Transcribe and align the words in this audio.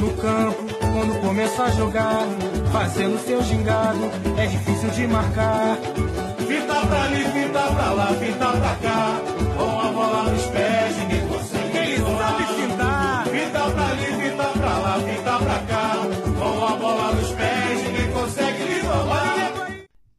No 0.00 0.10
campo, 0.16 0.62
quando 0.92 1.20
começa 1.20 1.64
a 1.64 1.70
jogar, 1.70 2.26
fazendo 2.72 3.18
seu 3.18 3.42
gingado, 3.42 4.04
é 4.38 4.46
difícil 4.46 4.90
de 4.90 5.06
marcar. 5.06 5.76
Fita 6.48 6.86
pra 6.88 7.02
ali, 7.04 7.24
fita 7.34 7.62
pra 7.74 7.92
lá, 7.92 8.06
fita 8.20 8.48
pra 8.60 8.74
cá, 8.84 9.20
com 9.56 9.80
a 9.86 9.92
bola 9.92 10.22
nos 10.30 10.46
pés, 10.46 10.96
ninguém 10.98 11.28
consegue. 11.28 11.76
Ele 11.76 11.98
sabe 11.98 12.44
fintar. 12.58 13.26
Fita 13.26 13.62
pra 13.74 13.86
ali, 13.92 14.08
fita 14.20 14.48
pra 14.58 14.78
lá, 14.84 14.94
fita 15.08 15.38
pra 15.38 15.58
cá, 15.70 15.86
com 16.38 16.64
a 16.64 16.76
bola 16.76 17.12
nos 17.16 17.32
pés, 17.32 17.76
ninguém 17.84 18.12
consegue 18.12 18.62
lhe 18.70 18.80
roubar. 18.80 19.50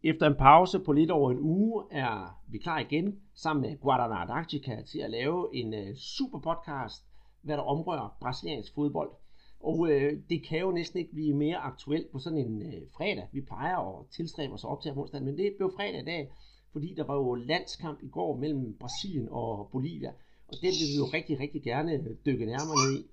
Efter 0.04 0.26
en 0.26 0.36
pause 0.36 0.80
på 0.80 0.92
lidt 0.92 1.12
over 1.12 1.32
en 1.32 1.40
uge 1.42 1.88
er 1.92 2.38
vi 2.52 2.58
klar 2.58 2.80
igen 2.80 3.14
sammen 3.36 3.62
med 3.62 3.80
Guadalajara 3.80 4.34
Arctica 4.34 4.76
til 4.92 5.00
at 5.00 5.12
lave 5.12 5.48
en 5.54 5.74
uh, 5.74 5.96
super 5.96 6.40
podcast, 6.40 7.06
hvad 7.44 7.58
der 7.58 7.64
omrører 7.64 8.18
brasiliansk 8.22 8.76
fodbold. 8.76 9.21
Og 9.64 9.92
øh, 9.92 10.14
det 10.30 10.44
kan 10.48 10.60
jo 10.60 10.72
næsten 10.72 11.00
ikke 11.00 11.12
blive 11.12 11.34
mere 11.34 11.58
aktuelt 11.58 12.12
på 12.12 12.20
sådan 12.20 12.38
en 12.38 12.62
øh, 12.62 12.82
fredag. 12.98 13.28
Vi 13.32 13.42
plejer 13.42 13.78
at 13.78 14.06
tilstræbe 14.16 14.54
os 14.54 14.64
op 14.64 14.82
til 14.82 14.92
onsdag, 14.92 15.22
men 15.24 15.38
det 15.38 15.54
blev 15.58 15.74
fredag 15.76 16.02
i 16.02 16.06
dag, 16.06 16.30
fordi 16.72 16.94
der 16.98 17.04
var 17.04 17.16
jo 17.16 17.36
landskamp 17.36 18.00
i 18.04 18.08
går 18.08 18.38
mellem 18.38 18.78
Brasilien 18.80 19.28
og 19.32 19.70
Bolivia. 19.72 20.12
Og 20.48 20.56
den 20.62 20.72
vil 20.80 20.88
vi 20.92 20.98
jo 20.98 21.06
rigtig, 21.14 21.40
rigtig 21.40 21.62
gerne 21.64 21.94
øh, 21.94 22.16
dykke 22.26 22.46
nærmere 22.46 22.76
ned 22.86 23.00
i. 23.00 23.06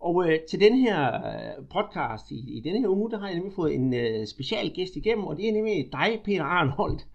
Og 0.00 0.28
øh, 0.28 0.40
til 0.50 0.60
den 0.60 0.78
her 0.78 1.00
øh, 1.14 1.64
podcast 1.74 2.30
i, 2.30 2.56
i 2.56 2.60
denne 2.60 2.80
her 2.80 2.88
uge, 2.88 3.10
der 3.10 3.18
har 3.18 3.26
jeg 3.26 3.36
nemlig 3.36 3.54
fået 3.54 3.74
en 3.74 3.94
øh, 3.94 4.26
special 4.26 4.70
gæst 4.70 4.96
igennem, 4.96 5.24
og 5.24 5.36
det 5.36 5.48
er 5.48 5.52
nemlig 5.52 5.88
dig, 5.92 6.20
Peter 6.24 6.44
Arnholdt. 6.44 7.06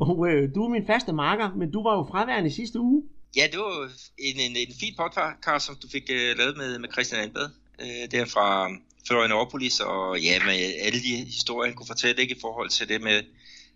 Og 0.00 0.28
øh, 0.28 0.54
du 0.54 0.64
er 0.64 0.68
min 0.68 0.86
faste 0.86 1.12
marker, 1.12 1.54
men 1.56 1.70
du 1.70 1.82
var 1.82 1.96
jo 1.96 2.02
fraværende 2.10 2.50
sidste 2.50 2.80
uge. 2.80 3.02
Ja, 3.36 3.42
det 3.52 3.58
var 3.58 3.90
en, 4.18 4.36
en, 4.46 4.56
en 4.64 4.74
fin 4.80 4.94
podcast, 5.02 5.66
som 5.66 5.76
du 5.82 5.88
fik 5.88 6.10
øh, 6.10 6.38
lavet 6.38 6.56
med, 6.56 6.78
med 6.78 6.88
Christian 6.92 7.22
Anbad, 7.24 7.48
øh, 7.80 8.10
der 8.10 8.24
fra 8.24 8.70
Florianopolis, 9.06 9.80
og 9.80 10.20
ja, 10.20 10.44
med 10.44 10.74
alle 10.80 11.02
de 11.02 11.24
historier, 11.24 11.68
han 11.68 11.76
kunne 11.76 11.86
fortælle 11.86 12.22
ikke, 12.22 12.36
i 12.36 12.40
forhold 12.40 12.70
til 12.70 12.88
det 12.88 13.00
med, 13.02 13.22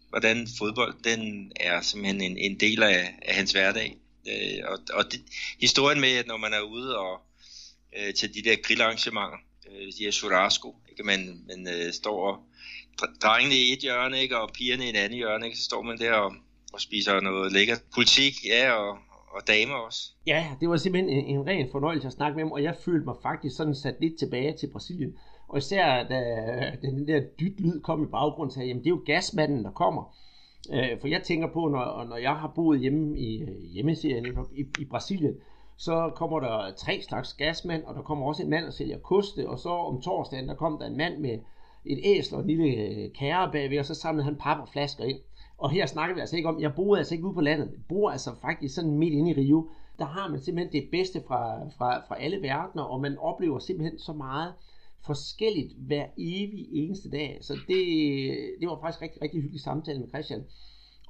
hvordan 0.09 0.48
fodbold, 0.59 0.95
den 1.05 1.53
er 1.56 1.81
simpelthen 1.81 2.20
en, 2.20 2.39
en 2.39 2.61
del 2.61 2.83
af, 2.83 3.14
af 3.23 3.34
hans 3.34 3.53
hverdag. 3.53 3.97
Øh, 4.29 4.59
og 4.64 4.79
og 4.92 5.12
det, 5.12 5.23
historien 5.61 6.01
med, 6.01 6.12
at 6.12 6.27
når 6.27 6.37
man 6.37 6.53
er 6.53 6.61
ude 6.61 6.98
og 6.98 7.20
øh, 7.98 8.14
til 8.14 8.34
de 8.34 8.42
der 8.42 8.56
grillarrangementer, 8.56 9.39
øh, 9.70 9.87
de 9.87 10.05
her 10.05 10.11
churrasco, 10.11 10.77
ikke, 10.91 11.03
man, 11.03 11.45
man 11.48 11.69
øh, 11.75 11.92
står 11.92 12.31
og 12.31 12.45
drengene 13.23 13.55
i 13.55 13.73
et 13.73 13.79
hjørne, 13.79 14.23
ikke, 14.23 14.39
og 14.39 14.51
pigerne 14.53 14.86
i 14.86 14.91
et 14.91 14.97
andet 14.97 15.17
hjørne, 15.17 15.47
ikke, 15.47 15.59
så 15.59 15.64
står 15.64 15.83
man 15.83 15.98
der 15.98 16.12
og, 16.12 16.34
og 16.73 16.81
spiser 16.81 17.20
noget 17.20 17.53
lækkert 17.53 17.83
politik, 17.95 18.34
ja, 18.45 18.73
og, 18.73 18.98
og 19.35 19.41
damer 19.49 19.75
også. 19.75 20.13
Ja, 20.27 20.47
det 20.61 20.69
var 20.69 20.77
simpelthen 20.77 21.11
en, 21.19 21.25
en 21.25 21.47
ren 21.47 21.69
fornøjelse 21.71 22.07
at 22.07 22.13
snakke 22.13 22.37
med 22.37 22.45
ham, 22.45 22.53
og 22.53 22.63
jeg 22.63 22.77
følte 22.77 23.05
mig 23.05 23.15
faktisk 23.23 23.57
sådan 23.57 23.75
sat 23.75 23.97
lidt 24.01 24.19
tilbage 24.19 24.53
til 24.53 24.71
Brasilien. 24.73 25.15
Og 25.49 25.59
især 25.59 26.03
da, 26.09 26.21
den 26.83 27.09
der 27.09 27.21
dyt 27.41 27.61
lyd 27.61 27.81
kom 27.81 28.03
i 28.03 28.07
baggrunden, 28.07 28.51
så 28.51 28.63
jamen 28.63 28.85
det 28.85 28.87
er 28.87 28.91
jo 28.91 29.03
gasmanden, 29.07 29.65
der 29.65 29.71
kommer. 29.71 30.17
Øh, 30.73 31.01
for 31.01 31.09
jeg 31.09 31.23
tænker 31.23 31.49
på, 31.53 31.69
når, 31.69 32.05
når 32.05 32.17
jeg 32.17 32.37
har 32.37 32.53
boet 32.55 32.81
hjemme 32.81 33.19
i 33.19 33.43
øh, 33.43 33.63
hjemmeserien 33.73 34.27
i, 34.53 34.65
i 34.79 34.85
Brasilien, 34.85 35.35
så 35.77 36.13
kommer 36.17 36.41
der 36.41 36.73
tre 36.77 37.03
slags 37.03 37.35
gasmand, 37.35 37.85
og 37.85 37.95
der 37.95 38.03
kommer 38.03 38.27
også 38.27 38.43
en 38.43 38.51
mand, 38.51 38.65
der 38.65 38.71
sælger 38.71 38.98
koste, 38.98 39.48
og 39.48 39.59
så 39.59 39.69
om 39.69 40.03
torsdagen, 40.03 40.48
der 40.48 40.55
kom 40.55 40.79
der 40.79 40.87
en 40.87 40.97
mand 40.97 41.19
med 41.19 41.39
et 41.85 42.01
æsel 42.05 42.35
og 42.35 42.41
en 42.41 42.47
lille 42.47 42.65
øh, 42.65 43.11
kære 43.13 43.53
bagved, 43.53 43.79
og 43.79 43.85
så 43.85 43.95
samlede 43.95 44.25
han 44.25 44.37
pap 44.37 44.61
og 44.61 44.69
flasker 44.69 45.05
ind. 45.05 45.19
Og 45.59 45.71
her 45.71 45.87
snakker 45.87 46.15
vi 46.15 46.21
altså 46.21 46.37
ikke 46.37 46.49
om, 46.49 46.61
jeg 46.61 46.75
bor 46.75 46.97
altså 46.97 47.15
ikke 47.15 47.27
ude 47.27 47.35
på 47.35 47.41
landet, 47.41 47.71
jeg 47.73 47.81
bor 47.89 48.11
altså 48.11 48.31
faktisk 48.41 48.75
sådan 48.75 48.99
midt 48.99 49.15
inde 49.15 49.31
i 49.31 49.35
Rio. 49.35 49.71
Der 49.99 50.05
har 50.05 50.31
man 50.31 50.41
simpelthen 50.41 50.83
det 50.83 50.91
bedste 50.91 51.23
fra, 51.27 51.69
fra, 51.69 52.07
fra 52.09 52.23
alle 52.23 52.43
verdener, 52.43 52.83
og 52.83 53.01
man 53.01 53.19
oplever 53.19 53.59
simpelthen 53.59 53.99
så 53.99 54.13
meget 54.13 54.53
forskelligt 55.07 55.73
hver 55.79 56.07
evig 56.19 56.67
eneste 56.73 57.11
dag. 57.11 57.39
Så 57.41 57.53
det, 57.69 57.87
det 58.61 58.69
var 58.69 58.81
faktisk 58.81 59.03
rigtig, 59.03 59.23
rigtig 59.23 59.41
hyggelig 59.41 59.61
samtale 59.61 60.01
med 60.01 60.09
Christian. 60.09 60.45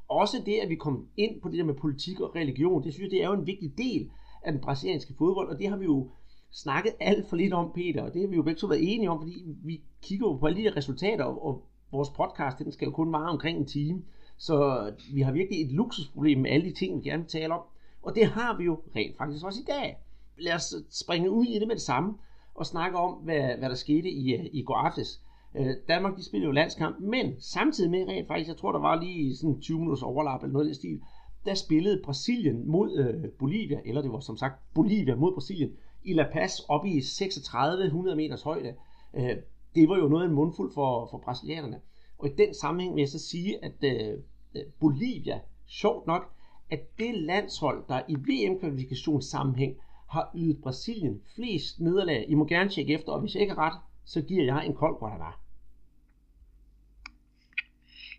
Også 0.09 0.43
det, 0.47 0.59
at 0.63 0.69
vi 0.69 0.75
kom 0.75 1.09
ind 1.17 1.41
på 1.41 1.49
det 1.49 1.59
der 1.59 1.65
med 1.65 1.75
politik 1.75 2.21
og 2.21 2.35
religion, 2.35 2.85
det 2.85 2.93
synes 2.93 3.05
jeg, 3.05 3.11
det 3.11 3.23
er 3.23 3.29
jo 3.29 3.41
en 3.41 3.47
vigtig 3.47 3.79
del 3.79 4.11
af 4.43 4.53
den 4.53 4.61
brasilianske 4.61 5.15
fodbold, 5.19 5.49
og 5.49 5.59
det 5.59 5.69
har 5.69 5.77
vi 5.77 5.85
jo 5.85 6.11
snakket 6.51 6.93
alt 7.01 7.29
for 7.29 7.37
lidt 7.37 7.53
om, 7.53 7.73
Peter, 7.75 8.03
og 8.03 8.15
det 8.15 8.21
har 8.21 8.29
vi 8.29 8.37
jo 8.37 8.43
begge 8.43 8.59
to 8.59 8.67
været 8.67 8.95
enige 8.95 9.11
om, 9.11 9.21
fordi 9.21 9.43
vi 9.65 9.83
kigger 10.03 10.29
jo 10.29 10.37
på 10.37 10.47
alle 10.47 10.65
de 10.65 10.77
resultater, 10.77 11.25
og 11.25 11.63
vores 11.93 12.09
podcast, 12.09 12.59
den 12.59 12.73
skal 12.73 12.87
jo 12.87 12.93
kun 12.93 13.13
vare 13.13 13.31
omkring 13.31 13.59
en 13.59 13.67
time, 13.67 14.03
så 14.37 14.91
vi 15.15 15.21
har 15.21 15.33
virkelig 15.33 15.61
et 15.67 15.73
luksusproblem 15.73 16.39
med 16.39 16.51
alle 16.51 16.71
de 16.71 16.75
ting, 16.75 16.97
vi 16.97 17.09
gerne 17.09 17.23
vil 17.23 17.31
tale 17.31 17.55
om, 17.55 17.61
og 18.03 18.15
det 18.15 18.27
har 18.27 18.57
vi 18.57 18.65
jo 18.65 18.81
rent 18.97 19.17
faktisk 19.17 19.45
også 19.45 19.61
i 19.61 19.65
dag. 19.67 19.99
Lad 20.39 20.55
os 20.55 20.75
springe 20.91 21.31
ud 21.31 21.45
i 21.45 21.59
det 21.59 21.69
med 21.69 21.75
det 21.75 21.83
samme, 21.83 22.15
og 22.55 22.67
snakke 22.67 22.99
om, 22.99 23.13
hvad, 23.13 23.59
hvad 23.59 23.69
der 23.69 23.75
skete 23.75 24.11
i, 24.11 24.49
i 24.53 24.63
går 24.63 24.75
aftes. 24.75 25.21
Øh, 25.55 25.75
Danmark, 25.89 26.17
de 26.17 26.25
spillede 26.25 26.47
jo 26.47 26.53
landskamp, 26.53 27.01
men 27.01 27.41
samtidig 27.41 27.91
med 27.91 28.09
rent 28.09 28.29
faktisk, 28.29 28.49
jeg 28.49 28.57
tror, 28.57 28.73
der 28.73 28.79
var 28.79 29.01
lige 29.03 29.37
sådan 29.37 29.61
20 29.61 29.79
minutters 29.79 30.03
overlap 30.03 30.43
eller 30.43 30.53
noget 30.53 30.65
i 30.65 30.69
den 30.69 30.75
stil, 30.75 31.01
der 31.45 31.55
spillede 31.55 32.01
Brasilien 32.05 32.69
mod 32.69 32.99
øh, 32.99 33.31
Bolivia, 33.31 33.81
eller 33.85 34.03
det 34.03 34.13
var 34.13 34.21
som 34.21 34.37
sagt 34.37 34.75
Bolivia 34.75 35.15
mod 35.15 35.33
Brasilien, 35.33 35.73
i 36.05 36.13
La 36.13 36.27
Paz 36.33 36.61
op 36.69 36.87
i 36.87 37.01
3600 37.01 38.17
meters 38.17 38.43
højde. 38.43 38.75
Øh, 39.15 39.37
det 39.75 39.89
var 39.89 39.99
jo 39.99 40.09
noget 40.09 40.25
af 40.25 40.29
en 40.29 40.35
mundfuld 40.35 40.73
for, 40.73 41.09
for 41.11 41.19
brasilianerne. 41.19 41.81
Og 42.19 42.29
i 42.29 42.33
den 42.39 42.55
sammenhæng 42.55 42.95
vil 42.95 43.03
jeg 43.03 43.09
så 43.09 43.19
sige, 43.19 43.65
at 43.65 43.73
øh, 43.83 44.19
øh 44.55 44.63
Bolivia, 44.81 45.41
sjovt 45.67 46.07
nok, 46.07 46.35
at 46.71 46.99
det 46.99 47.15
landshold, 47.15 47.85
der 47.89 48.03
i 48.09 48.15
VM-kvalifikationssammenhæng 48.15 49.77
har 50.11 50.31
ydet 50.37 50.63
Brasilien 50.63 51.23
flest 51.35 51.81
nederlag, 51.81 52.25
I 52.29 52.35
må 52.35 52.45
gerne 52.45 52.71
tjekke 52.71 52.95
efter, 52.95 53.13
og 53.13 53.21
hvis 53.21 53.35
jeg 53.35 53.43
ikke 53.43 53.53
er 53.53 53.59
ret, 53.59 53.81
så 54.05 54.21
giver 54.23 54.45
jeg 54.45 54.67
en 54.67 54.75
kold 54.75 54.99
Guadalajara. 54.99 55.39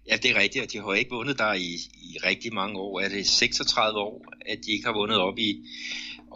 Ja, 0.10 0.16
det 0.16 0.32
er 0.32 0.40
rigtigt, 0.40 0.64
og 0.64 0.72
de 0.72 0.78
har 0.78 0.94
ikke 0.94 1.12
vundet 1.12 1.38
der 1.38 1.54
i, 1.54 1.70
i 1.94 2.18
rigtig 2.26 2.54
mange 2.54 2.80
år. 2.80 3.00
Er 3.00 3.10
det 3.10 3.28
36 3.28 4.00
år, 4.00 4.26
at 4.46 4.60
de 4.66 4.72
ikke 4.72 4.86
har 4.86 4.94
vundet 4.94 5.18
op 5.18 5.38
i, 5.38 5.66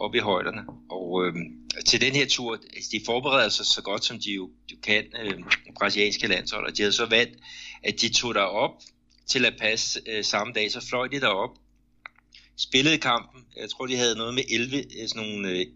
op 0.00 0.14
i 0.14 0.18
højderne. 0.18 0.62
Og 0.90 1.26
øh, 1.26 1.34
til 1.86 2.00
den 2.00 2.14
her 2.14 2.26
tur, 2.26 2.58
altså, 2.74 2.90
de 2.92 3.00
forbereder 3.06 3.48
sig 3.48 3.66
så 3.66 3.82
godt, 3.82 4.04
som 4.04 4.18
de 4.18 4.32
jo, 4.32 4.50
de 4.70 4.76
kan, 4.82 5.04
øh, 5.22 5.42
brasilianske 5.78 6.26
landshold, 6.26 6.66
og 6.66 6.76
de 6.76 6.82
havde 6.82 6.92
så 6.92 7.06
valgt, 7.06 7.38
at 7.82 8.00
de 8.00 8.08
tog 8.08 8.34
der 8.34 8.40
op 8.40 8.82
til 9.26 9.44
at 9.44 9.54
passe 9.60 10.00
øh, 10.06 10.24
samme 10.24 10.52
dag, 10.52 10.72
så 10.72 10.86
fløj 10.88 11.06
de 11.06 11.20
derop, 11.20 11.50
spillede 12.56 12.98
kampen, 12.98 13.44
jeg 13.56 13.70
tror, 13.70 13.86
de 13.86 13.96
havde 13.96 14.16
noget 14.16 14.34
med 14.34 14.42
11 14.50 14.76
øh, 14.76 15.08
sådan 15.08 15.28
nogle 15.28 15.48
øh, 15.48 15.66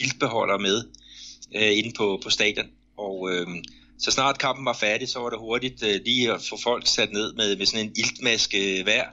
ildbeholdere 0.00 0.58
med 0.58 0.84
øh, 1.54 1.78
inde 1.78 1.92
på, 1.96 2.20
på 2.22 2.30
stadion, 2.30 2.66
og 2.96 3.30
øh, 3.32 3.46
så 3.98 4.10
snart 4.10 4.38
kampen 4.38 4.64
var 4.64 4.72
færdig, 4.72 5.08
så 5.08 5.18
var 5.18 5.30
det 5.30 5.38
hurtigt 5.38 5.82
øh, 5.82 6.00
lige 6.04 6.32
at 6.32 6.42
få 6.42 6.58
folk 6.62 6.86
sat 6.86 7.12
ned 7.12 7.32
med, 7.32 7.56
med 7.56 7.66
sådan 7.66 7.86
en 7.86 7.94
iltmaske 7.96 8.82
hver, 8.82 9.04
øh, 9.04 9.12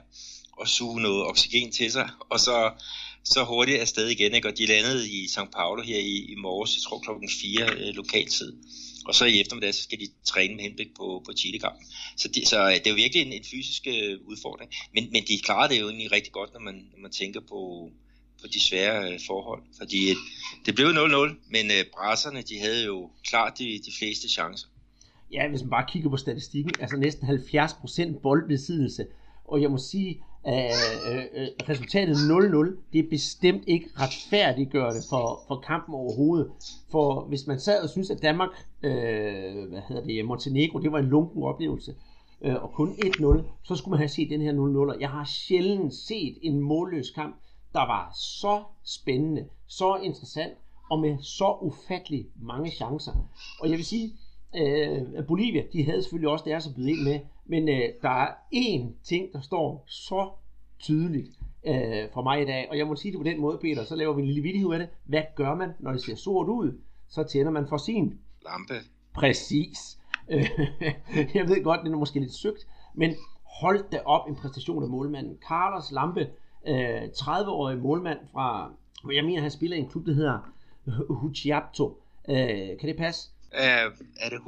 og 0.56 0.68
suge 0.68 1.02
noget 1.02 1.26
oxygen 1.26 1.72
til 1.72 1.92
sig, 1.92 2.08
og 2.30 2.40
så 2.40 2.70
så 3.34 3.44
hurtigt 3.44 3.80
afsted 3.80 4.08
igen, 4.08 4.34
ikke? 4.34 4.48
og 4.48 4.58
de 4.58 4.66
landede 4.66 5.10
i 5.10 5.24
São 5.24 5.50
Paulo 5.50 5.82
her 5.82 5.98
i, 5.98 6.16
i 6.32 6.34
morges, 6.34 6.76
jeg 6.76 6.82
tror 6.82 6.98
klokken 6.98 7.28
4 7.42 7.62
øh, 7.72 7.94
lokaltid. 7.94 8.52
Og 9.06 9.14
så 9.14 9.24
i 9.24 9.40
eftermiddag, 9.40 9.74
så 9.74 9.82
skal 9.82 9.98
de 10.00 10.08
træne 10.24 10.54
med 10.54 10.62
henblik 10.62 10.94
på, 10.96 11.22
på 11.26 11.32
Chile-kampen. 11.32 11.86
Så, 12.16 12.28
de, 12.28 12.46
så 12.46 12.66
øh, 12.66 12.74
det 12.74 12.86
er 12.86 12.90
jo 12.90 12.96
virkelig 12.96 13.22
en, 13.22 13.32
en 13.32 13.44
fysisk 13.44 13.86
øh, 13.86 14.18
udfordring. 14.24 14.70
Men, 14.94 15.08
men 15.12 15.22
de 15.28 15.38
klarer 15.38 15.68
det 15.68 15.80
jo 15.80 15.88
egentlig 15.88 16.12
rigtig 16.12 16.32
godt, 16.32 16.52
når 16.52 16.60
man, 16.60 16.74
når 16.74 17.00
man 17.02 17.10
tænker 17.10 17.40
på, 17.40 17.90
på 18.40 18.46
de 18.54 18.60
svære 18.60 19.12
øh, 19.12 19.20
forhold. 19.26 19.62
Fordi 19.78 20.10
øh, 20.10 20.16
det 20.66 20.74
blev 20.74 20.86
0-0, 20.86 21.50
men 21.50 21.70
øh, 21.70 21.84
brasserne, 21.94 22.42
de 22.42 22.58
havde 22.58 22.84
jo 22.84 23.10
klart 23.24 23.58
de, 23.58 23.64
de 23.64 23.92
fleste 23.98 24.28
chancer. 24.28 24.68
Ja, 25.32 25.48
hvis 25.48 25.60
man 25.60 25.70
bare 25.70 25.86
kigger 25.88 26.10
på 26.10 26.16
statistikken, 26.16 26.72
altså 26.80 26.96
næsten 26.96 27.28
70% 27.28 28.20
boldbesiddelse. 28.20 29.06
Og 29.44 29.62
jeg 29.62 29.70
må 29.70 29.78
sige, 29.78 30.22
øh, 30.46 30.52
øh, 31.34 31.48
resultatet 31.68 32.14
0-0, 32.14 32.90
det 32.92 32.98
er 32.98 33.08
bestemt 33.10 33.62
ikke 33.66 33.88
retfærdiggørende 33.96 35.00
for, 35.10 35.40
for 35.48 35.56
kampen 35.56 35.94
overhovedet. 35.94 36.50
For 36.90 37.24
hvis 37.28 37.46
man 37.46 37.60
sad 37.60 37.82
og 37.82 37.88
synes, 37.88 38.10
at 38.10 38.22
Danmark, 38.22 38.50
øh, 38.82 39.68
hvad 39.68 39.80
hedder 39.88 40.04
det, 40.04 40.24
Montenegro, 40.24 40.78
det 40.78 40.92
var 40.92 40.98
en 40.98 41.04
lunken 41.04 41.42
oplevelse, 41.42 41.94
øh, 42.42 42.62
og 42.62 42.72
kun 42.72 42.88
1-0, 42.88 43.42
så 43.62 43.74
skulle 43.74 43.90
man 43.92 43.98
have 43.98 44.08
set 44.08 44.30
den 44.30 44.40
her 44.40 44.52
0-0. 44.94 45.00
Jeg 45.00 45.10
har 45.10 45.24
sjældent 45.24 45.94
set 45.94 46.38
en 46.42 46.60
målløs 46.60 47.10
kamp, 47.10 47.36
der 47.72 47.86
var 47.86 48.12
så 48.14 48.62
spændende, 48.84 49.44
så 49.66 49.96
interessant, 50.02 50.52
og 50.90 51.00
med 51.00 51.18
så 51.22 51.58
ufattelig 51.62 52.26
mange 52.42 52.70
chancer. 52.70 53.12
Og 53.60 53.70
jeg 53.70 53.76
vil 53.76 53.84
sige, 53.84 54.12
øh, 54.56 55.26
Bolivia, 55.28 55.62
de 55.72 55.84
havde 55.84 56.02
selvfølgelig 56.02 56.30
også 56.30 56.44
deres 56.44 56.66
at 56.66 56.74
byde 56.74 56.90
ind 56.90 57.02
med, 57.02 57.20
men 57.48 57.68
øh, 57.68 57.88
der 58.02 58.10
er 58.10 58.28
én 58.54 59.04
ting, 59.04 59.32
der 59.32 59.40
står 59.40 59.84
så 59.86 60.30
tydeligt 60.78 61.28
øh, 61.66 62.08
for 62.12 62.22
mig 62.22 62.42
i 62.42 62.44
dag, 62.44 62.66
og 62.70 62.78
jeg 62.78 62.86
må 62.86 62.96
sige 62.96 63.12
det 63.12 63.20
på 63.20 63.24
den 63.24 63.40
måde, 63.40 63.58
Peter, 63.58 63.84
så 63.84 63.96
laver 63.96 64.14
vi 64.14 64.22
en 64.22 64.26
lille 64.26 64.42
vidighed 64.42 64.72
af 64.72 64.78
det. 64.78 64.88
Hvad 65.04 65.22
gør 65.36 65.54
man, 65.54 65.70
når 65.80 65.92
det 65.92 66.02
ser 66.02 66.14
sort 66.14 66.48
ud? 66.48 66.78
Så 67.08 67.22
tænder 67.22 67.50
man 67.50 67.68
for 67.68 67.76
sin 67.76 68.18
lampe. 68.44 68.74
Præcis. 69.14 69.98
jeg 71.34 71.48
ved 71.48 71.64
godt, 71.64 71.80
det 71.84 71.92
er 71.92 71.96
måske 71.96 72.20
lidt 72.20 72.34
søgt, 72.34 72.66
men 72.94 73.14
hold 73.60 73.90
da 73.90 74.00
op 74.04 74.28
en 74.28 74.36
præstation 74.36 74.82
af 74.82 74.88
målmanden. 74.88 75.38
Carlos 75.48 75.92
Lampe, 75.92 76.28
øh, 76.66 77.02
30-årig 77.02 77.78
målmand 77.78 78.18
fra, 78.32 78.72
jeg 79.12 79.24
mener, 79.24 79.42
han 79.42 79.50
spiller 79.50 79.76
i 79.76 79.80
en 79.80 79.88
klub, 79.88 80.06
der 80.06 80.12
hedder 80.12 80.38
Huchiapto. 81.08 82.02
Øh, 82.28 82.78
kan 82.78 82.88
det 82.88 82.96
passe? 82.96 83.30
Uh, 83.56 83.92
er 84.20 84.28
det 84.30 84.38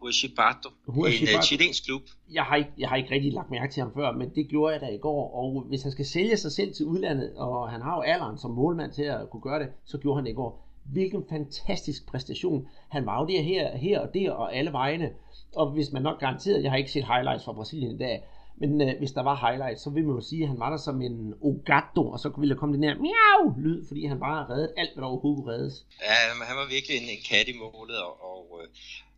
Huachipato? 0.00 0.68
En 0.88 1.36
uh, 1.36 1.42
chilensk 1.42 1.84
klub? 1.84 2.02
Jeg 2.32 2.42
har, 2.42 2.56
ikke, 2.56 2.70
jeg 2.78 2.88
har 2.88 2.96
ikke 2.96 3.14
rigtig 3.14 3.32
lagt 3.32 3.50
mærke 3.50 3.72
til 3.72 3.82
ham 3.82 3.92
før, 3.94 4.12
men 4.12 4.30
det 4.34 4.48
gjorde 4.48 4.72
jeg 4.72 4.80
da 4.80 4.86
i 4.86 4.98
går. 4.98 5.34
Og 5.34 5.64
hvis 5.68 5.82
han 5.82 5.92
skal 5.92 6.06
sælge 6.06 6.36
sig 6.36 6.52
selv 6.52 6.74
til 6.74 6.86
udlandet, 6.86 7.32
og 7.36 7.70
han 7.70 7.82
har 7.82 7.96
jo 7.96 8.00
alderen 8.00 8.38
som 8.38 8.50
målmand 8.50 8.92
til 8.92 9.02
at 9.02 9.30
kunne 9.30 9.40
gøre 9.40 9.58
det, 9.58 9.68
så 9.84 9.98
gjorde 9.98 10.16
han 10.16 10.24
det 10.24 10.30
i 10.30 10.34
går. 10.34 10.68
Hvilken 10.84 11.24
fantastisk 11.30 12.06
præstation. 12.06 12.68
Han 12.88 13.06
var 13.06 13.20
jo 13.20 13.26
der 13.26 13.42
her, 13.42 13.76
her 13.76 14.00
og 14.00 14.14
der 14.14 14.30
og 14.30 14.56
alle 14.56 14.72
vegne. 14.72 15.10
Og 15.56 15.70
hvis 15.70 15.92
man 15.92 16.02
nok 16.02 16.20
garanteret, 16.20 16.62
jeg 16.62 16.70
har 16.70 16.78
ikke 16.78 16.92
set 16.92 17.06
highlights 17.06 17.44
fra 17.44 17.52
Brasilien 17.52 17.94
i 17.94 17.98
dag, 17.98 18.22
men 18.60 18.80
øh, 18.80 18.98
hvis 18.98 19.12
der 19.12 19.22
var 19.22 19.36
highlights, 19.46 19.82
så 19.82 19.90
vil 19.90 20.04
man 20.04 20.14
jo 20.16 20.24
sige, 20.30 20.42
at 20.42 20.48
han 20.48 20.60
var 20.60 20.70
der 20.70 20.76
som 20.76 21.02
en 21.02 21.34
ogato, 21.40 22.02
og 22.12 22.18
så 22.20 22.28
ville 22.38 22.54
der 22.54 22.60
komme 22.60 22.74
den 22.74 22.84
her 22.84 22.96
miau 23.06 23.42
lyd, 23.64 23.86
fordi 23.88 24.06
han 24.06 24.18
bare 24.20 24.48
reddet 24.50 24.72
alt, 24.76 24.90
hvad 24.94 25.02
der 25.02 25.08
overhovedet 25.08 25.38
kunne 25.38 25.52
reddes. 25.54 25.74
Ja, 26.08 26.44
han 26.50 26.56
var 26.56 26.68
virkelig 26.76 26.96
en, 26.96 27.08
en 27.16 27.22
kat 27.30 27.48
i 27.48 27.56
målet, 27.62 27.98
og, 28.08 28.14
og 28.30 28.60
øh, 28.60 28.68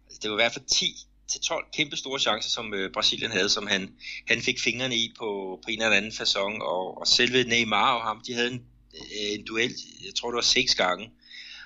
altså, 0.06 0.18
det 0.22 0.30
var 0.30 0.36
i 0.36 0.42
hvert 0.42 0.52
fald 0.52 0.64
10 0.64 0.86
til 1.28 1.40
12 1.40 1.64
kæmpe 1.76 1.96
store 1.96 2.20
chancer, 2.20 2.50
som 2.50 2.74
øh, 2.74 2.92
Brasilien 2.92 3.30
havde, 3.30 3.48
som 3.48 3.66
han, 3.66 3.82
han 4.28 4.40
fik 4.40 4.58
fingrene 4.60 4.96
i 4.96 5.14
på, 5.18 5.28
på 5.62 5.68
en 5.70 5.82
eller 5.82 5.96
anden 5.96 6.16
façon, 6.20 6.62
og, 6.62 6.98
og 7.00 7.06
selve 7.06 7.44
Neymar 7.44 7.94
og 7.94 8.02
ham, 8.02 8.20
de 8.26 8.34
havde 8.34 8.50
en, 8.52 8.62
øh, 8.94 9.38
en 9.38 9.44
duel, 9.44 9.72
jeg 10.06 10.14
tror 10.14 10.30
det 10.30 10.36
var 10.36 10.50
seks 10.58 10.74
gange, 10.74 11.10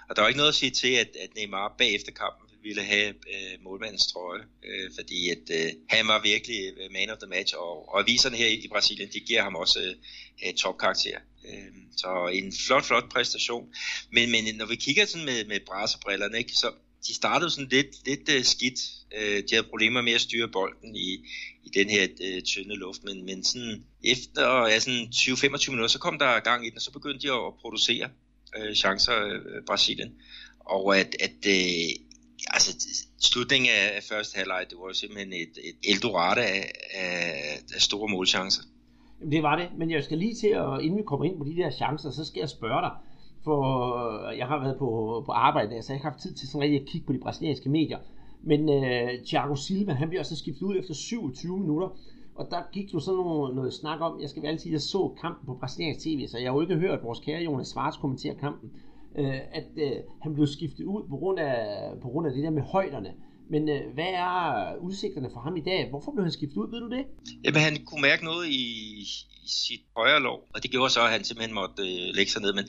og 0.08 0.16
der 0.16 0.22
var 0.22 0.28
ikke 0.28 0.42
noget 0.42 0.54
at 0.54 0.60
sige 0.62 0.70
til, 0.70 0.92
at, 1.02 1.10
at 1.24 1.30
Neymar 1.36 1.74
bagefter 1.78 2.12
kampen 2.12 2.47
ville 2.62 2.82
have 2.82 3.08
øh, 3.08 3.54
målmandens 3.60 4.06
trøje, 4.06 4.42
øh, 4.64 4.90
fordi 4.98 5.30
at 5.30 5.44
øh, 5.50 5.72
han 5.88 6.08
var 6.08 6.22
virkelig 6.22 6.60
øh, 6.80 6.92
man 6.92 7.10
of 7.10 7.18
the 7.18 7.28
match, 7.28 7.54
og, 7.56 7.88
og 7.88 8.00
aviserne 8.00 8.36
her 8.36 8.48
i 8.48 8.68
Brasilien, 8.72 9.10
de 9.12 9.20
giver 9.20 9.42
ham 9.42 9.54
også 9.54 9.80
øh, 9.80 9.94
øh, 10.46 10.54
topkarakter. 10.54 11.18
Øh, 11.48 11.72
så 11.96 12.30
en 12.32 12.52
flot, 12.66 12.84
flot 12.84 13.10
præstation. 13.10 13.68
Men, 14.12 14.30
men 14.30 14.54
når 14.54 14.66
vi 14.66 14.76
kigger 14.76 15.06
sådan 15.06 15.26
med, 15.26 15.44
med 15.44 15.60
brasserbrillerne, 15.66 16.38
ikke, 16.38 16.52
så 16.52 16.72
de 17.06 17.14
startede 17.14 17.50
sådan 17.50 17.68
lidt, 17.68 18.06
lidt 18.06 18.28
uh, 18.38 18.44
skidt. 18.44 18.80
Uh, 19.16 19.20
de 19.20 19.50
havde 19.52 19.68
problemer 19.68 20.02
med 20.02 20.12
at 20.12 20.20
styre 20.20 20.48
bolden 20.48 20.96
i, 20.96 21.10
i 21.64 21.68
den 21.74 21.90
her 21.90 22.08
uh, 22.20 22.42
tynde 22.42 22.74
luft, 22.76 23.04
men, 23.04 23.24
men 23.24 23.44
sådan 23.44 23.84
efter 24.04 24.66
ja, 24.66 24.78
sådan 24.78 25.08
20-25 25.14 25.70
minutter, 25.70 25.88
så 25.88 25.98
kom 25.98 26.18
der 26.18 26.40
gang 26.40 26.66
i 26.66 26.70
den, 26.70 26.76
og 26.76 26.82
så 26.82 26.92
begyndte 26.92 27.28
de 27.28 27.32
at, 27.32 27.54
producere 27.60 28.10
uh, 28.58 28.74
chancer 28.74 29.26
uh, 29.26 29.64
Brasilien. 29.66 30.14
Og 30.60 30.98
at, 30.98 31.16
at 31.20 31.46
uh, 31.46 32.07
altså, 32.56 32.70
slutningen 33.20 33.70
af 33.70 34.02
første 34.10 34.36
halvleg, 34.38 34.66
det 34.70 34.78
var 34.78 34.92
simpelthen 34.92 35.32
et, 35.32 35.54
et 35.68 35.76
eldorado 35.92 36.40
af, 36.40 36.62
af, 36.94 37.14
af 37.74 37.80
store 37.80 38.08
målchancer. 38.08 38.62
Jamen, 39.20 39.32
det 39.32 39.42
var 39.42 39.56
det, 39.56 39.68
men 39.78 39.90
jeg 39.90 40.04
skal 40.04 40.18
lige 40.18 40.34
til, 40.34 40.48
at, 40.48 40.82
inden 40.82 40.98
vi 40.98 41.02
kommer 41.02 41.26
ind 41.26 41.38
på 41.38 41.44
de 41.44 41.56
der 41.56 41.70
chancer, 41.70 42.10
så 42.10 42.24
skal 42.24 42.40
jeg 42.40 42.48
spørge 42.48 42.80
dig, 42.80 42.90
for 43.44 43.60
øh, 44.28 44.38
jeg 44.38 44.46
har 44.46 44.58
været 44.58 44.78
på, 44.78 45.22
på 45.26 45.32
arbejde, 45.32 45.68
så 45.68 45.74
jeg 45.74 45.84
har 45.88 45.94
ikke 45.94 46.08
haft 46.10 46.22
tid 46.22 46.34
til 46.34 46.48
sådan 46.48 46.62
rigtig 46.62 46.80
at 46.80 46.86
kigge 46.86 47.06
på 47.06 47.12
de 47.12 47.18
brasilianske 47.18 47.68
medier. 47.68 47.98
Men 48.42 48.68
uh, 48.68 49.24
Thiago 49.26 49.54
Silva, 49.54 49.92
han 49.92 50.08
bliver 50.08 50.20
også 50.20 50.36
skiftet 50.36 50.62
ud 50.62 50.76
efter 50.78 50.94
27 50.94 51.60
minutter, 51.60 51.88
og 52.34 52.46
der 52.50 52.62
gik 52.72 52.94
jo 52.94 53.00
sådan 53.00 53.20
noget, 53.20 53.54
noget 53.54 53.72
snak 53.74 54.00
om, 54.00 54.20
jeg 54.20 54.30
skal 54.30 54.42
vel 54.42 54.60
sige, 54.60 54.70
at 54.70 54.72
jeg 54.72 54.80
så 54.80 55.14
kampen 55.20 55.46
på 55.46 55.54
brasiliansk 55.54 56.00
tv, 56.00 56.28
så 56.28 56.38
jeg 56.38 56.50
har 56.50 56.54
jo 56.54 56.60
ikke 56.60 56.76
hørt 56.76 57.02
vores 57.02 57.20
kære 57.20 57.42
Jonas 57.42 57.68
Svarts 57.68 57.96
kommentere 57.96 58.34
kampen 58.34 58.70
øh, 59.18 59.40
at 59.58 59.68
øh, 59.76 59.96
han 60.22 60.34
blev 60.34 60.46
skiftet 60.46 60.84
ud 60.84 61.02
på 61.10 61.16
grund, 61.16 61.38
af, 61.40 61.56
på 62.02 62.08
grund 62.08 62.26
af 62.26 62.32
det 62.32 62.44
der 62.44 62.50
med 62.50 62.62
højderne. 62.62 63.12
Men 63.50 63.68
øh, 63.68 63.94
hvad 63.94 64.12
er 64.26 64.36
udsigterne 64.80 65.30
for 65.32 65.40
ham 65.40 65.56
i 65.56 65.64
dag? 65.70 65.90
Hvorfor 65.90 66.12
blev 66.12 66.24
han 66.24 66.32
skiftet 66.32 66.56
ud, 66.56 66.70
ved 66.70 66.80
du 66.80 66.90
det? 66.96 67.04
Jamen 67.44 67.60
han 67.60 67.84
kunne 67.84 68.02
mærke 68.02 68.24
noget 68.24 68.48
i, 68.48 68.62
i 69.44 69.48
sit 69.48 69.80
højre 69.96 70.20
lov, 70.20 70.38
og 70.54 70.62
det 70.62 70.70
gjorde 70.70 70.90
så, 70.90 71.04
at 71.04 71.10
han 71.10 71.24
simpelthen 71.24 71.54
måtte 71.54 71.82
øh, 71.82 72.14
lægge 72.14 72.32
sig 72.32 72.42
ned. 72.42 72.52
Men 72.52 72.64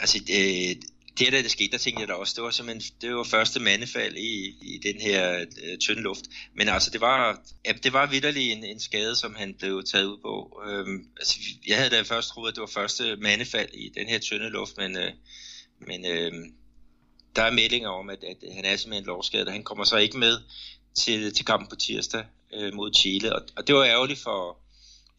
altså, 0.00 0.18
øh, 0.38 0.82
det 1.18 1.32
der, 1.32 1.42
det 1.42 1.50
skete, 1.50 1.72
der 1.72 1.78
tænkte 1.78 2.00
jeg 2.00 2.08
da 2.08 2.12
også, 2.12 2.32
det 2.36 2.44
var 2.44 2.50
simpelthen, 2.50 2.94
det 3.00 3.16
var 3.16 3.24
første 3.24 3.60
mandefald 3.60 4.16
i, 4.16 4.32
i 4.62 4.78
den 4.82 5.00
her 5.00 5.38
øh, 5.64 5.78
tynde 5.78 6.02
luft. 6.02 6.24
Men 6.54 6.68
altså, 6.68 6.90
det 6.90 7.00
var, 7.00 7.40
ja, 7.66 7.72
det 7.72 7.92
var 7.92 8.06
vidderlig 8.06 8.52
en, 8.52 8.64
en 8.64 8.80
skade, 8.80 9.16
som 9.16 9.34
han 9.34 9.54
blev 9.58 9.84
taget 9.92 10.04
ud 10.04 10.18
på. 10.22 10.62
Øhm, 10.68 11.08
altså, 11.16 11.34
jeg 11.66 11.76
havde 11.76 11.90
da 11.90 12.02
først 12.02 12.28
troet, 12.28 12.48
at 12.48 12.54
det 12.54 12.60
var 12.60 12.80
første 12.80 13.16
mandefald 13.16 13.74
i 13.74 13.88
den 13.98 14.06
her 14.08 14.18
tynde 14.18 14.48
luft, 14.48 14.76
men 14.76 14.96
øh, 14.96 15.12
men 15.78 16.06
øh, 16.06 16.32
der 17.36 17.42
er 17.42 17.50
meldinger 17.50 17.88
om, 17.88 18.10
at, 18.10 18.24
at 18.24 18.54
han 18.54 18.64
er 18.64 18.76
simpelthen 18.76 19.06
lovskadet, 19.06 19.46
og 19.46 19.52
han 19.52 19.62
kommer 19.62 19.84
så 19.84 19.96
ikke 19.96 20.18
med 20.18 20.38
til, 20.94 21.34
til 21.34 21.44
kampen 21.44 21.68
på 21.68 21.76
tirsdag 21.76 22.24
øh, 22.54 22.74
mod 22.74 22.94
Chile. 22.94 23.36
Og, 23.36 23.42
og 23.56 23.66
det 23.66 23.74
var 23.74 23.84
ærgerligt 23.84 24.20
for, 24.20 24.58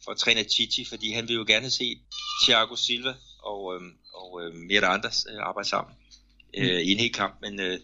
for 0.04 0.14
træner 0.14 0.42
Chichi, 0.42 0.84
fordi 0.84 1.12
han 1.12 1.28
ville 1.28 1.38
jo 1.38 1.44
gerne 1.46 1.70
se 1.70 2.00
Thiago 2.44 2.76
Silva 2.76 3.14
og, 3.42 3.74
øh, 3.74 3.80
og 4.14 4.42
øh, 4.42 4.54
Mirandas 4.54 5.26
øh, 5.30 5.38
arbejde 5.40 5.68
sammen 5.68 5.94
øh, 6.56 6.64
mm. 6.64 6.88
i 6.88 6.92
en 6.92 6.98
hel 6.98 7.12
kamp. 7.12 7.34
Men 7.40 7.60
øh, 7.60 7.78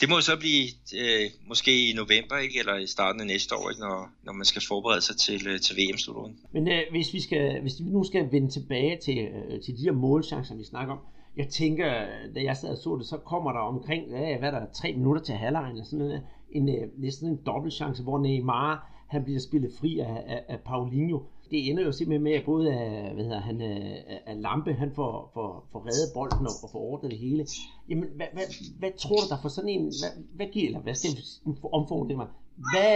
det 0.00 0.08
må 0.08 0.20
så 0.20 0.36
blive 0.36 0.64
øh, 0.94 1.30
måske 1.46 1.90
i 1.90 1.92
november, 1.92 2.36
ikke? 2.36 2.58
eller 2.58 2.76
i 2.76 2.86
starten 2.86 3.20
af 3.20 3.26
næste 3.26 3.54
år, 3.56 3.70
ikke? 3.70 3.80
Når, 3.80 4.10
når 4.24 4.32
man 4.32 4.44
skal 4.44 4.62
forberede 4.68 5.00
sig 5.00 5.16
til, 5.16 5.46
øh, 5.46 5.60
til 5.60 5.76
VM-slutrunden. 5.76 6.38
Men 6.52 6.68
øh, 6.68 6.82
hvis, 6.90 7.12
vi 7.12 7.20
skal, 7.20 7.60
hvis 7.60 7.78
vi 7.78 7.84
nu 7.84 8.04
skal 8.04 8.32
vende 8.32 8.50
tilbage 8.50 8.98
til, 9.04 9.18
øh, 9.18 9.62
til 9.64 9.76
de 9.78 9.82
her 9.82 9.92
målchancer, 9.92 10.54
vi 10.56 10.64
snakker 10.64 10.94
om, 10.94 11.00
jeg 11.36 11.48
tænker, 11.48 11.90
da 12.34 12.42
jeg 12.42 12.56
sad 12.56 12.70
og 12.70 12.76
så 12.76 12.96
det, 12.96 13.06
så 13.06 13.16
kommer 13.16 13.52
der 13.52 13.58
omkring, 13.58 14.08
hvad 14.38 14.52
der, 14.52 14.66
tre 14.72 14.92
minutter 14.92 15.22
til 15.22 15.34
halvlejen, 15.34 15.70
eller 15.70 15.84
sådan 15.84 15.98
noget, 15.98 16.22
en, 16.50 16.68
øh, 16.68 16.88
næsten 16.98 17.28
en 17.28 17.40
dobbeltchance, 17.46 18.02
hvor 18.02 18.18
Neymar, 18.18 18.90
han 19.08 19.24
bliver 19.24 19.40
spillet 19.40 19.72
fri 19.80 19.98
af, 19.98 20.24
af, 20.26 20.44
af 20.48 20.60
Paulinho. 20.60 21.18
Det 21.50 21.70
ender 21.70 21.82
jo 21.82 21.92
simpelthen 21.92 22.22
med, 22.22 22.32
at 22.32 22.44
både 22.44 22.72
af, 22.72 23.14
hvad 23.14 23.24
hedder 23.24 23.40
han, 23.40 23.62
øh, 23.62 23.96
af, 24.12 24.22
af 24.26 24.42
Lampe, 24.42 24.72
han 24.72 24.92
får, 24.94 25.30
får, 25.34 25.68
får 25.72 25.80
reddet 25.88 26.10
bolden 26.14 26.46
og, 26.46 26.54
og 26.62 26.68
får 26.72 26.78
ordnet 26.78 27.10
det 27.10 27.18
hele. 27.18 27.46
Jamen, 27.88 28.08
hvad, 28.16 28.26
hvad, 28.32 28.42
hvad 28.78 28.90
tror 28.98 29.16
du 29.16 29.28
der 29.28 29.38
for 29.42 29.48
sådan 29.48 29.70
en, 29.70 29.82
hvad, 30.00 30.12
hvad 30.38 30.46
giver, 30.52 30.66
eller 30.66 30.80
hvad 30.80 30.94
skal 30.94 31.10
jeg 31.10 32.08
det 32.08 32.16
mig? 32.16 32.28
Hvad, 32.72 32.94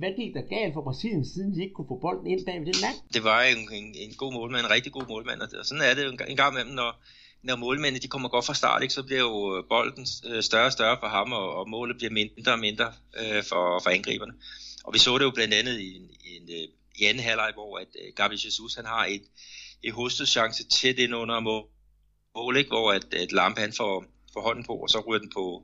hvad 0.00 0.12
gik 0.18 0.34
der 0.34 0.44
galt 0.54 0.74
for 0.74 0.82
Brasilien, 0.88 1.24
siden 1.24 1.54
de 1.54 1.62
ikke 1.62 1.74
kunne 1.74 1.90
få 1.92 1.98
bolden 2.06 2.26
ind 2.26 2.40
bag 2.46 2.56
ved 2.60 2.66
den 2.66 2.80
mand? 2.86 2.96
Det 3.14 3.22
var 3.28 3.38
en, 3.52 3.60
en, 3.78 3.88
en 4.04 4.12
god 4.22 4.32
målmand, 4.38 4.64
en 4.66 4.74
rigtig 4.76 4.92
god 4.92 5.06
målmand, 5.12 5.40
og 5.60 5.66
sådan 5.68 5.84
er 5.88 5.94
det 5.96 6.02
jo 6.06 6.10
en, 6.14 6.20
en 6.32 6.38
gang 6.42 6.52
imellem, 6.52 6.74
når, 6.80 6.90
når 7.42 7.56
målmændene 7.56 8.02
de 8.02 8.08
kommer 8.08 8.28
godt 8.28 8.46
fra 8.46 8.54
start, 8.54 8.82
ikke, 8.82 8.94
så 8.94 9.02
bliver 9.02 9.20
jo 9.20 9.56
øh, 9.56 9.64
bolden 9.68 10.06
øh, 10.26 10.42
større 10.42 10.66
og 10.66 10.72
større 10.72 10.96
for 11.00 11.08
ham, 11.08 11.32
og, 11.32 11.54
og 11.54 11.68
målet 11.68 11.96
bliver 11.96 12.10
mindre 12.10 12.52
og 12.52 12.58
mindre 12.58 12.92
øh, 13.16 13.44
for, 13.44 13.80
for 13.82 13.90
angriberne. 13.90 14.32
Og 14.84 14.94
vi 14.94 14.98
så 14.98 15.18
det 15.18 15.24
jo 15.24 15.30
blandt 15.30 15.54
andet 15.54 15.80
i, 15.80 15.96
en, 15.96 16.10
en, 16.24 16.42
øh, 16.50 16.68
i 16.98 17.04
anden 17.04 17.22
halvleg, 17.22 17.50
hvor 17.54 17.78
at, 17.78 17.88
øh, 18.02 18.12
Gabriel 18.16 18.40
Jesus 18.44 18.74
han 18.74 18.84
har 18.84 19.04
et, 19.04 19.22
et 19.82 20.28
chance 20.28 20.64
tæt 20.68 20.98
ind 20.98 21.14
under 21.14 21.40
mål, 21.40 21.64
mål 22.34 22.56
ikke, 22.56 22.68
hvor 22.70 22.92
at, 22.92 23.14
at 23.14 23.32
Lampe 23.32 23.60
han 23.60 23.72
får, 23.72 24.04
får 24.32 24.42
hånden 24.42 24.64
på, 24.64 24.72
og 24.72 24.88
så 24.90 25.00
ryger 25.00 25.20
den 25.20 25.30
på, 25.34 25.62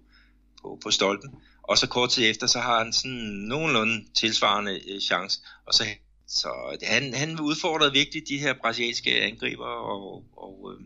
på, 0.63 0.79
på 0.83 0.91
stolpen. 0.91 1.31
Og 1.63 1.79
så 1.79 1.87
kort 1.87 2.11
tid 2.11 2.31
efter, 2.31 2.47
så 2.47 2.61
har 2.61 2.79
han 2.79 2.93
sådan 2.93 3.19
nogenlunde 3.49 4.05
tilsvarende 4.15 4.81
øh, 4.91 5.01
chance, 5.01 5.41
og 5.67 5.75
så 5.75 5.85
så 6.27 6.79
han, 6.83 7.15
han 7.15 7.41
udfordrede 7.41 7.93
virkelig 7.93 8.29
de 8.29 8.39
her 8.39 8.55
brasilianske 8.63 9.23
angriber, 9.23 9.67
og, 9.67 10.25
og 10.37 10.73
øh, 10.73 10.81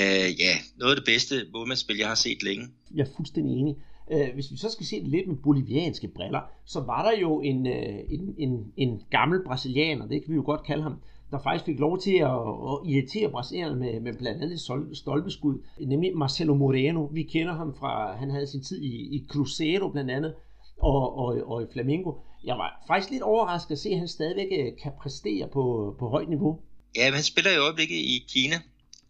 øh, 0.00 0.40
ja, 0.40 0.52
noget 0.78 0.92
af 0.94 0.96
det 0.96 1.06
bedste 1.06 1.34
målmandsspil, 1.52 1.96
jeg 1.96 2.08
har 2.08 2.14
set 2.14 2.42
længe. 2.42 2.66
Jeg 2.94 3.02
er 3.02 3.10
fuldstændig 3.16 3.56
enig. 3.60 3.76
Øh, 4.12 4.34
hvis 4.34 4.50
vi 4.52 4.56
så 4.56 4.70
skal 4.70 4.86
se 4.86 5.00
det 5.00 5.08
lidt 5.08 5.28
med 5.28 5.36
bolivianske 5.36 6.08
briller, 6.08 6.40
så 6.66 6.80
var 6.80 7.10
der 7.10 7.18
jo 7.18 7.40
en, 7.40 7.66
øh, 7.66 7.98
en, 8.10 8.34
en, 8.38 8.72
en 8.76 9.02
gammel 9.10 9.44
brasilianer, 9.46 10.06
det 10.06 10.24
kan 10.24 10.30
vi 10.32 10.36
jo 10.36 10.42
godt 10.46 10.66
kalde 10.66 10.82
ham, 10.82 10.94
der 11.30 11.38
faktisk 11.42 11.64
fik 11.64 11.78
lov 11.78 12.00
til 12.00 12.16
at, 12.16 12.40
at 12.70 12.90
irritere 12.90 13.30
brasilianerne 13.30 13.80
med, 13.80 14.00
med 14.00 14.12
blandt 14.18 14.42
andet 14.42 14.60
stolpeskud, 14.96 15.62
nemlig 15.80 16.16
Marcelo 16.16 16.54
Moreno. 16.54 17.04
Vi 17.04 17.22
kender 17.22 17.54
ham 17.54 17.74
fra, 17.78 18.16
han 18.16 18.30
havde 18.30 18.46
sin 18.46 18.62
tid 18.62 18.82
i, 18.82 19.16
i 19.16 19.26
Cruzeiro 19.28 19.88
blandt 19.88 20.10
andet, 20.10 20.34
og, 20.78 21.18
og, 21.18 21.42
og 21.46 21.62
i 21.62 21.66
Flamengo. 21.72 22.12
Jeg 22.44 22.58
var 22.58 22.84
faktisk 22.86 23.10
lidt 23.10 23.22
overrasket 23.22 23.72
at 23.72 23.78
se, 23.78 23.88
at 23.90 23.98
han 23.98 24.08
stadigvæk 24.08 24.46
øh, 24.60 24.72
kan 24.82 24.92
præstere 25.02 25.48
på, 25.52 25.96
på 25.98 26.08
højt 26.08 26.28
niveau. 26.28 26.60
Ja, 26.96 27.04
men 27.06 27.14
han 27.14 27.22
spiller 27.22 27.50
i 27.50 27.56
øjeblikket 27.56 27.96
i 27.96 28.24
Kina, 28.28 28.56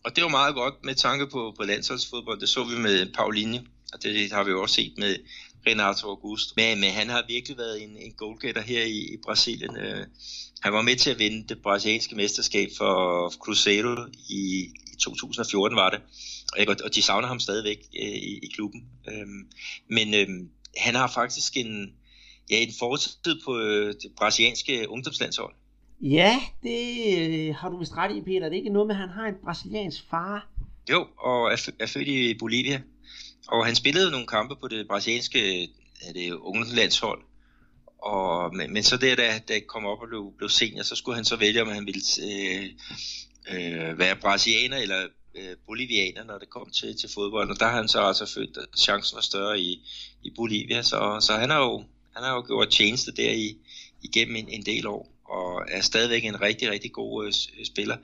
og 0.07 0.17
det 0.17 0.25
var 0.25 0.29
meget 0.29 0.55
godt 0.55 0.75
med 0.85 0.95
tanke 0.95 1.27
på, 1.27 1.55
på 1.57 1.63
landsholdsfodbold. 1.65 2.41
Det 2.41 2.49
så 2.49 2.65
vi 2.65 2.79
med 2.79 3.13
Paulinho, 3.15 3.61
og 3.93 4.03
det 4.03 4.33
har 4.33 4.45
vi 4.45 4.51
jo 4.51 4.63
også 4.63 4.75
set 4.75 4.93
med 4.99 5.17
Renato 5.67 6.09
Augusto. 6.09 6.53
Men, 6.57 6.81
men 6.81 6.91
han 6.91 7.09
har 7.09 7.25
virkelig 7.29 7.59
været 7.59 7.83
en, 7.83 7.97
en 7.97 8.13
goalgetter 8.13 8.63
her 8.63 8.83
i, 8.83 8.99
i 8.99 9.17
Brasilien. 9.25 9.77
Øh, 9.77 10.07
han 10.61 10.73
var 10.73 10.83
med 10.83 10.97
til 10.97 11.11
at 11.11 11.19
vinde 11.19 11.49
det 11.49 11.63
brasilianske 11.63 12.17
mesterskab 12.17 12.69
for 12.77 13.31
Cruzeiro 13.31 13.97
i, 14.29 14.73
i 14.93 14.97
2014 15.01 15.77
var 15.77 15.91
det. 15.91 16.01
Og, 16.59 16.77
og 16.85 16.95
de 16.95 17.03
savner 17.03 17.29
ham 17.29 17.41
stadigvæk 17.41 17.79
øh, 18.03 18.09
i, 18.09 18.39
i 18.43 18.51
klubben. 18.55 18.85
Øh, 19.09 19.27
men 19.91 20.09
uh, 20.15 20.47
han 20.77 20.95
har 20.95 21.09
faktisk 21.15 21.57
en, 21.57 21.93
ja, 22.51 22.57
en 22.57 22.73
fortid 22.79 23.41
på 23.45 23.59
det 24.03 24.13
brasilianske 24.17 24.89
ungdomslandshold. 24.89 25.55
Ja, 26.03 26.41
det 26.63 27.49
øh, 27.49 27.55
har 27.55 27.69
du 27.69 27.79
vist 27.79 27.97
ret 27.97 28.17
i, 28.17 28.21
Peter. 28.21 28.49
Det 28.49 28.53
er 28.53 28.63
ikke 28.63 28.71
noget 28.71 28.87
med, 28.87 28.95
at 28.95 29.01
han 29.01 29.09
har 29.09 29.27
en 29.27 29.35
brasiliansk 29.45 30.05
far. 30.11 30.49
Jo, 30.91 31.07
og 31.19 31.53
er, 31.53 31.71
er 31.79 31.87
født 31.87 32.09
i 32.09 32.35
Bolivia. 32.39 32.83
Og 33.49 33.67
han 33.67 33.75
spillede 33.75 34.11
nogle 34.11 34.27
kampe 34.27 34.57
på 34.57 34.69
det 34.69 34.89
brasilianske 34.89 35.63
er 36.03 36.13
det 36.13 36.33
ungdomslandshold. 36.33 37.23
Og, 37.99 38.55
men, 38.55 38.73
men 38.73 38.83
så 38.83 38.97
der, 38.97 39.17
da, 39.17 39.41
da 39.49 39.61
kom 39.61 39.87
op 39.87 40.01
og 40.03 40.09
blev, 40.09 40.33
blev 40.37 40.49
senior, 40.49 40.83
så 40.83 40.97
skulle 40.97 41.17
han 41.17 41.25
så 41.25 41.37
vælge, 41.37 41.63
om 41.63 41.69
han 41.69 41.87
ville 41.87 42.03
øh, 42.23 42.65
øh, 43.51 43.99
være 43.99 44.17
brasilianer 44.17 44.77
eller 44.77 45.07
øh, 45.35 45.57
bolivianer, 45.67 46.25
når 46.25 46.39
det 46.39 46.51
kom 46.51 46.71
til, 46.71 46.97
til 46.97 47.09
fodbold, 47.15 47.51
og 47.51 47.61
der 47.61 47.67
har 47.67 47.77
han 47.77 47.89
så 47.89 48.01
altså 48.01 48.35
følt, 48.35 48.57
at 48.57 48.79
chancen 48.79 49.17
var 49.17 49.23
større 49.23 49.61
i, 49.61 49.89
i 50.23 50.31
Bolivia, 50.37 50.83
så, 50.83 51.19
så 51.21 51.37
han 51.37 51.51
har 51.51 51.59
jo 51.59 51.85
han 52.15 52.25
har 52.25 52.35
jo 52.35 52.47
gjort 52.47 52.71
tjeneste 52.71 53.13
der 53.13 53.33
i, 53.33 53.57
igennem 54.03 54.37
en, 54.37 54.49
en 54.49 54.67
del 54.67 54.87
år 54.87 55.16
og 55.29 55.63
er 55.69 55.81
stadigvæk 55.81 56.25
en 56.25 56.41
rigtig, 56.41 56.71
rigtig 56.71 56.93
god 56.93 57.25
øh, 57.25 57.33
øh 57.59 57.65
spiller. 57.65 57.97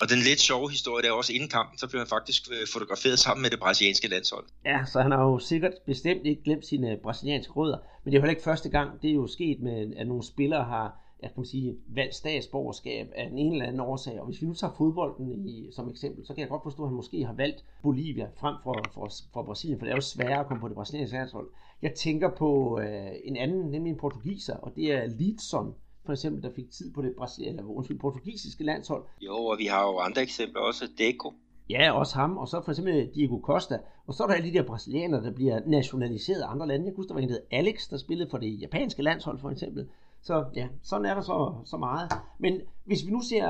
Og 0.00 0.08
den 0.10 0.18
lidt 0.18 0.40
sjove 0.40 0.70
historie, 0.70 1.02
der 1.02 1.08
er 1.08 1.12
også 1.12 1.32
inden 1.32 1.48
kampen, 1.48 1.78
så 1.78 1.88
blev 1.88 1.98
han 2.00 2.08
faktisk 2.08 2.42
øh, 2.50 2.66
fotograferet 2.72 3.18
sammen 3.18 3.42
med 3.42 3.50
det 3.50 3.58
brasilianske 3.58 4.08
landshold. 4.08 4.44
Ja, 4.64 4.78
så 4.92 5.00
han 5.00 5.12
har 5.12 5.22
jo 5.22 5.38
sikkert 5.38 5.72
bestemt 5.86 6.26
ikke 6.26 6.42
glemt 6.42 6.66
sine 6.66 6.92
øh, 6.92 6.98
brasilianske 6.98 7.52
rødder, 7.52 7.78
men 8.04 8.12
det 8.12 8.16
er 8.16 8.20
jo 8.20 8.22
heller 8.22 8.36
ikke 8.36 8.50
første 8.50 8.68
gang, 8.68 9.02
det 9.02 9.10
er 9.10 9.14
jo 9.14 9.26
sket 9.26 9.60
med, 9.60 9.96
at 9.96 10.06
nogle 10.06 10.24
spillere 10.24 10.64
har 10.64 11.08
jeg 11.22 11.30
kan 11.34 11.44
sige, 11.44 11.76
valgt 11.88 12.14
statsborgerskab 12.14 13.12
af 13.14 13.30
en 13.32 13.52
eller 13.52 13.66
anden 13.66 13.80
årsag. 13.80 14.20
Og 14.20 14.26
hvis 14.26 14.42
vi 14.42 14.46
nu 14.46 14.54
tager 14.54 14.72
fodbolden 14.78 15.48
i, 15.48 15.68
som 15.72 15.90
eksempel, 15.90 16.26
så 16.26 16.34
kan 16.34 16.40
jeg 16.40 16.48
godt 16.48 16.62
forstå, 16.62 16.82
at 16.82 16.88
han 16.88 16.96
måske 16.96 17.24
har 17.24 17.32
valgt 17.32 17.64
Bolivia 17.82 18.28
frem 18.36 18.54
for, 18.62 18.84
for, 18.94 19.08
for 19.32 19.42
Brasilien, 19.42 19.78
for 19.78 19.86
det 19.86 19.92
er 19.92 19.96
jo 19.96 20.00
sværere 20.00 20.40
at 20.40 20.46
komme 20.46 20.60
på 20.60 20.68
det 20.68 20.74
brasilianske 20.74 21.16
landshold. 21.16 21.48
Jeg 21.82 21.94
tænker 21.94 22.30
på 22.30 22.80
øh, 22.80 23.10
en 23.24 23.36
anden, 23.36 23.70
nemlig 23.70 23.90
en 23.90 23.98
portugiser, 23.98 24.56
og 24.56 24.72
det 24.76 24.92
er 24.92 25.06
Lidson, 25.06 25.74
for 26.08 26.12
eksempel, 26.12 26.42
der 26.42 26.50
fik 26.56 26.70
tid 26.70 26.92
på 26.92 27.02
det 27.02 27.14
brasilianske, 27.18 27.58
eller 27.58 27.76
undskyld, 27.76 27.98
portugisiske 27.98 28.64
landshold. 28.64 29.04
Jo, 29.20 29.36
og 29.36 29.58
vi 29.58 29.66
har 29.66 29.82
jo 29.86 29.98
andre 29.98 30.22
eksempler 30.22 30.60
også, 30.60 30.84
Deco. 30.98 31.32
Ja, 31.70 31.92
også 31.92 32.14
ham, 32.14 32.38
og 32.38 32.48
så 32.48 32.62
for 32.64 32.72
eksempel 32.72 33.10
Diego 33.14 33.40
Costa, 33.42 33.78
og 34.06 34.14
så 34.14 34.22
er 34.22 34.26
der 34.26 34.34
alle 34.34 34.48
de 34.48 34.54
der 34.54 34.62
brasilianere, 34.62 35.24
der 35.24 35.30
bliver 35.30 35.60
nationaliseret 35.66 36.40
af 36.42 36.50
andre 36.50 36.66
lande. 36.66 36.86
Jeg 36.86 36.94
husker, 36.96 37.08
der 37.08 37.14
var 37.14 37.20
en, 37.20 37.28
der 37.28 37.38
Alex, 37.50 37.88
der 37.90 37.96
spillede 37.96 38.30
for 38.30 38.38
det 38.38 38.60
japanske 38.60 39.02
landshold 39.02 39.38
for 39.38 39.50
eksempel. 39.50 39.88
Så 40.22 40.44
ja, 40.54 40.68
sådan 40.82 41.06
er 41.06 41.14
der 41.14 41.20
så, 41.20 41.54
så 41.64 41.76
meget. 41.76 42.12
Men 42.38 42.60
hvis 42.84 43.06
vi 43.06 43.10
nu 43.10 43.20
ser, 43.20 43.46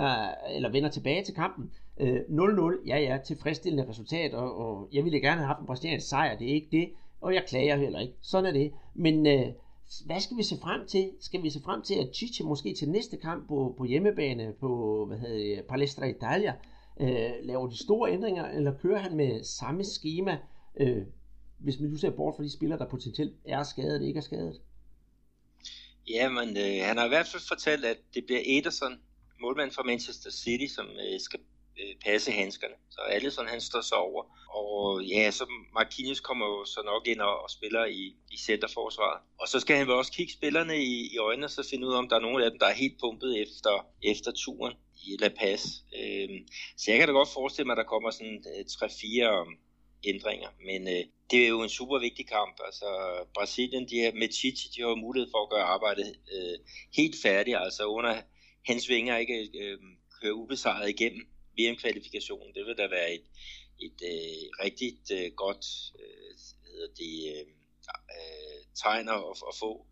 eller 0.51 0.71
vender 0.71 0.91
tilbage 0.91 1.25
til 1.25 1.35
kampen, 1.35 1.71
øh, 2.01 2.21
0-0, 2.29 2.87
ja 2.87 2.99
ja, 2.99 3.19
tilfredsstillende 3.25 3.89
resultat, 3.89 4.35
og, 4.35 4.59
og 4.59 4.89
jeg 4.93 5.05
ville 5.05 5.21
gerne 5.21 5.41
have 5.41 5.47
haft 5.47 5.61
en 5.61 5.67
brasiliansk 5.67 6.09
sejr, 6.09 6.39
det 6.39 6.51
er 6.51 6.55
ikke 6.55 6.69
det, 6.73 6.89
og 7.21 7.35
jeg 7.35 7.45
klager 7.49 7.77
heller 7.77 7.99
ikke. 7.99 8.15
Sådan 8.23 8.47
er 8.47 8.53
det. 8.53 8.73
Men 8.95 9.27
øh, 9.27 9.47
hvad 10.07 10.21
skal 10.21 10.37
vi 10.37 10.43
se 10.43 10.57
frem 10.63 10.87
til? 10.87 11.11
Skal 11.21 11.43
vi 11.43 11.51
se 11.51 11.61
frem 11.65 11.83
til, 11.83 11.95
at 11.95 12.17
Chiche 12.17 12.45
måske 12.45 12.75
til 12.75 12.89
næste 12.89 13.17
kamp 13.17 13.49
på, 13.49 13.75
på 13.79 13.85
hjemmebane 13.85 14.55
på 14.61 15.05
hvad 15.09 15.19
hedder 15.19 15.57
det, 15.57 15.65
Palestra 15.69 16.07
Italia 16.07 16.55
øh, 17.01 17.31
laver 17.43 17.69
de 17.69 17.79
store 17.79 18.13
ændringer, 18.13 18.47
eller 18.49 18.79
kører 18.79 18.99
han 18.99 19.17
med 19.17 19.45
samme 19.45 19.85
schema, 19.85 20.39
øh, 20.81 21.03
hvis 21.59 21.81
man 21.81 21.91
nu 21.91 21.97
ser 21.97 22.11
bort 22.11 22.37
fra 22.37 22.45
de 22.45 22.53
spillere, 22.53 22.79
der 22.79 22.89
potentielt 22.89 23.35
er 23.45 23.63
skadet, 23.63 24.03
ikke 24.03 24.19
er 24.19 24.23
skadet? 24.23 24.61
Ja, 26.09 26.29
men 26.29 26.57
øh, 26.57 26.87
han 26.87 26.97
har 26.97 27.05
i 27.05 27.09
hvert 27.09 27.27
fald 27.27 27.43
fortalt, 27.49 27.85
at 27.85 27.99
det 28.15 28.25
bliver 28.27 28.41
Ederson, 28.47 29.01
målmand 29.41 29.71
fra 29.71 29.83
Manchester 29.83 30.31
City, 30.31 30.75
som 30.75 30.87
øh, 30.87 31.21
skal 31.21 31.41
øh, 31.81 31.95
passe 32.05 32.33
handskerne. 32.33 32.75
Så 32.91 33.01
Alisson 33.01 33.47
han 33.47 33.61
står 33.61 33.81
så 33.81 33.95
over. 33.95 34.23
Og 34.51 35.05
ja, 35.05 35.31
så 35.31 35.47
Marquinhos 35.75 36.21
kommer 36.21 36.47
jo 36.47 36.65
så 36.65 36.83
nok 36.85 37.07
ind 37.07 37.21
og, 37.21 37.43
og 37.43 37.51
spiller 37.51 37.85
i, 37.85 38.17
i 38.31 38.39
centerforsvaret. 38.39 39.21
Og 39.41 39.49
så 39.49 39.61
skal 39.61 39.77
han 39.77 39.87
vel 39.87 39.95
også 39.95 40.13
kigge 40.13 40.33
spillerne 40.33 40.77
i, 40.83 41.15
i 41.15 41.19
øjnene, 41.19 41.47
og 41.47 41.51
så 41.51 41.69
finde 41.71 41.87
ud 41.87 41.93
af, 41.93 41.99
om 41.99 42.09
der 42.09 42.17
er 42.17 42.21
nogen 42.21 42.43
af 42.43 42.51
dem, 42.51 42.59
der 42.59 42.67
er 42.67 42.75
helt 42.75 43.01
pumpet 43.01 43.43
efter, 43.43 43.87
efter 44.03 44.33
turen 44.33 44.75
i 45.07 45.17
La 45.21 45.29
Paz. 45.29 45.63
Øhm, 46.01 46.39
så 46.77 46.91
jeg 46.91 46.99
kan 46.99 47.09
da 47.09 47.13
godt 47.13 47.29
forestille 47.29 47.67
mig, 47.67 47.73
at 47.73 47.83
der 47.83 47.93
kommer 47.95 48.11
sådan 48.11 48.45
øh, 48.53 48.65
3-4 48.65 49.23
øhm, 49.23 49.55
ændringer. 50.05 50.49
Men 50.69 50.89
øh, 50.89 51.05
det 51.31 51.45
er 51.45 51.49
jo 51.49 51.63
en 51.63 51.69
super 51.69 51.99
vigtig 51.99 52.27
kamp. 52.29 52.57
Altså 52.65 52.87
Brasilien, 53.35 53.89
de 53.89 53.97
her, 53.97 54.13
med 54.13 54.33
Chichi, 54.33 54.69
de 54.77 54.81
har 54.81 54.95
mulighed 54.95 55.31
for 55.31 55.43
at 55.43 55.51
gøre 55.51 55.67
arbejdet 55.75 56.17
øh, 56.35 56.59
helt 56.97 57.17
færdigt. 57.23 57.57
Altså 57.57 57.85
under 57.87 58.15
hans 58.67 58.89
vinger 58.89 59.17
ikke 59.17 59.49
øh, 59.61 59.79
køre 60.23 60.35
ubesejret 60.35 60.89
igennem 60.89 61.29
VM-kvalifikationen. 61.59 62.55
Det 62.55 62.67
vil 62.67 62.79
da 62.79 62.87
være 62.87 63.15
et, 63.15 63.27
et 63.87 63.99
øh, 64.13 64.65
rigtig 64.65 64.99
øh, 65.13 65.33
godt 65.33 65.67
øh, 66.01 66.35
hedder 66.73 66.95
det, 67.03 67.15
øh, 67.35 67.47
øh, 68.17 68.59
tegn 68.83 69.09
at, 69.09 69.23
at 69.51 69.55
få. 69.63 69.87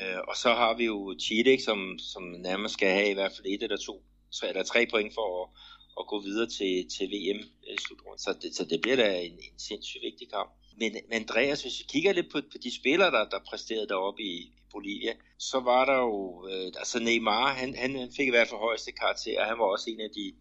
Øh, 0.00 0.20
og 0.28 0.36
så 0.36 0.48
har 0.60 0.74
vi 0.74 0.84
jo 0.84 1.16
Chile, 1.20 1.62
som, 1.62 1.98
som 1.98 2.22
nærmest 2.22 2.74
skal 2.74 2.88
have 2.88 3.10
i 3.10 3.14
hvert 3.14 3.32
fald 3.32 3.46
et 3.46 3.62
eller 3.62 3.76
to, 3.76 4.02
tre, 4.36 4.48
eller 4.48 4.62
tre 4.62 4.86
point 4.90 5.14
for 5.14 5.28
at, 5.42 5.48
at 6.00 6.06
gå 6.06 6.20
videre 6.20 6.48
til, 6.58 6.88
til 6.94 7.06
VM-slutrunden. 7.14 8.20
Øh, 8.20 8.24
så 8.24 8.30
det, 8.42 8.56
så 8.56 8.64
det 8.64 8.80
bliver 8.80 8.96
da 8.96 9.20
en, 9.20 9.32
en 9.32 9.58
sindssygt 9.58 10.02
vigtig 10.02 10.30
kamp. 10.30 10.50
Men, 10.80 10.92
men 10.92 11.20
Andreas, 11.22 11.62
hvis 11.62 11.78
vi 11.80 11.84
kigger 11.88 12.12
lidt 12.12 12.32
på, 12.32 12.38
på 12.52 12.58
de 12.64 12.76
spillere, 12.76 13.10
der, 13.10 13.24
der 13.28 13.38
præsterede 13.50 13.88
deroppe 13.88 14.22
i, 14.22 14.34
i 14.36 14.52
Bolivia, 14.72 15.12
så 15.38 15.60
var 15.60 15.84
der 15.84 15.98
jo, 15.98 16.48
øh, 16.48 16.66
altså 16.66 16.98
Neymar, 16.98 17.54
han, 17.54 17.74
han, 17.74 17.96
han 17.96 18.12
fik 18.16 18.26
i 18.26 18.30
hvert 18.30 18.48
fald 18.48 18.60
højeste 18.60 18.92
karakter, 18.92 19.40
og 19.40 19.46
han 19.46 19.58
var 19.58 19.64
også 19.64 19.90
en 19.90 20.00
af 20.00 20.10
de 20.16 20.34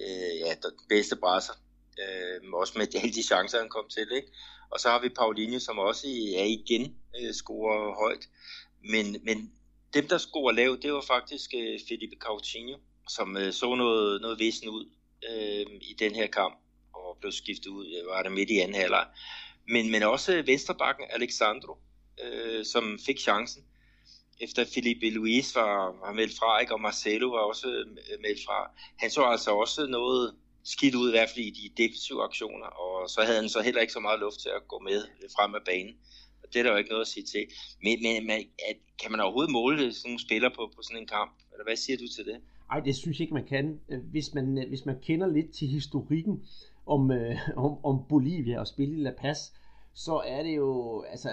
øh, 0.00 0.40
ja, 0.40 0.50
den 0.50 0.72
bedste 0.88 1.16
brasser, 1.16 1.52
øh, 1.98 2.52
også 2.52 2.72
med 2.76 2.94
alle 2.94 3.12
de 3.12 3.22
chancer, 3.22 3.58
han 3.58 3.68
kom 3.68 3.88
til. 3.88 4.08
Ikke? 4.16 4.28
Og 4.70 4.80
så 4.80 4.88
har 4.88 5.00
vi 5.00 5.08
Paulinho, 5.08 5.58
som 5.58 5.78
også 5.78 6.06
er 6.36 6.44
igen 6.44 6.96
øh, 7.20 7.34
scorer 7.34 7.94
højt. 7.94 8.28
Men, 8.80 9.16
men 9.24 9.52
dem, 9.94 10.08
der 10.08 10.18
scorer 10.18 10.52
lavt, 10.52 10.82
det 10.82 10.92
var 10.92 11.04
faktisk 11.06 11.50
øh, 11.54 11.78
Felipe 11.88 12.16
Coutinho, 12.20 12.78
som 13.08 13.36
øh, 13.36 13.52
så 13.52 13.74
noget, 13.74 14.20
noget 14.20 14.38
vissen 14.38 14.68
ud 14.68 14.90
øh, 15.30 15.66
i 15.80 15.96
den 15.98 16.14
her 16.14 16.26
kamp, 16.26 16.54
og 16.94 17.16
blev 17.20 17.32
skiftet 17.32 17.66
ud, 17.66 17.86
øh, 17.86 18.06
var 18.06 18.22
det 18.22 18.32
midt 18.32 18.50
i 18.50 18.58
anden 18.58 18.74
halvleg. 18.74 19.06
Men, 19.68 19.90
men 19.90 20.02
også 20.02 20.42
venstrebakken 20.46 21.04
Alexandro, 21.10 21.78
øh, 22.24 22.64
som 22.64 22.98
fik 23.06 23.18
chancen, 23.18 23.64
efter 24.40 24.64
Felipe 24.74 25.10
Luis 25.10 25.54
var, 25.54 25.74
var 26.04 26.12
meldt 26.12 26.38
fra, 26.38 26.60
ikke? 26.60 26.74
og 26.74 26.80
Marcelo 26.80 27.28
var 27.28 27.38
også 27.38 27.68
øh, 27.68 28.20
meldt 28.24 28.40
fra. 28.46 28.70
Han 28.96 29.10
så 29.10 29.22
altså 29.22 29.50
også 29.50 29.86
noget 29.86 30.34
skidt 30.64 30.94
ud, 30.94 31.08
i 31.08 31.12
hvert 31.12 31.30
fald 31.30 31.44
i 31.44 31.50
de 31.50 31.82
defensive 31.82 32.22
aktioner, 32.22 32.66
og 32.66 33.10
så 33.10 33.20
havde 33.26 33.40
han 33.40 33.48
så 33.48 33.60
heller 33.62 33.80
ikke 33.80 33.92
så 33.92 34.00
meget 34.00 34.20
luft 34.20 34.38
til 34.40 34.48
at 34.48 34.68
gå 34.68 34.78
med 34.78 34.98
øh, 35.22 35.28
frem 35.36 35.54
af 35.54 35.62
banen. 35.70 35.94
Og 36.42 36.46
det 36.52 36.58
er 36.58 36.62
der 36.62 36.70
jo 36.70 36.76
ikke 36.76 36.90
noget 36.90 37.06
at 37.08 37.12
sige 37.14 37.26
til. 37.34 37.44
Men, 37.84 38.02
men 38.02 38.26
man, 38.26 38.38
at, 38.68 38.76
kan 39.02 39.10
man 39.10 39.20
overhovedet 39.20 39.52
måle 39.52 39.82
øh, 39.84 39.92
sådan 39.92 40.08
nogle 40.08 40.26
spillere 40.26 40.52
på, 40.56 40.62
på 40.76 40.82
sådan 40.82 41.02
en 41.02 41.06
kamp? 41.16 41.32
Eller 41.52 41.64
hvad 41.64 41.76
siger 41.76 41.96
du 41.96 42.08
til 42.16 42.24
det? 42.30 42.38
Nej, 42.70 42.80
det 42.80 42.96
synes 42.96 43.16
jeg 43.16 43.24
ikke, 43.24 43.34
man 43.34 43.46
kan. 43.46 43.80
Hvis 44.10 44.34
man, 44.34 44.64
hvis 44.68 44.84
man 44.86 44.96
kender 45.02 45.26
lidt 45.26 45.50
til 45.58 45.68
historikken 45.68 46.34
om, 46.86 47.10
øh, 47.10 47.36
om, 47.64 47.84
om 47.84 47.96
Bolivia 48.08 48.60
og 48.60 48.66
spille 48.66 48.94
i 48.98 49.02
La 49.02 49.12
Paz, 49.22 49.38
så 49.94 50.22
er 50.26 50.42
det 50.42 50.56
jo, 50.56 51.00
altså 51.10 51.28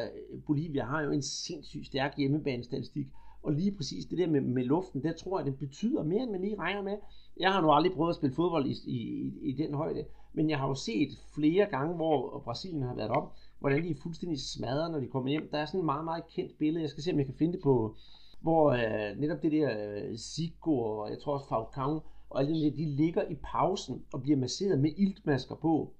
Bolivia 0.47 0.85
har 0.85 1.01
jo 1.01 1.11
en 1.11 1.21
sindssygt 1.21 1.85
stærk 1.85 2.17
hjemmebanestatistik, 2.17 3.07
og 3.43 3.53
lige 3.53 3.71
præcis 3.71 4.05
det 4.05 4.17
der 4.17 4.27
med, 4.27 4.41
med 4.41 4.63
luften, 4.63 5.03
der 5.03 5.13
tror 5.13 5.39
jeg, 5.39 5.45
det 5.45 5.59
betyder 5.59 6.03
mere, 6.03 6.23
end 6.23 6.31
man 6.31 6.41
lige 6.41 6.59
regner 6.59 6.81
med. 6.81 6.97
Jeg 7.39 7.53
har 7.53 7.61
nu 7.61 7.71
aldrig 7.71 7.93
prøvet 7.93 8.09
at 8.09 8.15
spille 8.15 8.35
fodbold 8.35 8.65
i, 8.65 8.75
i, 8.85 9.31
i 9.41 9.51
den 9.51 9.73
højde, 9.73 10.05
men 10.33 10.49
jeg 10.49 10.59
har 10.59 10.67
jo 10.67 10.75
set 10.75 11.09
flere 11.35 11.65
gange, 11.65 11.95
hvor 11.95 12.39
Brasilien 12.39 12.83
har 12.83 12.95
været 12.95 13.09
op, 13.09 13.33
hvordan 13.59 13.83
de 13.83 13.89
er 13.89 14.01
fuldstændig 14.03 14.39
smadret, 14.41 14.91
når 14.91 14.99
de 14.99 15.07
kommer 15.07 15.29
hjem. 15.29 15.49
Der 15.51 15.57
er 15.57 15.65
sådan 15.65 15.79
et 15.79 15.85
meget, 15.85 16.05
meget 16.05 16.27
kendt 16.27 16.57
billede, 16.57 16.81
jeg 16.81 16.89
skal 16.89 17.03
se, 17.03 17.11
om 17.11 17.17
jeg 17.17 17.25
kan 17.25 17.35
finde 17.35 17.53
det 17.53 17.61
på, 17.63 17.95
hvor 18.41 18.71
øh, 18.71 19.19
netop 19.19 19.43
det 19.43 19.51
der 19.51 19.69
øh, 19.77 20.17
Zico, 20.17 20.79
og 20.79 21.09
jeg 21.09 21.19
tror 21.19 21.33
også 21.33 21.47
Falcao, 21.47 22.01
og 22.29 22.41
alle 22.41 22.65
de, 22.65 22.77
de 22.77 22.85
ligger 22.85 23.23
i 23.29 23.35
pausen 23.35 24.03
og 24.13 24.21
bliver 24.21 24.37
masseret 24.37 24.79
med 24.79 24.91
iltmasker 24.97 25.55
på. 25.55 25.93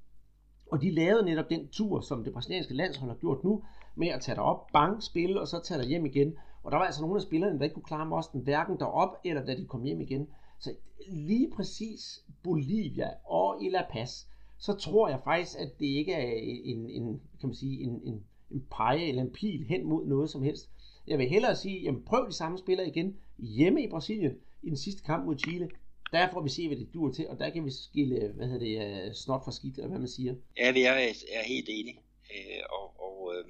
Og 0.72 0.82
de 0.82 0.92
lavede 0.92 1.26
netop 1.26 1.50
den 1.50 1.68
tur, 1.68 2.02
som 2.02 2.24
det 2.24 2.34
brasilianske 2.34 2.74
landshold 2.74 3.12
har 3.12 3.18
gjort 3.18 3.44
nu, 3.44 3.64
med 3.96 4.08
at 4.08 4.22
tage 4.22 4.36
derop, 4.36 4.72
bang, 4.74 5.04
spille, 5.04 5.42
og 5.42 5.48
så 5.48 5.62
tage 5.64 5.80
der 5.80 5.88
hjem 5.88 6.06
igen. 6.06 6.36
Og 6.64 6.72
der 6.72 6.78
var 6.78 6.86
altså 6.86 7.02
nogle 7.02 7.16
af 7.16 7.22
spillerne, 7.22 7.58
der 7.58 7.64
ikke 7.64 7.74
kunne 7.74 7.84
klare 7.84 8.06
mosten, 8.06 8.42
hverken 8.42 8.80
derop 8.80 9.18
eller 9.26 9.46
da 9.46 9.56
de 9.56 9.66
kom 9.66 9.84
hjem 9.84 10.02
igen. 10.02 10.28
Så 10.60 10.76
lige 11.10 11.52
præcis 11.56 12.24
Bolivia 12.44 13.10
og 13.26 13.64
i 13.64 13.70
La 13.70 13.86
Paz, 13.92 14.26
så 14.58 14.74
tror 14.74 15.10
jeg 15.10 15.20
faktisk, 15.24 15.60
at 15.60 15.80
det 15.80 15.86
ikke 15.86 16.14
er 16.14 16.34
en, 16.64 16.90
en 16.90 17.22
kan 17.40 17.50
man 17.50 17.56
sige, 17.56 17.82
en, 17.82 18.02
en, 18.04 18.24
en 18.52 18.66
pege 18.72 19.08
eller 19.10 19.22
en 19.22 19.30
pil 19.30 19.64
hen 19.64 19.86
mod 19.86 20.06
noget 20.06 20.30
som 20.30 20.44
helst. 20.44 20.70
Jeg 21.08 21.18
vil 21.18 21.30
hellere 21.30 21.56
sige, 21.56 21.82
jamen 21.82 22.04
prøv 22.04 22.28
de 22.28 22.34
samme 22.34 22.58
spillere 22.58 22.88
igen 22.88 23.16
hjemme 23.38 23.84
i 23.84 23.90
Brasilien 23.90 24.38
i 24.64 24.70
den 24.70 24.78
sidste 24.78 25.04
kamp 25.04 25.26
mod 25.26 25.38
Chile 25.38 25.70
der 26.16 26.32
får 26.34 26.42
vi 26.42 26.50
se, 26.50 26.68
hvad 26.68 26.78
det 26.78 26.94
dur 26.94 27.14
til, 27.14 27.28
og 27.28 27.40
der 27.40 27.50
kan 27.50 27.66
vi 27.66 27.72
skille, 27.72 28.16
øh, 28.16 28.36
hvad 28.36 28.48
hedder 28.48 28.66
det, 28.66 29.08
øh, 29.08 29.14
snot 29.14 29.44
fra 29.46 29.52
skidt, 29.52 29.76
eller 29.78 29.90
hvad 29.90 30.00
man 30.00 30.08
siger. 30.08 30.34
Ja, 30.58 30.72
det 30.72 30.88
er, 30.88 30.94
jeg 30.94 31.16
er 31.42 31.44
helt 31.44 31.70
enig. 31.70 31.96
Øh, 32.34 32.64
og 32.70 32.86
og 33.26 33.36
øh, 33.36 33.46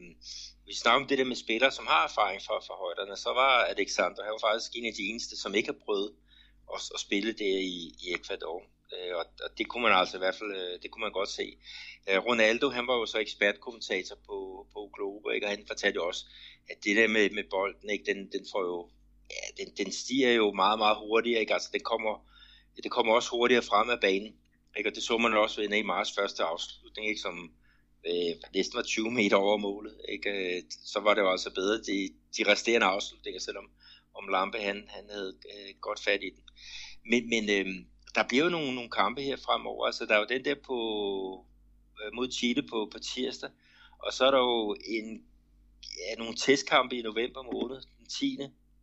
vi 0.65 0.73
snakker 0.75 1.01
om 1.01 1.07
det 1.07 1.17
der 1.17 1.31
med 1.31 1.35
spillere, 1.35 1.71
som 1.71 1.87
har 1.87 2.03
erfaring 2.09 2.41
fra, 2.47 2.55
fra 2.67 2.75
højderne, 2.83 3.17
så 3.17 3.29
var 3.29 3.53
Alexander, 3.73 4.23
han 4.23 4.35
var 4.37 4.47
faktisk 4.49 4.71
en 4.75 4.85
af 4.85 4.93
de 4.99 5.03
eneste, 5.09 5.35
som 5.43 5.55
ikke 5.55 5.69
har 5.73 5.79
prøvet 5.85 6.11
at, 6.73 6.81
at 6.95 6.99
spille 6.99 7.31
det 7.41 7.51
i, 7.77 7.79
i 8.03 8.05
Ecuador. 8.17 8.61
Øh, 8.93 9.13
og, 9.19 9.25
og 9.43 9.49
det 9.57 9.65
kunne 9.67 9.83
man 9.83 9.99
altså 10.01 10.17
i 10.17 10.23
hvert 10.23 10.37
fald, 10.39 10.51
øh, 10.61 10.73
det 10.81 10.91
kunne 10.91 11.05
man 11.07 11.17
godt 11.19 11.29
se. 11.29 11.47
Øh, 12.09 12.17
Ronaldo, 12.27 12.69
han 12.69 12.87
var 12.87 12.95
jo 13.01 13.05
så 13.05 13.17
ekspertkommentator 13.19 14.15
på, 14.27 14.67
på 14.73 14.79
Globo, 14.95 15.29
ikke? 15.29 15.45
og 15.47 15.51
han 15.55 15.63
fortalte 15.67 15.95
jo 15.95 16.07
også, 16.07 16.23
at 16.71 16.77
det 16.83 16.95
der 16.97 17.07
med, 17.07 17.29
med 17.29 17.45
bolden, 17.49 17.89
ikke? 17.89 18.05
Den, 18.11 18.19
den 18.35 18.43
får 18.51 18.63
jo, 18.71 18.89
ja, 19.35 19.45
den, 19.59 19.69
den 19.79 19.91
stiger 19.91 20.31
jo 20.31 20.53
meget, 20.53 20.77
meget 20.79 20.97
hurtigere, 20.97 21.39
ikke? 21.39 21.53
altså 21.53 21.69
den 21.73 21.83
kommer 21.91 22.13
det 22.83 22.91
kommer 22.91 23.13
også 23.13 23.29
hurtigere 23.29 23.61
frem 23.61 23.89
af 23.89 23.99
banen. 23.99 24.35
Ikke? 24.77 24.89
Og 24.89 24.95
det 24.95 25.03
så 25.03 25.17
man 25.17 25.33
også 25.33 25.61
ved 25.61 25.69
Neymars 25.69 26.11
første 26.11 26.43
afslutning, 26.43 27.07
ikke? 27.07 27.21
som 27.21 27.51
øh, 28.07 28.35
næsten 28.53 28.77
var 28.77 28.83
20 28.83 29.11
meter 29.11 29.37
over 29.37 29.57
målet. 29.57 29.95
Ikke? 30.09 30.29
Øh, 30.29 30.63
så 30.85 30.99
var 30.99 31.13
det 31.13 31.21
jo 31.21 31.31
altså 31.31 31.53
bedre 31.53 31.77
de, 31.77 32.09
de 32.37 32.51
resterende 32.51 32.87
afslutninger, 32.87 33.39
selvom 33.39 33.69
om 34.13 34.27
Lampe 34.27 34.57
han, 34.57 34.85
han 34.87 35.03
havde 35.09 35.35
øh, 35.45 35.75
godt 35.81 35.99
fat 36.03 36.23
i 36.23 36.29
den. 36.29 36.43
Men, 37.09 37.29
men 37.29 37.49
øh, 37.49 37.85
der 38.15 38.27
bliver 38.27 38.43
jo 38.43 38.49
nogle, 38.49 38.75
nogle 38.75 38.89
kampe 38.89 39.21
her 39.21 39.37
fremover. 39.37 39.85
Altså, 39.85 40.05
der 40.05 40.15
er 40.15 40.19
jo 40.19 40.25
den 40.29 40.45
der 40.45 40.55
på, 40.55 40.79
øh, 42.01 42.13
mod 42.13 42.31
Chile 42.31 42.63
på, 42.63 42.89
på 42.91 42.99
tirsdag, 42.99 43.49
og 43.99 44.13
så 44.13 44.25
er 44.25 44.31
der 44.31 44.37
jo 44.37 44.75
en, 44.85 45.23
ja, 45.97 46.15
nogle 46.17 46.35
testkampe 46.35 46.95
i 46.95 47.01
november 47.01 47.43
måned, 47.53 47.81
den 47.97 48.05
10. 48.05 48.37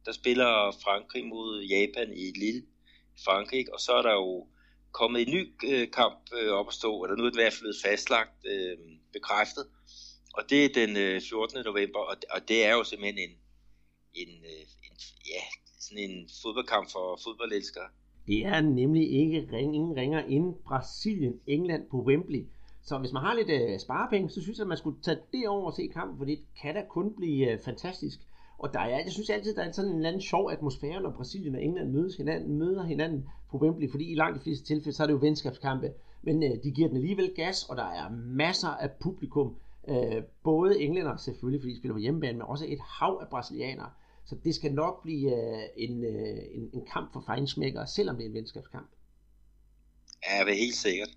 Der 0.05 0.13
spiller 0.13 0.77
Frankrig 0.83 1.27
mod 1.27 1.63
Japan 1.63 2.13
i 2.13 2.31
Lille, 2.31 2.63
Frankrig, 3.25 3.75
og 3.75 3.81
så 3.81 3.93
er 3.93 4.03
der 4.03 4.13
jo 4.13 4.47
kommet 4.93 5.23
en 5.23 5.35
ny 5.35 5.53
øh, 5.71 5.91
kamp 5.91 6.19
øh, 6.39 6.53
op 6.53 6.69
at 6.69 6.75
stå, 6.75 7.05
eller 7.05 7.17
nu 7.17 7.23
er 7.25 7.31
det 7.31 7.37
i 7.37 7.43
hvert 7.43 7.53
fald 7.53 7.83
fastlagt, 7.85 8.47
øh, 8.47 8.79
bekræftet, 9.13 9.65
og 10.35 10.43
det 10.51 10.65
er 10.65 10.69
den 10.75 10.97
øh, 10.97 11.21
14. 11.21 11.65
november, 11.65 11.99
og, 11.99 12.17
og 12.31 12.49
det 12.49 12.65
er 12.65 12.73
jo 12.73 12.85
simpelthen 12.85 13.19
en, 13.19 13.35
en, 14.15 14.29
øh, 14.45 14.65
en, 14.87 14.95
ja, 15.33 15.43
sådan 15.81 16.11
en 16.11 16.29
fodboldkamp 16.43 16.91
for 16.91 17.21
fodboldelskere. 17.25 17.89
Det 18.27 18.47
er 18.47 18.61
nemlig 18.61 19.13
ikke 19.13 19.49
ring, 19.53 19.75
ingen 19.75 19.97
ringer 19.97 20.25
ind 20.25 20.55
Brasilien, 20.69 21.41
England 21.47 21.91
på 21.91 21.97
Wembley. 21.97 22.47
Så 22.83 22.99
hvis 22.99 23.13
man 23.13 23.23
har 23.23 23.35
lidt 23.35 23.51
øh, 23.51 23.79
sparepenge, 23.79 24.31
så 24.31 24.43
synes 24.43 24.59
jeg, 24.59 24.65
at 24.65 24.69
man 24.69 24.79
skulle 24.79 25.03
tage 25.03 25.19
det 25.33 25.49
over 25.49 25.67
og 25.67 25.77
se 25.77 25.87
kampen, 25.87 26.19
for 26.19 26.25
det 26.25 26.39
kan 26.63 26.75
da 26.75 26.83
kun 26.89 27.17
blive 27.17 27.51
øh, 27.51 27.59
fantastisk. 27.65 28.21
Og 28.63 28.73
der 28.73 28.81
er, 28.81 28.99
jeg 28.99 29.13
synes 29.13 29.31
altid, 29.31 29.55
der 29.55 29.63
er 29.63 29.73
sådan 29.73 29.91
en 29.91 29.97
eller 29.97 30.09
anden 30.09 30.23
sjov 30.23 30.51
atmosfære, 30.51 31.01
når 31.01 31.11
Brasilien 31.11 31.55
og 31.55 31.63
England 31.63 31.91
mødes 31.91 32.17
hinanden, 32.17 32.59
møder 32.59 32.85
hinanden 32.85 33.29
på 33.51 33.59
Wembley, 33.59 33.91
fordi 33.91 34.13
i 34.13 34.15
langt 34.15 34.39
de 34.39 34.43
fleste 34.43 34.65
tilfælde, 34.67 34.97
så 34.97 35.03
er 35.03 35.07
det 35.07 35.15
jo 35.15 35.19
venskabskampe. 35.19 35.93
Men 36.23 36.43
øh, 36.43 36.51
de 36.65 36.71
giver 36.71 36.89
den 36.89 36.97
alligevel 36.97 37.33
gas, 37.37 37.65
og 37.69 37.77
der 37.77 37.85
er 37.85 38.11
masser 38.11 38.69
af 38.69 38.91
publikum. 39.01 39.57
Øh, 39.89 40.23
både 40.45 40.81
englænder 40.81 41.17
selvfølgelig, 41.17 41.63
fordi 41.63 41.73
de 41.73 41.79
spiller 41.79 41.95
på 41.95 41.99
hjemmebane, 41.99 42.39
men 42.39 42.43
også 42.43 42.65
et 42.69 42.79
hav 42.81 43.19
af 43.23 43.29
brasilianere. 43.29 43.91
Så 44.27 44.37
det 44.45 44.55
skal 44.55 44.73
nok 44.73 45.03
blive 45.03 45.31
øh, 45.31 45.63
en, 45.77 46.05
øh, 46.05 46.39
en, 46.55 46.71
en 46.75 46.87
kamp 46.93 47.13
for 47.13 47.23
fejnsmækkere, 47.27 47.87
selvom 47.87 48.17
det 48.17 48.25
er 48.25 48.29
en 48.29 48.35
venskabskamp. 48.35 48.91
Ja, 50.27 50.45
det 50.45 50.53
er 50.53 50.59
helt 50.59 50.77
sikkert. 50.77 51.11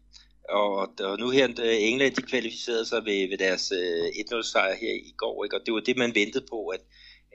Og, 0.50 0.72
og 1.00 1.20
nu 1.20 1.30
her, 1.30 1.48
England 1.80 2.16
de 2.16 2.22
kvalificerede 2.22 2.86
sig 2.86 3.06
ved, 3.06 3.30
ved 3.30 3.38
deres 3.38 3.72
øh, 3.72 4.06
1-0 4.06 4.52
sejr 4.52 4.75
her 4.75 4.94
i 4.94 5.14
går, 5.18 5.44
ikke? 5.44 5.56
og 5.56 5.62
det 5.66 5.74
var 5.74 5.80
det, 5.80 5.98
man 5.98 6.16
ventede 6.16 6.46
på, 6.50 6.68
at, 6.68 6.82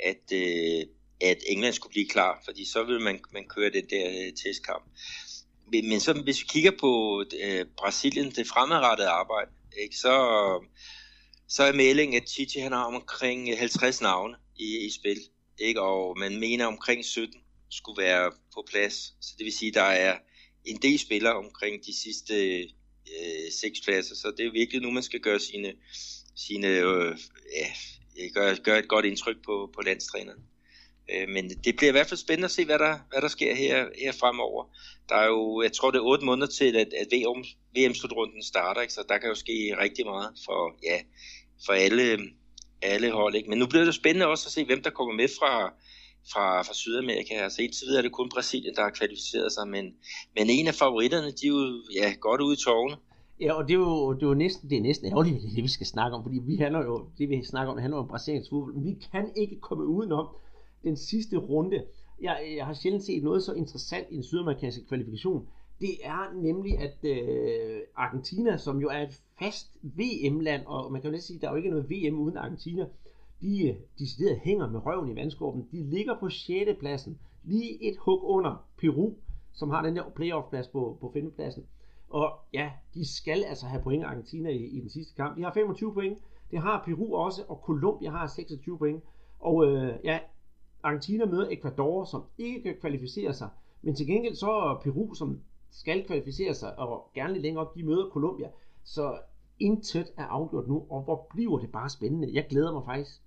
at, 0.02 0.33
øh, 0.33 0.87
at 1.21 1.38
England 1.47 1.75
skulle 1.75 1.92
blive 1.92 2.09
klar, 2.09 2.42
fordi 2.45 2.64
så 2.64 2.83
ville 2.85 3.02
man, 3.02 3.21
man 3.33 3.49
køre 3.49 3.71
den 3.71 3.90
der 3.90 4.09
øh, 4.11 4.33
testkamp. 4.33 4.85
Men, 5.73 5.88
men 5.88 6.00
så, 6.00 6.12
hvis 6.12 6.40
vi 6.40 6.47
kigger 6.49 6.71
på 6.80 7.25
øh, 7.42 7.66
Brasilien, 7.76 8.30
det 8.30 8.47
fremadrettede 8.47 9.09
arbejde, 9.09 9.50
ikke? 9.83 9.97
Så, 9.97 10.14
så 11.49 11.62
er 11.62 11.73
meldingen, 11.73 12.23
at 12.23 12.30
Chichi 12.30 12.61
han 12.61 12.73
har 12.73 12.85
omkring 12.85 13.49
øh, 13.49 13.59
50 13.59 14.00
navne 14.00 14.37
i, 14.57 14.87
i 14.87 14.90
spil 14.90 15.21
ikke? 15.61 15.80
og 15.80 16.19
man 16.19 16.40
mener 16.40 16.66
omkring 16.66 17.04
17 17.04 17.40
skulle 17.71 18.02
være 18.02 18.33
på 18.54 18.66
plads. 18.71 18.95
Så 19.21 19.35
det 19.38 19.45
vil 19.45 19.52
sige, 19.52 19.69
at 19.69 19.75
der 19.75 19.83
er 19.83 20.19
en 20.64 20.76
del 20.76 20.99
spillere 20.99 21.35
omkring 21.35 21.85
de 21.87 22.00
sidste 22.02 22.61
øh, 22.61 23.52
seks 23.52 23.80
pladser, 23.80 24.14
så 24.14 24.33
det 24.37 24.47
er 24.47 24.52
virkelig 24.52 24.83
nu, 24.83 24.90
man 24.90 25.02
skal 25.02 25.21
gøre 25.21 25.40
sine, 25.40 25.73
sine 26.37 26.66
øh, 26.69 27.19
ja, 27.57 27.66
gør, 28.35 28.55
gør 28.55 28.77
et 28.77 28.89
godt 28.89 29.05
indtryk 29.05 29.37
på, 29.45 29.71
på 29.75 29.81
landstræneren. 29.83 30.43
Øh, 31.12 31.29
men 31.29 31.50
det 31.65 31.77
bliver 31.77 31.89
i 31.89 31.97
hvert 31.97 32.07
fald 32.07 32.19
spændende 32.19 32.45
at 32.45 32.50
se, 32.50 32.65
hvad 32.65 32.79
der, 32.79 32.99
hvad 33.11 33.21
der 33.23 33.29
sker 33.29 33.55
her, 33.55 33.89
her 33.99 34.12
fremover. 34.12 34.65
Der 35.09 35.15
er 35.15 35.27
jo, 35.27 35.62
jeg 35.62 35.73
tror, 35.73 35.91
det 35.91 35.99
er 35.99 36.03
otte 36.03 36.25
måneder 36.25 36.47
til, 36.47 36.77
at, 36.77 36.89
at 37.00 37.07
VM, 37.12 37.45
VM-slutrunden 37.77 38.43
starter, 38.43 38.81
ikke? 38.81 38.93
så 38.93 39.05
der 39.09 39.19
kan 39.19 39.29
jo 39.29 39.35
ske 39.35 39.77
rigtig 39.79 40.07
meget 40.07 40.31
for, 40.45 40.77
ja, 40.85 40.99
for 41.67 41.73
alle, 41.73 42.19
alle 42.83 43.11
hold. 43.11 43.35
Ikke? 43.35 43.50
Men 43.50 43.59
nu 43.59 43.67
bliver 43.67 43.85
det 43.85 43.95
spændende 43.95 44.27
også 44.27 44.49
at 44.49 44.53
se, 44.53 44.65
hvem 44.65 44.83
der 44.83 44.91
kommer 44.91 45.15
med 45.15 45.29
fra, 45.39 45.73
fra, 46.33 46.62
fra 46.62 46.75
Sydamerika. 46.75 47.35
Altså 47.35 47.62
indtil 47.62 47.87
videre 47.87 47.99
er 47.99 48.03
det 48.03 48.12
kun 48.12 48.29
Brasilien, 48.29 48.77
der 48.77 48.83
har 48.83 48.91
kvalificeret 48.91 49.53
sig, 49.53 49.69
men, 49.69 49.85
men 50.37 50.50
en 50.50 50.67
af 50.69 50.75
favoritterne, 50.75 51.27
de 51.27 51.47
er 51.47 51.49
jo 51.49 51.83
ja, 51.95 52.15
godt 52.21 52.41
ude 52.41 52.55
i 52.55 52.65
tårne. 52.65 52.97
Ja, 53.40 53.52
og 53.52 53.68
det 53.68 53.75
er 53.75 53.78
jo, 53.78 54.12
det 54.12 54.23
er 54.23 54.26
jo 54.26 54.35
næsten, 54.35 54.70
det 54.70 54.78
er 54.78 54.82
næsten 54.82 55.06
ærgerligt, 55.06 55.42
det, 55.42 55.50
det 55.56 55.62
vi 55.62 55.68
skal 55.68 55.87
snakke 55.87 56.16
om, 56.16 56.23
fordi 56.23 56.38
vi 56.38 56.56
handler 56.56 56.85
jo, 56.85 57.06
det 57.18 57.28
vi 57.28 57.44
snakker 57.44 57.70
om, 57.70 57.76
det 57.76 57.82
handler 57.82 57.99
om 57.99 58.09
brasiliansk 58.09 58.50
fodbold, 58.50 58.82
vi 58.82 58.99
kan 59.12 59.30
ikke 59.37 59.61
komme 59.61 59.87
udenom 59.87 60.26
den 60.82 60.97
sidste 60.97 61.37
runde. 61.37 61.85
Jeg, 62.20 62.54
jeg 62.56 62.67
har 62.67 62.75
sjældent 62.75 63.04
set 63.04 63.23
noget 63.23 63.43
så 63.43 63.52
interessant 63.52 64.06
i 64.10 64.17
en 64.17 64.23
sydamerikansk 64.23 64.88
kvalifikation. 64.88 65.47
Det 65.80 65.91
er 66.04 66.43
nemlig, 66.43 66.78
at 66.78 67.04
øh, 67.04 67.80
Argentina, 67.97 68.56
som 68.56 68.80
jo 68.80 68.88
er 68.88 69.02
et 69.02 69.21
fast 69.38 69.76
VM-land, 69.82 70.67
og 70.67 70.93
man 70.93 71.00
kan 71.00 71.10
jo 71.10 71.12
næsten 71.12 71.26
sige, 71.26 71.36
at 71.36 71.43
der 71.43 71.49
er 71.49 71.52
jo 71.52 71.56
ikke 71.56 71.71
noget 71.71 71.91
VM 71.91 72.19
uden 72.19 72.36
Argentina, 72.36 72.86
de 73.41 73.69
øh, 73.69 73.75
decideret 73.99 74.38
hænger 74.38 74.71
med 74.71 74.86
røven 74.86 75.08
i 75.08 75.17
vandskorben. 75.17 75.69
De 75.73 75.91
ligger 75.91 76.19
på 76.21 76.28
6. 76.28 76.71
pladsen, 76.78 77.19
lige 77.45 77.88
et 77.88 77.97
hug 77.99 78.21
under 78.25 78.67
Peru, 78.78 79.12
som 79.52 79.71
har 79.71 79.82
den 79.82 79.97
der 79.97 80.04
playoff-plads 80.15 80.69
på, 80.69 80.99
på 81.00 81.10
5. 81.15 81.30
pladsen. 81.30 81.65
Og 82.10 82.32
ja, 82.52 82.70
de 82.94 83.14
skal 83.16 83.44
altså 83.44 83.66
have 83.66 83.82
point 83.82 84.04
Argentina 84.04 84.50
i, 84.50 84.64
i 84.64 84.80
den 84.80 84.90
sidste 84.90 85.14
kamp. 85.14 85.36
De 85.36 85.42
har 85.42 85.52
25 85.52 85.94
point, 85.94 86.18
det 86.50 86.58
har 86.58 86.82
Peru 86.84 87.16
også, 87.16 87.42
og 87.49 87.62
Colombia 87.64 88.10
har 88.10 88.26
26 88.26 88.78
point. 88.78 89.02
Og 89.40 89.66
øh, 89.66 89.94
ja, 90.04 90.18
Argentina 90.82 91.25
møder 91.25 91.49
Ecuador, 91.50 92.04
som 92.04 92.25
ikke 92.38 92.62
kan 92.62 92.76
kvalificere 92.80 93.34
sig, 93.34 93.49
men 93.82 93.94
til 93.94 94.06
gengæld 94.06 94.34
så 94.34 94.50
er 94.50 94.80
Peru, 94.84 95.14
som 95.14 95.40
skal 95.70 96.06
kvalificere 96.06 96.54
sig, 96.54 96.78
og 96.78 97.10
gerne 97.14 97.32
lidt 97.32 97.42
længere 97.42 97.66
op, 97.66 97.75
de 97.75 97.82
møder 97.82 98.10
Colombia. 98.12 98.49
Så 98.84 99.18
intet 99.60 100.12
er 100.16 100.25
afgjort 100.25 100.68
nu, 100.68 100.86
og 100.90 101.02
hvor 101.02 101.26
bliver 101.34 101.58
det 101.58 101.73
bare 101.73 101.90
spændende. 101.90 102.30
Jeg 102.32 102.46
glæder 102.50 102.73
mig 102.73 102.82
faktisk. 102.86 103.20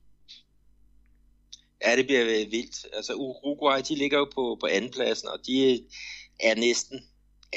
Ja, 1.85 1.95
det 1.97 2.05
bliver 2.05 2.25
vildt. 2.49 2.85
Altså 2.93 3.13
Uruguay, 3.13 3.79
de 3.89 3.95
ligger 3.95 4.17
jo 4.17 4.25
på, 4.35 4.57
på 4.59 4.67
andenpladsen, 4.71 5.29
og 5.29 5.39
de 5.47 5.73
er 6.39 6.55
næsten, 6.55 6.99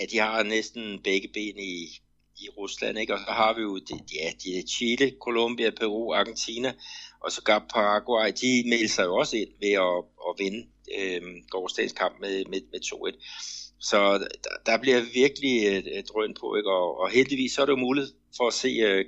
at 0.02 0.10
de 0.10 0.18
har 0.18 0.42
næsten 0.42 1.02
begge 1.02 1.28
ben 1.28 1.58
i, 1.58 2.00
i 2.36 2.48
Rusland, 2.58 2.98
ikke? 2.98 3.14
Og 3.14 3.20
så 3.20 3.32
har 3.32 3.54
vi 3.54 3.62
jo, 3.62 3.80
ja, 3.90 4.30
de 4.44 4.58
er 4.58 4.62
Chile, 4.68 5.12
Colombia, 5.20 5.70
Peru, 5.70 6.12
Argentina, 6.14 6.74
og 7.20 7.32
så 7.32 7.42
gør 7.42 7.58
Paraguay, 7.74 8.32
de 8.40 8.62
melder 8.66 8.88
sig 8.88 9.04
jo 9.04 9.16
også 9.16 9.36
ind 9.36 9.50
ved 9.60 9.72
at, 9.72 9.98
at 10.28 10.34
vinde 10.38 10.66
øh, 10.98 11.22
gårdsdagens 11.50 11.92
kamp 11.92 12.20
med, 12.20 12.44
med, 12.44 12.60
med 12.72 12.80
2-1. 12.84 13.76
Så 13.80 14.18
der, 14.18 14.54
der 14.66 14.78
bliver 14.78 15.00
virkelig 15.14 15.66
et, 15.66 15.98
et 15.98 16.08
drøn 16.08 16.34
på, 16.40 16.56
ikke? 16.56 16.70
Og, 16.70 17.00
og 17.00 17.10
heldigvis 17.10 17.52
så 17.52 17.62
er 17.62 17.66
det 17.66 17.72
jo 17.72 17.76
muligt 17.76 18.08
for 18.36 18.46
at 18.46 18.54
se 18.54 18.68
øh, 18.68 19.04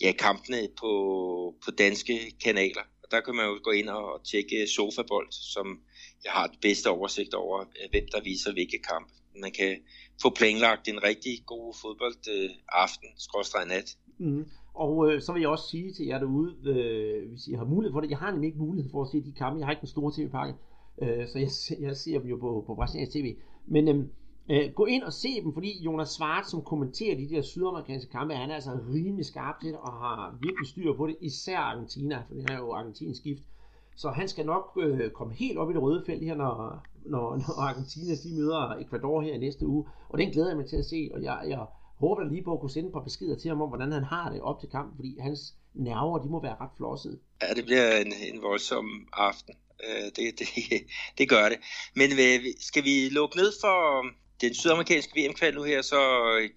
ja, 0.00 0.12
kampene 0.12 0.68
på, 0.80 0.92
på 1.64 1.70
danske 1.70 2.32
kanaler. 2.44 2.82
Og 3.02 3.10
der 3.10 3.20
kan 3.20 3.34
man 3.34 3.46
jo 3.46 3.60
gå 3.62 3.70
ind 3.70 3.88
og 3.88 4.24
tjekke 4.30 4.66
Sofabold, 4.66 5.28
som 5.32 5.80
jeg 6.24 6.32
har 6.32 6.46
det 6.46 6.58
bedste 6.62 6.90
oversigt 6.90 7.34
over, 7.34 7.60
øh, 7.60 7.90
hvem 7.90 8.06
der 8.12 8.20
viser 8.20 8.52
hvilke 8.52 8.78
kampe. 8.78 9.12
Man 9.36 9.52
kan 9.52 9.78
få 10.22 10.30
planlagt 10.38 10.88
en 10.88 11.02
rigtig 11.02 11.34
god 11.46 11.74
fodbold 11.82 12.28
øh, 12.34 12.50
aften, 12.68 13.08
skråstrej 13.16 13.64
nat. 13.64 13.96
Mm. 14.18 14.46
Og 14.74 15.12
øh, 15.12 15.22
så 15.22 15.32
vil 15.32 15.40
jeg 15.40 15.48
også 15.48 15.68
sige 15.68 15.92
til 15.92 16.06
jer 16.06 16.18
derude, 16.18 16.56
øh, 16.64 17.30
hvis 17.30 17.46
I 17.46 17.52
har 17.52 17.64
mulighed 17.64 17.92
for 17.92 18.00
det, 18.00 18.10
jeg 18.10 18.18
har 18.18 18.30
nemlig 18.30 18.46
ikke 18.46 18.58
mulighed 18.58 18.90
for 18.90 19.02
at 19.02 19.08
se 19.08 19.24
de 19.24 19.32
kampe, 19.32 19.58
jeg 19.58 19.66
har 19.66 19.72
ikke 19.72 19.80
den 19.80 19.88
store 19.88 20.12
tv-pakke, 20.16 20.54
øh, 21.02 21.28
så 21.28 21.38
jeg, 21.38 21.50
jeg 21.86 21.96
ser 21.96 22.18
dem 22.18 22.28
jo 22.28 22.36
på, 22.36 22.64
på 22.66 22.74
Brasiliens 22.74 23.12
TV. 23.12 23.36
Men 23.66 23.88
øhm, 23.88 24.10
øh, 24.50 24.72
gå 24.74 24.84
ind 24.84 25.02
og 25.02 25.12
se 25.12 25.28
dem, 25.42 25.52
fordi 25.52 25.82
Jonas 25.84 26.08
Svart, 26.08 26.50
som 26.50 26.62
kommenterer 26.62 27.16
de 27.16 27.28
der 27.28 27.42
sydamerikanske 27.42 28.10
kampe, 28.10 28.34
han 28.34 28.50
er 28.50 28.54
altså 28.54 28.78
rimelig 28.94 29.26
skarp 29.26 29.60
til 29.60 29.70
det, 29.70 29.78
og 29.78 29.92
har 29.92 30.38
virkelig 30.40 30.68
styr 30.68 30.96
på 30.96 31.06
det, 31.06 31.16
især 31.20 31.58
Argentina, 31.58 32.24
for 32.28 32.34
det 32.34 32.50
er 32.50 32.58
jo 32.58 32.72
Argentins 32.72 33.16
skift. 33.16 33.42
Så 33.96 34.10
han 34.10 34.28
skal 34.28 34.46
nok 34.46 34.78
øh, 34.82 35.10
komme 35.10 35.34
helt 35.34 35.58
op 35.58 35.70
i 35.70 35.72
det 35.72 35.82
røde 35.82 36.02
felt 36.06 36.24
her, 36.24 36.34
når, 36.34 36.82
når, 37.06 37.36
når 37.36 37.60
Argentina 37.60 38.14
de 38.14 38.34
møder 38.38 38.76
Ecuador 38.82 39.20
her 39.20 39.34
i 39.34 39.38
næste 39.38 39.66
uge. 39.66 39.84
Og 40.08 40.18
den 40.18 40.30
glæder 40.30 40.48
jeg 40.48 40.56
mig 40.56 40.68
til 40.68 40.76
at 40.76 40.84
se, 40.84 41.10
og 41.14 41.22
jeg, 41.22 41.44
jeg 41.48 41.66
håber 41.98 42.24
lige 42.24 42.44
på 42.44 42.52
at 42.52 42.60
kunne 42.60 42.70
sende 42.70 42.88
et 42.88 42.92
par 42.92 43.04
beskeder 43.08 43.36
til 43.36 43.48
ham 43.48 43.62
om, 43.62 43.68
hvordan 43.68 43.92
han 43.92 44.04
har 44.04 44.30
det 44.32 44.40
op 44.40 44.60
til 44.60 44.68
kampen, 44.68 44.96
fordi 44.96 45.18
hans 45.20 45.40
nerver, 45.74 46.18
de 46.18 46.28
må 46.28 46.42
være 46.42 46.56
ret 46.60 46.74
flossede. 46.76 47.18
Ja, 47.42 47.54
det 47.54 47.64
bliver 47.64 47.96
en, 47.96 48.12
en 48.32 48.42
voldsom 48.42 48.86
aften. 49.12 49.54
Øh, 49.86 50.06
det, 50.16 50.38
det, 50.38 50.48
det 51.18 51.28
gør 51.28 51.48
det. 51.48 51.58
Men 51.94 52.08
øh, 52.24 52.40
skal 52.60 52.84
vi 52.84 53.08
lukke 53.08 53.36
ned 53.36 53.50
for 53.62 53.76
den 54.42 54.54
sydamerikanske 54.54 55.12
VM-kval 55.16 55.54
nu 55.54 55.62
her, 55.62 55.82
så 55.82 56.00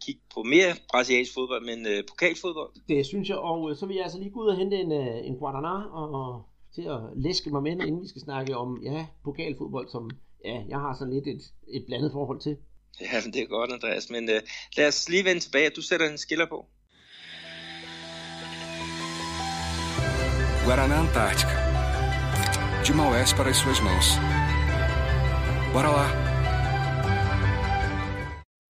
kigge 0.02 0.22
på 0.34 0.44
mere 0.44 0.72
brasiliansk 0.92 1.34
fodbold, 1.34 1.64
men 1.66 1.80
øh, 1.92 2.04
pokalfodbold? 2.10 2.72
Det 2.90 3.06
synes 3.06 3.30
jeg, 3.30 3.38
og 3.38 3.70
øh, 3.70 3.76
så 3.78 3.86
vil 3.86 3.96
jeg 3.96 4.04
altså 4.04 4.20
lige 4.20 4.32
gå 4.32 4.40
ud 4.44 4.48
og 4.48 4.58
hente 4.58 4.76
en, 4.76 4.92
øh, 4.92 5.28
en 5.28 5.36
Guadana 5.40 5.76
og 6.02 6.44
til 6.76 6.82
at 6.82 7.00
læske 7.16 7.50
mig 7.50 7.64
med, 7.64 7.72
inden 7.72 8.02
vi 8.02 8.08
skal 8.08 8.22
snakke 8.22 8.58
om 8.58 8.80
ja, 8.84 9.08
pokalfodbold, 9.24 9.88
som 9.90 10.10
ja, 10.50 10.58
jeg 10.70 10.80
har 10.80 10.94
sådan 11.00 11.14
lidt 11.14 11.28
et, 11.28 11.42
et 11.68 11.84
blandet 11.88 12.12
forhold 12.12 12.40
til. 12.40 12.58
Ja, 13.02 13.20
det 13.34 13.42
er 13.42 13.48
godt, 13.48 13.72
Andreas, 13.72 14.10
men 14.10 14.30
øh, 14.30 14.42
lad 14.78 14.88
os 14.88 15.10
lige 15.10 15.26
vende 15.26 15.42
tilbage. 15.42 15.70
Du 15.70 15.82
sætter 15.82 16.10
en 16.10 16.18
skiller 16.18 16.46
på. 16.46 16.66
Guaraná 20.66 20.96
Antártica. 21.06 21.56
De 22.86 22.92
Maués 23.00 23.32
para 23.38 23.50
as 23.54 23.58
suas 23.58 23.80
mãos. 23.88 24.08
Bora 25.74 25.92
lá! 25.98 26.08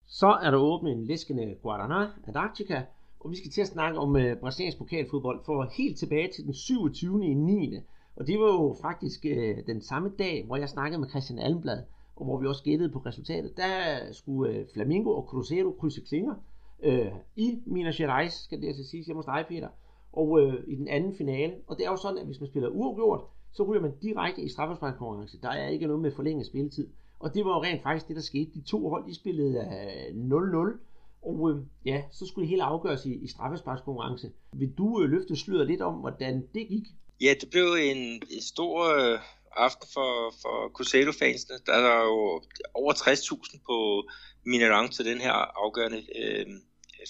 Så 0.07 0.39
er 0.45 0.51
der 0.51 0.59
åbnet 0.59 0.93
en 0.93 1.05
læskende 1.05 1.57
Guaraná 1.65 2.01
Antarctica, 2.27 2.83
og 3.21 3.31
vi 3.31 3.37
skal 3.37 3.51
til 3.51 3.61
at 3.61 3.67
snakke 3.69 3.99
om 3.99 4.11
uh, 4.11 4.39
brasiliansk 4.41 4.79
pokalfodbold 4.79 5.41
for 5.47 5.73
helt 5.77 5.99
tilbage 5.99 6.29
til 6.35 6.45
den 6.45 6.55
27. 6.55 7.27
i 7.27 7.35
9. 7.35 7.77
Og 8.19 8.27
det 8.27 8.41
var 8.41 8.47
jo 8.47 8.77
faktisk 8.83 9.27
øh, 9.27 9.57
den 9.67 9.81
samme 9.81 10.13
dag, 10.19 10.45
hvor 10.47 10.57
jeg 10.57 10.69
snakkede 10.69 11.01
med 11.01 11.09
Christian 11.09 11.39
Almblad 11.39 11.83
og 12.19 12.25
hvor 12.25 12.39
vi 12.39 12.47
også 12.47 12.63
gættede 12.63 12.91
på 12.91 12.99
resultatet, 12.99 13.57
der 13.57 13.73
skulle 14.13 14.53
øh, 14.53 14.67
Flamingo 14.75 15.11
og 15.11 15.23
Cruzeiro 15.23 15.71
krydse 15.81 16.01
klinger 16.01 16.35
øh, 16.83 17.13
i 17.37 17.59
Minas 17.67 17.97
Gerais, 17.97 18.33
skal 18.33 18.61
det 18.61 18.67
altså 18.67 18.85
sige 18.85 19.05
jeg 19.07 19.17
må 19.17 19.23
dig, 19.27 19.45
Peter, 19.49 19.69
og 20.13 20.41
øh, 20.41 20.55
i 20.67 20.75
den 20.75 20.89
anden 20.89 21.15
finale. 21.15 21.55
Og 21.67 21.77
det 21.77 21.87
er 21.87 21.91
jo 21.91 21.97
sådan, 21.97 22.19
at 22.19 22.27
hvis 22.27 22.41
man 22.41 22.47
spiller 22.47 22.69
uafgjort, 22.69 23.21
så 23.53 23.63
ryger 23.63 23.83
man 23.83 23.93
direkte 24.03 24.43
i 24.43 24.49
straffesparkskonkurrence. 24.49 25.41
Der 25.43 25.49
er 25.49 25.69
ikke 25.69 25.87
noget 25.87 26.03
med 26.03 26.11
forlænget 26.11 26.47
spilletid. 26.47 26.89
Og 27.19 27.35
det 27.35 27.45
var 27.45 27.51
jo 27.51 27.63
rent 27.63 27.83
faktisk 27.83 28.09
det, 28.09 28.17
der 28.17 28.23
skete. 28.23 28.51
De 28.55 28.61
to 28.61 28.89
hold, 28.89 29.07
de 29.07 29.15
spillede 29.15 29.59
øh, 29.59 30.71
0-0. 30.73 30.79
Og 31.23 31.51
øh, 31.51 31.63
ja, 31.85 32.03
så 32.11 32.27
skulle 32.27 32.43
det 32.43 32.51
hele 32.51 32.63
afgøres 32.63 33.07
i, 33.07 33.15
i 33.15 33.27
straffesparkskonkurrence. 33.27 34.31
Vil 34.53 34.73
du 34.79 35.03
øh, 35.03 35.11
løfte 35.11 35.37
sløret 35.37 35.67
lidt 35.67 35.81
om, 35.81 35.95
hvordan 35.95 36.47
det 36.55 36.69
gik? 36.69 36.85
Ja, 37.21 37.35
det 37.41 37.51
blev 37.51 37.67
en, 37.73 38.23
en 38.31 38.43
stor 38.43 38.95
øh, 38.95 39.19
aften 39.57 39.89
for, 39.95 40.35
for 40.43 40.69
Cruzeiro-fansene. 40.69 41.59
Der 41.67 41.73
er 41.73 42.03
jo 42.05 42.43
over 42.75 42.93
60.000 42.93 43.61
på 43.67 44.09
Minerang 44.45 44.93
til 44.93 45.05
den 45.05 45.21
her 45.21 45.33
afgørende 45.33 46.03
øh, 46.19 46.47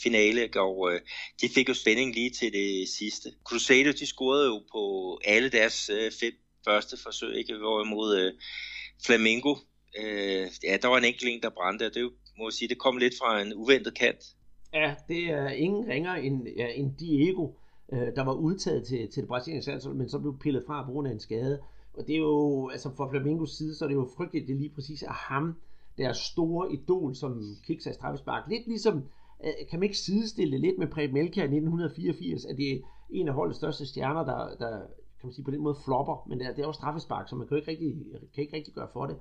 finale, 0.02 0.50
og 0.56 0.92
øh, 0.92 1.00
de 1.40 1.48
fik 1.48 1.68
jo 1.68 1.74
spænding 1.74 2.14
lige 2.14 2.30
til 2.30 2.52
det 2.52 2.88
sidste. 2.88 3.28
Cruzeiro, 3.44 3.92
de 3.92 4.06
scorede 4.06 4.46
jo 4.46 4.62
på 4.72 4.82
alle 5.24 5.48
deres 5.48 5.90
øh, 5.90 6.12
fem 6.20 6.32
første 6.64 6.96
forsøg, 7.02 7.36
ikke? 7.36 7.56
Hvorimod 7.56 8.16
øh, 8.18 8.32
Flamingo, 9.06 9.54
øh, 9.98 10.46
ja, 10.64 10.76
der 10.82 10.88
var 10.88 10.98
en 10.98 11.04
enkelt 11.04 11.28
en, 11.28 11.42
der 11.42 11.50
brændte, 11.50 11.86
og 11.86 11.94
det 11.94 12.12
må 12.38 12.48
jeg 12.48 12.52
sige, 12.52 12.68
det 12.68 12.78
kom 12.78 12.96
lidt 12.96 13.14
fra 13.20 13.40
en 13.40 13.54
uventet 13.54 13.98
kant. 13.98 14.24
Ja, 14.74 14.94
det 15.08 15.24
er 15.24 15.48
ingen 15.48 15.88
ringer 15.88 16.14
end, 16.14 16.48
ja, 16.56 16.66
end 16.74 16.90
Diego, 16.98 17.48
øh, 17.92 18.16
der 18.16 18.24
var 18.24 18.32
udtaget 18.32 18.84
til, 18.86 19.10
til 19.10 19.20
det 19.22 19.28
brasilianske 19.28 19.70
landshold, 19.70 19.94
men 19.94 20.08
så 20.08 20.18
blev 20.18 20.38
pillet 20.38 20.64
fra 20.66 20.84
på 20.84 20.92
grund 20.92 21.08
af 21.08 21.12
en 21.12 21.20
skade. 21.20 21.60
Og 21.94 22.06
det 22.06 22.14
er 22.14 22.18
jo, 22.18 22.68
altså 22.68 22.90
fra 22.96 23.10
Flamingos 23.10 23.50
side, 23.50 23.74
så 23.74 23.84
er 23.84 23.88
det 23.88 23.94
jo 23.94 24.08
frygteligt, 24.16 24.48
det 24.48 24.56
lige 24.56 24.74
præcis 24.74 25.02
er 25.02 25.12
ham, 25.12 25.54
deres 25.98 26.16
store 26.16 26.72
idol, 26.72 27.14
som 27.14 27.42
kicks 27.64 27.86
af 27.86 27.94
straffespark. 27.94 28.48
Lidt 28.48 28.66
ligesom, 28.66 29.02
øh, 29.44 29.52
kan 29.70 29.78
man 29.78 29.82
ikke 29.82 29.98
sidestille 29.98 30.52
det 30.52 30.60
lidt 30.60 30.78
med 30.78 30.86
Preben 30.86 31.14
Melka 31.14 31.40
i 31.40 31.44
1984, 31.44 32.44
at 32.44 32.56
det 32.56 32.72
er 32.72 32.78
en 33.10 33.28
af 33.28 33.34
holdets 33.34 33.58
største 33.58 33.86
stjerner, 33.86 34.24
der, 34.24 34.56
der 34.56 34.78
kan 35.20 35.26
man 35.26 35.32
sige 35.32 35.44
på 35.44 35.50
den 35.50 35.60
måde 35.60 35.76
flopper, 35.84 36.26
men 36.28 36.38
det 36.38 36.46
er, 36.46 36.50
det 36.50 36.62
er 36.62 36.66
jo 36.66 36.72
straffespark, 36.72 37.28
så 37.28 37.36
man 37.36 37.48
kan 37.48 37.56
ikke 37.56 37.70
rigtig, 37.70 37.96
kan 38.34 38.42
ikke 38.42 38.56
rigtig 38.56 38.74
gøre 38.74 38.88
for 38.92 39.06
det. 39.06 39.16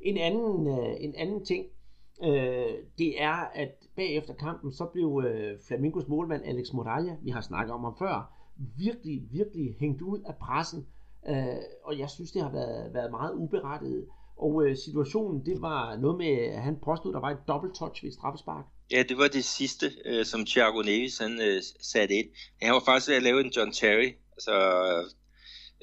En 0.00 0.16
anden, 0.16 0.66
øh, 0.66 0.94
en 1.00 1.14
anden 1.14 1.44
ting, 1.44 1.66
øh, 2.24 2.74
det 2.98 3.22
er, 3.22 3.36
at 3.54 3.70
bagefter 3.96 4.34
kampen, 4.34 4.72
så 4.72 4.84
blev 4.92 5.22
øh, 5.26 5.58
Flamingos 5.66 6.08
målmand 6.08 6.44
Alex 6.44 6.72
Moralla, 6.72 7.16
vi 7.22 7.30
har 7.30 7.40
snakket 7.40 7.74
om 7.74 7.84
ham 7.84 7.96
før, 7.98 8.32
virkelig, 8.78 9.22
virkelig 9.30 9.76
hængt 9.80 10.02
ud 10.02 10.20
af 10.26 10.34
pressen, 10.36 10.86
øh, 11.28 11.62
og 11.84 11.98
jeg 11.98 12.10
synes, 12.10 12.32
det 12.32 12.42
har 12.42 12.52
været, 12.52 12.94
været 12.94 13.10
meget 13.10 13.34
uberettiget. 13.34 14.06
Og 14.36 14.66
øh, 14.66 14.76
situationen, 14.76 15.46
det 15.46 15.60
var 15.60 15.96
noget 15.96 16.18
med, 16.18 16.32
at 16.56 16.62
han 16.62 16.76
påstod, 16.84 17.12
der 17.12 17.20
var 17.20 17.30
et 17.30 17.48
dobbelt 17.48 17.74
touch 17.74 18.04
ved 18.04 18.12
straffespark. 18.12 18.64
Ja, 18.92 19.02
det 19.08 19.18
var 19.18 19.28
det 19.28 19.44
sidste, 19.44 19.86
øh, 20.04 20.24
som 20.24 20.46
Thiago 20.46 20.82
Neves 20.82 21.18
han, 21.18 21.40
øh, 21.40 21.62
satte 21.80 22.14
ind. 22.14 22.28
Han 22.62 22.72
var 22.74 22.82
faktisk 22.84 23.08
ved 23.08 23.16
at 23.16 23.22
lave 23.22 23.40
en 23.40 23.52
John 23.56 23.72
Terry. 23.72 24.10
Altså, 24.32 24.54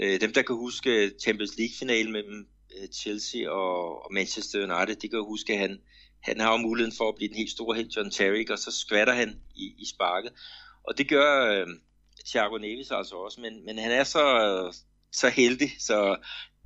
øh, 0.01 0.21
dem, 0.21 0.33
der 0.33 0.41
kan 0.41 0.55
huske 0.55 1.11
Champions 1.23 1.57
League-finalen 1.57 2.11
mellem 2.11 2.47
øh, 2.75 2.87
Chelsea 2.87 3.49
og, 3.49 4.03
og 4.03 4.13
Manchester 4.13 4.57
United, 4.59 4.95
de 4.95 5.07
kan 5.09 5.23
huske, 5.33 5.53
at 5.53 5.59
han, 5.59 5.79
han 6.21 6.39
har 6.39 6.51
jo 6.51 6.57
muligheden 6.57 6.97
for 6.97 7.09
at 7.09 7.15
blive 7.15 7.29
den 7.29 7.37
helt 7.37 7.51
store 7.51 7.75
helt 7.75 7.95
John 7.95 8.11
Terry, 8.11 8.45
og 8.49 8.59
så 8.59 8.71
skvatter 8.71 9.13
han 9.13 9.39
i, 9.55 9.73
i 9.77 9.85
sparket. 9.85 10.31
Og 10.83 10.97
det 10.97 11.09
gør 11.09 11.51
øh, 11.51 11.67
Thiago 12.25 12.57
Neves 12.57 12.91
altså 12.91 13.15
også, 13.15 13.41
men, 13.41 13.65
men 13.65 13.77
han 13.77 13.91
er 13.91 14.03
så, 14.03 14.23
så 15.11 15.29
heldig, 15.29 15.71
så 15.79 16.17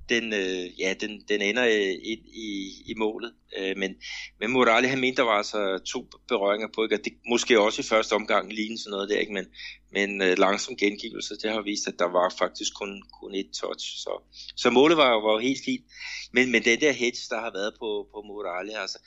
den, 0.09 0.33
øh, 0.33 0.79
ja, 0.79 0.93
den, 0.99 1.23
den 1.29 1.41
ender 1.41 1.65
øh, 1.65 1.95
ind 2.03 2.25
i, 2.27 2.71
i 2.85 2.93
målet. 2.97 3.33
Øh, 3.57 3.77
men, 3.77 3.95
men 4.39 4.51
Morale, 4.51 4.87
han 4.87 4.99
mente, 4.99 5.17
der 5.17 5.23
var 5.23 5.37
altså 5.37 5.77
to 5.77 6.07
berøringer 6.27 6.67
på, 6.75 6.83
ikke? 6.83 6.95
og 6.95 7.05
det 7.05 7.13
måske 7.29 7.59
også 7.59 7.81
i 7.81 7.85
første 7.85 8.13
omgang 8.13 8.53
lignede 8.53 8.81
sådan 8.81 8.91
noget 8.91 9.09
der, 9.09 9.19
ikke? 9.19 9.33
men, 9.33 9.45
men 9.91 10.21
øh, 10.21 10.37
langsom 10.37 10.75
gengivelse, 10.75 11.37
det 11.43 11.51
har 11.51 11.61
vist, 11.61 11.87
at 11.87 11.99
der 11.99 12.05
var 12.05 12.35
faktisk 12.39 12.73
kun, 12.75 13.03
kun 13.21 13.35
et 13.35 13.51
touch. 13.61 13.85
Så, 13.97 14.23
så 14.55 14.69
målet 14.69 14.97
var, 14.97 15.09
var 15.09 15.33
jo 15.33 15.39
helt 15.39 15.61
fint. 15.65 15.85
Men, 16.31 16.51
men 16.51 16.63
den 16.63 16.79
der 16.79 16.91
hedge, 16.91 17.19
der 17.29 17.39
har 17.39 17.51
været 17.53 17.73
på, 17.79 18.07
på 18.13 18.21
Morale, 18.21 18.79
altså, 18.79 18.99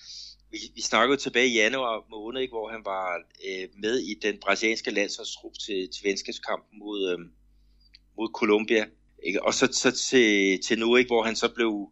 vi, 0.50 0.58
vi 0.74 0.80
snakkede 0.80 1.20
tilbage 1.20 1.48
i 1.48 1.54
januar 1.54 2.06
måned, 2.10 2.40
ikke, 2.40 2.52
hvor 2.52 2.68
han 2.70 2.84
var 2.84 3.16
øh, 3.48 3.68
med 3.82 3.98
i 3.98 4.14
den 4.22 4.38
brasilianske 4.38 4.90
landsholdsgruppe 4.90 5.58
til, 5.58 5.88
til 5.94 6.04
venskabskampen 6.04 6.78
mod, 6.78 7.10
øh, 7.12 7.18
mod 8.16 8.28
Colombia. 8.34 8.86
Ikke? 9.22 9.42
Og 9.42 9.54
så, 9.54 9.68
så 9.72 9.90
til, 9.90 10.62
til 10.62 10.78
nu, 10.78 10.96
ikke, 10.96 11.08
hvor 11.08 11.22
han 11.22 11.36
så 11.36 11.48
blev, 11.54 11.90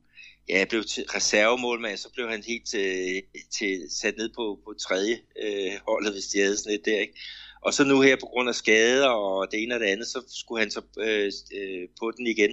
ja, 0.49 0.65
blev 0.69 0.85
til 0.85 1.05
reservemålmand, 1.05 1.97
så 1.97 2.13
blev 2.15 2.31
han 2.31 2.43
helt 2.47 2.67
til, 2.67 3.23
til 3.59 3.83
sat 3.91 4.17
ned 4.17 4.31
på, 4.37 4.59
på 4.65 4.75
tredje 4.81 5.19
øh, 5.43 5.73
holdet, 5.89 6.13
hvis 6.13 6.27
de 6.27 6.41
havde 6.41 6.57
sådan 6.57 6.75
et 6.75 6.85
der. 6.85 7.01
Ikke? 7.01 7.19
Og 7.63 7.75
så 7.75 7.85
nu 7.85 8.01
her 8.01 8.17
på 8.17 8.27
grund 8.27 8.49
af 8.49 8.55
skader 8.55 9.09
og 9.09 9.49
det 9.53 9.63
ene 9.63 9.75
og 9.75 9.81
det 9.81 9.87
andet, 9.87 10.07
så 10.07 10.23
skulle 10.29 10.61
han 10.61 10.71
så 10.71 10.83
øh, 10.99 11.33
øh, 11.59 11.89
på 12.01 12.11
den 12.11 12.27
igen 12.27 12.51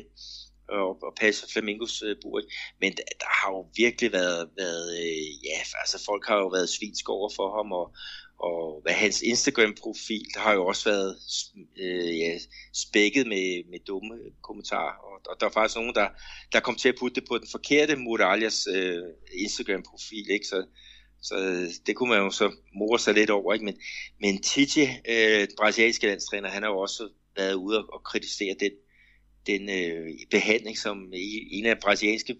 og, 0.72 1.04
og 1.04 1.14
passe 1.20 1.52
Flamingos 1.52 2.02
øh, 2.02 2.16
bur. 2.22 2.42
Men 2.82 2.92
der, 2.92 3.04
der 3.20 3.26
har 3.40 3.52
jo 3.52 3.68
virkelig 3.76 4.12
været, 4.12 4.50
været 4.58 5.00
øh, 5.00 5.46
ja, 5.46 5.58
altså 5.80 6.04
folk 6.06 6.28
har 6.28 6.38
jo 6.38 6.48
været 6.48 6.70
svinsk 6.70 7.10
over 7.10 7.30
for 7.36 7.58
ham, 7.58 7.72
og, 7.72 7.96
og 8.40 8.82
hvad 8.82 8.94
hans 8.94 9.22
Instagram-profil 9.22 10.26
der 10.34 10.40
har 10.40 10.54
jo 10.54 10.66
også 10.66 10.90
været 10.90 11.18
øh, 11.80 12.20
ja, 12.20 12.38
spækket 12.74 13.28
med, 13.28 13.70
med 13.72 13.80
dumme 13.80 14.16
kommentarer. 14.44 14.98
Og, 15.08 15.22
og 15.30 15.36
der 15.40 15.46
er 15.46 15.52
faktisk 15.52 15.76
nogen, 15.76 15.96
der, 15.96 16.08
der 16.52 16.60
kom 16.60 16.76
til 16.76 16.90
at 16.90 16.96
putte 17.00 17.22
det 17.22 17.28
på 17.30 17.38
den 17.38 17.48
forkerte 17.52 17.96
Muralias 17.96 18.68
øh, 18.76 19.04
Instagram-profil, 19.34 20.30
ikke? 20.30 20.48
Så, 20.48 20.66
så 21.22 21.36
øh, 21.38 21.70
det 21.86 21.96
kunne 21.96 22.10
man 22.10 22.20
jo 22.20 22.30
så 22.30 22.52
more 22.74 23.00
sig 23.00 23.14
lidt 23.14 23.30
over, 23.30 23.54
ikke? 23.54 23.66
Men, 23.66 23.78
men 24.22 24.42
Titi, 24.42 24.82
øh, 24.82 25.40
den 25.40 25.56
brasilianske 25.58 26.08
landstræner, 26.08 26.50
han 26.50 26.64
har 26.64 26.70
jo 26.70 26.80
også 26.80 27.10
været 27.36 27.54
ude 27.54 27.78
og, 27.78 27.94
og 27.94 28.04
kritisere 28.04 28.56
den, 28.60 28.72
den 29.48 29.62
øh, 29.70 30.10
behandling, 30.32 30.78
som 30.78 31.14
en 31.52 31.66
af 31.66 31.80
brasilianske 31.80 32.36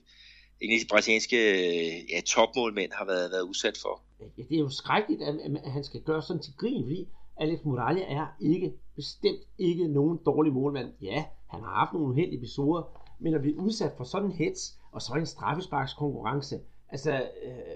en 0.62 0.72
af 0.72 0.80
de 0.80 0.88
brasilianske 0.90 1.38
øh, 1.52 2.12
ja, 2.12 2.22
topmålmænd 2.26 2.92
har 2.92 3.06
været, 3.06 3.32
været 3.32 3.42
udsat 3.42 3.78
for. 3.82 4.02
Ja, 4.20 4.44
det 4.50 4.56
er 4.56 4.60
jo 4.60 4.70
skrækkeligt, 4.70 5.22
at, 5.22 5.36
at 5.64 5.72
han 5.72 5.84
skal 5.84 6.02
gøre 6.02 6.22
sådan 6.22 6.42
til 6.42 6.54
grin, 6.58 6.84
fordi 6.84 7.08
Alex 7.38 7.60
Morales 7.64 8.04
er 8.08 8.26
ikke, 8.40 8.74
bestemt 8.96 9.42
ikke 9.58 9.88
nogen 9.88 10.20
dårlig 10.26 10.54
målmand. 10.54 10.90
Ja, 11.02 11.26
han 11.48 11.60
har 11.64 11.74
haft 11.74 11.94
nogle 11.94 12.08
uheldige 12.08 12.38
episoder, 12.38 12.84
men 13.20 13.34
at 13.34 13.42
blive 13.42 13.58
udsat 13.58 13.92
for 13.98 14.04
sådan 14.04 14.30
en 14.30 14.36
hets, 14.36 14.78
og 14.92 15.02
så 15.02 15.14
en 15.14 15.26
straffesparkskonkurrence, 15.26 16.60
altså, 16.90 17.12
øh, 17.44 17.76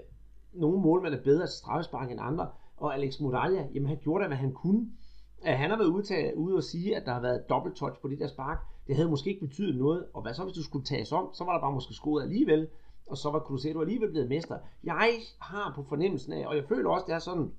nogle 0.52 0.80
målmænd 0.80 1.14
er 1.14 1.22
bedre 1.22 1.46
til 1.46 1.58
straffespark 1.58 2.10
end 2.10 2.20
andre, 2.22 2.48
og 2.76 2.94
Alex 2.94 3.20
Morales, 3.20 3.66
jamen 3.74 3.88
han 3.88 3.98
gjorde 4.02 4.22
da, 4.22 4.28
hvad 4.28 4.36
han 4.36 4.52
kunne. 4.52 4.86
Han 5.42 5.70
har 5.70 5.76
været 5.76 5.88
ude, 5.88 6.02
til, 6.02 6.34
ude 6.34 6.56
og 6.56 6.62
sige, 6.62 6.96
at 6.96 7.06
der 7.06 7.12
har 7.12 7.20
været 7.20 7.48
dobbelt 7.48 7.76
touch 7.76 8.00
på 8.00 8.08
det 8.08 8.18
der 8.18 8.28
spark. 8.28 8.58
Det 8.86 8.96
havde 8.96 9.08
måske 9.10 9.30
ikke 9.30 9.46
betydet 9.46 9.76
noget, 9.76 10.06
og 10.14 10.22
hvad 10.22 10.34
så 10.34 10.44
hvis 10.44 10.54
du 10.54 10.62
skulle 10.62 10.84
tages 10.84 11.12
om, 11.12 11.30
så 11.34 11.44
var 11.44 11.52
der 11.52 11.60
bare 11.60 11.72
måske 11.72 11.94
scoret 11.94 12.22
alligevel, 12.22 12.68
og 13.06 13.16
så 13.16 13.30
var 13.30 13.40
Cruzeiro 13.40 13.80
alligevel 13.80 14.10
blevet 14.10 14.28
mester. 14.28 14.58
Jeg 14.84 15.10
har 15.38 15.72
på 15.74 15.82
fornemmelsen 15.82 16.32
af, 16.32 16.46
og 16.46 16.56
jeg 16.56 16.64
føler 16.64 16.90
også, 16.90 17.04
det 17.06 17.14
er 17.14 17.18
sådan, 17.18 17.52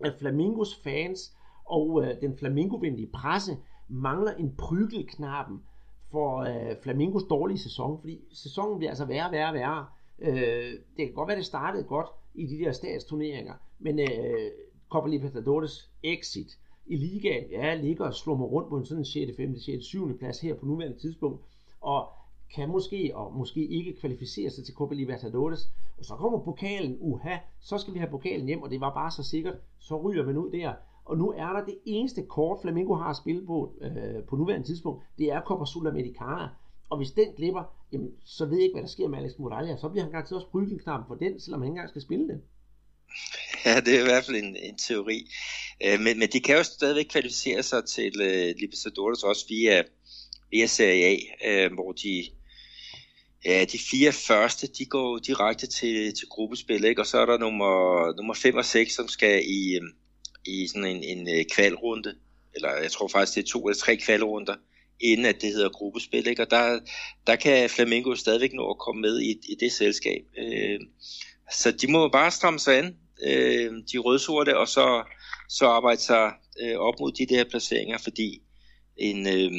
at 0.00 0.14
Flamingos 0.18 0.80
fans 0.84 1.36
og 1.64 2.04
øh, 2.04 2.20
den 2.20 2.38
flamingovenlige 2.38 3.10
presse 3.12 3.56
mangler 3.88 4.32
en 4.32 4.56
prygelknappen 4.58 5.62
for 6.10 6.38
øh, 6.40 6.76
Flamingos 6.82 7.24
dårlige 7.24 7.58
sæson, 7.58 8.00
fordi 8.00 8.20
sæsonen 8.32 8.78
bliver 8.78 8.90
altså 8.90 9.04
værre, 9.04 9.32
værre, 9.32 9.54
værre. 9.54 9.86
Øh, 10.18 10.72
det 10.96 11.06
kan 11.06 11.12
godt 11.14 11.28
være, 11.28 11.36
det 11.36 11.46
startede 11.46 11.84
godt 11.84 12.06
i 12.34 12.46
de 12.46 12.64
der 12.64 12.72
statsturneringer, 12.72 13.54
men 13.78 13.98
øh, 13.98 14.50
Copa 14.90 15.08
Libertadores 15.08 15.90
exit, 16.02 16.58
i 16.90 16.96
ligaen, 16.96 17.50
ja, 17.50 17.74
ligger 17.74 18.04
og 18.04 18.14
slår 18.14 18.36
mig 18.36 18.52
rundt 18.52 18.68
på 18.68 18.76
en 18.76 18.84
sådan 18.84 19.04
6., 19.04 19.36
5., 19.36 19.58
6., 19.58 19.84
7. 19.84 20.18
plads 20.18 20.40
her 20.40 20.54
på 20.54 20.66
nuværende 20.66 20.98
tidspunkt, 20.98 21.40
og 21.80 22.08
kan 22.54 22.68
måske 22.68 23.12
og 23.14 23.36
måske 23.36 23.66
ikke 23.66 23.96
kvalificere 24.00 24.50
sig 24.50 24.64
til 24.64 24.74
Copa 24.74 24.94
Libertadores, 24.94 25.72
og 25.98 26.04
så 26.04 26.14
kommer 26.14 26.38
pokalen, 26.38 26.96
uha, 27.00 27.36
så 27.60 27.78
skal 27.78 27.94
vi 27.94 27.98
have 27.98 28.10
pokalen 28.10 28.46
hjem, 28.46 28.62
og 28.62 28.70
det 28.70 28.80
var 28.80 28.94
bare 28.94 29.10
så 29.10 29.22
sikkert, 29.22 29.54
så 29.78 30.02
ryger 30.02 30.26
man 30.26 30.36
ud 30.36 30.50
der, 30.50 30.72
og 31.04 31.18
nu 31.18 31.30
er 31.36 31.52
der 31.52 31.64
det 31.64 31.78
eneste 31.84 32.22
kort, 32.22 32.58
Flamengo 32.62 32.94
har 32.94 33.10
at 33.10 33.16
spille 33.16 33.46
på 33.46 33.72
øh, 33.80 34.24
på 34.24 34.36
nuværende 34.36 34.66
tidspunkt, 34.66 35.02
det 35.18 35.32
er 35.32 35.40
Copa 35.40 35.64
Sudamericana, 35.64 36.48
og 36.90 36.96
hvis 36.96 37.12
den 37.12 37.28
glipper, 37.36 37.62
jamen, 37.92 38.10
så 38.24 38.46
ved 38.46 38.54
jeg 38.54 38.62
ikke, 38.62 38.74
hvad 38.74 38.82
der 38.82 38.88
sker 38.88 39.08
med 39.08 39.18
Alex 39.18 39.38
Morales, 39.38 39.80
så 39.80 39.88
bliver 39.88 40.02
han 40.02 40.12
garanteret 40.12 40.36
også 40.36 40.50
brygelknappen 40.50 41.06
for 41.08 41.14
den, 41.14 41.40
selvom 41.40 41.60
han 41.60 41.66
ikke 41.66 41.72
engang 41.72 41.88
skal 41.88 42.02
spille 42.02 42.28
den. 42.28 42.42
Ja, 43.64 43.80
det 43.80 43.94
er 43.94 44.00
i 44.00 44.04
hvert 44.04 44.24
fald 44.24 44.36
en, 44.36 44.56
en 44.56 44.78
teori. 44.78 45.30
Øh, 45.84 46.00
men, 46.00 46.18
men 46.18 46.28
de 46.28 46.40
kan 46.40 46.56
jo 46.56 46.62
stadigvæk 46.62 47.06
kvalificere 47.10 47.62
sig 47.62 47.84
til 47.84 48.20
øh, 48.20 48.54
Libertadores 48.58 49.22
også 49.22 49.46
via, 49.48 49.82
via 50.50 50.66
Serie 50.66 51.04
A, 51.04 51.16
øh, 51.50 51.72
hvor 51.74 51.92
de, 51.92 52.24
ja, 53.44 53.64
de 53.64 53.78
fire 53.90 54.12
første, 54.12 54.66
de 54.66 54.84
går 54.84 55.18
direkte 55.18 55.66
til, 55.66 56.14
til 56.14 56.28
gruppespil, 56.28 56.84
ikke? 56.84 57.02
og 57.02 57.06
så 57.06 57.18
er 57.18 57.26
der 57.26 57.38
nummer, 57.38 58.16
nummer 58.16 58.34
5 58.34 58.56
og 58.56 58.64
6, 58.64 58.94
som 58.94 59.08
skal 59.08 59.42
i, 59.46 59.74
øh, 59.74 59.82
i 60.46 60.66
sådan 60.66 60.84
en, 60.84 61.04
en 61.04 61.28
øh, 61.28 61.44
kvalrunde, 61.44 62.14
eller 62.54 62.72
jeg 62.72 62.90
tror 62.90 63.08
faktisk, 63.08 63.34
det 63.34 63.42
er 63.42 63.48
to 63.48 63.66
eller 63.66 63.78
tre 63.78 63.96
kvalrunder 63.96 64.54
inden 65.00 65.26
at 65.26 65.42
det 65.42 65.52
hedder 65.52 65.68
gruppespil. 65.68 66.26
Ikke? 66.26 66.42
Og 66.42 66.50
der, 66.50 66.80
der 67.26 67.36
kan 67.36 67.70
Flamengo 67.70 68.14
stadigvæk 68.14 68.52
nå 68.52 68.70
at 68.70 68.78
komme 68.78 69.00
med 69.00 69.20
i, 69.20 69.30
i 69.30 69.54
det 69.60 69.72
selskab. 69.72 70.22
Øh, 70.38 70.80
så 71.52 71.70
de 71.70 71.86
må 71.86 72.08
bare 72.08 72.30
stramme 72.30 72.58
sig 72.58 72.78
an, 72.78 72.96
øh, 73.26 73.72
de 73.92 73.98
rødsorte, 73.98 74.58
og 74.58 74.68
så, 74.68 75.04
så 75.48 75.66
arbejde 75.66 76.00
sig 76.00 76.32
øh, 76.62 76.76
op 76.76 76.94
mod 77.00 77.12
de 77.12 77.26
der 77.26 77.44
placeringer, 77.44 77.98
fordi 77.98 78.42
en, 78.96 79.26
øh, 79.26 79.52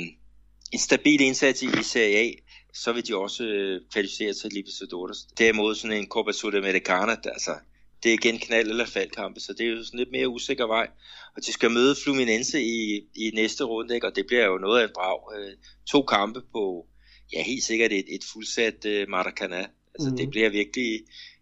en 0.73 0.79
stabil 0.79 1.21
indsats 1.21 1.61
i, 1.61 1.65
i 1.79 1.83
Serie 1.83 2.17
A, 2.17 2.31
så 2.73 2.91
vil 2.93 3.07
de 3.07 3.15
også 3.15 3.43
øh, 3.43 3.81
kvalificere 3.91 4.33
til 4.33 4.49
Libertadores. 4.51 5.17
Derimod 5.37 5.75
sådan 5.75 5.97
en 5.97 6.07
Copa 6.07 6.31
Sudamericana, 6.31 7.11
altså, 7.11 7.55
det 8.03 8.09
er 8.09 8.13
igen 8.13 8.39
knald 8.39 8.69
eller 8.69 8.85
faldkampe, 8.85 9.39
så 9.39 9.53
det 9.53 9.65
er 9.65 9.69
jo 9.69 9.83
sådan 9.83 9.97
lidt 9.97 10.11
mere 10.11 10.27
usikker 10.27 10.67
vej. 10.67 10.87
Og 11.35 11.45
de 11.45 11.53
skal 11.53 11.71
møde 11.71 11.95
Fluminense 12.03 12.63
i, 12.63 12.97
i 13.15 13.31
næste 13.33 13.63
runde, 13.63 13.95
ikke? 13.95 14.07
og 14.07 14.15
det 14.15 14.27
bliver 14.27 14.45
jo 14.45 14.57
noget 14.57 14.81
af 14.81 14.83
en 14.83 14.93
brag. 14.93 15.19
Øh, 15.35 15.53
to 15.91 16.01
kampe 16.01 16.41
på, 16.41 16.87
ja 17.33 17.43
helt 17.43 17.63
sikkert 17.63 17.91
et, 17.91 18.05
et 18.07 18.23
fuldsat 18.33 18.85
øh, 18.85 19.09
Maracana. 19.09 19.65
Altså 19.95 20.09
mm. 20.09 20.17
det 20.17 20.29
bliver 20.29 20.49
virkelig, 20.49 20.99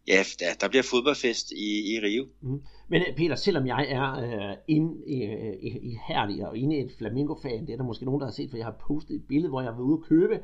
ja 0.10 0.24
der, 0.40 0.46
der 0.62 0.70
bliver 0.70 0.84
fodboldfest 0.84 1.52
i, 1.52 1.94
i 1.94 2.00
Rio. 2.00 2.26
Mm. 2.42 2.62
Men 2.88 3.02
øh, 3.02 3.16
Peter, 3.16 3.36
selvom 3.36 3.68
jeg 3.68 3.86
er 3.90 4.08
øh, 4.26 4.56
inde 4.68 4.92
øh, 5.08 5.54
i, 5.62 5.92
i 5.92 5.98
herlig 6.08 6.48
og 6.48 6.58
inde 6.58 6.78
i 6.78 6.80
et 6.80 6.92
Flamingo-fan, 6.98 7.66
det 7.68 7.74
er 7.74 7.78
der 7.78 7.84
måske 7.84 8.06
nogen, 8.06 8.22
der 8.22 8.28
har 8.28 8.34
set, 8.34 8.50
for 8.50 8.58
jeg 8.58 8.66
har 8.66 8.76
postet 8.88 9.16
et 9.16 9.28
billede, 9.28 9.50
hvor 9.50 9.62
jeg 9.62 9.78
var 9.78 9.84
ude 9.84 10.00
at 10.02 10.10
købe 10.10 10.40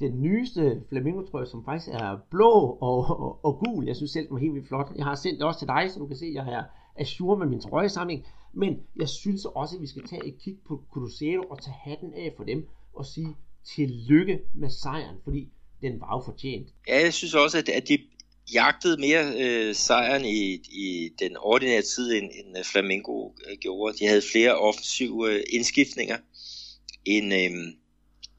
den 0.00 0.22
nyeste 0.22 0.82
flamingo 0.88 1.44
som 1.44 1.64
faktisk 1.64 1.90
er 1.92 2.18
blå 2.30 2.78
og, 2.80 3.20
og, 3.20 3.44
og 3.44 3.58
gul. 3.64 3.86
Jeg 3.86 3.96
synes 3.96 4.10
selv, 4.10 4.26
den 4.26 4.34
var 4.34 4.40
helt 4.40 4.54
vildt 4.54 4.68
flot. 4.68 4.92
Jeg 4.96 5.04
har 5.04 5.14
sendt 5.14 5.38
det 5.38 5.46
også 5.46 5.60
til 5.60 5.68
dig, 5.68 5.90
så 5.90 5.98
du 5.98 6.06
kan 6.06 6.16
se, 6.16 6.26
at 6.26 6.34
jeg 6.34 6.52
er 6.52 6.62
assure 6.96 7.38
med 7.38 7.46
min 7.46 7.60
trøjesamling. 7.60 8.26
Men 8.52 8.80
jeg 8.96 9.08
synes 9.08 9.44
også, 9.44 9.76
at 9.76 9.82
vi 9.82 9.86
skal 9.86 10.06
tage 10.06 10.26
et 10.26 10.38
kig 10.38 10.56
på 10.68 10.82
Cruzeiro 10.92 11.42
og 11.50 11.62
tage 11.62 11.74
hatten 11.84 12.14
af 12.14 12.32
for 12.36 12.44
dem 12.44 12.68
og 12.94 13.06
sige 13.06 13.36
tillykke 13.64 14.40
med 14.54 14.70
sejren, 14.70 15.16
fordi 15.24 15.48
den 15.82 16.00
var 16.00 16.16
jo 16.16 16.22
fortjent. 16.24 16.68
Ja, 16.88 17.00
jeg 17.04 17.14
synes 17.14 17.34
også, 17.34 17.58
at, 17.58 17.68
at 17.68 17.88
de 17.88 17.98
jagtede 18.54 19.00
mere 19.00 19.34
øh, 19.38 19.74
sejren 19.74 20.24
i, 20.24 20.54
i 20.54 21.10
den 21.18 21.36
ordinære 21.36 21.82
tid, 21.82 22.12
end, 22.12 22.30
end 22.34 22.58
øh, 22.58 22.64
Flamengo 22.64 23.30
øh, 23.50 23.56
gjorde. 23.60 23.98
De 23.98 24.06
havde 24.06 24.22
flere 24.32 24.58
offensive 24.58 25.32
øh, 25.32 25.42
indskiftninger 25.52 26.18
end, 27.04 27.34
øh, 27.34 27.50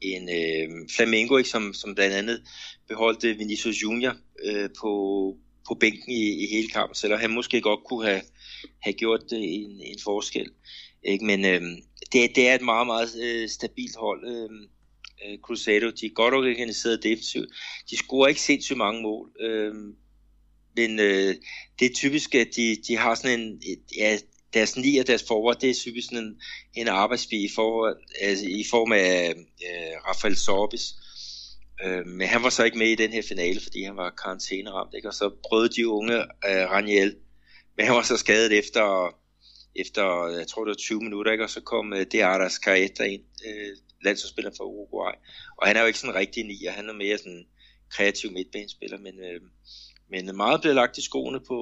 en 0.02 0.28
øh, 0.28 0.88
Flamengo, 0.96 1.36
ikke, 1.36 1.50
som, 1.50 1.74
som 1.74 1.94
blandt 1.94 2.14
andet 2.14 2.42
beholdte 2.88 3.34
Vinicius 3.34 3.82
Junior 3.82 4.16
øh, 4.44 4.68
på, 4.80 4.92
på 5.68 5.74
bænken 5.74 6.12
i, 6.12 6.44
i 6.44 6.46
hele 6.46 6.68
kampen, 6.68 6.94
selvom 6.94 7.20
han 7.20 7.30
måske 7.30 7.60
godt 7.60 7.80
kunne 7.84 8.06
have, 8.06 8.22
have 8.82 8.92
gjort 8.92 9.24
øh, 9.32 9.40
en, 9.42 9.80
en 9.84 9.98
forskel. 10.04 10.50
Ikke? 11.04 11.24
Men 11.24 11.44
øh, 11.44 11.60
det, 12.12 12.36
det 12.36 12.48
er 12.48 12.54
et 12.54 12.62
meget, 12.62 12.86
meget 12.86 13.08
øh, 13.22 13.48
stabilt 13.48 13.96
hold. 13.96 14.28
Øh, 14.28 14.50
øh 15.24 15.38
Crusado. 15.38 15.90
De 15.90 16.06
er 16.06 16.14
godt 16.14 16.34
organiseret 16.34 17.02
defensivt. 17.02 17.48
De 17.90 17.96
scorer 17.96 18.28
ikke 18.28 18.40
sindssygt 18.40 18.76
mange 18.76 19.02
mål. 19.02 19.32
Øh, 19.40 19.74
men 20.76 20.98
øh, 20.98 21.34
det 21.78 21.86
er 21.86 21.94
typisk, 21.94 22.34
at 22.34 22.48
de, 22.56 22.76
de 22.88 22.96
har 22.96 23.14
sådan 23.14 23.40
en, 23.40 23.62
ja, 23.96 24.18
deres 24.54 24.76
ni 24.76 24.98
og 24.98 25.06
deres 25.06 25.24
forward, 25.28 25.60
det 25.60 25.70
er 25.70 25.74
typisk 25.74 26.08
sådan 26.08 26.24
en, 26.24 26.40
en 26.74 26.88
arbejdsbi 26.88 27.44
i, 27.44 27.48
forhold, 27.54 27.96
altså 28.20 28.44
i 28.46 28.64
form 28.70 28.92
af 28.92 29.34
øh, 29.38 30.08
Rafael 30.08 30.36
Sorbis. 30.36 30.94
Øh, 31.84 32.06
men 32.06 32.28
han 32.28 32.42
var 32.42 32.50
så 32.50 32.64
ikke 32.64 32.78
med 32.78 32.88
i 32.88 32.94
den 32.94 33.12
her 33.12 33.22
finale, 33.22 33.60
fordi 33.60 33.82
han 33.82 33.96
var 33.96 34.10
karantæneramt, 34.10 34.94
ikke? 34.94 35.08
og 35.08 35.14
så 35.14 35.30
prøvede 35.48 35.68
de 35.68 35.88
unge 35.88 36.16
øh, 36.22 36.70
Raniel, 36.70 37.16
men 37.76 37.86
han 37.86 37.94
var 37.94 38.02
så 38.02 38.16
skadet 38.16 38.58
efter, 38.58 39.14
efter 39.76 40.28
jeg 40.38 40.46
tror 40.46 40.64
det 40.64 40.70
var 40.70 40.74
20 40.74 41.00
minutter, 41.00 41.32
ikke? 41.32 41.44
og 41.44 41.50
så 41.50 41.60
kom 41.60 41.92
øh, 41.92 42.06
Dearas 42.12 42.52
Carreta 42.52 43.04
ind, 43.04 43.22
øh, 43.46 43.76
landsholdsspiller 44.04 44.50
for 44.56 44.64
Uruguay. 44.64 45.12
Og 45.56 45.66
han 45.66 45.76
er 45.76 45.80
jo 45.80 45.86
ikke 45.86 45.98
sådan 45.98 46.14
rigtig 46.14 46.44
ni, 46.44 46.66
han 46.70 46.88
er 46.88 46.92
mere 46.92 47.18
sådan 47.18 47.46
kreativ 47.90 48.32
midtbanespiller, 48.32 48.98
men, 48.98 49.14
øh, 49.20 49.40
men 50.12 50.36
meget 50.36 50.60
bliver 50.60 50.74
lagt 50.74 50.98
i 50.98 51.02
skoene 51.02 51.40
på 51.40 51.58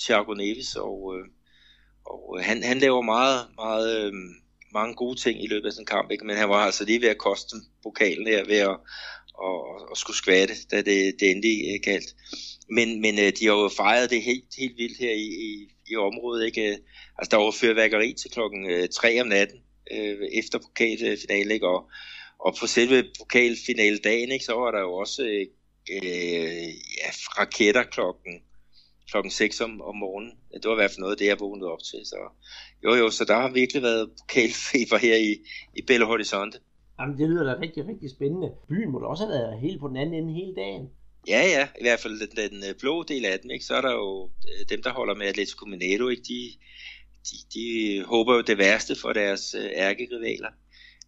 Thiago 0.00 0.34
Neves, 0.34 0.76
og 0.76 1.14
øh, 1.16 1.24
og 2.06 2.44
han, 2.44 2.62
han 2.62 2.78
laver 2.78 3.02
meget, 3.02 3.46
meget, 3.54 4.04
øh, 4.04 4.12
mange 4.72 4.94
gode 4.94 5.20
ting 5.20 5.44
i 5.44 5.46
løbet 5.46 5.66
af 5.66 5.72
sin 5.72 5.86
kamp, 5.86 6.10
ikke? 6.10 6.26
men 6.26 6.36
han 6.36 6.48
var 6.48 6.56
altså 6.56 6.84
lige 6.84 7.00
ved 7.00 7.08
at 7.08 7.18
koste 7.18 7.56
pokalen 7.82 8.26
her 8.26 8.44
ved 8.44 8.56
at, 8.56 8.76
og, 9.34 9.90
og 9.90 9.96
skulle 9.96 10.16
skvatte, 10.16 10.54
da 10.70 10.76
det, 10.76 11.14
det 11.20 11.30
endelig 11.30 11.74
øh, 11.74 11.80
galt. 11.82 12.14
Men, 12.70 13.00
men 13.00 13.18
øh, 13.18 13.32
de 13.38 13.46
har 13.46 13.54
jo 13.54 13.70
fejret 13.76 14.10
det 14.10 14.22
helt, 14.22 14.44
helt 14.58 14.76
vildt 14.76 14.98
her 14.98 15.12
i, 15.12 15.28
i, 15.48 15.68
i 15.86 15.96
området. 15.96 16.46
Ikke? 16.46 16.70
Øh, 16.70 16.76
altså 17.18 17.30
der 17.30 17.36
var 17.36 17.50
fyrværkeri 17.50 18.12
til 18.12 18.30
klokken 18.30 18.88
3 18.88 19.20
om 19.20 19.26
natten 19.26 19.58
øh, 19.92 20.16
efter 20.32 20.58
pokalfinalen, 20.58 21.50
ikke? 21.50 21.68
Og, 21.68 21.90
og 22.38 22.56
på 22.60 22.66
selve 22.66 23.04
pokalfinaledagen, 23.18 24.32
ikke, 24.32 24.44
så 24.44 24.54
var 24.54 24.70
der 24.70 24.80
jo 24.80 24.94
også 24.94 25.46
øh, 25.90 26.68
ja, 26.98 27.08
raketter 27.38 27.82
klokken 27.82 28.42
klokken 29.10 29.30
6 29.30 29.60
om, 29.60 29.80
om 29.80 29.96
morgenen. 29.96 30.32
Det 30.52 30.64
var 30.64 30.72
i 30.72 30.80
hvert 30.82 30.90
fald 30.90 31.00
noget 31.00 31.12
af 31.12 31.18
det, 31.18 31.26
jeg 31.26 31.40
vågnede 31.40 31.72
op 31.72 31.82
til. 31.82 32.00
Så 32.04 32.16
jo 32.84 32.94
jo, 32.94 33.10
så 33.10 33.24
der 33.24 33.34
har 33.34 33.50
virkelig 33.52 33.82
været 33.82 34.10
pokalfeber 34.20 34.98
her 35.06 35.16
i, 35.16 35.32
i 35.74 35.82
Belo 35.86 36.06
Horizonte. 36.06 36.58
Jamen, 37.00 37.18
det 37.18 37.28
lyder 37.28 37.44
da 37.44 37.60
rigtig, 37.60 37.88
rigtig 37.88 38.10
spændende. 38.10 38.48
Byen 38.68 38.90
må 38.90 38.98
da 38.98 39.06
også 39.06 39.24
have 39.26 39.34
været 39.38 39.60
helt 39.60 39.80
på 39.80 39.88
den 39.88 39.96
anden 39.96 40.14
ende 40.14 40.32
hele 40.32 40.54
dagen. 40.54 40.88
Ja, 41.28 41.42
ja, 41.54 41.68
i 41.80 41.82
hvert 41.84 42.00
fald 42.00 42.20
den, 42.20 42.52
den 42.52 42.64
øh, 42.68 42.74
blå 42.80 43.02
del 43.02 43.24
af 43.24 43.38
den, 43.40 43.50
ikke? 43.50 43.64
så 43.64 43.74
er 43.74 43.80
der 43.80 43.92
jo 43.92 44.30
øh, 44.48 44.68
dem, 44.68 44.82
der 44.82 44.92
holder 44.92 45.14
med 45.14 45.26
Atletico 45.26 45.66
Mineiro, 45.66 46.08
ikke? 46.08 46.22
De, 46.22 46.40
de, 47.26 47.36
de 47.54 47.66
håber 48.04 48.34
jo 48.34 48.40
det 48.40 48.58
værste 48.58 48.94
for 49.02 49.12
deres 49.12 49.54
øh, 49.54 49.70
ærkerivaler. 49.74 50.48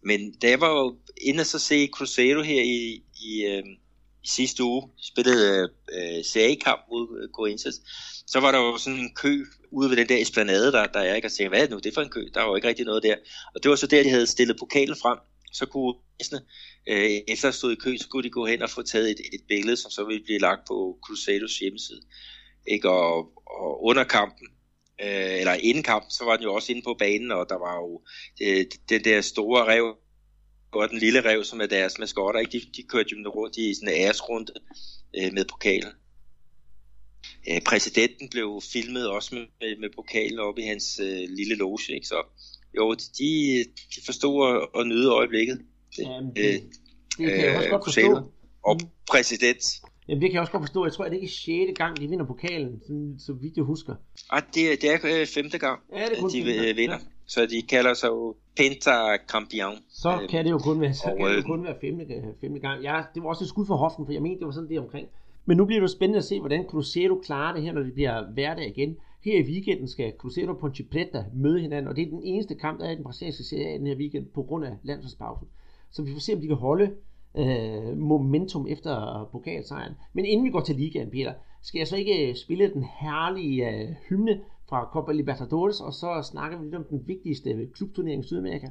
Men 0.03 0.33
da 0.41 0.49
jeg 0.49 0.61
var 0.61 0.71
jo 0.71 0.95
inde 1.21 1.41
og 1.41 1.45
så 1.45 1.59
se 1.59 1.87
Cruzeiro 1.87 2.41
her 2.41 2.61
i, 2.61 3.03
i, 3.29 3.45
øh, 3.45 3.63
i 4.27 4.29
sidste 4.29 4.63
uge, 4.63 4.89
spillede 5.11 5.69
øh, 5.97 6.23
CA-kamp 6.23 6.81
mod 6.91 7.21
øh, 7.21 7.29
Corinthians, 7.29 7.81
så 8.27 8.39
var 8.39 8.51
der 8.51 8.59
jo 8.59 8.77
sådan 8.77 8.99
en 8.99 9.15
kø 9.15 9.45
ude 9.71 9.89
ved 9.89 9.97
den 9.97 10.09
der 10.09 10.21
esplanade, 10.21 10.71
der, 10.71 10.85
der 10.85 10.99
er 10.99 11.15
ikke, 11.15 11.27
og 11.27 11.31
tænkte, 11.31 11.49
hvad 11.49 11.59
er 11.59 11.63
det 11.63 11.71
nu, 11.71 11.77
det 11.77 11.85
er 11.85 11.93
for 11.93 12.01
en 12.01 12.09
kø? 12.09 12.23
Der 12.33 12.41
var 12.41 12.49
jo 12.49 12.55
ikke 12.55 12.67
rigtig 12.67 12.85
noget 12.85 13.03
der. 13.03 13.15
Og 13.55 13.63
det 13.63 13.69
var 13.69 13.75
så 13.75 13.87
der, 13.87 14.03
de 14.03 14.09
havde 14.09 14.27
stillet 14.27 14.57
pokalen 14.59 14.95
frem, 14.95 15.17
så 15.51 15.65
kunne 15.65 15.93
øh, 16.87 17.11
efter 17.27 17.47
at 17.47 17.55
stå 17.55 17.69
i 17.69 17.75
kø, 17.75 17.97
så 17.97 18.07
kunne 18.09 18.23
de 18.23 18.29
gå 18.29 18.45
hen 18.45 18.61
og 18.61 18.69
få 18.69 18.81
taget 18.81 19.09
et, 19.09 19.19
et 19.33 19.41
billede, 19.47 19.77
som 19.77 19.91
så 19.91 20.03
ville 20.03 20.23
blive 20.23 20.39
lagt 20.39 20.61
på 20.67 20.97
Crusaders 21.05 21.57
hjemmeside. 21.57 22.01
Ikke? 22.67 22.89
Og, 22.89 23.17
og 23.45 23.83
under 23.83 24.03
kampen, 24.03 24.47
øh, 25.01 25.39
eller 25.39 25.53
inden 25.53 25.83
kampen, 25.83 26.11
så 26.11 26.23
var 26.25 26.35
den 26.35 26.43
jo 26.43 26.53
også 26.53 26.71
inde 26.71 26.81
på 26.81 26.95
banen, 26.99 27.31
og 27.31 27.45
der 27.49 27.55
var 27.55 27.75
jo 27.75 28.01
øh, 28.41 28.65
den 28.89 29.03
der 29.03 29.21
store 29.21 29.65
rev, 29.65 29.95
og 30.71 30.89
den 30.89 30.97
lille 30.97 31.21
rev, 31.21 31.43
som 31.43 31.61
er 31.61 31.65
deres 31.65 31.99
maskotter, 31.99 32.39
ikke? 32.39 32.51
De, 32.51 32.61
de 32.75 32.83
kørte 32.83 33.09
jo 33.11 33.29
rundt 33.29 33.57
i 33.57 33.73
sådan 33.73 33.89
en 33.89 34.01
æresrunde 34.01 34.53
øh, 35.17 35.33
med 35.33 35.45
pokalen. 35.45 35.91
Øh, 37.49 37.61
præsidenten 37.61 38.29
blev 38.29 38.61
filmet 38.73 39.09
også 39.09 39.35
med, 39.35 39.79
med 39.79 39.89
pokalen 39.95 40.39
oppe 40.39 40.61
i 40.61 40.65
hans 40.65 40.99
øh, 41.03 41.29
lille 41.29 41.55
loge, 41.55 41.93
ikke? 41.93 42.07
så 42.07 42.23
jo, 42.77 42.93
de, 42.93 43.29
de 43.95 43.99
forstod 44.05 44.55
at, 44.55 44.81
at 44.81 44.87
nyde 44.87 45.09
øjeblikket. 45.09 45.61
Det, 45.97 46.03
Jamen, 46.03 46.35
det, 46.35 46.45
øh, 46.45 46.61
det 47.17 47.35
kan 47.35 47.45
jeg 47.45 47.57
også 47.57 47.69
godt 47.69 47.85
forstå. 47.85 48.31
Og 48.63 48.77
mm. 48.81 48.87
præsident. 49.11 49.63
Jamen 50.07 50.21
det 50.21 50.29
kan 50.29 50.33
jeg 50.33 50.41
også 50.41 50.51
godt 50.51 50.63
forstå. 50.63 50.85
Jeg 50.85 50.93
tror, 50.93 51.05
at 51.05 51.11
det 51.11 51.17
ikke 51.17 51.61
er 51.61 51.67
6. 51.67 51.77
gang, 51.77 52.01
de 52.01 52.07
vinder 52.07 52.25
pokalen, 52.25 52.81
så, 52.87 53.25
så 53.25 53.33
vidt 53.33 53.55
jeg 53.55 53.63
husker. 53.63 53.95
Ah, 54.29 54.43
det, 54.53 54.81
det 54.81 54.89
er 54.89 54.99
øh, 55.03 55.27
femte 55.27 55.57
gang, 55.57 55.79
ja, 55.93 56.05
det 56.05 56.17
er 56.17 56.21
kun 56.21 56.29
de 56.29 56.43
femte. 56.43 56.75
vinder. 56.75 56.95
Ja. 56.95 57.16
Så 57.27 57.45
de 57.45 57.61
kalder 57.61 57.93
sig 57.93 58.07
jo 58.07 58.35
Pentacampion. 58.57 59.77
Så 59.89 60.19
øh, 60.21 60.29
kan 60.29 60.45
det 60.45 60.51
jo 60.51 60.57
kun 60.57 60.81
være, 60.81 60.93
så 60.93 61.09
og, 61.09 61.17
kan 61.17 61.29
det 61.29 61.37
jo 61.37 61.41
kun 61.41 61.63
være 61.63 61.75
femte, 61.81 62.23
femte 62.41 62.59
gang. 62.59 62.83
Ja, 62.83 63.03
det 63.15 63.23
var 63.23 63.29
også 63.29 63.43
et 63.43 63.47
skud 63.49 63.65
for 63.65 63.75
hoften, 63.75 64.05
for 64.05 64.13
jeg 64.13 64.21
mente, 64.21 64.39
det 64.39 64.45
var 64.45 64.51
sådan 64.51 64.69
det 64.69 64.79
omkring. 64.79 65.07
Men 65.45 65.57
nu 65.57 65.65
bliver 65.65 65.81
det 65.81 65.89
spændende 65.89 66.17
at 66.17 66.23
se, 66.23 66.39
hvordan 66.39 66.65
Cruzeiro 66.65 67.15
klarer 67.23 67.53
det 67.53 67.63
her, 67.63 67.73
når 67.73 67.83
det 67.83 67.93
bliver 67.93 68.31
hverdag 68.33 68.67
igen. 68.67 68.97
Her 69.25 69.39
i 69.39 69.43
weekenden 69.43 69.87
skal 69.87 70.13
Cruzeiro 70.17 70.51
og 70.51 70.57
Ponte 70.57 70.83
Preta 70.83 71.25
møde 71.33 71.59
hinanden, 71.59 71.87
og 71.87 71.95
det 71.95 72.01
er 72.01 72.09
den 72.09 72.23
eneste 72.23 72.55
kamp, 72.55 72.79
der 72.79 72.85
er 72.85 72.91
i 72.91 72.95
den 72.95 73.03
brasilianske 73.03 73.43
serie 73.43 73.77
den 73.77 73.87
her 73.87 73.95
weekend, 73.95 74.25
på 74.25 74.43
grund 74.43 74.65
af 74.65 74.71
landsholdspausen. 74.83 75.47
Så 75.91 76.03
vi 76.03 76.11
får 76.11 76.19
se, 76.19 76.33
om 76.33 76.41
de 76.41 76.47
kan 76.47 76.55
holde 76.55 76.91
øh, 77.37 77.97
momentum 77.97 78.67
efter 78.67 79.27
pokalsejren. 79.31 79.93
Men 80.13 80.25
inden 80.25 80.45
vi 80.45 80.49
går 80.49 80.59
til 80.59 80.75
ligaen, 80.75 81.09
Peter, 81.09 81.33
skal 81.61 81.79
jeg 81.79 81.87
så 81.87 81.95
ikke 81.95 82.35
spille 82.35 82.73
den 82.73 82.85
herlige 82.99 83.69
øh, 83.69 83.89
hymne 84.09 84.39
fra 84.69 84.89
Copa 84.93 85.11
Libertadores, 85.11 85.81
og 85.81 85.93
så 85.93 86.29
snakker 86.31 86.57
vi 86.57 86.63
lidt 86.63 86.75
om 86.75 86.83
den 86.89 87.07
vigtigste 87.07 87.67
klubturnering 87.73 88.23
i 88.23 88.27
Sydamerika. 88.27 88.67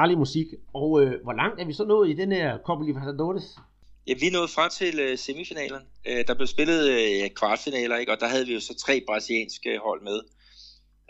Herlig 0.00 0.18
musik. 0.18 0.46
Og 0.74 1.02
øh, 1.02 1.22
hvor 1.22 1.32
langt 1.32 1.60
er 1.60 1.66
vi 1.66 1.72
så 1.72 1.84
nået 1.84 2.10
i 2.10 2.12
den 2.12 2.32
her 2.32 2.58
Copa 2.66 2.84
Libertadores? 2.84 3.58
Ja, 4.06 4.14
vi 4.20 4.26
er 4.26 4.32
nået 4.32 4.50
frem 4.50 4.70
til 4.70 5.00
øh, 5.00 5.18
semifinalen. 5.18 5.82
Øh, 6.08 6.24
der 6.26 6.34
blev 6.34 6.46
spillet 6.46 6.80
øh, 6.96 7.30
kvartfinaler, 7.38 7.96
ikke? 7.96 8.12
og 8.12 8.20
der 8.20 8.28
havde 8.28 8.46
vi 8.46 8.54
jo 8.54 8.60
så 8.60 8.74
tre 8.84 9.02
brasilianske 9.06 9.78
hold 9.86 10.02
med. 10.02 10.18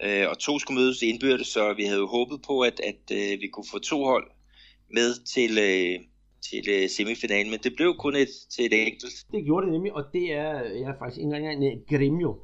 Øh, 0.05 0.27
og 0.31 0.39
to 0.39 0.59
skulle 0.59 0.81
mødes 0.81 1.03
indbyrdes, 1.03 1.49
så 1.49 1.73
vi 1.73 1.85
havde 1.85 2.01
jo 2.01 2.07
håbet 2.07 2.39
på, 2.47 2.61
at, 2.61 2.81
at 2.91 3.03
øh, 3.19 3.41
vi 3.43 3.49
kunne 3.53 3.71
få 3.73 3.79
to 3.79 4.05
hold 4.05 4.27
med 4.99 5.11
til, 5.35 5.53
øh, 5.69 5.95
til 6.49 6.65
øh, 6.75 6.89
semifinalen, 6.89 7.51
men 7.51 7.61
det 7.65 7.73
blev 7.77 7.97
kun 7.97 8.17
et, 8.17 8.33
til 8.55 8.65
et 8.67 8.75
enkelt. 8.87 9.15
Det 9.33 9.45
gjorde 9.45 9.67
det 9.67 9.73
nemlig, 9.73 9.93
og 9.93 10.05
det 10.13 10.33
er, 10.33 10.53
jeg 10.83 10.89
er 10.95 10.99
faktisk 10.99 11.19
ikke 11.19 11.37
engang 11.37 11.65
en 11.65 11.81
Gremio, 11.91 12.37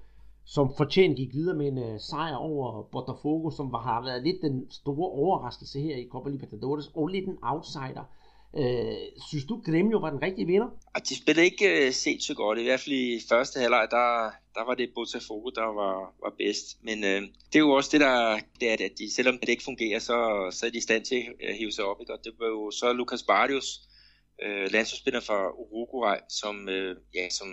som 0.47 0.75
fortjent 0.77 1.17
gik 1.17 1.35
videre 1.35 1.57
med 1.57 1.67
en 1.67 1.79
øh, 1.79 2.01
sejr 2.01 2.35
over 2.35 2.83
Botafogo, 2.93 3.51
som 3.51 3.73
var, 3.73 3.83
har 3.83 4.05
været 4.05 4.23
lidt 4.23 4.43
den 4.43 4.71
store 4.71 5.11
overraskelse 5.11 5.81
her 5.81 5.97
i 5.97 6.09
Copa 6.13 6.31
Libertadores, 6.31 6.91
og 6.95 7.09
lidt 7.09 7.27
en 7.29 7.39
outsider. 7.43 8.05
Øh, 8.59 8.97
synes 9.29 9.45
du, 9.45 9.63
Gremio 9.67 9.99
var 9.99 10.11
den 10.11 10.23
rigtige 10.23 10.47
vinder? 10.47 10.69
Ja, 10.95 11.01
de 11.09 11.17
spillede 11.17 11.47
ikke 11.47 11.87
øh, 11.87 11.93
set 11.93 12.23
så 12.23 12.35
godt. 12.35 12.59
I 12.59 12.65
hvert 12.65 12.81
fald 12.81 12.95
i 12.95 13.21
første 13.29 13.61
halvleg, 13.61 13.87
der, 13.91 14.31
der 14.55 14.65
var 14.67 14.75
det 14.75 14.95
Botafogo, 14.95 15.51
der 15.51 15.69
var, 15.81 15.97
var 16.25 16.35
bedst. 16.39 16.67
Men 16.83 17.05
øh, 17.05 17.21
det 17.51 17.57
er 17.57 17.67
jo 17.69 17.71
også 17.71 17.91
det, 17.93 18.01
der 18.01 18.39
det 18.61 18.69
er, 18.71 18.73
at 18.73 18.99
de, 18.99 19.15
selvom 19.15 19.39
det 19.39 19.49
ikke 19.49 19.69
fungerer, 19.71 19.99
så, 19.99 20.17
så 20.51 20.67
er 20.67 20.71
de 20.71 20.79
i 20.79 20.89
stand 20.89 21.05
til 21.05 21.23
at 21.49 21.57
hive 21.57 21.73
sig 21.73 21.85
op. 21.85 22.01
Ikke? 22.01 22.13
Og 22.13 22.21
det 22.25 22.33
var 22.39 22.47
jo 22.47 22.71
så 22.71 22.93
Lucas 22.93 23.23
Barrios, 23.23 23.69
øh, 24.45 24.73
landsholdsspiller 24.73 25.21
fra 25.21 25.39
Uruguay, 25.61 26.19
som, 26.41 26.69
øh, 26.69 26.97
ja, 27.15 27.29
som 27.31 27.49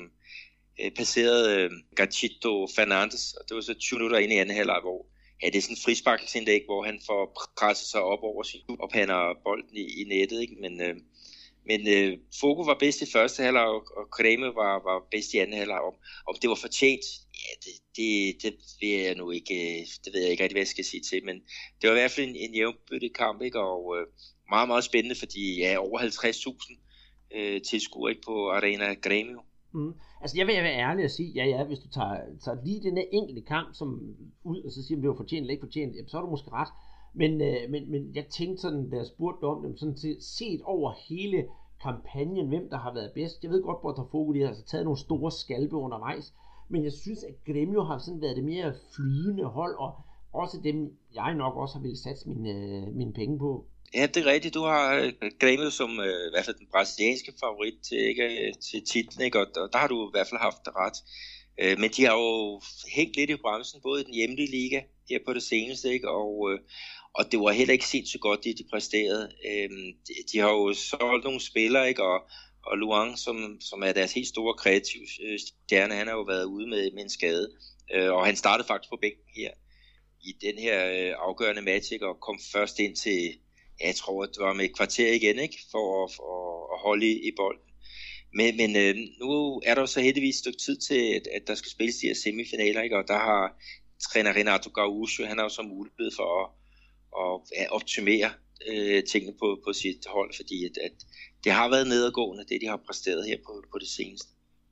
Øh, 0.79 0.85
uh, 0.85 0.91
passerede 0.97 1.61
øh, 1.61 1.71
Gachito 1.95 2.67
Fernandes, 2.75 3.33
og 3.33 3.49
det 3.49 3.55
var 3.55 3.61
så 3.61 3.73
20 3.73 3.97
minutter 3.97 4.17
ind 4.17 4.33
i 4.33 4.35
anden 4.35 4.55
halvleg, 4.55 4.79
hvor 4.81 5.05
ja, 5.43 5.47
det 5.47 5.55
er 5.55 5.61
sådan 5.61 5.75
en 5.75 5.85
frisparkelsindlæg, 5.85 6.61
hvor 6.65 6.83
han 6.83 6.99
får 7.07 7.49
presset 7.59 7.87
sig 7.87 8.01
op 8.01 8.23
over 8.23 8.43
sin 8.43 8.61
og 8.79 8.89
pander 8.89 9.33
bolden 9.43 9.77
i, 9.77 10.01
i 10.01 10.03
nettet, 10.03 10.41
ikke? 10.41 10.55
men, 10.61 10.81
øh, 10.81 10.95
men 11.65 11.87
øh, 11.87 12.17
Fogo 12.39 12.61
var 12.61 12.77
bedst 12.79 13.01
i 13.01 13.11
første 13.11 13.43
halvleg, 13.43 13.63
og, 13.63 13.83
og 13.97 14.05
Kreme 14.11 14.45
var, 14.45 14.73
var 14.89 15.07
bedst 15.11 15.33
i 15.33 15.37
anden 15.37 15.57
halvleg. 15.57 15.79
Om, 15.79 15.93
om 16.27 16.35
det 16.41 16.49
var 16.49 16.55
fortjent, 16.55 17.05
ja, 17.43 17.51
det, 17.63 17.73
det, 17.95 18.43
det 18.43 18.53
ved 18.81 19.03
jeg 19.05 19.15
nu 19.15 19.31
ikke, 19.31 19.55
øh, 19.55 19.85
det 20.05 20.13
ved 20.13 20.21
jeg 20.21 20.31
ikke 20.31 20.43
rigtig, 20.43 20.55
hvad 20.55 20.67
jeg 20.67 20.75
skal 20.75 20.85
sige 20.85 21.01
til, 21.01 21.25
men 21.25 21.35
det 21.81 21.89
var 21.89 21.95
i 21.95 21.99
hvert 21.99 22.11
fald 22.11 22.29
en, 22.29 22.35
en 22.35 22.55
jævnbyttet 22.55 23.13
kamp, 23.15 23.41
ikke? 23.41 23.59
og 23.59 23.97
øh, 23.97 24.07
meget, 24.49 24.67
meget 24.67 24.83
spændende, 24.83 25.15
fordi 25.15 25.59
ja, 25.59 25.77
over 25.77 25.99
50.000 25.99 27.37
øh, 27.37 27.61
tilskuere 27.61 28.11
ikke 28.11 28.25
på 28.25 28.51
Arena 28.51 28.93
Gremio. 28.93 29.41
Mm. 29.73 29.93
Altså 30.21 30.37
jeg 30.37 30.47
vil 30.47 30.55
være 30.55 30.79
ærlig 30.87 31.05
og 31.05 31.11
sige, 31.11 31.31
ja 31.35 31.45
ja, 31.45 31.63
hvis 31.63 31.79
du 31.79 31.89
tager, 31.89 32.17
tager 32.43 32.57
lige 32.63 32.83
den 32.83 32.97
enkelte 33.11 33.41
kamp 33.41 33.69
som 33.73 34.15
ud, 34.43 34.63
og 34.63 34.71
så 34.71 34.83
siger, 34.83 34.97
om 34.97 35.01
det 35.01 35.09
var 35.09 35.15
fortjent 35.15 35.41
eller 35.41 35.51
ikke 35.51 35.65
fortjent, 35.67 36.11
så 36.11 36.17
er 36.17 36.21
du 36.21 36.29
måske 36.29 36.51
ret. 36.51 36.67
Men, 37.13 37.41
øh, 37.41 37.69
men, 37.69 37.91
men 37.91 38.15
jeg 38.15 38.25
tænkte 38.25 38.61
sådan, 38.61 38.89
da 38.89 38.95
jeg 38.95 39.05
spurgte 39.05 39.45
om 39.45 39.63
dem, 39.63 39.77
sådan 39.77 39.97
set, 39.97 40.23
set 40.23 40.61
over 40.63 40.93
hele 41.09 41.47
kampagnen, 41.81 42.47
hvem 42.47 42.69
der 42.69 42.77
har 42.77 42.93
været 42.93 43.11
bedst. 43.15 43.43
Jeg 43.43 43.51
ved 43.51 43.63
godt, 43.63 43.81
Botafogo 43.81 44.33
de 44.33 44.39
har 44.39 44.47
altså 44.47 44.65
taget 44.65 44.85
nogle 44.85 44.99
store 44.99 45.31
skalpe 45.31 45.75
undervejs, 45.75 46.33
men 46.69 46.83
jeg 46.83 46.91
synes, 46.91 47.23
at 47.23 47.35
Gremio 47.45 47.83
har 47.83 47.97
sådan 47.97 48.21
været 48.21 48.35
det 48.35 48.43
mere 48.43 48.73
flydende 48.95 49.43
hold, 49.43 49.75
og 49.75 49.91
også 50.33 50.57
dem, 50.63 50.97
jeg 51.13 51.35
nok 51.35 51.55
også 51.55 51.75
har 51.75 51.81
ville 51.81 51.97
satse 51.97 52.29
mine, 52.29 52.49
øh, 52.49 52.95
mine 52.95 53.13
penge 53.13 53.39
på. 53.39 53.65
Ja, 53.93 54.05
det 54.05 54.17
er 54.17 54.31
rigtigt. 54.31 54.53
Du 54.53 54.63
har 54.63 54.95
øh, 54.95 55.13
Grêmio 55.43 55.69
som 55.69 55.99
øh, 55.99 56.27
i 56.27 56.31
hvert 56.33 56.45
fald 56.45 56.55
den 56.55 56.67
brasilianske 56.71 57.33
favorit 57.39 57.73
til, 57.87 57.97
ikke, 58.09 58.23
øh, 58.23 58.53
til 58.53 58.85
titlen, 58.85 59.25
ikke? 59.25 59.39
Og, 59.39 59.47
og 59.55 59.69
der 59.73 59.79
har 59.79 59.87
du 59.87 60.07
i 60.07 60.11
hvert 60.13 60.27
fald 60.27 60.41
haft 60.41 60.67
ret. 60.75 60.97
Øh, 61.61 61.79
men 61.79 61.89
de 61.89 62.05
har 62.05 62.13
jo 62.13 62.61
hængt 62.95 63.15
lidt 63.15 63.29
i 63.29 63.35
bremsen, 63.35 63.81
både 63.81 64.01
i 64.01 64.03
den 64.03 64.13
hjemlige 64.13 64.51
liga 64.51 64.81
her 65.09 65.19
på 65.25 65.33
det 65.33 65.43
seneste, 65.43 65.93
ikke? 65.93 66.09
Og, 66.09 66.51
øh, 66.51 66.59
og 67.13 67.31
det 67.31 67.39
var 67.39 67.51
heller 67.51 67.73
ikke 67.73 67.87
set 67.87 68.07
så 68.07 68.19
godt, 68.19 68.43
det 68.43 68.57
de 68.57 68.63
præsterede. 68.71 69.31
Øh, 69.49 69.69
de, 70.07 70.13
de 70.31 70.39
har 70.39 70.49
jo 70.49 70.73
solgt 70.73 71.23
nogle 71.23 71.39
spillere, 71.39 71.89
ikke? 71.89 72.03
Og, 72.03 72.19
og 72.65 72.77
Luang, 72.77 73.19
som, 73.19 73.57
som 73.61 73.83
er 73.83 73.91
deres 73.91 74.13
helt 74.13 74.27
store 74.27 74.53
kreative 74.53 75.07
øh, 75.23 75.39
stjerne, 75.39 75.93
han 75.93 76.07
har 76.07 76.15
jo 76.15 76.21
været 76.21 76.45
ude 76.45 76.67
med, 76.67 76.91
med 76.91 77.03
en 77.03 77.09
skade. 77.09 77.51
Øh, 77.93 78.11
og 78.13 78.25
han 78.25 78.35
startede 78.35 78.67
faktisk 78.67 78.89
på 78.89 78.97
bænken 79.01 79.29
her 79.35 79.51
i 80.23 80.31
den 80.41 80.57
her 80.57 80.77
øh, 80.85 81.13
afgørende 81.27 81.61
match, 81.61 81.93
ikke? 81.93 82.07
Og 82.07 82.19
kom 82.19 82.39
først 82.53 82.79
ind 82.79 82.95
til 82.95 83.19
ja, 83.79 83.87
jeg 83.87 83.95
tror, 83.95 84.25
det 84.25 84.39
var 84.39 84.53
med 84.53 84.65
et 84.65 84.75
kvarter 84.75 85.13
igen, 85.13 85.39
ikke? 85.39 85.57
For 85.71 86.03
at, 86.03 86.11
for 86.15 86.73
at 86.73 86.79
holde 86.79 87.05
i, 87.11 87.27
i 87.27 87.31
bolden. 87.37 87.69
Men, 88.33 88.57
men 88.57 88.75
øh, 88.75 88.95
nu 89.21 89.61
er 89.65 89.73
der 89.73 89.81
jo 89.81 89.87
så 89.87 90.01
heldigvis 90.01 90.35
et 90.35 90.39
stykke 90.39 90.59
tid 90.65 90.77
til, 90.77 91.01
at, 91.17 91.27
at 91.27 91.47
der 91.47 91.55
skal 91.55 91.71
spilles 91.71 91.95
de 91.95 92.07
her 92.07 92.15
semifinaler, 92.15 92.81
ikke? 92.81 92.97
og 92.97 93.07
der 93.07 93.19
har 93.29 93.61
træner 94.03 94.35
Renato 94.35 94.69
Gaucho, 94.69 95.25
han 95.25 95.37
har 95.37 95.45
jo 95.45 95.49
så 95.49 95.61
mulighed 95.61 96.11
for 96.15 96.27
at, 96.41 96.47
at, 97.21 97.35
at 97.61 97.71
optimere 97.71 98.29
øh, 98.69 99.03
tingene 99.03 99.35
på, 99.39 99.47
på 99.65 99.73
sit 99.73 100.05
hold, 100.07 100.31
fordi 100.35 100.65
at, 100.65 100.77
at 100.87 100.97
det 101.43 101.51
har 101.51 101.69
været 101.69 101.87
nedadgående, 101.87 102.45
det 102.49 102.61
de 102.61 102.67
har 102.67 102.81
præsteret 102.87 103.27
her 103.27 103.37
på, 103.45 103.63
på 103.71 103.77
det 103.79 103.87
seneste. 103.87 104.29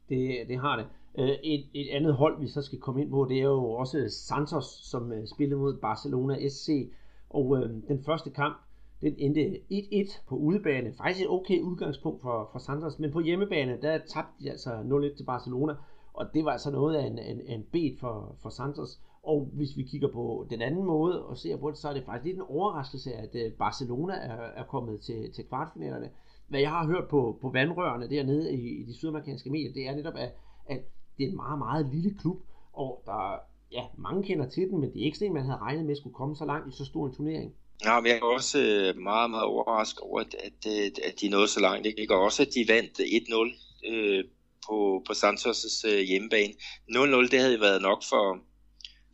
Det, 0.10 0.48
det 0.48 0.60
har 0.60 0.76
det. 0.76 0.88
Øh, 1.18 1.30
et, 1.44 1.66
et 1.74 1.90
andet 1.92 2.14
hold, 2.14 2.40
vi 2.40 2.48
så 2.48 2.62
skal 2.62 2.80
komme 2.80 3.02
ind 3.02 3.10
på, 3.10 3.26
det 3.30 3.38
er 3.38 3.44
jo 3.44 3.72
også 3.72 4.10
Santos, 4.10 4.66
som 4.66 5.12
øh, 5.12 5.28
spillede 5.28 5.60
mod 5.60 5.78
Barcelona 5.78 6.50
SC, 6.50 6.92
og 7.30 7.58
øh, 7.58 7.70
den 7.88 8.04
første 8.04 8.30
kamp, 8.30 8.58
den 9.02 9.16
endte 9.18 9.60
1-1 9.72 10.22
på 10.28 10.36
udebane. 10.36 10.94
Faktisk 10.94 11.26
et 11.26 11.30
okay 11.30 11.62
udgangspunkt 11.62 12.22
for, 12.22 12.50
for 12.52 12.60
Santos, 12.60 13.00
men 13.00 13.12
på 13.12 13.20
hjemmebane, 13.20 13.78
der 13.82 13.98
tabte 13.98 14.44
de 14.44 14.52
altså 14.52 14.70
0-1 14.70 15.18
til 15.18 15.24
Barcelona, 15.24 15.74
og 16.14 16.26
det 16.34 16.46
var 16.46 16.52
altså 16.52 16.72
noget 16.72 16.96
af 16.96 17.06
en, 17.08 17.20
en, 17.20 17.42
en 17.48 17.64
bed 17.72 17.98
for, 18.00 18.36
for 18.42 18.50
Santos. 18.50 19.00
Og 19.24 19.50
hvis 19.54 19.78
vi 19.78 19.84
kigger 19.84 20.08
på 20.08 20.48
den 20.50 20.62
anden 20.62 20.86
måde 20.86 21.26
og 21.26 21.38
ser 21.38 21.58
på 21.58 21.70
det, 21.70 21.78
så 21.78 21.90
er 21.90 21.94
det 21.94 22.04
faktisk 22.06 22.26
lidt 22.26 22.38
en 22.38 22.44
overraskelse, 22.50 23.14
at 23.14 23.36
øh, 23.36 23.52
Barcelona 23.52 24.14
er, 24.14 24.36
er 24.36 24.64
kommet 24.64 25.02
til, 25.02 25.32
til 25.34 25.46
kvartfinalerne. 25.46 26.10
Hvad 26.48 26.60
jeg 26.60 26.70
har 26.70 26.88
hørt 26.88 27.08
på, 27.08 27.38
på 27.42 27.50
vandrørene 27.50 28.10
dernede 28.10 28.54
i, 28.54 28.82
i 28.82 28.84
de 28.84 28.94
sydamerikanske 28.94 29.50
medier, 29.50 29.74
det 29.74 29.88
er 29.88 29.96
netop, 29.96 30.14
at, 30.18 30.34
at 30.66 30.82
det 31.22 31.28
er 31.28 31.32
en 31.32 31.44
meget, 31.46 31.60
meget 31.60 31.90
lille 31.94 32.18
klub, 32.22 32.38
og 32.74 33.04
der, 33.06 33.40
ja, 33.72 33.84
mange 33.98 34.24
kender 34.24 34.50
til 34.50 34.64
den, 34.70 34.80
men 34.82 34.94
det 34.94 35.02
er 35.02 35.06
ikke 35.06 35.18
sådan, 35.18 35.34
man 35.34 35.46
havde 35.46 35.58
regnet 35.58 35.86
med 35.86 35.92
at 35.92 35.98
skulle 35.98 36.14
komme 36.14 36.36
så 36.36 36.46
langt 36.46 36.74
i 36.74 36.78
så 36.78 36.86
stor 36.86 37.08
en 37.08 37.16
turnering. 37.16 37.54
Ja, 37.86 38.00
men 38.00 38.08
jeg 38.08 38.18
er 38.18 38.24
også 38.24 38.60
øh, 38.60 38.98
meget, 38.98 39.30
meget 39.30 39.46
overrasket 39.46 40.00
over, 40.00 40.20
at, 40.20 40.36
at, 40.48 40.60
øh, 40.68 40.92
at 41.08 41.22
de 41.22 41.30
nåede 41.30 41.48
så 41.48 41.60
langt. 41.60 41.86
Ikke? 41.88 42.16
Og 42.16 42.22
også, 42.22 42.42
at 42.42 42.54
de 42.56 42.74
vandt 42.74 43.00
1-0 43.00 43.92
øh, 43.92 44.24
på, 44.68 45.04
på 45.08 45.14
Santos' 45.14 45.88
øh, 45.88 46.00
hjemmebane. 46.00 46.54
0-0, 46.90 47.32
det 47.32 47.40
havde 47.40 47.60
været 47.60 47.82
nok 47.82 48.04
for, 48.10 48.40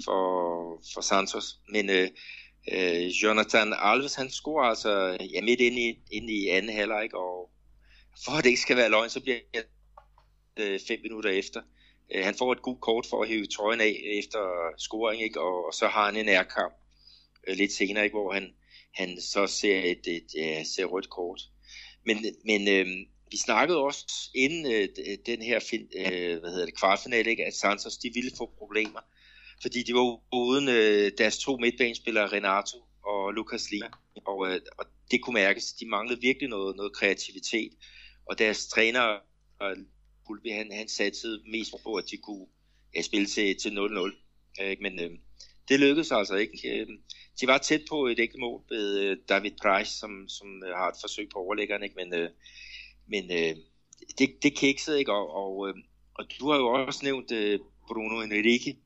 for, 0.05 0.21
for 0.93 1.01
Santos. 1.01 1.59
Men 1.69 1.89
øh, 1.89 2.07
øh, 2.73 3.07
Jonathan 3.23 3.73
Alves, 3.77 4.15
han 4.15 4.29
scorer 4.29 4.63
altså 4.63 5.17
ja, 5.33 5.41
midt 5.41 5.59
ind 5.59 5.75
i, 5.75 5.99
ind 6.11 6.29
i 6.29 6.47
anden 6.47 6.71
halvleg, 6.75 7.15
og 7.15 7.49
for 8.25 8.31
at 8.31 8.43
det 8.43 8.49
ikke 8.49 8.61
skal 8.61 8.77
være 8.77 8.89
løgn, 8.89 9.09
så 9.09 9.21
bliver 9.21 9.37
det 9.53 9.63
øh, 10.59 10.79
fem 10.87 10.99
minutter 11.03 11.29
efter. 11.29 11.61
Øh, 12.11 12.25
han 12.25 12.35
får 12.35 12.51
et 12.51 12.61
godt 12.61 12.81
kort 12.81 13.05
for 13.09 13.21
at 13.23 13.29
hive 13.29 13.45
trøjen 13.45 13.81
af 13.81 14.03
efter 14.05 14.39
scoring, 14.77 15.21
ikke? 15.21 15.41
Og, 15.41 15.65
og 15.65 15.73
så 15.73 15.87
har 15.87 16.05
han 16.05 16.15
en 16.15 16.25
nærkamp 16.25 16.73
øh, 17.47 17.55
lidt 17.55 17.71
senere, 17.71 18.03
ikke? 18.03 18.17
hvor 18.17 18.33
han, 18.33 18.53
han 18.95 19.21
så 19.21 19.47
ser 19.47 19.79
et, 19.79 20.07
et, 20.07 20.27
ja, 20.35 20.63
ser 20.63 20.85
rødt 20.85 21.09
kort. 21.09 21.41
Men, 22.05 22.25
men 22.45 22.67
øh, 22.67 22.87
vi 23.31 23.37
snakkede 23.37 23.77
også 23.77 24.05
inden 24.35 24.71
øh, 24.71 24.87
den 25.25 25.41
her 25.41 25.59
fin, 25.59 25.87
øh, 25.97 26.39
hvad 26.39 26.49
hedder 26.51 26.65
det, 26.65 26.77
kvartfinale, 26.79 27.29
ikke? 27.29 27.45
at 27.45 27.55
Santos 27.55 27.97
de 27.97 28.11
ville 28.13 28.31
få 28.37 28.51
problemer, 28.57 28.99
fordi 29.61 29.83
de 29.83 29.93
var 29.93 30.35
uden 30.35 30.67
øh, 30.67 31.11
deres 31.17 31.37
to 31.37 31.57
midtbanespillere, 31.57 32.27
Renato 32.27 32.77
og 33.03 33.33
Lucas 33.33 33.71
Lima, 33.71 33.89
og, 34.25 34.47
øh, 34.47 34.59
og 34.77 34.85
det 35.11 35.21
kunne 35.21 35.33
mærkes, 35.33 35.73
de 35.73 35.85
manglede 35.85 36.21
virkelig 36.21 36.49
noget, 36.49 36.75
noget 36.75 36.93
kreativitet, 36.93 37.71
og 38.25 38.39
deres 38.39 38.67
træner, 38.67 39.17
Pulvi, 40.27 40.49
han, 40.49 40.71
han 40.71 40.87
satte 40.87 41.27
mest 41.51 41.73
på, 41.83 41.93
at 41.95 42.03
de 42.11 42.17
kunne 42.17 42.45
ja, 42.95 43.01
spille 43.01 43.27
til, 43.27 43.57
til 43.59 43.69
0-0, 43.69 44.63
øh, 44.63 44.77
men 44.81 44.99
øh, 44.99 45.11
det 45.69 45.79
lykkedes 45.79 46.11
altså 46.11 46.35
ikke. 46.35 46.79
Øh, 46.79 46.87
de 47.41 47.47
var 47.47 47.57
tæt 47.57 47.81
på 47.89 48.05
et 48.05 48.19
enkelt 48.19 48.39
mål 48.39 48.61
ved 48.69 48.99
øh, 48.99 49.17
David 49.29 49.51
Price, 49.61 49.91
som, 49.91 50.29
som 50.29 50.63
øh, 50.63 50.75
har 50.75 50.87
et 50.87 51.01
forsøg 51.01 51.29
på 51.33 51.39
overlæggeren, 51.39 51.83
ikke? 51.83 51.95
men, 51.95 52.13
øh, 52.13 52.29
men 53.07 53.31
øh, 53.31 53.55
det, 54.17 54.43
det 54.43 54.55
kiksede 54.55 54.99
ikke, 54.99 55.13
og, 55.13 55.33
og, 55.33 55.69
øh, 55.69 55.75
og 56.13 56.25
du 56.39 56.49
har 56.49 56.57
jo 56.57 56.67
også 56.67 56.99
nævnt 57.03 57.31
øh, 57.31 57.59
Bruno 57.87 58.21
Enrique, 58.21 58.77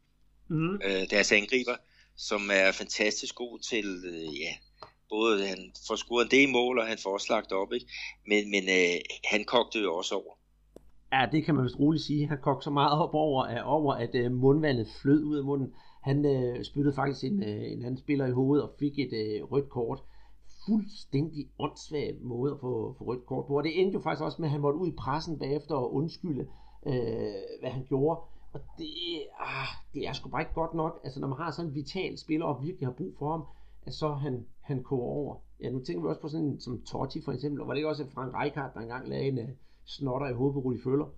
mm. 0.49 0.75
øh, 0.75 1.09
deres 1.09 1.31
angriber, 1.31 1.75
som 2.17 2.49
er 2.53 2.71
fantastisk 2.71 3.35
god 3.35 3.59
til, 3.59 4.03
øh, 4.05 4.39
ja, 4.39 4.53
både 5.09 5.47
han 5.47 5.73
får 5.87 5.95
scoret 5.95 6.25
en 6.25 6.31
del 6.31 6.49
mål, 6.49 6.79
og 6.79 6.87
han 6.87 6.97
får 6.97 7.17
slagt 7.17 7.51
op, 7.51 7.73
ikke? 7.73 7.87
men, 8.27 8.51
men 8.51 8.69
øh, 8.69 8.99
han 9.25 9.45
kogte 9.45 9.79
jo 9.79 9.95
også 9.95 10.15
over. 10.15 10.40
Ja, 11.13 11.25
det 11.31 11.45
kan 11.45 11.55
man 11.55 11.63
vist 11.63 11.79
roligt 11.79 12.03
sige. 12.03 12.27
Han 12.27 12.37
kogte 12.41 12.63
så 12.63 12.69
meget 12.69 12.99
op 13.03 13.13
over, 13.13 13.43
øh, 13.45 13.57
over 13.63 13.93
at 13.93 14.15
øh, 14.15 14.31
mundvandet 14.31 14.87
flød 15.01 15.23
ud 15.23 15.37
af 15.37 15.43
munden. 15.43 15.73
Han 16.01 16.25
øh, 16.25 16.63
spyttede 16.63 16.95
faktisk 16.95 17.23
en, 17.23 17.43
øh, 17.43 17.71
en 17.71 17.81
anden 17.81 17.97
spiller 17.97 18.25
i 18.25 18.31
hovedet 18.31 18.63
og 18.63 18.71
fik 18.79 18.99
et 18.99 19.13
øh, 19.13 19.51
rødt 19.51 19.69
kort. 19.69 20.03
Fuldstændig 20.65 21.49
åndssvag 21.59 22.17
måde 22.21 22.51
at 22.51 22.59
få, 22.59 22.95
få 22.97 23.03
rødt 23.03 23.25
kort 23.25 23.45
på. 23.45 23.57
Og 23.57 23.63
det 23.63 23.81
endte 23.81 23.95
jo 23.95 24.01
faktisk 24.01 24.23
også 24.23 24.41
med, 24.41 24.47
at 24.47 24.51
han 24.51 24.61
måtte 24.61 24.79
ud 24.79 24.87
i 24.87 24.95
pressen 24.97 25.39
bagefter 25.39 25.75
og 25.75 25.93
undskylde, 25.93 26.47
øh, 26.87 27.41
hvad 27.59 27.69
han 27.69 27.85
gjorde. 27.85 28.19
Og 28.53 28.59
det, 28.77 28.89
ah, 29.39 29.67
det 29.93 30.07
er 30.07 30.13
sgu 30.13 30.29
bare 30.29 30.41
ikke 30.41 30.53
godt 30.53 30.73
nok. 30.73 30.99
Altså 31.03 31.19
når 31.19 31.27
man 31.27 31.37
har 31.37 31.51
sådan 31.51 31.69
en 31.69 31.75
vital 31.75 32.17
spiller 32.17 32.45
og 32.45 32.63
virkelig 32.63 32.87
har 32.87 32.93
brug 32.93 33.13
for 33.19 33.31
ham, 33.31 33.43
at 33.85 33.93
så 33.93 34.13
han, 34.13 34.45
han 34.61 34.83
koger 34.83 35.05
over. 35.05 35.35
Ja, 35.61 35.69
nu 35.69 35.79
tænker 35.79 36.01
vi 36.01 36.07
også 36.07 36.21
på 36.21 36.27
sådan 36.27 36.47
en 36.47 36.59
som 36.59 36.81
Totti 36.81 37.21
for 37.21 37.31
eksempel, 37.31 37.61
og 37.61 37.67
var 37.67 37.73
det 37.73 37.77
ikke 37.79 37.89
også 37.89 38.09
Frank 38.13 38.33
Rijkaard, 38.33 38.73
der 38.73 38.79
engang 38.79 39.09
lagde 39.09 39.27
en 39.27 39.37
øh, 39.39 39.49
snotter 39.85 40.27
i 40.27 40.33
hovedet 40.33 40.53
på 40.53 40.59
Rudi 40.59 40.79
Føller? 40.83 41.09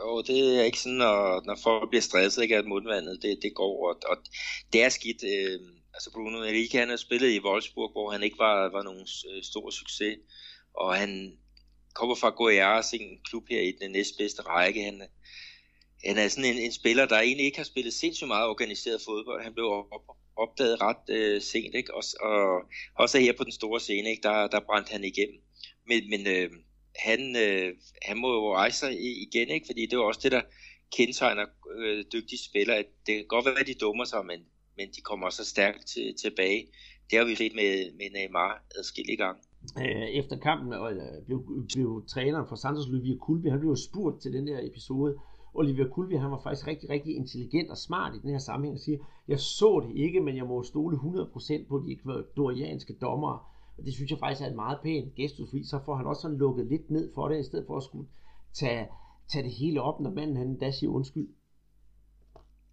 Jo, 0.00 0.22
det 0.22 0.58
er 0.58 0.64
ikke 0.64 0.80
sådan, 0.80 0.98
når, 0.98 1.42
når 1.46 1.56
folk 1.62 1.88
bliver 1.88 2.02
stresset, 2.02 2.42
ikke, 2.42 2.56
at 2.56 2.66
mundvandet 2.66 3.22
det, 3.22 3.38
det 3.42 3.54
går, 3.54 3.88
og, 3.88 4.00
og 4.10 4.16
det 4.72 4.82
er 4.82 4.88
skidt. 4.88 5.22
Øh, 5.24 5.60
altså 5.94 6.10
Bruno 6.12 6.42
Henrique, 6.42 6.80
han 6.80 6.88
har 6.88 6.96
spillet 6.96 7.30
i 7.30 7.44
Wolfsburg, 7.44 7.92
hvor 7.92 8.10
han 8.10 8.22
ikke 8.22 8.38
var, 8.38 8.68
var 8.68 8.82
nogen 8.82 9.06
øh, 9.30 9.42
stor 9.42 9.70
succes, 9.70 10.18
og 10.74 10.96
han 10.96 11.38
kommer 11.94 12.14
fra 12.14 12.30
Goiás, 12.40 12.94
en 12.94 13.18
klub 13.24 13.48
her 13.50 13.60
i 13.60 13.72
den 13.80 13.90
næstbedste 13.90 14.42
række. 14.42 14.84
Han, 14.84 15.02
han 16.04 16.18
er 16.18 16.28
sådan 16.28 16.50
en, 16.50 16.58
en 16.58 16.72
spiller, 16.72 17.06
der 17.06 17.18
egentlig 17.18 17.46
ikke 17.46 17.58
har 17.58 17.64
spillet 17.64 17.94
sindssygt 17.94 18.28
meget 18.28 18.48
organiseret 18.48 19.00
fodbold. 19.06 19.42
Han 19.42 19.54
blev 19.54 19.66
op, 19.66 20.16
opdaget 20.36 20.80
ret 20.80 21.04
øh, 21.08 21.42
sent, 21.42 21.74
ikke? 21.74 21.94
Også, 21.94 22.16
og 22.20 22.62
også 22.94 23.18
her 23.18 23.32
på 23.36 23.44
den 23.44 23.52
store 23.52 23.80
scene, 23.80 24.10
ikke? 24.10 24.22
Der, 24.22 24.46
der 24.46 24.60
brændte 24.60 24.92
han 24.92 25.04
igennem. 25.04 25.40
Men, 25.88 26.10
men 26.10 26.20
øh, 26.34 26.50
han, 26.96 27.20
øh, 27.36 27.68
han 28.02 28.16
må 28.18 28.28
jo 28.32 28.54
rejse 28.54 28.78
sig 28.78 28.92
igen, 29.26 29.48
ikke? 29.48 29.66
fordi 29.66 29.82
det 29.86 29.92
er 29.92 29.98
også 29.98 30.20
det, 30.22 30.32
der 30.32 30.42
kendetegner 30.96 31.46
øh, 31.76 32.04
dygtige 32.12 32.38
spillere. 32.48 32.76
At 32.76 32.86
det 33.06 33.14
kan 33.16 33.26
godt 33.28 33.44
være, 33.44 33.60
at 33.60 33.66
de 33.66 33.74
dummer 33.74 34.04
sig, 34.04 34.26
men, 34.26 34.40
men 34.76 34.86
de 34.96 35.00
kommer 35.00 35.26
også 35.26 35.44
stærkt 35.44 35.86
til, 35.86 36.14
tilbage. 36.22 36.66
Det 37.10 37.18
har 37.18 37.26
vi 37.26 37.34
set 37.34 37.54
med, 37.54 37.92
med 37.98 38.08
Neymar 38.14 38.64
adskillige 38.78 39.16
gange. 39.16 39.40
Øh, 39.82 40.08
efter 40.20 40.36
kampen 40.38 40.72
og, 40.72 40.92
øh, 40.92 41.26
blev, 41.26 41.38
blev 41.74 42.04
træneren 42.08 42.46
for 42.48 42.56
Santos 42.56 42.86
Olivia 42.86 43.16
Kulbi, 43.16 43.48
han 43.48 43.60
blev 43.60 43.76
spurgt 43.76 44.22
til 44.22 44.32
den 44.32 44.46
der 44.46 44.58
episode, 44.62 45.14
Olivier 45.54 45.88
Kulvi, 45.88 46.16
han 46.16 46.30
var 46.30 46.40
faktisk 46.42 46.66
rigtig, 46.66 46.90
rigtig 46.90 47.16
intelligent 47.16 47.70
og 47.70 47.76
smart 47.76 48.16
i 48.16 48.18
den 48.22 48.30
her 48.30 48.38
sammenhæng 48.38 48.74
og 48.74 48.80
siger, 48.80 48.98
jeg 49.28 49.40
så 49.40 49.86
det 49.86 49.96
ikke, 49.96 50.20
men 50.20 50.36
jeg 50.36 50.46
må 50.46 50.62
stole 50.62 50.96
100% 50.96 51.68
på 51.68 51.82
de 51.86 51.92
ekvadorianske 51.92 52.92
dommere. 53.00 53.38
Og 53.80 53.86
det 53.86 53.94
synes 53.94 54.10
jeg 54.10 54.18
faktisk 54.18 54.42
er 54.42 54.46
en 54.46 54.56
meget 54.64 54.78
pæn 54.82 55.12
gestus, 55.16 55.50
fordi 55.50 55.64
så 55.64 55.80
får 55.84 55.96
han 55.96 56.06
også 56.06 56.22
sådan 56.22 56.38
lukket 56.38 56.66
lidt 56.66 56.90
ned 56.90 57.10
for 57.14 57.28
det, 57.28 57.40
i 57.40 57.44
stedet 57.44 57.64
for 57.66 57.76
at 57.76 57.82
skulle 57.82 58.08
tage, 58.54 58.88
tage 59.32 59.44
det 59.44 59.52
hele 59.52 59.82
op, 59.82 60.00
når 60.00 60.10
manden 60.10 60.36
han 60.36 60.58
da 60.58 60.70
siger 60.70 60.90
undskyld. 60.90 61.28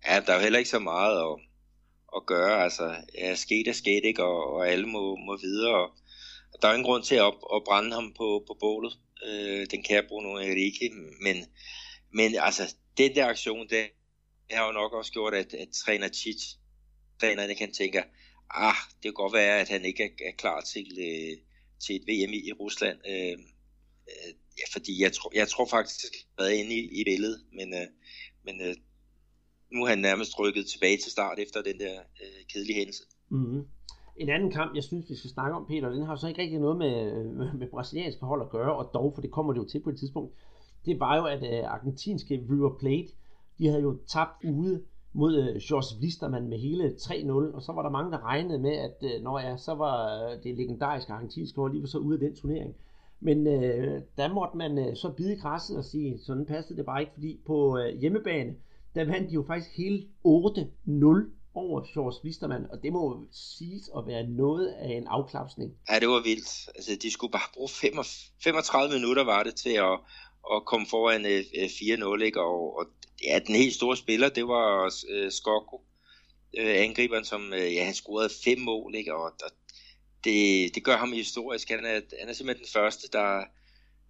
Ja, 0.08 0.20
der 0.26 0.32
er 0.32 0.38
jo 0.38 0.42
heller 0.42 0.60
ikke 0.60 0.70
så 0.70 0.80
meget 0.80 1.18
at, 1.28 1.36
at 2.16 2.26
gøre. 2.26 2.64
Altså, 2.64 2.96
ja, 3.18 3.36
sket 3.36 3.68
er 3.68 3.74
sket, 3.74 4.04
ikke? 4.06 4.24
Og, 4.24 4.54
og 4.54 4.68
alle 4.70 4.88
må, 4.88 5.16
må 5.16 5.38
videre. 5.38 5.76
Og, 5.84 5.90
der 6.62 6.68
er 6.68 6.74
ingen 6.74 6.86
grund 6.86 7.04
til 7.04 7.16
at, 7.16 7.34
at 7.56 7.64
brænde 7.68 7.94
ham 7.94 8.14
på, 8.18 8.44
på 8.48 8.58
bålet, 8.60 9.00
øh, 9.28 9.68
den 9.72 9.84
kære 9.84 10.04
Bruno 10.08 10.38
ikke. 10.38 10.92
men, 11.22 11.36
men 12.14 12.36
altså, 12.40 12.76
den 12.98 13.16
der 13.16 13.28
aktion, 13.28 13.68
det 13.70 13.84
har 14.52 14.66
jo 14.68 14.72
nok 14.72 14.94
også 14.94 15.12
gjort, 15.12 15.34
at, 15.34 15.54
at 15.54 15.68
træner 15.70 16.08
Chich, 16.08 16.58
trænerne 17.22 17.56
kan 17.56 17.74
tænke, 17.74 18.04
ah, 18.50 18.80
det 18.98 19.04
kan 19.04 19.14
godt 19.14 19.34
være, 19.34 19.60
at 19.60 19.70
han 19.70 19.86
ikke 19.86 20.04
er, 20.04 20.10
er 20.30 20.36
klar 20.38 20.62
til, 20.62 20.88
øh, 21.08 21.38
til 21.84 21.96
et 21.96 22.06
VM 22.10 22.34
i, 22.34 22.52
Rusland. 22.60 22.98
Øh, 23.08 23.38
øh, 24.12 24.32
ja, 24.60 24.66
fordi 24.74 25.04
jeg 25.04 25.12
tror, 25.14 25.32
jeg 25.36 25.48
tror 25.48 25.66
faktisk, 25.66 26.00
at 26.06 26.12
han 26.16 26.46
været 26.46 26.54
inde 26.60 26.74
i, 26.76 27.02
i 27.02 27.04
billedet, 27.04 27.40
men, 27.58 27.74
øh, 27.74 27.88
men 28.46 28.56
øh, 28.62 28.76
nu 29.74 29.84
er 29.84 29.90
han 29.90 30.00
nærmest 30.00 30.40
rykket 30.40 30.66
tilbage 30.68 30.98
til 30.98 31.12
start 31.12 31.40
efter 31.40 31.62
den 31.62 31.80
der 31.80 31.96
øh, 32.22 32.42
kedelige 32.50 32.78
hændelse. 32.78 33.04
Mm-hmm. 33.30 33.64
En 34.18 34.30
anden 34.30 34.52
kamp, 34.52 34.76
jeg 34.76 34.84
synes, 34.84 35.10
vi 35.10 35.16
skal 35.16 35.30
snakke 35.30 35.56
om, 35.56 35.66
Peter, 35.68 35.90
den 35.90 36.06
har 36.06 36.16
så 36.16 36.28
ikke 36.28 36.42
rigtig 36.42 36.60
noget 36.60 36.78
med, 36.78 36.94
øh, 37.12 37.26
med, 37.26 37.54
med 37.54 37.68
brasilianske 37.68 38.26
hold 38.26 38.42
at 38.42 38.50
gøre, 38.50 38.76
og 38.76 38.92
dog, 38.94 39.12
for 39.16 39.22
det 39.22 39.32
kommer 39.32 39.54
det 39.54 39.60
jo 39.60 39.68
til 39.68 39.84
på 39.84 39.90
et 39.90 40.00
tidspunkt, 40.00 40.34
det 40.86 41.00
var 41.00 41.18
jo, 41.18 41.26
at 41.26 41.42
uh, 41.42 41.72
argentinske 41.72 42.46
River 42.50 42.78
Plate, 42.80 43.12
de 43.58 43.68
havde 43.68 43.82
jo 43.82 44.00
tabt 44.08 44.44
ude 44.44 44.84
mod 45.18 45.36
øh, 45.38 45.56
Jorge 45.56 46.02
Wisterman 46.02 46.48
med 46.48 46.60
hele 46.60 46.96
3-0, 47.02 47.56
og 47.56 47.62
så 47.62 47.72
var 47.72 47.82
der 47.82 47.90
mange, 47.90 48.12
der 48.12 48.26
regnede 48.26 48.60
med, 48.60 48.76
at 48.88 48.98
øh, 49.02 49.24
når 49.24 49.40
ja, 49.40 49.58
så 49.58 49.74
var 49.74 49.96
øh, 50.24 50.44
det 50.44 50.58
legendariske 50.58 51.14
argentinske 51.14 51.62
hold 51.62 51.72
lige 51.72 51.82
var 51.82 51.88
så 51.88 51.98
ude 51.98 52.14
af 52.14 52.20
den 52.20 52.36
turnering. 52.36 52.76
Men 53.20 53.48
øh, 53.48 54.02
der 54.18 54.34
måtte 54.34 54.58
man 54.58 54.78
øh, 54.78 54.96
så 54.96 55.10
bide 55.10 55.36
græsset 55.36 55.78
og 55.78 55.86
sige, 55.86 56.20
sådan 56.20 56.46
passede 56.46 56.78
det 56.78 56.86
bare 56.86 57.02
ikke, 57.02 57.14
fordi 57.14 57.40
på 57.46 57.78
øh, 57.78 58.00
hjemmebane, 58.00 58.56
der 58.96 59.06
vandt 59.06 59.30
de 59.30 59.34
jo 59.34 59.44
faktisk 59.48 59.78
hele 59.78 60.00
8-0 60.26 61.38
over 61.54 61.82
George 61.94 62.18
Wisterman, 62.24 62.66
og 62.72 62.84
det 62.84 62.94
må 62.94 63.28
siges 63.32 63.90
at 63.98 64.08
være 64.08 64.28
noget 64.28 64.68
af 64.68 64.92
en 64.94 65.08
afklapsning. 65.08 65.74
Ja, 65.90 66.00
det 66.00 66.08
var 66.08 66.22
vildt. 66.24 66.70
Altså, 66.76 66.92
de 67.02 67.12
skulle 67.12 67.32
bare 67.32 67.50
bruge 67.54 67.70
35 67.70 68.94
minutter 68.94 69.24
var 69.24 69.44
det 69.44 69.56
til 69.56 69.70
at, 69.70 70.00
og 70.50 70.66
kom 70.66 70.86
foran 70.86 71.26
øh, 71.26 71.44
øh, 71.58 71.66
4-0, 71.66 72.24
ikke? 72.24 72.42
Og, 72.42 72.78
og 72.78 72.86
ja, 73.24 73.40
den 73.48 73.56
helt 73.56 73.76
store 73.76 73.98
spiller, 73.98 74.30
det 74.30 74.48
var 74.48 74.84
øh, 74.84 75.26
uh, 75.26 75.32
Skokko, 75.32 75.76
uh, 76.60 76.76
angriberen, 76.86 77.26
som 77.26 77.52
uh, 77.52 77.74
ja, 77.76 77.84
han 77.84 77.94
scorede 77.94 78.30
fem 78.44 78.60
mål, 78.60 78.96
ikke? 78.96 79.16
Og, 79.16 79.24
og 79.24 79.52
det, 80.24 80.76
det 80.76 80.84
gør 80.84 80.98
ham 80.98 81.12
historisk. 81.12 81.70
Han 81.70 81.86
er, 81.86 82.02
han 82.20 82.30
er 82.30 82.34
simpelthen 82.34 82.66
den 82.66 82.72
første, 82.74 83.08
der, 83.14 83.44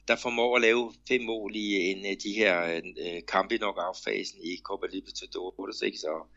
der 0.07 0.15
formår 0.15 0.55
at 0.55 0.61
lave 0.61 0.93
fem 1.07 1.21
mål 1.21 1.55
i 1.55 1.91
en 1.91 2.05
af 2.05 2.17
de 2.17 2.33
her 2.33 2.77
uh, 2.77 3.25
kampe 3.27 3.55
i 3.55 3.57
knockout-fasen 3.57 4.39
i 4.43 4.57
Copa 4.63 4.87
Libertadores, 4.87 5.81
ikke? 5.81 5.97
Så 5.97 6.27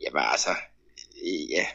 jamen 0.00 0.22
altså, 0.22 0.50
ja, 1.50 1.66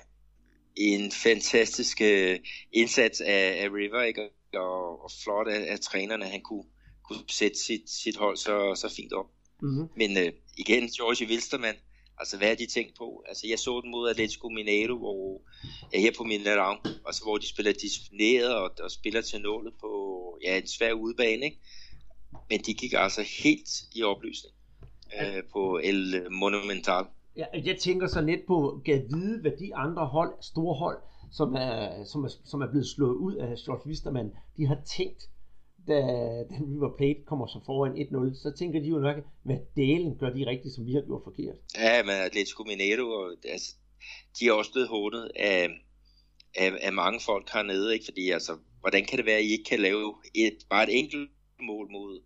en 0.75 1.11
fantastisk 1.11 2.01
uh, 2.01 2.35
indsats 2.71 3.21
af, 3.21 3.63
af 3.63 3.69
River, 3.69 4.01
ikke? 4.01 4.29
Og, 4.53 5.03
og 5.03 5.11
flot 5.23 5.47
af, 5.47 5.71
af 5.71 5.79
trænerne, 5.79 6.25
han 6.25 6.41
kunne, 6.41 6.63
kunne 7.07 7.23
sætte 7.29 7.59
sit, 7.59 7.89
sit 7.89 8.17
hold 8.17 8.37
så, 8.37 8.75
så 8.75 8.93
fint 8.95 9.13
op. 9.13 9.25
Mm-hmm. 9.61 9.87
Men 9.95 10.11
uh, 10.17 10.33
igen, 10.57 10.83
George 10.87 11.25
Wilstermann, 11.29 11.77
altså 12.17 12.37
hvad 12.37 12.47
har 12.47 12.55
de 12.55 12.65
tænkt 12.65 12.97
på? 12.97 13.23
Altså 13.27 13.47
jeg 13.47 13.59
så 13.59 13.81
den 13.81 13.91
mod 13.91 14.09
Atletico 14.09 14.49
Mineiro, 14.49 14.97
hvor 14.97 15.41
ja, 15.93 15.99
her 15.99 16.11
på 16.17 16.23
Mineirão, 16.23 16.89
altså 17.05 17.23
hvor 17.23 17.37
de 17.37 17.47
spiller 17.47 17.71
disciplineret 17.71 18.55
og, 18.55 18.71
og 18.83 18.91
spiller 18.91 19.21
til 19.21 19.41
nålet 19.41 19.73
på 19.81 19.91
ja, 20.43 20.57
en 20.57 20.67
svær 20.67 20.93
udebane, 20.93 21.45
ikke? 21.45 21.59
Men 22.49 22.59
de 22.59 22.73
gik 22.73 22.93
altså 22.97 23.21
helt 23.43 23.69
i 23.95 24.03
opløsning 24.03 24.55
øh, 25.21 25.43
på 25.53 25.79
El 25.83 26.31
Monumental. 26.31 27.05
Ja, 27.37 27.45
jeg 27.65 27.77
tænker 27.79 28.07
så 28.07 28.21
lidt 28.21 28.45
på, 28.47 28.81
gav 28.85 29.01
vide, 29.09 29.41
hvad 29.41 29.51
de 29.59 29.75
andre 29.75 30.05
hold, 30.05 30.33
store 30.41 30.75
hold, 30.75 30.97
som 31.31 31.55
er, 31.55 32.05
som 32.05 32.23
er, 32.23 32.29
som 32.45 32.61
er 32.61 32.69
blevet 32.69 32.87
slået 32.87 33.15
ud 33.15 33.35
af 33.35 33.57
George 33.65 33.87
Wisterman, 33.87 34.31
de 34.57 34.67
har 34.67 34.77
tænkt, 34.97 35.29
da, 35.87 35.99
da 36.49 36.55
River 36.71 36.97
Plate 36.97 37.21
kommer 37.25 37.47
så 37.47 37.59
foran 37.65 37.91
1-0, 37.91 38.43
så 38.43 38.53
tænker 38.59 38.79
de 38.79 38.87
jo 38.87 38.99
nok, 38.99 39.17
hvad 39.43 39.57
delen 39.75 40.17
gør 40.17 40.29
de 40.29 40.45
rigtigt, 40.45 40.75
som 40.75 40.85
vi 40.85 40.93
har 40.93 41.01
gjort 41.01 41.21
forkert. 41.23 41.55
Ja, 41.77 42.03
men 42.03 42.15
Atletico 42.27 42.63
Mineiro, 42.63 43.05
og, 43.09 43.31
altså, 43.49 43.75
de 44.39 44.47
er 44.47 44.51
også 44.51 44.71
blevet 44.71 44.89
hånet 44.89 45.31
af, 45.35 45.69
af, 46.55 46.71
af 46.81 46.93
mange 46.93 47.19
folk 47.19 47.49
hernede, 47.53 47.93
ikke? 47.93 48.05
fordi 48.05 48.29
altså, 48.29 48.51
hvordan 48.79 49.05
kan 49.05 49.17
det 49.17 49.25
være, 49.25 49.37
at 49.37 49.43
I 49.43 49.51
ikke 49.51 49.69
kan 49.69 49.79
lave 49.79 50.15
et, 50.35 50.57
bare 50.69 50.83
et 50.83 50.99
enkelt 50.99 51.29
mål 51.59 51.91
mod, 51.91 52.21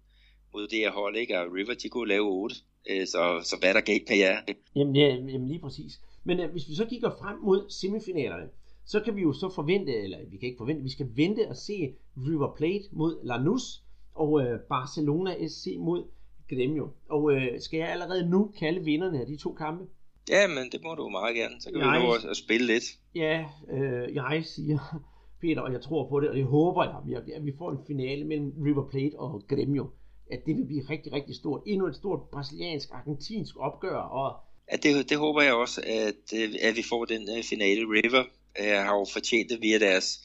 mod 0.53 0.67
det 0.67 0.77
her 0.77 0.91
hold, 0.91 1.15
ikke? 1.15 1.39
og 1.39 1.53
River, 1.55 1.73
de 1.73 1.89
kunne 1.89 2.09
lave 2.09 2.27
8, 2.27 2.55
øh, 2.89 3.07
så, 3.07 3.41
så 3.43 3.55
hvad 3.59 3.69
er 3.69 3.73
der 3.73 3.81
galt 3.81 4.09
med 4.09 4.17
jer? 4.17 4.41
Jamen, 4.75 4.95
ja, 4.95 5.07
jamen 5.07 5.47
lige 5.47 5.59
præcis. 5.59 5.93
Men 6.23 6.39
uh, 6.39 6.51
hvis 6.51 6.69
vi 6.69 6.75
så 6.75 6.85
kigger 6.85 7.11
frem 7.21 7.37
mod 7.39 7.69
semifinalerne, 7.69 8.49
så 8.89 8.99
kan 8.99 9.15
vi 9.15 9.21
jo 9.21 9.33
så 9.33 9.49
forvente, 9.55 9.93
eller 9.95 10.17
vi 10.31 10.37
kan 10.37 10.47
ikke 10.47 10.57
forvente, 10.57 10.83
vi 10.83 10.89
skal 10.89 11.07
vente 11.15 11.49
og 11.49 11.57
se 11.57 11.93
River 12.27 12.55
Plate 12.57 12.85
mod 12.91 13.13
Lanús 13.23 13.83
og 14.15 14.41
øh, 14.41 14.59
Barcelona 14.59 15.47
SC 15.47 15.75
mod 15.79 16.03
Gremio. 16.49 16.89
Og 17.09 17.31
øh, 17.31 17.59
skal 17.59 17.77
jeg 17.77 17.89
allerede 17.89 18.29
nu 18.29 18.51
kalde 18.59 18.83
vinderne 18.83 19.19
af 19.21 19.27
de 19.27 19.37
to 19.37 19.53
kampe? 19.53 19.83
Ja, 20.29 20.47
men 20.47 20.71
det 20.71 20.83
må 20.83 20.95
du 20.95 21.09
meget 21.09 21.35
gerne. 21.35 21.61
Så 21.61 21.71
kan 21.71 21.81
jeg, 21.81 22.01
vi 22.01 22.05
nå 22.05 22.13
at, 22.13 22.25
at 22.25 22.37
spille 22.37 22.67
lidt. 22.67 22.83
Ja, 23.15 23.45
øh, 23.71 24.15
jeg 24.15 24.41
siger, 24.45 25.01
Peter, 25.41 25.61
og 25.61 25.73
jeg 25.73 25.81
tror 25.81 26.09
på 26.09 26.19
det, 26.19 26.29
og 26.29 26.35
det 26.35 26.45
håber 26.45 26.83
jeg 26.83 27.01
virkelig, 27.05 27.35
at 27.35 27.45
vi 27.45 27.53
får 27.57 27.71
en 27.71 27.79
finale 27.87 28.25
mellem 28.25 28.53
River 28.65 28.89
Plate 28.89 29.19
og 29.19 29.43
Gremio. 29.47 29.89
At 30.31 30.39
det 30.45 30.55
vil 30.57 30.65
blive 30.65 30.83
rigtig, 30.89 31.13
rigtig 31.13 31.35
stort. 31.35 31.61
Endnu 31.65 31.87
et 31.87 31.95
stort 31.95 32.19
brasiliansk-argentinsk 32.31 33.55
opgør. 33.59 33.97
Og... 33.97 34.35
Ja, 34.71 34.75
det, 34.77 35.09
det 35.09 35.17
håber 35.17 35.41
jeg 35.41 35.53
også, 35.53 35.81
at, 35.87 36.33
at 36.61 36.75
vi 36.75 36.83
får 36.89 37.05
den 37.05 37.21
uh, 37.21 37.43
finale. 37.49 37.81
River 37.81 38.23
øh, 38.59 38.65
har 38.65 38.95
jo 38.95 39.05
fortjent 39.13 39.49
det 39.49 39.61
via 39.61 39.79
deres 39.79 40.19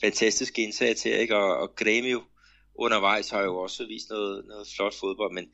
fantastiske 0.00 0.62
indsats 0.62 1.02
her, 1.02 1.16
ikke? 1.16 1.36
Og, 1.36 1.56
og 1.56 1.76
Gremio 1.76 2.22
undervejs 2.74 3.30
har 3.30 3.42
jo 3.42 3.56
også 3.56 3.86
vist 3.86 4.10
noget, 4.10 4.44
noget 4.46 4.66
flot 4.76 4.94
fodbold, 4.94 5.34
men, 5.34 5.46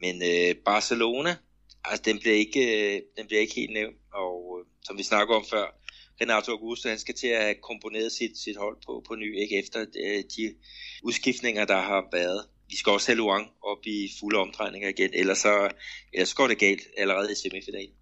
men 0.00 0.22
øh, 0.22 0.56
Barcelona, 0.64 1.36
altså 1.84 2.02
den 2.04 2.18
bliver 2.18 2.36
ikke, 2.36 2.94
øh, 2.96 3.02
den 3.16 3.26
bliver 3.26 3.40
ikke 3.40 3.54
helt 3.54 3.72
nævnt, 3.72 3.96
og 4.12 4.58
øh, 4.60 4.66
som 4.84 4.98
vi 4.98 5.02
snakker 5.02 5.34
om 5.34 5.44
før, 5.50 5.66
Renato 6.20 6.52
Augusto, 6.52 6.88
han 6.88 6.98
skal 6.98 7.14
til 7.14 7.26
at 7.26 7.42
have 7.42 7.54
komponeret 7.54 8.12
sit, 8.12 8.38
sit 8.38 8.56
hold 8.56 8.76
på, 8.86 9.04
på 9.08 9.14
ny, 9.14 9.40
ikke 9.40 9.58
efter 9.58 9.80
øh, 9.80 10.22
de 10.36 10.54
udskiftninger, 11.02 11.64
der 11.64 11.80
har 11.80 12.08
været. 12.12 12.40
Vi 12.68 12.76
skal 12.76 12.92
også 12.92 13.10
have 13.10 13.16
Luang 13.16 13.50
op 13.62 13.86
i 13.86 14.08
fulde 14.20 14.38
omdrejninger 14.38 14.88
igen, 14.88 15.10
ellers 15.14 15.38
så, 15.38 15.70
ellers 16.12 16.34
går 16.34 16.48
det 16.48 16.58
galt 16.58 16.82
allerede 16.96 17.32
i 17.32 17.34
semifinalen. 17.34 17.94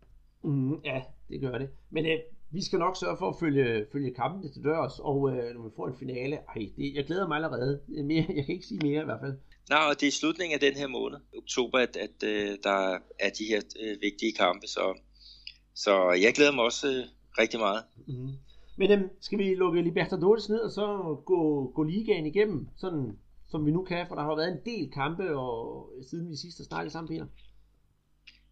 Mm, 0.45 0.75
ja, 0.85 1.01
det 1.29 1.41
gør 1.41 1.59
det. 1.59 1.71
Men 1.91 2.07
øh, 2.07 2.19
vi 2.53 2.63
skal 2.65 2.79
nok 2.79 2.97
sørge 2.97 3.17
for 3.19 3.29
at 3.29 3.37
følge, 3.41 3.87
følge 3.93 4.15
kampene 4.15 4.53
til 4.53 4.65
dørs, 4.65 4.99
og 4.99 5.17
uh, 5.21 5.33
når 5.55 5.63
vi 5.69 5.71
får 5.77 5.89
en 5.89 5.99
finale, 5.99 6.37
ej, 6.37 6.63
det, 6.77 6.95
jeg 6.95 7.05
glæder 7.07 7.29
mig 7.29 7.37
allerede. 7.37 7.81
Mere, 7.89 8.25
jeg 8.37 8.45
kan 8.45 8.55
ikke 8.55 8.67
sige 8.67 8.87
mere 8.89 9.03
i 9.03 9.05
hvert 9.05 9.21
fald. 9.25 9.37
Nej, 9.71 9.85
og 9.91 10.01
det 10.01 10.07
er 10.07 10.13
slutningen 10.13 10.55
af 10.55 10.61
den 10.61 10.75
her 10.75 10.89
måned, 10.89 11.19
oktober, 11.37 11.79
at, 11.79 11.97
at 11.97 12.17
uh, 12.23 12.57
der 12.63 12.79
er 13.19 13.31
de 13.39 13.45
her 13.45 13.61
uh, 13.83 14.03
vigtige 14.03 14.33
kampe, 14.33 14.67
så, 14.67 14.85
så 15.75 15.93
jeg 16.25 16.33
glæder 16.35 16.53
mig 16.53 16.65
også 16.65 16.87
uh, 16.89 17.05
rigtig 17.39 17.61
meget. 17.61 17.83
Mm. 18.07 18.33
Men 18.77 18.91
øhm, 18.91 19.09
skal 19.21 19.39
vi 19.39 19.55
lukke 19.55 19.83
Libertadores 19.83 20.49
ned 20.49 20.59
og 20.59 20.71
så 20.71 20.87
gå, 21.27 21.73
gå 21.75 21.83
ligaen 21.83 22.27
igennem, 22.27 22.69
sådan 22.77 23.19
som 23.51 23.67
vi 23.67 23.71
nu 23.71 23.85
kan, 23.85 24.07
for 24.09 24.15
der 24.15 24.23
har 24.23 24.37
været 24.37 24.53
en 24.53 24.65
del 24.65 24.91
kampe, 24.91 25.37
og 25.37 25.89
siden 26.11 26.31
vi 26.31 26.37
sidst 26.37 26.59
har 26.59 26.65
snakket 26.65 26.93
sammen, 26.93 27.09
Peter. 27.09 27.27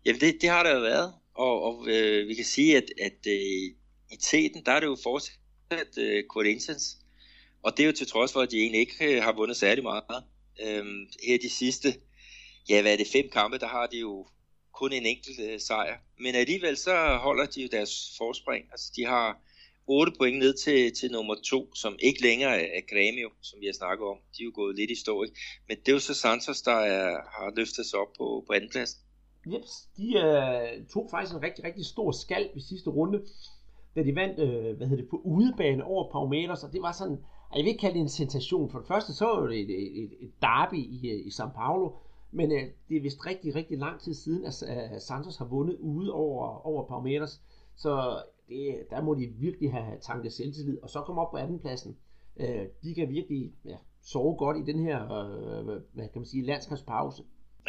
Jamen 0.06 0.20
det, 0.20 0.34
det 0.40 0.48
har 0.48 0.62
der 0.62 0.74
jo 0.74 0.80
været, 0.80 1.12
og, 1.34 1.62
og 1.62 1.74
øh, 1.88 2.28
vi 2.28 2.34
kan 2.34 2.44
sige, 2.44 2.76
at, 2.76 2.88
at 3.08 3.20
øh, 3.26 3.79
i 4.10 4.16
teten, 4.16 4.62
der 4.66 4.72
er 4.72 4.80
det 4.80 4.86
jo 4.86 4.96
fortsat 5.02 5.98
øh, 5.98 6.24
Corinthians, 6.26 6.98
og 7.62 7.76
det 7.76 7.82
er 7.82 7.86
jo 7.86 7.92
til 7.92 8.06
trods 8.06 8.32
for, 8.32 8.40
at 8.40 8.50
de 8.50 8.60
egentlig 8.60 8.80
ikke 8.80 9.16
øh, 9.16 9.22
har 9.22 9.32
vundet 9.32 9.56
særlig 9.56 9.84
meget. 9.84 10.24
Øhm, 10.62 11.06
her 11.22 11.38
de 11.38 11.50
sidste, 11.50 11.88
ja 12.68 12.82
hvad 12.82 12.92
er 12.92 12.96
det, 12.96 13.06
fem 13.06 13.28
kampe, 13.32 13.58
der 13.58 13.66
har 13.66 13.86
de 13.86 13.98
jo 13.98 14.26
kun 14.72 14.92
en 14.92 15.06
enkelt 15.06 15.40
øh, 15.40 15.60
sejr. 15.60 15.96
Men 16.18 16.34
alligevel 16.34 16.76
så 16.76 17.18
holder 17.22 17.46
de 17.46 17.62
jo 17.62 17.68
deres 17.72 18.14
forspring. 18.18 18.64
Altså 18.72 18.92
de 18.96 19.04
har 19.04 19.40
8 19.86 20.12
point 20.18 20.38
ned 20.38 20.54
til, 20.54 20.94
til 20.94 21.10
nummer 21.10 21.34
2, 21.44 21.74
som 21.74 21.96
ikke 21.98 22.22
længere 22.22 22.60
er 22.60 22.80
Grêmio, 22.92 23.28
som 23.42 23.60
vi 23.60 23.66
har 23.66 23.72
snakket 23.72 24.06
om. 24.06 24.16
De 24.34 24.42
er 24.42 24.44
jo 24.44 24.52
gået 24.54 24.76
lidt 24.76 24.90
i 24.90 25.00
stå, 25.00 25.22
ikke? 25.22 25.36
Men 25.68 25.76
det 25.76 25.88
er 25.88 25.92
jo 25.92 25.98
så 25.98 26.14
Santos, 26.14 26.62
der 26.62 26.78
er, 26.96 27.10
har 27.34 27.52
løftet 27.56 27.86
sig 27.86 27.98
op 27.98 28.12
på, 28.18 28.44
på 28.46 28.52
andenpladsen. 28.52 29.00
Jeps, 29.46 29.72
de 29.96 30.06
øh, 30.24 30.86
tog 30.92 31.08
faktisk 31.10 31.34
en 31.34 31.42
rigtig, 31.42 31.64
rigtig 31.64 31.86
stor 31.86 32.12
skald 32.12 32.48
i 32.56 32.60
sidste 32.68 32.90
runde, 32.90 33.18
da 33.96 34.02
de 34.02 34.14
vandt, 34.14 34.38
øh, 34.38 34.76
hvad 34.76 34.86
hedder 34.86 35.02
det, 35.02 35.10
på 35.10 35.20
udebane 35.24 35.84
over 35.84 36.12
Palmeiras, 36.12 36.64
og 36.64 36.72
det 36.72 36.82
var 36.82 36.92
sådan, 36.92 37.18
jeg 37.56 37.64
vil 37.64 37.68
ikke 37.68 37.80
kalde 37.80 37.94
det 37.94 38.00
en 38.00 38.08
sensation. 38.08 38.70
For 38.70 38.78
det 38.78 38.88
første 38.88 39.14
så 39.14 39.24
var 39.26 39.46
det 39.46 39.60
et, 39.60 39.70
et, 40.02 40.10
et 40.20 40.32
derby 40.42 40.74
i, 40.74 41.10
øh, 41.10 41.26
i 41.26 41.28
São 41.28 41.54
Paulo, 41.54 41.92
men 42.32 42.52
øh, 42.52 42.62
det 42.88 42.96
er 42.96 43.00
vist 43.02 43.26
rigtig, 43.26 43.54
rigtig 43.54 43.78
lang 43.78 44.00
tid 44.00 44.14
siden, 44.14 44.44
at, 44.44 44.62
at 44.62 45.02
Santos 45.02 45.36
har 45.36 45.44
vundet 45.44 45.76
ude 45.80 46.12
over, 46.12 46.66
over 46.66 46.86
Palmeiras. 46.86 47.40
Så 47.76 48.22
det, 48.48 48.76
der 48.90 49.02
må 49.02 49.14
de 49.14 49.26
virkelig 49.26 49.72
have 49.72 49.98
tanket 50.00 50.32
selvtillid, 50.32 50.78
og 50.82 50.90
så 50.90 51.00
komme 51.00 51.20
op 51.20 51.30
på 51.30 51.36
andenpladsen. 51.36 51.96
Øh, 52.40 52.66
de 52.82 52.94
kan 52.94 53.08
virkelig 53.08 53.52
ja, 53.64 53.76
sove 54.02 54.36
godt 54.36 54.56
i 54.56 54.72
den 54.72 54.84
her, 54.84 55.02
øh, 55.02 55.64
hvad 55.64 56.08
kan 56.12 56.20
man 56.20 56.26
sige, 56.26 56.46
landskabspause. 56.46 57.22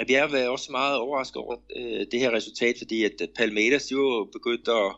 Jeg 0.10 0.44
er 0.46 0.50
også 0.50 0.72
meget 0.72 1.00
overrasket 1.00 1.42
over 1.42 1.56
øh, 1.76 2.06
det 2.12 2.20
her 2.20 2.32
resultat, 2.32 2.76
fordi 2.78 3.04
at 3.04 3.30
Palmeiras 3.38 3.92
jo 3.92 4.30
begyndte 4.34 4.72
at, 4.72 4.96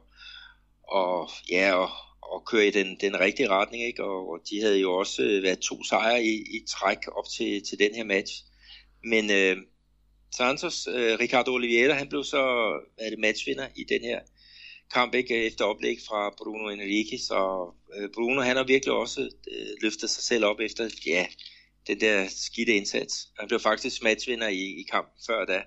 og, 0.83 1.29
ja, 1.49 1.73
og, 1.73 1.89
og 2.21 2.45
køre 2.45 2.67
i 2.67 2.71
den, 2.71 2.97
den 3.01 3.19
rigtige 3.19 3.49
retning, 3.49 3.83
ikke? 3.83 4.03
Og, 4.03 4.29
og 4.29 4.39
de 4.49 4.61
havde 4.61 4.79
jo 4.79 4.93
også 4.93 5.23
øh, 5.23 5.43
været 5.43 5.59
to 5.59 5.83
sejre 5.83 6.23
i, 6.23 6.33
i 6.33 6.65
træk 6.69 6.97
op 7.07 7.25
til, 7.37 7.63
til 7.69 7.79
den 7.79 7.95
her 7.95 8.03
match. 8.03 8.33
Men 9.03 9.31
øh, 9.31 9.57
Santos, 10.35 10.87
øh, 10.87 11.19
Ricardo 11.19 11.53
Oliveira, 11.53 11.93
han 11.93 12.09
blev 12.09 12.23
så 12.23 12.41
er 12.97 13.09
det 13.09 13.19
matchvinder 13.19 13.67
i 13.75 13.83
den 13.83 14.01
her 14.01 14.19
kamp 14.93 15.13
ikke 15.13 15.45
efter 15.45 15.65
oplæg 15.65 15.97
fra 16.07 16.33
Bruno 16.37 16.69
Enrique, 16.69 17.17
så 17.19 17.71
øh, 17.95 18.09
Bruno 18.13 18.41
han 18.41 18.57
har 18.57 18.63
virkelig 18.63 18.93
også 18.93 19.21
øh, 19.21 19.67
løftet 19.81 20.09
sig 20.09 20.23
selv 20.23 20.45
op 20.45 20.59
efter 20.59 20.89
ja, 21.05 21.27
den 21.87 21.99
der 21.99 22.27
skidte 22.29 22.73
indsats. 22.73 23.27
Han 23.39 23.47
blev 23.47 23.59
faktisk 23.59 24.03
matchvinder 24.03 24.47
i, 24.47 24.63
i 24.81 24.83
kampen 24.91 25.19
før 25.27 25.45
da. 25.45 25.61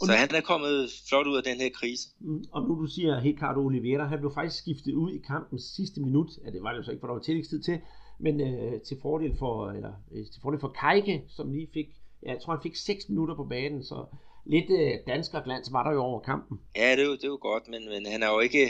Så 0.00 0.12
han 0.12 0.34
er 0.34 0.40
kommet 0.40 0.90
flot 1.08 1.26
ud 1.26 1.36
af 1.36 1.42
den 1.42 1.60
her 1.60 1.70
krise. 1.70 2.08
Mm, 2.20 2.44
og 2.52 2.62
nu 2.62 2.82
du 2.82 2.86
siger 2.86 3.22
Ricardo 3.22 3.60
Oliveira, 3.66 4.06
han 4.06 4.18
blev 4.18 4.32
faktisk 4.34 4.62
skiftet 4.62 4.94
ud 4.94 5.12
i 5.12 5.18
kampens 5.18 5.62
sidste 5.76 6.00
minut. 6.00 6.30
Ja, 6.44 6.50
det 6.50 6.62
var 6.62 6.70
det 6.70 6.78
jo 6.78 6.82
så 6.82 6.90
ikke, 6.90 7.00
for 7.00 7.06
der 7.06 7.14
var 7.14 7.22
tillægstid 7.22 7.62
til. 7.62 7.78
Men 8.20 8.40
øh, 8.40 8.80
til 8.80 8.96
fordel 9.02 9.36
for, 9.38 9.70
eller, 9.70 9.92
øh, 10.12 10.26
til 10.32 10.42
fordel 10.42 10.60
for 10.60 10.68
Kajke, 10.80 11.22
som 11.28 11.52
lige 11.52 11.68
fik, 11.74 11.86
ja, 12.22 12.32
jeg 12.32 12.40
tror 12.42 12.52
han 12.54 12.62
fik 12.62 12.76
6 12.76 13.08
minutter 13.08 13.34
på 13.36 13.44
banen, 13.44 13.84
så 13.84 14.06
lidt 14.46 14.70
øh, 14.70 14.92
danskerglans 15.06 15.72
var 15.72 15.82
der 15.84 15.92
jo 15.92 16.00
over 16.02 16.20
kampen. 16.20 16.60
Ja, 16.76 16.92
det 16.92 17.00
er 17.00 17.06
jo, 17.06 17.12
det 17.12 17.24
er 17.24 17.28
jo 17.28 17.38
godt, 17.40 17.68
men, 17.68 17.82
men 17.88 18.06
han 18.12 18.22
er 18.22 18.30
jo 18.32 18.40
ikke... 18.40 18.64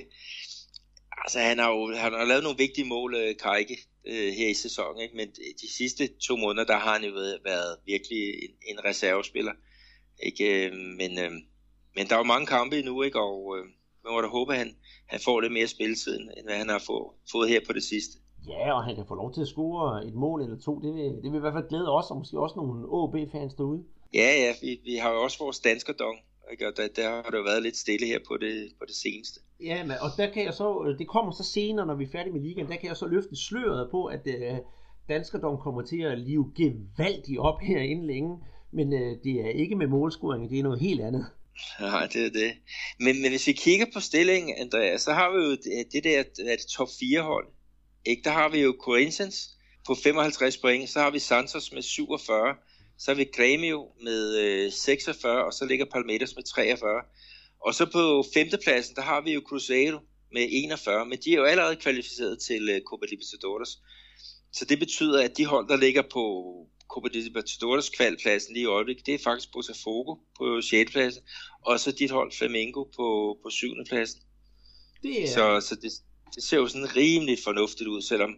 Altså, 1.22 1.38
han 1.38 1.58
har 1.58 1.70
jo 1.70 1.94
han 1.94 2.12
har 2.12 2.24
lavet 2.24 2.42
nogle 2.42 2.58
vigtige 2.58 2.88
mål, 2.88 3.14
øh, 3.14 3.36
Kajke, 3.36 3.78
øh, 4.06 4.32
her 4.38 4.48
i 4.48 4.54
sæsonen, 4.54 5.02
ikke? 5.02 5.16
men 5.16 5.28
de 5.62 5.68
sidste 5.78 6.06
to 6.06 6.36
måneder, 6.36 6.66
der 6.66 6.78
har 6.78 6.92
han 6.92 7.04
jo 7.04 7.12
været, 7.12 7.38
været 7.44 7.76
virkelig 7.86 8.22
en, 8.44 8.50
en 8.70 8.84
reservespiller. 8.84 9.52
Ikke? 10.22 10.70
Men, 11.00 11.18
øh, 11.24 11.32
men 11.96 12.06
der 12.06 12.14
er 12.14 12.18
jo 12.18 12.32
mange 12.34 12.46
kampe 12.46 12.78
endnu, 12.78 13.02
ikke? 13.02 13.20
og 13.20 13.56
øh, 13.56 13.64
man 14.04 14.12
må 14.12 14.20
da 14.20 14.26
håbe, 14.26 14.52
at 14.52 14.58
han, 14.58 14.70
han 15.06 15.20
får 15.24 15.40
lidt 15.40 15.52
mere 15.52 15.66
spilletid, 15.66 16.14
end 16.20 16.46
hvad 16.46 16.56
han 16.56 16.68
har 16.68 16.82
få, 16.86 17.14
fået 17.32 17.48
her 17.48 17.60
på 17.66 17.72
det 17.72 17.82
sidste. 17.82 18.18
Ja, 18.48 18.72
og 18.76 18.84
han 18.84 18.94
kan 18.94 19.06
få 19.08 19.14
lov 19.14 19.32
til 19.34 19.40
at 19.40 19.48
score 19.48 20.06
et 20.06 20.14
mål 20.14 20.42
eller 20.42 20.58
to. 20.58 20.80
Det 20.80 20.94
vil, 20.94 21.22
det 21.22 21.28
vil 21.30 21.38
i 21.38 21.44
hvert 21.44 21.56
fald 21.58 21.68
glæde 21.68 21.92
os, 21.98 22.10
og 22.10 22.16
måske 22.16 22.40
også 22.40 22.56
nogle 22.56 22.86
OB-fans 22.88 23.54
derude. 23.54 23.84
Ja, 24.14 24.30
ja, 24.42 24.50
vi, 24.62 24.80
vi 24.84 24.94
har 24.96 25.10
jo 25.10 25.22
også 25.22 25.38
vores 25.38 25.60
danskerdong, 25.60 26.16
ikke? 26.52 26.68
og 26.68 26.72
der, 26.76 26.88
der 26.96 27.10
har 27.10 27.30
det 27.30 27.38
jo 27.38 27.42
været 27.42 27.62
lidt 27.62 27.76
stille 27.76 28.06
her 28.06 28.18
på 28.28 28.36
det, 28.36 28.54
på 28.78 28.84
det 28.88 28.96
seneste. 29.04 29.40
Ja, 29.60 29.82
men, 29.82 29.96
og 30.04 30.10
der 30.16 30.30
kan 30.32 30.44
jeg 30.44 30.54
så, 30.54 30.94
det 30.98 31.08
kommer 31.08 31.32
så 31.32 31.44
senere, 31.44 31.86
når 31.86 31.94
vi 31.94 32.04
er 32.04 32.12
færdige 32.12 32.32
med 32.32 32.40
ligaen, 32.40 32.68
der 32.68 32.76
kan 32.76 32.88
jeg 32.88 32.96
så 32.96 33.06
løfte 33.06 33.36
sløret 33.36 33.90
på, 33.90 34.04
at 34.04 34.26
øh, 34.26 34.58
danskerdong 35.08 35.58
kommer 35.60 35.82
til 35.82 36.00
at 36.02 36.18
live 36.18 36.52
gevaldigt 36.56 37.38
op 37.38 37.60
herinde 37.60 38.06
længe, 38.06 38.38
men 38.74 38.92
øh, 38.92 39.16
det 39.24 39.40
er 39.40 39.48
ikke 39.48 39.76
med 39.76 39.86
målscoring, 39.86 40.50
det 40.50 40.58
er 40.58 40.62
noget 40.62 40.80
helt 40.80 41.00
andet. 41.00 41.26
Nej, 41.80 42.06
det 42.06 42.26
er 42.26 42.30
det. 42.30 42.52
Men, 43.00 43.22
men 43.22 43.30
hvis 43.30 43.46
vi 43.46 43.52
kigger 43.52 43.86
på 43.94 44.00
stillingen, 44.00 44.56
Andreas, 44.58 45.02
så 45.02 45.12
har 45.12 45.30
vi 45.30 45.44
jo 45.44 45.50
det, 45.50 45.92
det 45.92 46.04
der 46.04 46.22
det 46.36 46.66
top 46.76 46.88
4 47.00 47.22
hold. 47.22 47.46
Ikke? 48.04 48.22
Der 48.24 48.30
har 48.30 48.48
vi 48.48 48.60
jo 48.60 48.76
Corinthians 48.80 49.50
på 49.86 49.94
55 49.94 50.56
point, 50.56 50.90
så 50.90 51.00
har 51.00 51.10
vi 51.10 51.18
Santos 51.18 51.72
med 51.72 51.82
47, 51.82 52.54
så 52.98 53.10
har 53.10 53.16
vi 53.16 53.28
Grêmio 53.36 54.04
med 54.04 54.36
øh, 54.36 54.72
46, 54.72 55.44
og 55.44 55.52
så 55.52 55.64
ligger 55.64 55.84
Palmeiras 55.92 56.36
med 56.36 56.44
43. 56.44 57.02
Og 57.60 57.74
så 57.74 57.86
på 57.86 58.24
femtepladsen, 58.34 58.96
der 58.96 59.02
har 59.02 59.20
vi 59.20 59.32
jo 59.32 59.42
Cruzeiro 59.46 59.98
med 60.32 60.48
41, 60.50 61.06
men 61.06 61.18
de 61.24 61.32
er 61.32 61.36
jo 61.36 61.44
allerede 61.44 61.76
kvalificeret 61.76 62.38
til 62.38 62.68
øh, 62.68 62.80
Copa 62.80 63.06
Libertadores. 63.10 63.78
Så 64.52 64.64
det 64.64 64.78
betyder, 64.78 65.22
at 65.22 65.36
de 65.36 65.46
hold, 65.46 65.68
der 65.68 65.76
ligger 65.76 66.02
på 66.02 66.24
Copa 66.88 67.08
Libertadores 67.12 67.90
kvalpladsen 67.90 68.54
lige 68.54 68.62
i 68.62 68.66
øjeblikket, 68.66 69.06
det 69.06 69.14
er 69.14 69.18
faktisk 69.18 69.52
Botafogo 69.52 70.14
på 70.38 70.60
6. 70.60 70.92
pladsen, 70.92 71.22
og 71.60 71.80
så 71.80 71.92
dit 71.92 72.10
hold 72.10 72.32
Flamengo 72.32 72.82
på, 72.96 73.38
på 73.42 73.50
7. 73.50 73.66
pladsen. 73.88 74.20
Det 75.02 75.22
er... 75.22 75.28
Så, 75.28 75.60
så 75.68 75.74
det, 75.74 75.92
det 76.34 76.42
ser 76.42 76.56
jo 76.56 76.66
sådan 76.66 76.96
rimelig 76.96 77.38
fornuftigt 77.44 77.88
ud, 77.88 78.02
selvom 78.02 78.36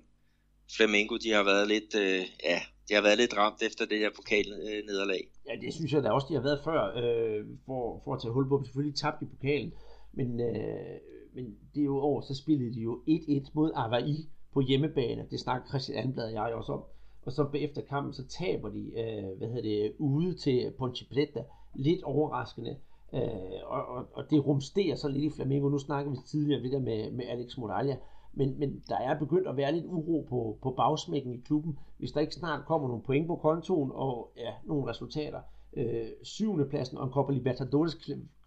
Flamengo 0.76 1.16
de 1.16 1.30
har 1.30 1.44
været 1.44 1.68
lidt, 1.68 1.94
øh, 1.94 2.22
ja, 2.50 2.58
de 2.88 2.94
har 2.94 3.02
været 3.02 3.18
lidt 3.18 3.36
ramt 3.36 3.62
efter 3.62 3.84
det 3.86 3.98
her 3.98 4.10
pokalnederlag. 4.16 5.22
Ja, 5.48 5.54
det 5.66 5.74
synes 5.74 5.92
jeg 5.92 6.02
da 6.02 6.10
også, 6.10 6.26
de 6.30 6.34
har 6.34 6.42
været 6.42 6.60
før, 6.64 6.80
øh, 7.02 7.46
for, 7.66 8.00
for 8.04 8.14
at 8.14 8.20
tage 8.22 8.32
hul 8.32 8.48
på 8.48 8.56
dem. 8.56 8.64
Selvfølgelig 8.64 8.98
tabte 8.98 9.24
i 9.24 9.28
pokalen, 9.34 9.72
men, 10.12 10.40
øh, 10.40 10.96
men 11.34 11.44
det 11.74 11.80
er 11.80 11.90
jo 11.94 11.98
over, 11.98 12.20
så 12.20 12.34
spillede 12.42 12.74
de 12.74 12.80
jo 12.80 13.02
1-1 13.08 13.50
mod 13.54 13.70
Avaí 13.82 14.14
på 14.54 14.60
hjemmebane. 14.60 15.26
Det 15.30 15.40
snakker 15.40 15.68
Christian 15.68 15.98
Anblad 15.98 16.24
og 16.24 16.32
jeg 16.32 16.54
også 16.54 16.72
om. 16.72 16.84
Og 17.26 17.32
så 17.32 17.46
efter 17.54 17.82
kampen, 17.82 18.12
så 18.12 18.26
taber 18.26 18.68
de, 18.68 18.78
øh, 18.78 19.38
hvad 19.38 19.48
hedder 19.48 19.62
det, 19.62 19.92
ude 19.98 20.34
til 20.34 20.72
Ponte 20.78 21.04
Preta. 21.12 21.44
Lidt 21.74 22.02
overraskende. 22.02 22.76
Øh, 23.14 23.20
og, 23.64 23.86
og, 23.86 24.06
og, 24.12 24.30
det 24.30 24.46
rumsterer 24.46 24.96
så 24.96 25.08
lidt 25.08 25.24
i 25.24 25.36
Flamengo. 25.36 25.68
Nu 25.68 25.78
snakker 25.78 26.10
vi 26.10 26.16
tidligere 26.26 26.62
det 26.62 26.72
der 26.72 26.80
med, 26.80 27.10
med 27.10 27.24
Alex 27.24 27.58
Moralja. 27.58 27.96
Men, 28.32 28.58
men 28.58 28.82
der 28.88 28.96
er 28.96 29.18
begyndt 29.18 29.48
at 29.48 29.56
være 29.56 29.72
lidt 29.72 29.86
uro 29.86 30.26
på, 30.28 30.58
på 30.62 30.70
bagsmækken 30.70 31.34
i 31.34 31.40
klubben, 31.44 31.78
hvis 31.98 32.12
der 32.12 32.20
ikke 32.20 32.34
snart 32.34 32.66
kommer 32.66 32.88
nogle 32.88 33.02
point 33.02 33.26
på 33.26 33.36
kontoen 33.36 33.90
og 33.94 34.32
ja, 34.36 34.52
nogle 34.64 34.90
resultater. 34.90 35.40
Øh, 35.72 36.06
syvende 36.22 36.66
pladsen 36.68 36.98
og 36.98 37.04
en 37.04 37.12
Copa 37.12 37.32
Libertadores 37.32 37.94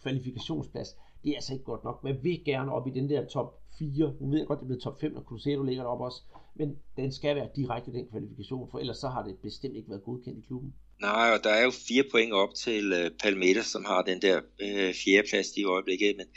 kvalifikationsplads, 0.02 0.98
det 1.24 1.30
er 1.32 1.36
altså 1.36 1.54
ikke 1.54 1.66
godt 1.66 1.84
nok. 1.84 2.04
Man 2.04 2.18
vil 2.24 2.44
gerne 2.46 2.72
op 2.72 2.88
i 2.88 2.92
den 2.92 3.10
der 3.10 3.26
top 3.26 3.59
4. 3.80 4.14
Nu 4.22 4.30
ved 4.30 4.38
jeg 4.38 4.48
godt, 4.48 4.60
det 4.60 4.64
er 4.64 4.68
blevet 4.68 4.84
top 4.84 5.02
5, 5.02 5.12
når 5.12 5.22
Cruzeiro 5.22 5.64
ligger 5.64 5.84
deroppe 5.84 6.06
også. 6.06 6.22
Men 6.56 6.78
den 6.98 7.12
skal 7.12 7.36
være 7.36 7.50
direkte 7.56 7.94
den 7.94 8.08
kvalifikation, 8.12 8.72
for 8.72 8.80
ellers 8.80 8.98
så 8.98 9.08
har 9.08 9.24
det 9.24 9.38
bestemt 9.44 9.76
ikke 9.76 9.90
været 9.90 10.04
godkendt 10.04 10.40
i 10.40 10.48
klubben. 10.48 10.74
Nej, 11.02 11.32
og 11.36 11.44
der 11.44 11.50
er 11.50 11.64
jo 11.64 11.72
fire 11.72 12.04
point 12.12 12.34
op 12.34 12.54
til 12.56 12.94
uh, 12.94 13.12
Palmeiras, 13.24 13.66
som 13.66 13.86
har 13.86 14.02
den 14.02 14.22
der 14.22 14.38
uh, 14.38 14.94
fjerde 15.04 15.28
plads 15.30 15.48
i 15.58 15.64
øjeblikket. 15.64 16.18
Men 16.18 16.28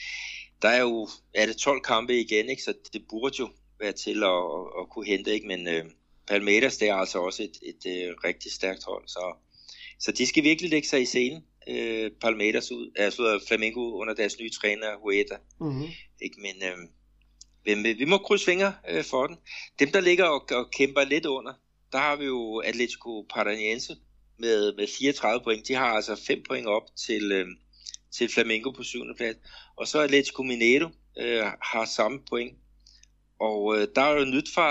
der 0.63 0.69
er 0.69 0.81
jo 0.81 1.09
er 1.35 1.47
det 1.47 1.57
12 1.57 1.81
kampe 1.81 2.21
igen, 2.21 2.49
ikke? 2.49 2.63
så 2.63 2.75
det 2.93 3.03
burde 3.11 3.37
jo 3.39 3.49
være 3.81 3.93
til 3.93 4.23
at, 4.23 4.43
at, 4.81 4.89
kunne 4.91 5.07
hente. 5.07 5.33
Ikke? 5.33 5.47
Men 5.47 5.61
uh, 5.67 5.91
Palmeiras, 6.29 6.77
det 6.77 6.89
er 6.89 6.95
altså 6.95 7.19
også 7.19 7.43
et, 7.43 7.57
et, 7.63 7.93
et 7.93 8.11
uh, 8.11 8.25
rigtig 8.25 8.53
stærkt 8.53 8.85
hold. 8.85 9.09
Så, 9.09 9.35
så 9.99 10.13
de 10.13 10.27
skal 10.27 10.45
virkelig 10.45 10.71
lægge 10.71 10.89
sig 10.89 11.03
i 11.03 11.07
scenen. 11.07 11.43
Uh, 11.71 12.09
Palmeiras 12.21 12.73
ud, 12.73 12.93
altså 12.97 13.45
Flamengo 13.49 13.81
under 14.01 14.15
deres 14.15 14.39
nye 14.41 14.51
træner, 14.51 14.97
Hueta. 15.03 15.37
Mm-hmm. 15.61 15.89
Ikke? 16.23 16.37
Men, 16.41 16.57
uh, 16.73 16.89
men 17.67 17.85
vi 17.85 18.05
må 18.05 18.19
krydse 18.19 18.45
fingre 18.45 18.75
øh, 18.89 19.05
for 19.05 19.27
den. 19.27 19.37
Dem, 19.79 19.93
der 19.93 20.01
ligger 20.01 20.25
og, 20.25 20.47
og 20.51 20.71
kæmper 20.71 21.05
lidt 21.05 21.27
under, 21.27 21.53
der 21.93 21.99
har 21.99 22.17
vi 22.17 22.25
jo 22.25 22.59
Atletico 22.59 23.27
Paranaense 23.31 23.97
med, 24.39 24.77
med 24.77 24.87
34 24.99 25.45
point. 25.45 25.69
De 25.69 25.75
har 25.75 25.87
altså 25.87 26.17
5 26.27 26.43
point 26.49 26.67
op 26.67 26.83
til, 27.07 27.33
øh, 27.33 27.47
til 28.11 28.29
Flamengo 28.29 28.71
på 28.71 28.83
7. 28.83 29.01
plads. 29.17 29.37
Og 29.77 29.89
så 29.89 30.01
Atletico 30.01 30.43
Mineiro 30.43 30.89
øh, 31.19 31.45
har 31.63 31.85
samme 31.85 32.21
point. 32.31 32.59
Og 33.41 33.79
øh, 33.79 33.89
der 33.95 34.03
er 34.03 34.19
jo 34.19 34.25
nyt 34.25 34.49
fra 34.55 34.69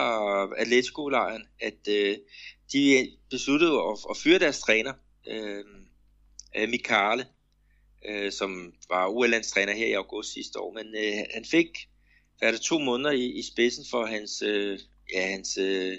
Atletico-lejren, 0.57 1.47
at 1.59 1.87
øh, 1.89 2.17
de 2.73 3.11
besluttede 3.29 3.73
at, 3.73 3.97
at 4.09 4.17
fyre 4.17 4.39
deres 4.39 4.59
træner, 4.59 4.93
øh, 5.27 5.63
øh 6.55 6.69
Mikale, 6.69 7.25
øh, 8.05 8.31
som 8.31 8.73
var 8.89 9.07
ULANds 9.07 9.51
træner 9.51 9.73
her 9.73 9.85
i 9.85 9.93
august 9.93 10.33
sidste 10.33 10.59
år. 10.59 10.73
Men 10.73 10.95
øh, 10.95 11.25
han 11.33 11.45
fik 11.45 11.67
der 12.41 12.47
er 12.47 12.51
det 12.51 12.61
to 12.61 12.79
måneder 12.79 13.11
i, 13.11 13.25
i 13.25 13.41
spidsen 13.41 13.85
for 13.91 14.05
hans, 14.05 14.41
øh, 14.41 14.79
ja, 15.13 15.31
hans 15.31 15.57
øh, 15.57 15.97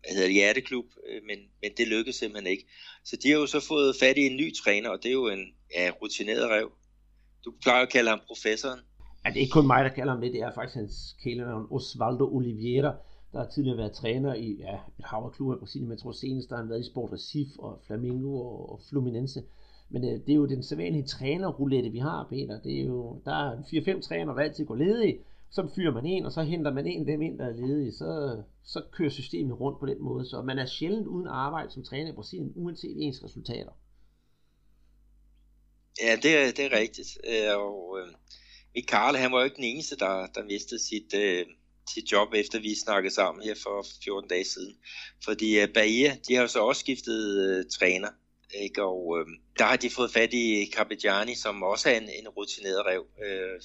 hvad 0.00 0.14
hedder 0.14 0.26
det, 0.26 0.34
hjerteklub, 0.34 0.84
øh, 1.08 1.20
men, 1.28 1.38
men 1.62 1.70
det 1.76 1.88
lykkedes 1.88 2.16
simpelthen 2.16 2.52
ikke. 2.52 2.66
Så 3.04 3.16
de 3.22 3.30
har 3.30 3.38
jo 3.38 3.46
så 3.46 3.60
fået 3.60 3.96
fat 4.00 4.16
i 4.18 4.26
en 4.26 4.36
ny 4.36 4.54
træner, 4.54 4.90
og 4.90 4.98
det 5.02 5.08
er 5.08 5.12
jo 5.12 5.28
en 5.28 5.44
ja, 5.76 5.90
rutineret 6.02 6.50
rev. 6.50 6.68
Du 7.44 7.52
plejer 7.62 7.82
at 7.82 7.92
kalde 7.92 8.10
ham 8.10 8.20
professoren. 8.26 8.80
Ja, 9.24 9.30
det 9.30 9.36
er 9.36 9.40
ikke 9.40 9.52
kun 9.52 9.66
mig, 9.66 9.84
der 9.84 9.90
kalder 9.90 10.12
ham 10.12 10.20
det. 10.20 10.32
Det 10.32 10.40
er 10.40 10.52
faktisk 10.54 10.76
hans 10.76 11.16
kælenavn 11.22 11.66
Osvaldo 11.70 12.36
Oliveira, 12.36 12.94
der 13.32 13.38
har 13.38 13.48
tidligere 13.54 13.78
været 13.78 13.92
træner 13.92 14.34
i 14.34 14.56
ja, 14.58 14.74
et 14.98 15.04
havreklub 15.04 15.56
i 15.56 15.58
Brasilien. 15.58 15.88
Men 15.88 15.96
jeg 15.96 16.02
tror 16.02 16.12
senest, 16.12 16.48
der 16.48 16.56
har 16.56 16.62
han 16.62 16.70
været 16.70 16.80
i 16.80 16.90
Sport 16.90 17.12
Recife 17.12 17.60
og 17.60 17.80
Flamengo 17.86 18.40
og, 18.40 18.72
og 18.72 18.80
Fluminense. 18.88 19.42
Men 19.90 20.04
øh, 20.04 20.10
det 20.10 20.30
er 20.30 20.34
jo 20.34 20.46
den 20.46 20.62
sædvanlige 20.62 21.04
trænerroulette, 21.04 21.90
vi 21.90 21.98
har, 21.98 22.26
Peter. 22.30 22.60
Det 22.60 22.80
er 22.80 22.84
jo, 22.84 23.20
der 23.24 23.32
er 23.32 23.56
4-5 23.96 24.00
træner, 24.00 24.34
der 24.34 24.42
altid 24.42 24.66
går 24.66 24.76
ledige. 24.76 25.18
Så 25.50 25.68
fyrer 25.74 25.92
man 25.92 26.06
en, 26.06 26.26
og 26.26 26.32
så 26.32 26.42
henter 26.42 26.72
man 26.72 26.86
en 26.86 27.06
dem 27.06 27.22
ind, 27.22 27.38
der 27.38 27.46
er 27.46 27.52
ledige. 27.52 27.92
Så, 27.92 28.42
så 28.64 28.82
kører 28.92 29.10
systemet 29.10 29.60
rundt 29.60 29.80
på 29.80 29.86
den 29.86 30.02
måde. 30.02 30.28
Så 30.28 30.42
man 30.42 30.58
er 30.58 30.66
sjældent 30.66 31.06
uden 31.06 31.26
arbejde 31.26 31.70
som 31.70 31.84
træner 31.84 32.12
i 32.12 32.14
Brasilien, 32.14 32.52
uanset 32.56 32.96
ens 32.96 33.24
resultater. 33.24 33.72
Ja, 36.02 36.16
det 36.22 36.36
er, 36.36 36.52
det 36.52 36.64
er 36.64 36.78
rigtigt. 36.78 37.18
Øh, 37.24 37.58
og 37.58 37.98
øh, 37.98 38.82
Karl, 38.88 39.16
han 39.16 39.32
var 39.32 39.38
jo 39.38 39.44
ikke 39.44 39.56
den 39.56 39.64
eneste, 39.64 39.96
der, 39.96 40.26
der 40.26 40.44
mistede 40.44 40.80
sit, 40.88 41.14
øh, 41.14 41.46
sit 41.94 42.12
job, 42.12 42.28
efter 42.34 42.60
vi 42.60 42.74
snakkede 42.74 43.14
sammen 43.14 43.44
her 43.44 43.54
for 43.62 43.86
14 44.04 44.28
dage 44.28 44.44
siden. 44.44 44.76
Fordi 45.24 45.60
øh, 45.60 45.68
Bahia, 45.74 46.16
de 46.28 46.34
har 46.34 46.42
jo 46.42 46.48
så 46.48 46.60
også 46.60 46.80
skiftet 46.80 47.20
øh, 47.48 47.64
træner. 47.78 48.08
Ikke? 48.54 48.82
Og 48.82 49.18
øh, 49.18 49.26
der 49.58 49.64
har 49.64 49.76
de 49.76 49.90
fået 49.90 50.10
fat 50.10 50.32
i 50.32 50.70
Capelliani, 50.74 51.34
som 51.34 51.62
også 51.62 51.90
er 51.90 51.96
en, 51.96 52.08
en 52.20 52.28
rutineret 52.28 52.86
rev. 52.86 53.06
Øh, 53.26 53.60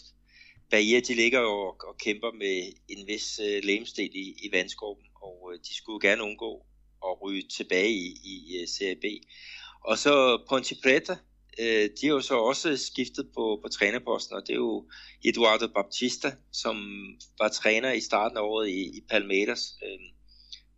Bahia, 0.72 1.00
de 1.00 1.14
ligger 1.14 1.40
jo 1.40 1.52
og, 1.52 1.76
og 1.88 1.98
kæmper 1.98 2.32
med 2.32 2.74
en 2.90 3.08
vis 3.08 3.40
øh, 3.40 3.64
lemstil 3.64 4.16
i, 4.16 4.36
i 4.44 4.52
vandskorben, 4.52 5.06
og 5.22 5.52
øh, 5.54 5.60
de 5.60 5.76
skulle 5.76 6.10
gerne 6.10 6.24
undgå 6.24 6.66
at 7.06 7.22
ryge 7.22 7.48
tilbage 7.58 7.92
i, 7.92 8.16
i 8.24 8.62
uh, 8.62 8.68
Serie 8.68 8.96
B. 8.96 9.06
Og 9.86 9.98
så 9.98 10.42
Ponte 10.50 10.76
Preta, 10.84 11.16
øh, 11.60 11.90
de 12.02 12.08
har 12.08 12.14
jo 12.14 12.22
så 12.22 12.36
også 12.36 12.78
skiftet 12.78 13.28
på, 13.36 13.60
på 13.64 13.70
trænerposten, 13.70 14.36
og 14.36 14.42
det 14.48 14.54
er 14.54 14.58
jo 14.58 14.90
Eduardo 15.26 15.68
Baptista, 15.68 16.32
som 16.52 16.76
var 17.40 17.50
træner 17.50 17.92
i 17.92 18.02
starten 18.02 18.38
af 18.38 18.42
året 18.42 18.70
i, 18.70 18.98
i 18.98 19.02
Palmeiras. 19.10 19.76
Øh, 19.84 20.00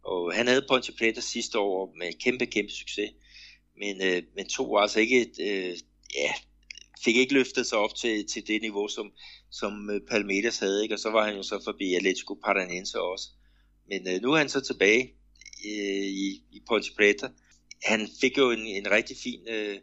og 0.03 0.33
han 0.33 0.47
havde 0.47 0.65
Ponte 0.69 0.93
Preta 0.99 1.21
sidste 1.21 1.59
år 1.59 1.93
med 1.99 2.13
kæmpe, 2.23 2.45
kæmpe 2.45 2.71
succes, 2.71 3.11
men, 3.77 4.01
øh, 4.01 4.23
men 4.35 4.47
tog 4.47 4.81
altså 4.81 4.99
ikke 4.99 5.21
et, 5.21 5.35
øh, 5.39 5.77
ja, 6.15 6.33
fik 7.03 7.15
ikke 7.15 7.33
løftet 7.33 7.67
sig 7.67 7.77
op 7.77 7.95
til, 7.95 8.27
til 8.27 8.47
det 8.47 8.61
niveau, 8.61 8.87
som, 8.87 9.11
som 9.59 9.89
øh, 9.89 10.01
Palmeiras 10.11 10.59
havde, 10.59 10.83
ikke? 10.83 10.95
og 10.95 10.99
så 10.99 11.09
var 11.11 11.23
han 11.27 11.35
jo 11.35 11.43
så 11.43 11.61
forbi 11.63 11.93
Atletico 11.93 12.33
Paranense 12.45 13.01
også. 13.01 13.27
Men 13.89 14.01
øh, 14.11 14.21
nu 14.21 14.27
er 14.33 14.37
han 14.37 14.49
så 14.49 14.61
tilbage 14.61 15.03
øh, 15.69 16.07
i, 16.25 16.27
i 16.51 16.59
Ponte 16.67 16.89
Preta. 16.97 17.27
Han 17.83 18.01
fik 18.21 18.37
jo 18.37 18.51
en, 18.51 18.63
en 18.79 18.91
rigtig 18.91 19.17
fin 19.23 19.41
øh, 19.55 19.77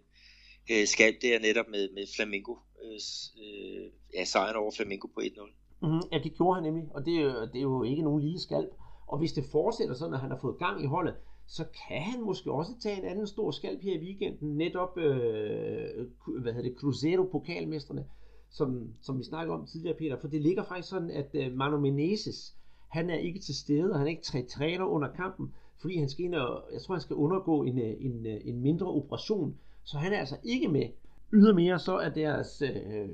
øh, 0.73 0.87
skalp 0.87 1.16
der 1.23 1.39
netop 1.39 1.68
med, 1.75 1.85
med 1.97 2.05
Flamingo. 2.16 2.55
Øh, 2.85 3.01
øh, 3.45 3.87
ja, 4.14 4.25
sejren 4.25 4.57
over 4.57 4.71
Flamingo 4.77 5.07
på 5.14 5.21
1-0. 5.21 5.53
Mm-hmm. 5.83 6.03
Ja, 6.12 6.18
det 6.25 6.35
gjorde 6.37 6.55
han 6.55 6.64
nemlig, 6.64 6.85
og 6.95 7.05
det, 7.07 7.14
er, 7.16 7.47
det 7.53 7.59
er 7.59 7.68
jo 7.73 7.83
ikke 7.83 8.03
nogen 8.03 8.23
lille 8.23 8.41
skalp. 8.41 8.71
Og 9.07 9.18
hvis 9.18 9.33
det 9.33 9.45
fortsætter 9.53 9.95
sådan, 9.95 10.14
at 10.14 10.21
han 10.21 10.31
har 10.31 10.39
fået 10.41 10.59
gang 10.59 10.85
i 10.85 10.87
holdet, 10.87 11.14
så 11.47 11.64
kan 11.64 12.03
han 12.03 12.21
måske 12.23 12.53
også 12.53 12.73
tage 12.83 12.99
en 12.99 13.05
anden 13.05 13.27
stor 13.27 13.51
skalp 13.51 13.83
her 13.83 13.95
i 13.95 14.05
weekenden, 14.05 14.57
netop, 14.57 14.99
øh, 14.99 16.07
hvad 16.43 16.53
hedder 16.53 16.68
det, 16.68 16.79
Cruzeiro 16.79 17.25
pokalmestrene, 17.33 18.05
som, 18.51 18.88
som 19.03 19.18
vi 19.18 19.24
snakkede 19.24 19.59
om 19.59 19.66
tidligere, 19.66 19.96
Peter, 19.98 20.16
for 20.20 20.28
det 20.28 20.42
ligger 20.42 20.64
faktisk 20.64 20.88
sådan, 20.88 21.11
at 21.11 21.30
øh, 21.34 21.53
Manu 21.57 21.80
Menezes, 21.80 22.55
han 22.88 23.11
er 23.11 23.14
ikke 23.14 23.38
til 23.38 23.55
stede, 23.55 23.92
og 23.92 23.98
han 23.98 24.07
er 24.07 24.11
ikke 24.11 24.48
træner 24.48 24.84
under 24.84 25.09
kampen, 25.09 25.55
fordi 25.80 25.98
han 25.98 26.09
skal 26.09 26.24
ind 26.24 26.34
og, 26.34 26.64
jeg 26.72 26.82
tror, 26.82 26.94
han 26.94 27.03
skal 27.03 27.16
undergå 27.16 27.62
en, 27.62 27.78
øh, 27.78 27.94
en, 28.01 28.26
øh, 28.26 28.40
en 28.44 28.61
mindre 28.61 28.86
operation, 28.86 29.55
så 29.84 29.98
han 29.98 30.12
er 30.12 30.18
altså 30.18 30.36
ikke 30.44 30.68
med. 30.68 30.88
Ydermere 31.32 31.78
så 31.78 31.96
er 31.96 32.09
deres 32.09 32.62
øh, 32.62 33.09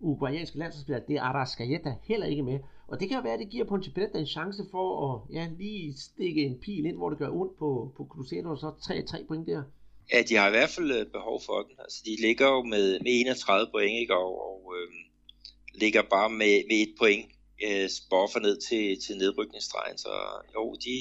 uruguayanske 0.00 0.58
landsholdsspiller, 0.58 1.06
det 1.06 1.16
er 1.16 1.22
Arrascaeta, 1.22 1.94
heller 2.02 2.26
ikke 2.26 2.42
med. 2.42 2.58
Og 2.88 3.00
det 3.00 3.08
kan 3.08 3.16
jo 3.16 3.22
være, 3.22 3.32
at 3.32 3.40
det 3.40 3.48
giver 3.48 3.64
Ponte 3.64 3.90
Preta 3.90 4.18
en 4.18 4.26
chance 4.26 4.62
for 4.70 5.14
at 5.14 5.34
ja, 5.34 5.48
lige 5.58 5.94
stikke 5.98 6.46
en 6.46 6.58
pil 6.58 6.86
ind, 6.86 6.96
hvor 6.96 7.10
det 7.10 7.18
gør 7.18 7.30
ondt 7.30 7.58
på, 7.58 7.92
på 7.96 8.06
Cruzeiro, 8.10 8.50
og 8.50 8.58
så 8.58 8.68
3-3 8.68 9.26
point 9.26 9.46
der. 9.46 9.62
Ja, 10.12 10.22
de 10.28 10.34
har 10.34 10.46
i 10.48 10.50
hvert 10.50 10.70
fald 10.70 10.90
øh, 10.98 11.06
behov 11.06 11.40
for 11.46 11.58
den. 11.62 11.74
Altså, 11.78 11.98
de 12.06 12.16
ligger 12.26 12.46
jo 12.54 12.62
med, 12.62 12.86
med 13.00 13.12
31 13.20 13.68
point, 13.72 14.00
ikke? 14.00 14.14
og, 14.16 14.30
og 14.48 14.74
øh, 14.76 14.88
ligger 15.74 16.02
bare 16.02 16.30
med, 16.30 16.54
med 16.70 16.78
et 16.86 16.94
point 16.98 17.26
øh, 17.66 17.88
buffer 18.10 18.40
ned 18.46 18.56
til, 18.68 18.84
til 19.04 19.14
nedrykningsstregen. 19.22 19.98
Så 19.98 20.12
jo, 20.54 20.64
de, 20.84 20.94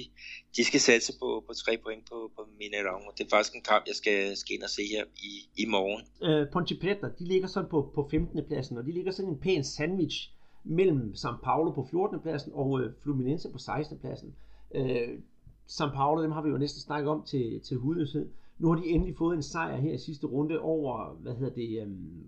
de 0.56 0.64
skal 0.70 0.80
satse 0.80 1.12
på, 1.22 1.44
på 1.48 1.54
tre 1.54 1.74
point 1.84 2.04
på, 2.12 2.32
på 2.36 2.42
Mineirão, 2.60 3.02
og 3.08 3.14
det 3.18 3.24
er 3.26 3.30
faktisk 3.30 3.56
en 3.56 3.68
kamp, 3.72 3.84
jeg 3.88 3.96
skal, 3.96 4.38
skal 4.38 4.56
ind 4.56 4.64
og 4.64 4.70
se 4.70 4.84
her 4.94 5.04
i, 5.30 5.32
i 5.64 5.66
morgen. 5.76 6.02
Øh, 6.28 6.48
Ponte 6.54 6.76
Preta, 6.82 7.08
de 7.20 7.26
ligger 7.34 7.48
sådan 7.48 7.70
på, 7.70 7.92
på 7.96 8.08
15. 8.12 8.46
pladsen, 8.48 8.78
og 8.78 8.84
de 8.86 8.92
ligger 8.92 9.12
sådan 9.12 9.32
en 9.32 9.40
pæn 9.40 9.64
sandwich 9.64 10.18
mellem 10.64 11.14
São 11.24 11.36
Paulo 11.44 11.72
på 11.72 11.88
14. 11.92 12.20
pladsen 12.20 12.52
og 12.54 12.82
øh, 12.82 12.94
Fluminense 13.04 13.50
på 13.52 13.58
16. 13.58 14.00
pladsen. 14.00 14.36
Øh, 14.76 15.10
São 15.70 15.90
Paulo, 15.94 16.24
dem 16.24 16.32
har 16.32 16.42
vi 16.42 16.50
jo 16.50 16.58
næsten 16.58 16.82
snakket 16.82 17.10
om 17.10 17.24
til, 17.26 17.62
til 17.68 17.78
hudløshed. 17.78 18.30
Nu 18.60 18.68
har 18.68 18.76
de 18.76 18.88
endelig 18.88 19.16
fået 19.18 19.36
en 19.36 19.44
sejr 19.44 19.76
her 19.76 19.94
i 19.94 19.98
sidste 19.98 20.28
runde 20.28 20.60
over, 20.60 21.14
hvad 21.14 21.36
hedder 21.36 21.54
det, 21.54 21.82
øhm, 21.82 22.28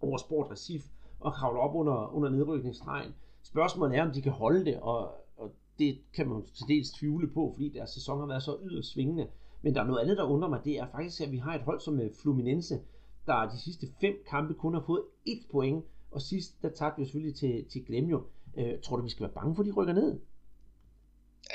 over 0.00 0.16
Sport 0.18 0.50
Recife 0.50 0.88
og 1.20 1.32
kravler 1.32 1.60
op 1.60 1.74
under, 1.74 2.14
under 2.14 2.30
nedrykningsstregen. 2.30 3.12
Spørgsmålet 3.42 3.98
er, 3.98 4.02
om 4.02 4.12
de 4.12 4.22
kan 4.22 4.32
holde 4.32 4.64
det, 4.64 4.80
og, 4.80 5.10
og 5.36 5.52
det 5.78 5.98
kan 6.14 6.28
man 6.28 6.42
til 6.54 6.68
dels 6.68 6.90
tvivle 6.90 7.28
på, 7.28 7.52
fordi 7.54 7.68
deres 7.68 7.90
sæson 7.90 8.20
har 8.20 8.26
været 8.26 8.42
så 8.42 8.56
yderst 8.64 8.92
svingende. 8.92 9.26
Men 9.62 9.74
der 9.74 9.82
er 9.82 9.86
noget 9.86 10.00
andet, 10.00 10.16
der 10.16 10.24
undrer 10.24 10.48
mig, 10.48 10.60
det 10.64 10.78
er 10.78 10.86
faktisk, 10.92 11.20
at 11.20 11.32
vi 11.32 11.36
har 11.36 11.54
et 11.54 11.62
hold 11.62 11.80
som 11.80 12.00
øh, 12.00 12.10
Fluminense, 12.22 12.80
der 13.26 13.50
de 13.50 13.58
sidste 13.58 13.86
fem 14.00 14.14
kampe 14.30 14.54
kun 14.54 14.74
har 14.74 14.82
fået 14.86 15.02
et 15.26 15.40
point, 15.52 15.84
og 16.10 16.22
sidst, 16.22 16.62
der 16.62 16.68
tabte 16.68 17.00
vi 17.00 17.04
selvfølgelig 17.04 17.36
til, 17.36 17.64
til 17.64 17.84
Gremio. 17.86 18.22
Øh, 18.56 18.80
tror 18.82 18.96
du, 18.96 19.02
vi 19.02 19.10
skal 19.10 19.24
være 19.24 19.34
bange 19.34 19.54
for, 19.54 19.62
at 19.62 19.66
de 19.66 19.72
rykker 19.72 19.92
ned? 19.92 20.20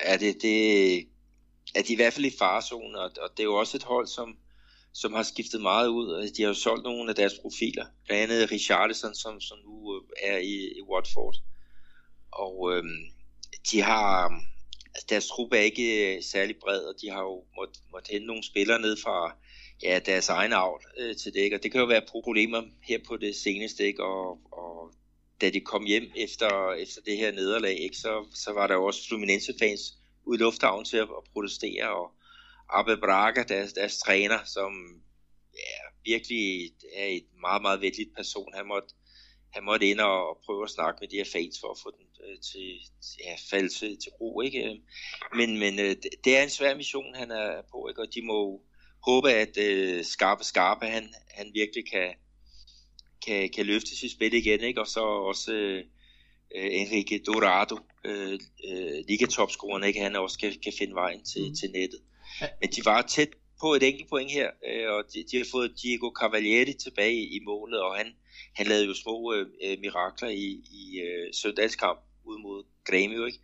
Ja, 0.05 0.13
det, 0.13 0.41
det 0.41 1.07
er 1.75 1.81
de 1.81 1.93
i 1.93 1.95
hvert 1.95 2.13
fald 2.13 2.25
i 2.25 2.37
farezonen, 2.39 2.95
og, 2.95 3.11
og 3.21 3.29
det 3.37 3.39
er 3.39 3.43
jo 3.43 3.55
også 3.55 3.77
et 3.77 3.83
hold, 3.83 4.07
som, 4.07 4.37
som 4.93 5.13
har 5.13 5.23
skiftet 5.23 5.61
meget 5.61 5.87
ud. 5.87 6.15
Altså, 6.15 6.33
de 6.37 6.41
har 6.41 6.49
jo 6.49 6.53
solgt 6.53 6.83
nogle 6.83 7.09
af 7.09 7.15
deres 7.15 7.33
profiler, 7.41 7.85
blandt 8.05 8.23
andet 8.23 8.51
Richarlison, 8.51 9.15
som, 9.15 9.41
som 9.41 9.57
nu 9.65 9.95
øh, 9.95 10.01
er 10.31 10.37
i, 10.37 10.55
i 10.77 10.81
Watford. 10.81 11.35
Og 12.31 12.71
øh, 12.73 12.83
de 13.71 13.81
har, 13.81 14.29
altså 14.95 15.05
deres 15.09 15.27
truppe 15.27 15.57
er 15.57 15.61
ikke 15.61 16.15
øh, 16.15 16.23
særlig 16.23 16.55
bred, 16.61 16.83
og 16.83 16.95
de 17.01 17.09
har 17.09 17.21
jo 17.21 17.43
måttet 17.55 17.83
måtte 17.91 18.11
hente 18.11 18.27
nogle 18.27 18.43
spillere 18.43 18.81
ned 18.81 18.97
fra 19.03 19.35
ja, 19.83 19.99
deres 20.05 20.29
egen 20.29 20.53
avl 20.53 20.83
øh, 20.97 21.15
til 21.15 21.33
det, 21.33 21.39
ikke? 21.39 21.55
og 21.55 21.63
det 21.63 21.71
kan 21.71 21.81
jo 21.81 21.87
være 21.87 22.01
problemer 22.07 22.61
her 22.83 22.99
på 23.07 23.17
det 23.17 23.35
seneste, 23.35 23.83
ikke? 23.83 24.03
Og, 24.03 24.39
og 24.51 24.93
da 25.41 25.49
de 25.49 25.59
kom 25.59 25.85
hjem 25.85 26.11
efter, 26.15 26.73
efter 26.73 27.01
det 27.01 27.17
her 27.17 27.31
nederlag, 27.31 27.79
ikke? 27.79 27.97
Så, 27.97 28.25
så 28.33 28.53
var 28.53 28.67
der 28.67 28.73
jo 28.73 28.85
også 28.85 29.07
Fluminense-fans 29.07 29.98
ude 30.29 30.39
i 30.39 30.43
lufthavnen 30.43 30.85
til 30.85 30.97
at, 30.97 31.09
at 31.17 31.23
protestere, 31.33 31.89
og 31.89 32.11
Abbe 32.69 32.97
Braga, 32.97 33.43
deres, 33.43 33.73
deres 33.73 33.99
træner, 33.99 34.39
som 34.45 34.71
ja, 35.53 36.11
virkelig 36.11 36.71
er 36.95 37.05
et 37.05 37.27
meget, 37.41 37.61
meget 37.61 37.81
venligt 37.81 38.15
person, 38.15 38.53
han 38.53 38.67
måtte, 38.67 38.89
han 39.49 39.63
måtte 39.63 39.89
ind 39.89 39.99
og, 39.99 40.37
prøve 40.45 40.63
at 40.63 40.69
snakke 40.69 40.97
med 41.01 41.07
de 41.07 41.15
her 41.15 41.29
fans 41.33 41.59
for 41.61 41.71
at 41.71 41.79
få 41.83 41.91
den 41.97 42.07
øh, 42.25 42.39
til, 42.39 42.67
ja, 43.25 43.35
falde 43.49 43.69
til, 43.69 43.97
til 44.03 44.11
ro, 44.21 44.41
ikke? 44.41 44.81
Men, 45.35 45.59
men 45.59 45.79
øh, 45.79 45.95
det 46.23 46.37
er 46.37 46.43
en 46.43 46.49
svær 46.49 46.75
mission, 46.75 47.15
han 47.15 47.31
er 47.31 47.61
på, 47.71 47.87
ikke? 47.89 48.01
Og 48.01 48.13
de 48.15 48.21
må 48.21 48.61
håbe, 49.07 49.31
at 49.31 49.57
øh, 49.57 50.05
Skarpe 50.05 50.43
Skarpe, 50.43 50.85
han, 50.85 51.13
han 51.29 51.51
virkelig 51.53 51.89
kan, 51.91 52.13
kan, 53.25 53.49
kan 53.49 53.65
løfte 53.65 53.97
sit 53.97 54.11
spil 54.11 54.33
igen, 54.33 54.59
ikke? 54.59 54.81
Og 54.81 54.87
så 54.87 55.01
også 55.01 55.53
øh, 55.53 55.85
Enrique 56.55 57.19
Dorado, 57.19 57.77
øh, 58.05 58.39
øh, 58.69 59.03
ligatopscoreren, 59.07 59.83
ikke? 59.83 59.99
Han 59.99 60.15
også 60.15 60.39
kan, 60.39 60.53
kan 60.63 60.73
finde 60.79 60.95
vejen 60.95 61.23
til, 61.23 61.49
mm. 61.49 61.55
til 61.55 61.71
nettet. 61.71 61.99
Men 62.61 62.69
de 62.69 62.81
var 62.85 63.01
tæt 63.01 63.29
på 63.61 63.73
et 63.73 63.83
enkelt 63.83 64.09
point 64.09 64.31
her, 64.31 64.49
øh, 64.67 64.91
og 64.93 65.03
de, 65.13 65.25
de 65.31 65.37
har 65.37 65.45
fået 65.51 65.81
Diego 65.81 66.09
Cavalieri 66.19 66.73
tilbage 66.73 67.21
i 67.21 67.39
målet, 67.45 67.81
og 67.81 67.95
han, 67.95 68.07
han 68.55 68.67
lavede 68.67 68.85
jo 68.85 68.93
små 68.93 69.33
øh, 69.33 69.79
mirakler 69.79 70.29
i, 70.29 70.47
i 70.71 70.99
øh, 70.99 71.33
søndagskamp 71.33 71.99
ud 72.25 72.39
mod 72.41 72.63
Grêmio, 72.89 73.25
ikke? 73.25 73.39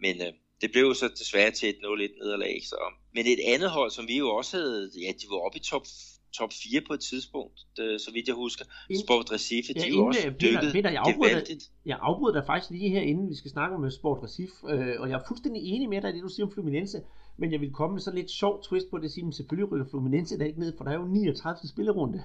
Men 0.00 0.22
øh, 0.22 0.32
det 0.60 0.72
blev 0.72 0.82
jo 0.82 0.94
så 0.94 1.08
desværre 1.08 1.50
til 1.50 1.68
et 1.68 1.76
0-1 1.76 2.24
nederlag. 2.24 2.60
Så. 2.64 2.92
Men 3.14 3.26
et 3.26 3.40
andet 3.44 3.70
hold, 3.70 3.90
som 3.90 4.08
vi 4.08 4.18
jo 4.18 4.28
også 4.34 4.56
havde, 4.56 4.90
ja, 5.02 5.12
de 5.20 5.26
var 5.30 5.36
oppe 5.36 5.58
i 5.58 5.62
top 5.62 5.86
top 6.32 6.52
4 6.52 6.80
på 6.86 6.92
et 6.94 7.00
tidspunkt, 7.00 7.66
det, 7.76 8.00
så 8.00 8.10
vidt 8.12 8.26
jeg 8.26 8.34
husker. 8.34 8.64
Sport 9.04 9.32
Recife, 9.32 9.72
ja, 9.76 9.80
de 9.80 9.88
jo 9.88 10.06
også 10.06 10.22
Peter, 10.22 10.38
dykket 10.38 10.72
Peter, 10.72 10.90
jeg 10.90 11.02
afbryder, 11.06 11.40
jeg 11.86 11.98
afbryder 12.00 12.34
dig 12.40 12.46
faktisk 12.46 12.70
lige 12.70 12.90
her, 12.90 13.00
inden 13.00 13.30
vi 13.30 13.34
skal 13.34 13.50
snakke 13.50 13.76
om 13.76 13.90
Sport 13.90 14.18
Recife, 14.22 14.54
øh, 14.72 15.00
og 15.00 15.08
jeg 15.10 15.16
er 15.20 15.24
fuldstændig 15.28 15.62
enig 15.62 15.88
med 15.88 16.02
dig 16.02 16.10
i 16.10 16.14
det, 16.14 16.22
du 16.22 16.28
siger 16.28 16.46
om 16.46 16.52
Fluminense, 16.52 17.00
men 17.36 17.52
jeg 17.52 17.60
vil 17.60 17.72
komme 17.72 17.94
med 17.94 18.02
sådan 18.02 18.18
lidt 18.18 18.30
sjov 18.30 18.62
twist 18.62 18.86
på 18.90 18.98
det, 18.98 19.04
at 19.04 19.10
sige, 19.10 19.32
selvfølgelig 19.32 19.72
rykker 19.72 19.86
Fluminense 19.90 20.38
der 20.38 20.44
ikke 20.44 20.60
ned, 20.60 20.72
for 20.76 20.84
der 20.84 20.90
er 20.90 20.96
jo 20.96 21.06
39. 21.06 21.68
spillerunde. 21.68 22.22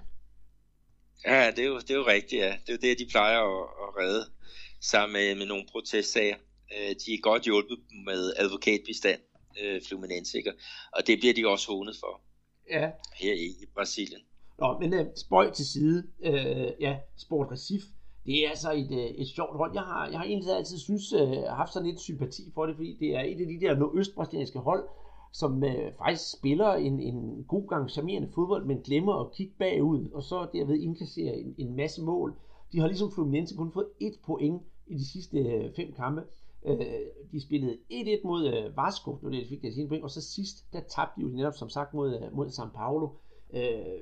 Ja, 1.28 1.52
det 1.56 1.60
er 1.60 1.68
jo, 1.68 1.80
det 1.80 1.92
er 1.92 1.96
jo 1.96 2.08
rigtigt, 2.08 2.42
ja. 2.42 2.56
Det 2.66 2.70
er 2.70 2.74
jo 2.74 2.80
det, 2.82 3.00
de 3.00 3.06
plejer 3.12 3.40
at, 3.40 3.68
at 3.84 3.90
redde 4.02 4.26
sammen 4.82 5.14
med, 5.14 5.36
med 5.36 5.46
nogle 5.46 5.66
protestsager. 5.72 6.36
Øh, 6.76 6.96
de 7.06 7.14
er 7.14 7.22
godt 7.22 7.44
hjulpet 7.44 7.80
med 8.06 8.34
advokatbistand, 8.38 9.20
øh, 9.62 9.82
Fluminense, 9.88 10.38
ikke? 10.38 10.54
og 10.94 11.08
det 11.08 11.20
bliver 11.20 11.34
de 11.34 11.48
også 11.48 11.68
hånet 11.72 11.96
for 12.00 12.22
ja. 12.70 12.92
her 13.20 13.34
i, 13.34 13.66
Brasilien. 13.76 14.22
Nå, 14.60 14.80
men 14.80 14.94
uh, 14.94 15.06
spøj 15.16 15.52
til 15.52 15.66
side. 15.66 16.04
Uh, 16.20 16.82
ja, 16.82 16.98
Sport 17.18 17.52
Recif. 17.52 17.82
Det 18.26 18.46
er 18.46 18.50
altså 18.50 18.72
et, 18.72 18.92
uh, 18.92 19.22
et 19.22 19.28
sjovt 19.28 19.58
hold. 19.58 19.72
Jeg 19.74 19.82
har, 19.82 20.08
jeg 20.08 20.20
har 20.20 20.26
egentlig 20.26 20.52
altid 20.56 20.78
synes, 20.78 21.14
uh, 21.14 21.44
haft 21.44 21.74
sådan 21.74 21.90
lidt 21.90 22.00
sympati 22.00 22.52
for 22.54 22.66
det, 22.66 22.76
fordi 22.76 22.98
det 23.00 23.16
er 23.16 23.22
et 23.22 23.42
af 23.42 23.48
de 23.48 23.60
der 23.62 23.76
nordøstbrasilianske 23.76 24.60
hold, 24.60 24.88
som 25.34 25.64
uh, 25.64 25.94
faktisk 25.98 26.32
spiller 26.38 26.74
en, 26.74 27.00
en 27.00 27.46
god 27.48 27.68
gang 27.68 27.90
charmerende 27.90 28.30
fodbold, 28.36 28.66
men 28.66 28.82
glemmer 28.82 29.14
at 29.14 29.32
kigge 29.32 29.54
bagud, 29.60 30.10
og 30.14 30.24
så 30.24 30.48
derved 30.54 30.80
indkasserer 30.80 31.34
en, 31.34 31.56
en 31.58 31.76
masse 31.76 32.02
mål. 32.02 32.36
De 32.72 32.80
har 32.80 32.88
ligesom 32.88 33.12
Fluminense 33.12 33.56
kun 33.56 33.72
fået 33.72 33.88
et 34.00 34.14
point 34.26 34.62
i 34.88 34.94
de 34.94 35.12
sidste 35.12 35.38
uh, 35.38 35.76
fem 35.76 35.94
kampe. 35.94 36.22
Øh, 36.66 36.78
de 37.32 37.42
spillede 37.42 37.78
1-1 37.92 38.28
mod 38.28 38.48
øh, 38.54 38.78
Vasco, 38.78 39.20
nu 39.22 39.32
det 39.32 39.50
fik 39.50 39.62
deres 39.62 39.76
point, 39.88 40.04
og 40.04 40.10
så 40.10 40.22
sidst, 40.22 40.74
der 40.74 40.82
tabte 40.96 41.14
de 41.18 41.22
jo 41.22 41.28
netop 41.28 41.54
som 41.58 41.70
sagt 41.70 41.94
mod, 41.94 42.10
øh, 42.22 42.34
mod 42.38 42.48
São 42.48 42.76
Paulo. 42.76 43.08
øh, 43.54 44.00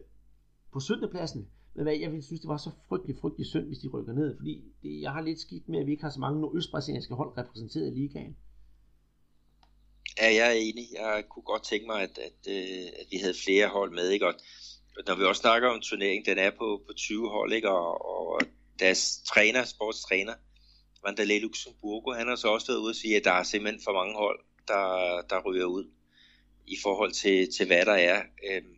på 0.74 0.80
17. 0.80 1.10
pladsen, 1.10 1.48
men 1.76 1.84
hvad, 1.84 1.96
jeg 1.96 2.12
ville 2.12 2.26
synes, 2.26 2.42
det 2.42 2.48
var 2.48 2.58
så 2.58 2.72
frygtelig, 2.90 3.16
frygtelig 3.22 3.48
synd, 3.48 3.66
hvis 3.68 3.80
de 3.80 3.88
rykker 3.88 4.14
ned, 4.14 4.38
fordi 4.38 4.64
det, 4.84 5.02
jeg 5.02 5.12
har 5.12 5.22
lidt 5.22 5.40
skidt 5.40 5.70
med, 5.70 5.80
at 5.80 5.86
vi 5.86 5.92
ikke 5.92 6.04
har 6.04 6.10
så 6.12 6.20
mange 6.20 6.42
nordøstbrasilianske 6.42 7.14
hold 7.14 7.38
repræsenteret 7.38 7.88
i 7.88 7.96
ligaen. 8.00 8.38
Ja, 10.20 10.34
jeg 10.40 10.48
er 10.48 10.60
enig. 10.68 10.86
Jeg 10.94 11.24
kunne 11.30 11.44
godt 11.44 11.64
tænke 11.64 11.88
mig, 11.88 12.02
at, 12.02 12.18
at, 12.18 12.40
øh, 12.56 12.88
at 13.00 13.06
vi 13.12 13.18
havde 13.18 13.34
flere 13.46 13.68
hold 13.68 13.92
med, 13.94 14.10
ikke? 14.10 14.28
Og 14.28 14.34
når 15.08 15.16
vi 15.16 15.24
også 15.24 15.42
snakker 15.42 15.70
om 15.70 15.80
turneringen, 15.82 16.26
den 16.26 16.38
er 16.46 16.52
på, 16.52 16.82
på 16.88 16.94
20 16.94 17.30
hold, 17.30 17.54
ikke? 17.54 17.70
Og, 17.70 18.06
og 18.32 18.40
deres 18.80 19.22
træner, 19.32 19.64
sportstræner, 19.64 20.34
Vandalay 21.04 21.42
Luxemburgo, 21.42 22.12
han 22.14 22.28
har 22.28 22.36
så 22.36 22.48
også 22.48 22.68
været 22.68 22.80
ude 22.80 22.92
og 22.92 22.96
sige, 22.96 23.16
at 23.18 23.24
der 23.24 23.32
er 23.32 23.44
simpelthen 23.44 23.84
for 23.84 23.94
mange 23.94 24.16
hold, 24.16 24.40
der, 24.68 24.86
der 25.30 25.42
ryger 25.46 25.66
ud 25.66 25.86
i 26.68 26.78
forhold 26.84 27.12
til, 27.12 27.54
til 27.54 27.66
hvad 27.66 27.86
der 27.86 27.94
er. 27.94 28.24
Øhm, 28.52 28.76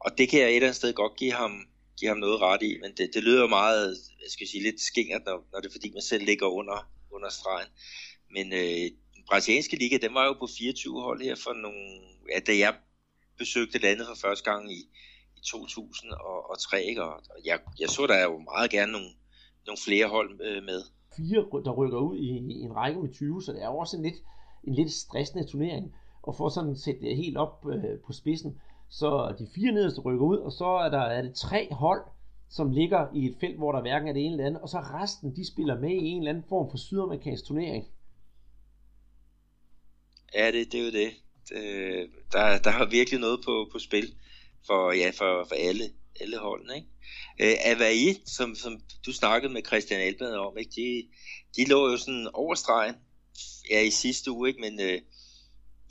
og 0.00 0.18
det 0.18 0.28
kan 0.28 0.40
jeg 0.40 0.48
et 0.48 0.56
eller 0.56 0.66
andet 0.66 0.76
sted 0.76 0.92
godt 0.92 1.16
give 1.16 1.32
ham, 1.32 1.66
give 1.98 2.08
ham 2.08 2.18
noget 2.18 2.40
ret 2.40 2.62
i, 2.62 2.78
men 2.82 2.90
det, 2.96 3.10
det 3.14 3.24
lyder 3.24 3.46
meget, 3.46 3.96
jeg 4.22 4.30
skal 4.30 4.48
sige, 4.48 4.62
lidt 4.62 4.80
skingert, 4.80 5.22
når, 5.26 5.46
når 5.52 5.60
det 5.60 5.68
er 5.68 5.72
fordi, 5.72 5.90
man 5.92 6.02
selv 6.02 6.24
ligger 6.24 6.46
under, 6.46 6.90
under 7.10 7.28
stregen. 7.28 7.68
Men 8.30 8.52
øh, 8.52 8.90
den 9.14 9.24
brasilianske 9.28 9.76
liga, 9.76 9.96
den 9.96 10.14
var 10.14 10.26
jo 10.26 10.32
på 10.32 10.48
24 10.58 11.02
hold 11.02 11.22
her 11.22 11.36
for 11.44 11.52
nogle, 11.52 12.00
ja, 12.32 12.38
da 12.38 12.58
jeg 12.58 12.74
besøgte 13.38 13.78
landet 13.78 14.06
for 14.06 14.14
første 14.14 14.50
gang 14.50 14.72
i, 14.72 14.80
i 15.36 15.40
2003, 15.46 16.84
ikke? 16.84 17.02
og 17.02 17.22
jeg, 17.44 17.60
jeg 17.80 17.88
så 17.88 18.06
der 18.06 18.22
jo 18.22 18.38
meget 18.38 18.70
gerne 18.70 18.92
nogle, 18.92 19.10
nogle 19.66 19.78
flere 19.84 20.06
hold 20.06 20.40
øh, 20.40 20.62
med. 20.62 20.82
Fire, 21.16 21.62
der 21.64 21.70
rykker 21.70 21.98
ud 21.98 22.16
i, 22.16 22.28
i 22.28 22.60
en 22.60 22.76
række 22.76 23.00
med 23.00 23.12
20, 23.12 23.42
så 23.42 23.52
det 23.52 23.62
er 23.62 23.66
jo 23.66 23.76
også 23.76 23.96
en 23.96 24.02
lidt, 24.02 24.16
en 24.64 24.74
lidt 24.74 24.92
stressende 24.92 25.46
turnering, 25.46 25.94
og 26.22 26.36
for 26.36 26.48
sådan 26.48 26.76
sætte 26.76 27.00
det 27.00 27.16
helt 27.16 27.36
op 27.36 27.66
øh, 27.66 28.00
på 28.06 28.12
spidsen, 28.12 28.60
så 28.88 29.34
de 29.38 29.46
fire 29.54 29.72
nederste 29.72 30.00
rykker 30.00 30.26
ud, 30.26 30.36
og 30.36 30.52
så 30.52 30.64
er 30.64 30.88
der 30.88 31.00
er 31.00 31.22
det 31.22 31.34
tre 31.34 31.68
hold, 31.72 32.02
som 32.48 32.70
ligger 32.70 33.06
i 33.14 33.26
et 33.26 33.36
felt, 33.40 33.56
hvor 33.58 33.72
der 33.72 33.80
hverken 33.80 34.08
er 34.08 34.12
det 34.12 34.24
ene 34.24 34.32
eller 34.32 34.46
andet, 34.46 34.62
og 34.62 34.68
så 34.68 34.78
resten, 34.78 35.36
de 35.36 35.46
spiller 35.52 35.80
med 35.80 35.90
i 35.90 36.06
en 36.06 36.18
eller 36.18 36.30
anden 36.30 36.44
form 36.48 36.70
for 36.70 36.76
sydamerikansk 36.76 37.44
turnering. 37.44 37.84
Ja, 40.34 40.46
det, 40.46 40.72
det 40.72 40.80
er 40.80 40.84
jo 40.84 40.92
det. 40.92 41.10
det 41.48 41.56
øh, 41.56 42.08
der, 42.32 42.58
der 42.64 42.70
har 42.70 42.84
virkelig 42.90 43.20
noget 43.20 43.40
på, 43.44 43.68
på 43.72 43.78
spil 43.78 44.14
for, 44.66 44.92
ja, 44.92 45.10
for, 45.18 45.44
for 45.48 45.54
alle, 45.68 45.84
alle 46.20 46.38
holdene. 46.38 46.74
Ikke? 46.74 46.88
Øh, 47.40 47.72
Avaí, 47.72 48.10
e, 48.10 48.22
som, 48.26 48.54
som 48.54 48.80
du 49.06 49.12
snakkede 49.12 49.52
med 49.52 49.62
Christian 49.66 50.00
Elbad 50.00 50.36
om, 50.36 50.58
ikke? 50.58 50.72
De, 50.76 51.06
de 51.56 51.68
lå 51.70 51.90
jo 51.90 51.96
sådan 51.96 52.28
over 52.34 52.54
stregen 52.54 52.94
ja, 53.70 53.80
i 53.80 53.90
sidste 53.90 54.30
uge, 54.30 54.48
ikke? 54.48 54.60
men 54.60 54.80
øh, 54.80 55.00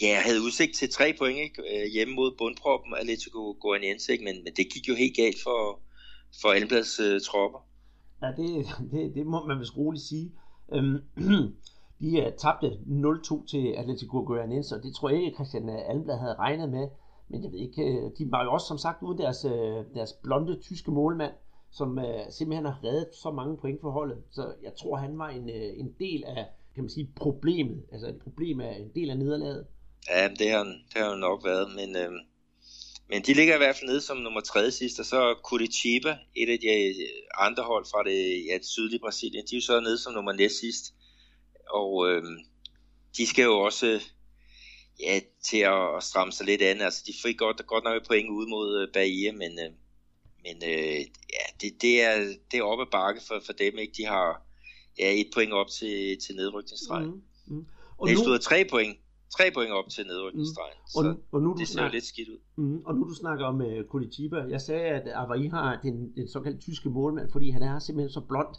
Ja, 0.02 0.08
jeg 0.08 0.24
havde 0.28 0.42
udsigt 0.48 0.76
til 0.76 0.90
tre 0.90 1.14
point 1.20 1.40
ikke? 1.40 1.62
Øh, 1.62 1.86
hjemme 1.94 2.14
mod 2.16 2.36
bundproppen 2.38 2.94
Atletico 3.00 3.58
Goianiense, 3.62 4.12
ikke? 4.12 4.24
Men, 4.24 4.36
men 4.44 4.54
det 4.58 4.66
gik 4.74 4.88
jo 4.90 4.96
helt 4.96 5.16
galt 5.16 5.40
for, 5.44 5.80
for 6.42 6.50
Almblads 6.50 7.00
øh, 7.00 7.22
tropper. 7.22 7.60
Ja, 8.22 8.28
det, 8.38 8.50
det, 8.92 9.16
det 9.16 9.26
må 9.26 9.48
man 9.48 9.60
vist 9.60 9.78
roligt 9.78 10.04
sige. 10.04 10.32
Øhm, 10.74 10.98
de 12.02 12.10
uh, 12.22 12.34
tabte 12.44 12.68
0-2 12.68 13.48
til 13.52 13.64
Atletico 13.78 14.18
Goianiense, 14.28 14.76
og 14.76 14.84
det 14.84 14.96
tror 14.96 15.10
jeg 15.10 15.18
ikke, 15.24 15.36
Christian 15.36 15.70
Almblad 15.70 16.18
havde 16.20 16.36
regnet 16.36 16.70
med. 16.70 16.88
Men 17.34 17.44
jeg 17.44 17.52
ved 17.52 17.60
ikke, 17.60 17.82
øh, 17.82 18.12
de 18.18 18.32
var 18.32 18.44
jo 18.44 18.54
også 18.54 18.68
som 18.68 18.78
sagt 18.78 19.04
uden 19.04 19.18
deres, 19.18 19.46
øh, 19.46 19.96
deres 19.98 20.14
blonde 20.24 20.60
tyske 20.62 20.92
målmand, 20.92 21.34
som 21.72 22.00
øh, 22.00 22.24
simpelthen 22.30 22.66
har 22.66 22.80
reddet 22.84 23.10
så 23.24 23.32
mange 23.32 23.58
point 23.58 23.82
for 23.82 23.92
holdet. 23.92 24.18
Så 24.32 24.54
jeg 24.64 24.74
tror, 24.80 24.96
han 24.96 25.18
var 25.18 25.30
en, 25.30 25.50
en 25.50 25.90
del 26.00 26.24
af 26.24 26.46
kan 26.76 26.84
man 26.84 26.90
sige, 26.90 27.10
problemet. 27.16 27.84
Altså 27.92 28.08
et 28.08 28.20
problem 28.24 28.62
af 28.62 28.78
en 28.80 28.92
del 28.96 29.10
af 29.10 29.18
nederlaget. 29.18 29.66
Ja, 30.10 30.28
det 30.40 30.50
har, 30.52 30.64
det 30.64 30.98
har 31.02 31.10
jo 31.10 31.16
nok 31.16 31.46
været, 31.46 31.76
men, 31.76 31.96
øh, 31.96 32.12
men 33.10 33.22
de 33.22 33.34
ligger 33.34 33.56
i 33.56 33.58
hvert 33.58 33.76
fald 33.76 33.90
nede 33.90 34.02
som 34.02 34.18
nummer 34.18 34.42
3 34.42 34.72
sidst, 34.72 35.00
og 35.00 35.06
så 35.06 35.36
Curitiba, 35.44 36.18
et 36.36 36.50
af 36.50 36.58
de 36.62 36.68
andre 37.38 37.64
hold 37.64 37.86
fra 37.92 38.04
det, 38.10 38.46
ja, 38.50 38.58
det 38.58 38.66
sydlige 38.66 39.00
Brasilien, 39.00 39.46
de 39.50 39.56
er 39.56 39.58
jo 39.58 39.66
så 39.66 39.80
nede 39.80 39.98
som 39.98 40.14
nummer 40.14 40.34
næst 40.34 40.60
sidst, 40.60 40.94
og 41.70 42.10
øh, 42.10 42.24
de 43.18 43.26
skal 43.28 43.44
jo 43.44 43.60
også 43.60 44.00
ja, 45.00 45.20
til 45.44 45.58
at, 45.58 45.96
at 45.98 46.04
stramme 46.04 46.32
sig 46.32 46.46
lidt 46.46 46.62
an, 46.62 46.82
altså 46.82 47.04
de 47.08 47.14
fik 47.24 47.38
godt, 47.38 47.68
godt 47.68 47.84
nok 47.84 48.02
et 48.02 48.08
point 48.08 48.30
ud 48.30 48.48
mod 48.48 48.82
øh, 48.82 48.88
Bahia, 48.94 49.32
men, 49.32 49.52
øh, 49.52 49.72
men 50.46 50.56
øh, 50.72 51.00
ja, 51.36 51.46
det, 51.62 51.82
det, 51.82 52.02
er, 52.02 52.16
det 52.52 52.58
er 52.60 52.64
oppe 52.64 52.86
bakke 52.92 53.22
for, 53.28 53.42
for 53.46 53.54
dem, 53.54 53.78
ikke? 53.78 53.94
De 53.98 54.06
har 54.06 54.42
ja, 55.00 55.22
et 55.22 55.28
point 55.34 55.54
op 55.54 55.68
til, 55.68 56.18
til 56.24 56.36
nedrykningsstregen. 56.36 57.10
Mm, 57.10 57.56
mm. 57.56 57.66
Og 57.98 58.08
Næste 58.08 58.24
nu... 58.24 58.30
ud 58.30 58.36
af 58.36 58.42
tre 58.42 58.66
point, 58.70 58.98
tre 59.38 59.52
point 59.54 59.72
op 59.72 59.90
til 59.90 60.06
nedrykningsstregen. 60.06 60.78
Mm. 60.96 60.98
Og, 60.98 61.16
og 61.32 61.42
nu, 61.42 61.54
du 61.54 61.60
det 61.60 61.68
ser 61.68 61.74
snak... 61.74 61.92
lidt 61.92 62.06
skidt 62.06 62.30
ud. 62.30 62.40
Mm. 62.56 62.82
Og 62.86 62.96
nu 62.96 63.04
du 63.10 63.16
snakker 63.16 63.46
om 63.46 63.62
uh, 63.62 63.84
Curitiba. 63.90 64.46
Jeg 64.50 64.62
sagde, 64.62 64.86
at 64.86 65.08
Avaí 65.08 65.50
har 65.50 65.80
den, 65.84 66.16
den 66.16 66.28
såkaldte 66.28 66.62
tyske 66.62 66.90
målmand, 66.90 67.32
fordi 67.32 67.50
han 67.50 67.64
er 67.64 67.80
simpelthen 67.80 68.14
så 68.14 68.22
blond. 68.22 68.56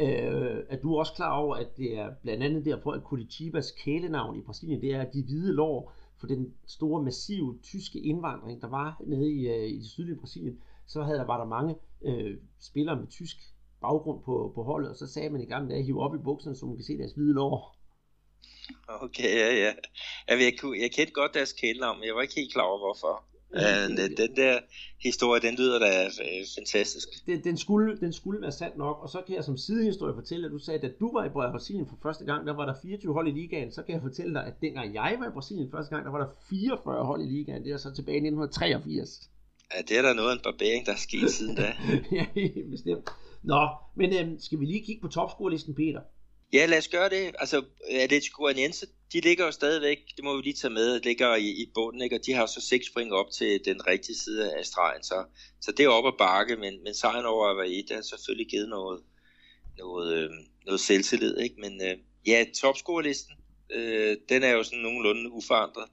Øh, 0.00 0.64
er 0.68 0.76
du 0.82 0.98
også 0.98 1.12
klar 1.12 1.36
over, 1.36 1.56
at 1.56 1.76
det 1.76 1.98
er 1.98 2.10
blandt 2.22 2.42
andet 2.42 2.64
derfor, 2.64 2.92
at 2.92 3.02
Curitibas 3.02 3.70
kælenavn 3.70 4.38
i 4.38 4.42
Brasilien, 4.42 4.80
det 4.80 4.94
er 4.94 5.04
de 5.04 5.22
hvide 5.22 5.52
lår 5.52 5.92
for 6.20 6.26
den 6.26 6.54
store, 6.66 7.02
massive 7.02 7.58
tyske 7.62 8.00
indvandring, 8.00 8.62
der 8.62 8.68
var 8.68 9.02
nede 9.06 9.32
i, 9.32 9.48
øh, 9.48 9.68
i 9.68 9.78
det 9.78 9.86
sydlige 9.86 10.16
Brasilien. 10.16 10.60
Så 10.86 11.02
havde 11.02 11.18
der, 11.18 11.26
var 11.26 11.38
der 11.38 11.44
mange 11.44 11.74
øh, 12.04 12.36
spillere 12.60 12.96
med 12.96 13.06
tysk 13.06 13.36
baggrund 13.80 14.22
på, 14.22 14.52
på 14.54 14.62
holdet, 14.62 14.90
og 14.90 14.96
så 14.96 15.06
sagde 15.06 15.30
man 15.30 15.40
i 15.40 15.46
gang, 15.46 15.72
at 15.72 15.84
hive 15.84 16.02
op 16.02 16.14
i 16.14 16.18
bukserne, 16.18 16.56
så 16.56 16.66
man 16.66 16.76
kan 16.76 16.84
se 16.84 16.98
deres 16.98 17.12
hvide 17.12 17.34
lår. 17.34 17.76
Okay, 18.88 19.34
ja, 19.42 19.54
ja. 19.54 19.72
Jeg, 20.28 20.40
jeg, 20.40 20.52
jeg 20.80 20.90
kendte 20.90 21.12
godt 21.12 21.34
deres 21.34 21.52
kælenavn, 21.52 21.98
men 21.98 22.06
jeg 22.06 22.14
var 22.14 22.22
ikke 22.22 22.34
helt 22.34 22.52
klar 22.52 22.64
over, 22.64 22.78
hvorfor. 22.78 23.29
Ja, 23.54 23.88
den, 23.88 24.16
den 24.16 24.36
der 24.36 24.58
historie, 25.02 25.40
den 25.40 25.54
lyder 25.54 25.78
da 25.78 26.04
øh, 26.04 26.44
fantastisk. 26.58 27.08
Den, 27.26 27.44
den, 27.44 27.56
skulle, 27.58 28.00
den 28.00 28.12
skulle 28.12 28.42
være 28.42 28.52
sand 28.52 28.76
nok, 28.76 28.98
og 29.02 29.08
så 29.08 29.22
kan 29.26 29.36
jeg 29.36 29.44
som 29.44 29.56
sidehistorie 29.56 30.14
fortælle, 30.14 30.46
at 30.46 30.52
du 30.52 30.58
sagde, 30.58 30.78
at 30.78 30.82
da 30.82 30.90
du 31.00 31.12
var 31.12 31.24
i 31.24 31.28
Brasilien 31.28 31.86
for 31.86 31.98
første 32.02 32.24
gang, 32.24 32.46
der 32.46 32.52
var 32.52 32.66
der 32.66 32.74
24 32.82 33.12
hold 33.12 33.28
i 33.28 33.30
ligaen, 33.30 33.72
så 33.72 33.82
kan 33.82 33.94
jeg 33.94 34.02
fortælle 34.02 34.34
dig, 34.34 34.46
at 34.46 34.54
dengang 34.62 34.94
jeg 34.94 35.16
var 35.18 35.26
i 35.26 35.32
Brasilien 35.32 35.70
første 35.70 35.94
gang, 35.94 36.04
der 36.04 36.12
var 36.12 36.18
der 36.18 36.28
44 36.50 37.04
hold 37.04 37.22
i 37.22 37.26
ligaen, 37.26 37.64
det 37.64 37.72
er 37.72 37.76
så 37.76 37.94
tilbage 37.94 38.14
i 38.14 38.26
1983. 38.26 39.30
Ja, 39.74 39.82
det 39.82 39.98
er 39.98 40.02
der 40.02 40.14
noget 40.14 40.30
af 40.30 40.34
en 40.34 40.40
barbering, 40.44 40.86
der 40.86 40.92
er 40.92 40.96
sket 40.96 41.30
siden 41.30 41.56
da. 41.56 41.72
ja, 42.16 42.26
bestemt. 42.70 43.10
Nå, 43.42 43.68
men 43.94 44.12
øhm, 44.18 44.38
skal 44.38 44.60
vi 44.60 44.64
lige 44.64 44.84
kigge 44.84 45.02
på 45.02 45.08
topscorelisten, 45.08 45.74
Peter? 45.74 46.00
Ja, 46.52 46.66
lad 46.66 46.78
os 46.78 46.88
gøre 46.88 47.08
det. 47.08 47.34
Altså, 47.38 47.64
Atletico 47.90 48.42
Goianiense, 48.42 48.86
de 49.12 49.20
ligger 49.20 49.44
jo 49.44 49.50
stadigvæk, 49.50 49.98
det 50.16 50.24
må 50.24 50.36
vi 50.36 50.42
lige 50.42 50.54
tage 50.54 50.74
med, 50.74 51.00
ligger 51.00 51.34
i, 51.34 51.48
i 51.62 51.70
bunden, 51.74 52.02
ikke? 52.02 52.16
og 52.16 52.26
de 52.26 52.32
har 52.32 52.46
så 52.46 52.60
seks 52.60 52.90
point 52.94 53.12
op 53.12 53.30
til 53.30 53.60
den 53.64 53.86
rigtige 53.86 54.16
side 54.16 54.54
af 54.58 54.66
stregen, 54.66 55.02
så, 55.02 55.24
så 55.60 55.72
det 55.72 55.84
er 55.84 55.88
op 55.88 56.06
ad 56.06 56.18
bakke, 56.18 56.56
men, 56.56 56.82
men 56.84 56.94
sejren 56.94 57.26
over 57.26 57.46
Avaí, 57.54 57.88
det 57.88 57.90
har 57.96 58.02
selvfølgelig 58.02 58.46
givet 58.50 58.68
noget, 58.68 59.00
noget, 59.78 60.14
øh, 60.14 60.30
noget 60.66 60.80
selvtillid, 60.80 61.38
ikke? 61.38 61.56
men 61.60 61.72
øh, 61.82 61.96
ja, 62.26 62.44
topscorelisten, 62.60 63.34
øh, 63.74 64.16
den 64.28 64.42
er 64.42 64.50
jo 64.50 64.62
sådan 64.62 64.78
nogenlunde 64.78 65.32
uforandret. 65.32 65.88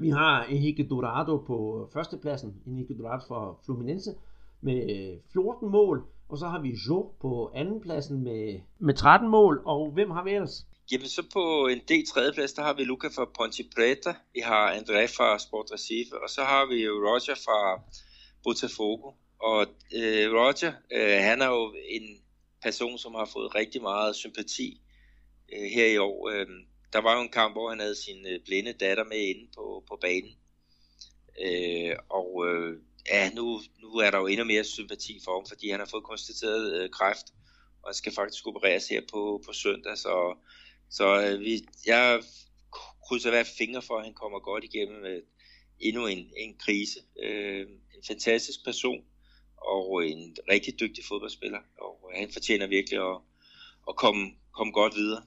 Vi 0.00 0.10
har 0.10 0.44
Enrique 0.44 0.88
Dorado 0.88 1.36
på 1.36 1.56
øh, 1.82 1.92
førstepladsen, 1.92 2.62
Enrique 2.66 2.98
Dorado 2.98 3.24
for 3.28 3.60
Fluminense, 3.64 4.14
med 4.60 5.10
øh, 5.12 5.18
14 5.32 5.68
mål, 5.68 6.04
og 6.30 6.38
så 6.38 6.46
har 6.46 6.60
vi 6.60 6.78
Jo 6.88 7.12
på 7.20 7.52
andenpladsen 7.54 8.22
med, 8.22 8.60
med 8.78 8.94
13 8.94 9.28
mål, 9.28 9.62
og 9.64 9.90
hvem 9.90 10.10
har 10.10 10.24
vi 10.24 10.30
ellers? 10.30 10.66
Jamen 10.92 11.08
så 11.08 11.22
på 11.32 11.66
en 11.66 11.78
D 11.78 11.92
tredjeplads, 12.12 12.52
der 12.52 12.62
har 12.62 12.74
vi 12.74 12.84
Luca 12.84 13.08
fra 13.08 13.24
Ponte 13.24 13.64
Preta, 13.76 14.14
vi 14.34 14.40
har 14.40 14.74
André 14.74 15.02
fra 15.16 15.38
Sport 15.38 15.66
Recife, 15.72 16.22
og 16.22 16.30
så 16.30 16.42
har 16.42 16.66
vi 16.66 16.84
jo 16.84 16.92
Roger 16.92 17.34
fra 17.46 17.82
Botafogo. 18.44 19.12
Og 19.38 19.66
øh, 19.96 20.26
Roger, 20.38 20.72
øh, 20.92 21.18
han 21.28 21.42
er 21.42 21.46
jo 21.46 21.74
en 21.88 22.06
person, 22.62 22.98
som 22.98 23.14
har 23.14 23.28
fået 23.32 23.54
rigtig 23.54 23.82
meget 23.82 24.16
sympati 24.16 24.80
øh, 25.52 25.68
her 25.74 25.86
i 25.86 25.98
år. 25.98 26.30
Øh, 26.30 26.46
der 26.92 27.00
var 27.00 27.16
jo 27.16 27.22
en 27.22 27.36
kamp, 27.38 27.54
hvor 27.54 27.68
han 27.68 27.80
havde 27.80 28.02
sin 28.04 28.26
øh, 28.26 28.40
blinde 28.44 28.72
datter 28.72 29.04
med 29.04 29.18
inde 29.18 29.50
på, 29.56 29.84
på 29.88 29.98
banen. 30.00 30.34
Øh, 31.46 31.96
og 32.08 32.46
øh, 32.48 32.76
ja, 33.10 33.30
nu, 33.30 33.60
nu 33.82 33.88
er 33.94 34.10
der 34.10 34.18
jo 34.18 34.26
endnu 34.26 34.44
mere 34.44 34.64
sympati 34.64 35.20
for 35.24 35.32
ham, 35.32 35.46
fordi 35.48 35.70
han 35.70 35.80
har 35.80 35.86
fået 35.86 36.04
konstateret 36.04 36.82
øh, 36.82 36.90
kræft, 36.90 37.26
og 37.82 37.94
skal 37.94 38.12
faktisk 38.12 38.46
opereres 38.46 38.88
her 38.88 39.00
på, 39.12 39.42
på 39.46 39.52
søndag, 39.52 39.98
så, 39.98 40.36
så 40.90 41.06
øh, 41.22 41.40
vi, 41.40 41.66
jeg 41.86 42.22
krydser 43.08 43.30
hver 43.30 43.44
fingre 43.58 43.82
for, 43.82 43.98
at 43.98 44.04
han 44.04 44.14
kommer 44.14 44.40
godt 44.40 44.64
igennem 44.64 45.04
øh, 45.04 45.22
endnu 45.80 46.06
en, 46.06 46.30
en 46.36 46.56
krise. 46.58 46.98
Øh, 47.22 47.66
en 48.00 48.04
fantastisk 48.06 48.64
person, 48.64 49.04
og 49.56 50.06
en 50.06 50.36
rigtig 50.50 50.80
dygtig 50.80 51.04
fodboldspiller, 51.04 51.58
og 51.78 52.10
øh, 52.10 52.18
han 52.20 52.32
fortjener 52.32 52.66
virkelig 52.66 52.98
at, 53.10 53.16
at 53.88 53.96
komme, 53.96 54.30
komme 54.52 54.72
godt 54.72 54.94
videre. 54.94 55.22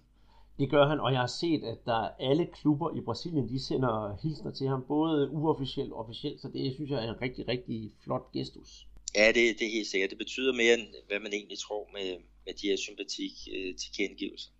Det 0.59 0.69
gør 0.69 0.87
han, 0.87 0.99
og 0.99 1.11
jeg 1.11 1.19
har 1.19 1.33
set, 1.41 1.63
at 1.63 1.77
der 1.85 1.99
er 2.03 2.09
alle 2.19 2.45
klubber 2.53 2.97
i 2.97 3.01
Brasilien, 3.01 3.49
de 3.49 3.65
sender 3.67 4.17
hilsner 4.23 4.51
til 4.51 4.67
ham, 4.67 4.83
både 4.87 5.29
uofficielt 5.29 5.93
og 5.93 5.99
officielt, 5.99 6.41
så 6.41 6.47
det 6.53 6.73
synes 6.73 6.89
jeg 6.91 7.05
er 7.05 7.13
en 7.13 7.21
rigtig, 7.21 7.47
rigtig 7.47 7.91
flot 8.03 8.31
gestus. 8.31 8.87
Ja, 9.15 9.27
det, 9.27 9.43
det 9.59 9.65
er 9.67 9.75
helt 9.77 9.87
sikkert. 9.87 10.09
Det 10.09 10.17
betyder 10.17 10.53
mere, 10.53 10.73
end 10.77 10.87
hvad 11.07 11.19
man 11.19 11.33
egentlig 11.33 11.57
tror 11.59 11.89
med, 11.93 12.09
med 12.45 12.53
de 12.61 12.67
her 12.67 12.77
sympatik 12.87 13.33
øh. 13.55 13.73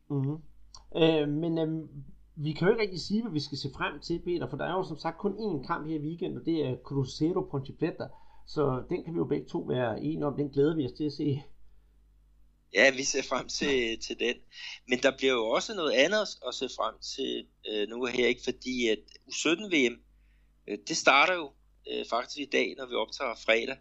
Mm-hmm. 0.09 0.37
Øh, 1.01 1.27
men 1.41 1.57
øh, 1.57 1.69
vi 2.35 2.51
kan 2.51 2.67
jo 2.67 2.71
ikke 2.73 2.81
rigtig 2.81 3.01
sige, 3.01 3.21
hvad 3.21 3.31
vi 3.31 3.39
skal 3.39 3.57
se 3.57 3.69
frem 3.77 3.99
til, 3.99 4.19
Peter, 4.25 4.49
for 4.49 4.57
der 4.57 4.65
er 4.65 4.73
jo 4.73 4.83
som 4.83 4.97
sagt 4.97 5.17
kun 5.17 5.33
én 5.45 5.67
kamp 5.67 5.87
her 5.87 5.95
i 5.95 6.05
weekenden, 6.07 6.39
og 6.39 6.45
det 6.45 6.65
er 6.65 6.75
Cruzeiro 6.83 7.41
Ponte 7.51 7.73
Preta, 7.79 8.07
så 8.47 8.83
den 8.89 9.03
kan 9.03 9.13
vi 9.13 9.17
jo 9.17 9.25
begge 9.25 9.47
to 9.47 9.59
være 9.59 10.03
enige 10.03 10.25
om, 10.25 10.35
den 10.37 10.49
glæder 10.49 10.75
vi 10.75 10.85
os 10.85 10.91
til 10.91 11.03
at 11.03 11.13
se. 11.13 11.41
Ja, 12.75 12.91
vi 12.91 13.03
ser 13.03 13.23
frem 13.23 13.47
til, 13.47 13.99
til 13.99 14.19
den. 14.19 14.35
Men 14.87 14.99
der 14.99 15.17
bliver 15.17 15.33
jo 15.33 15.45
også 15.45 15.75
noget 15.75 15.91
andet 15.91 16.21
at 16.47 16.53
se 16.53 16.69
frem 16.77 16.95
til 17.15 17.45
øh, 17.69 17.89
nu 17.89 18.05
her, 18.05 18.27
ikke? 18.27 18.41
fordi 18.43 18.87
at 18.87 18.99
U17-VM, 19.29 19.95
øh, 20.67 20.77
det 20.87 20.97
starter 20.97 21.33
jo 21.33 21.51
øh, 21.91 22.05
faktisk 22.09 22.39
i 22.39 22.49
dag, 22.51 22.75
når 22.77 22.85
vi 22.85 22.95
optager 22.95 23.35
fredag. 23.45 23.77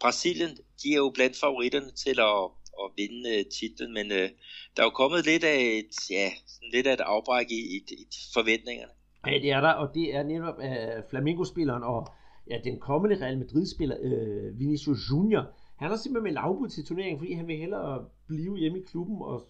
Brasilien, 0.00 0.56
de 0.82 0.92
er 0.92 0.96
jo 0.96 1.10
blandt 1.14 1.36
favoritterne 1.36 1.90
til 1.90 2.20
at, 2.20 2.44
at 2.82 2.90
vinde 2.96 3.38
øh, 3.38 3.44
titlen, 3.44 3.92
men 3.94 4.12
øh, 4.12 4.28
der 4.76 4.82
er 4.82 4.86
jo 4.86 4.90
kommet 4.90 5.26
lidt 5.26 5.44
af 5.44 5.60
et, 5.78 6.10
ja, 6.10 6.30
sådan 6.46 6.70
lidt 6.72 6.86
af 6.86 6.92
et 6.92 7.00
afbræk 7.00 7.46
i, 7.50 7.60
i, 7.76 7.76
i 7.90 8.06
forventningerne. 8.34 8.92
Ja, 9.26 9.38
det 9.42 9.50
er 9.50 9.60
der, 9.60 9.72
og 9.72 9.94
det 9.94 10.14
er 10.14 10.22
netop 10.22 10.58
uh, 10.58 11.10
Flamingo-spilleren 11.10 11.82
og 11.82 12.08
ja, 12.50 12.58
den 12.64 12.80
kommende 12.80 13.24
Real 13.24 13.38
Madrid-spiller, 13.38 13.96
uh, 13.98 14.58
Vinicius 14.58 14.98
Junior, 15.10 15.44
han 15.80 15.90
har 15.90 15.96
simpelthen 15.96 16.24
meldt 16.24 16.38
afbud 16.38 16.68
til 16.68 16.84
turneringen, 16.84 17.18
fordi 17.18 17.32
han 17.32 17.46
vil 17.46 17.56
hellere 17.56 18.04
blive 18.26 18.56
hjemme 18.56 18.78
i 18.78 18.82
klubben 18.82 19.22
og 19.22 19.42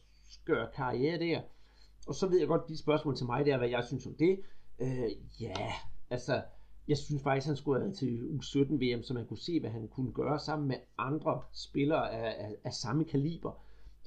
gøre 0.44 0.68
karriere 0.74 1.18
der. 1.18 1.40
Og 2.06 2.14
så 2.14 2.26
ved 2.26 2.38
jeg 2.38 2.48
godt, 2.48 2.68
de 2.68 2.78
spørgsmål 2.78 3.16
til 3.16 3.26
mig, 3.26 3.46
der 3.46 3.58
hvad 3.58 3.68
jeg 3.68 3.84
synes 3.84 4.06
om 4.06 4.14
det. 4.14 4.40
Øh, 4.78 5.10
ja, 5.40 5.72
altså, 6.10 6.42
jeg 6.88 6.96
synes 6.98 7.22
faktisk, 7.22 7.46
han 7.46 7.56
skulle 7.56 7.80
have 7.80 7.92
til 7.92 8.18
U17 8.18 8.74
VM, 8.74 9.02
så 9.02 9.14
man 9.14 9.26
kunne 9.26 9.38
se, 9.38 9.60
hvad 9.60 9.70
han 9.70 9.88
kunne 9.88 10.12
gøre 10.12 10.38
sammen 10.38 10.68
med 10.68 10.76
andre 10.98 11.42
spillere 11.52 12.12
af, 12.12 12.44
af, 12.46 12.56
af 12.64 12.72
samme 12.72 13.04
kaliber. 13.04 13.52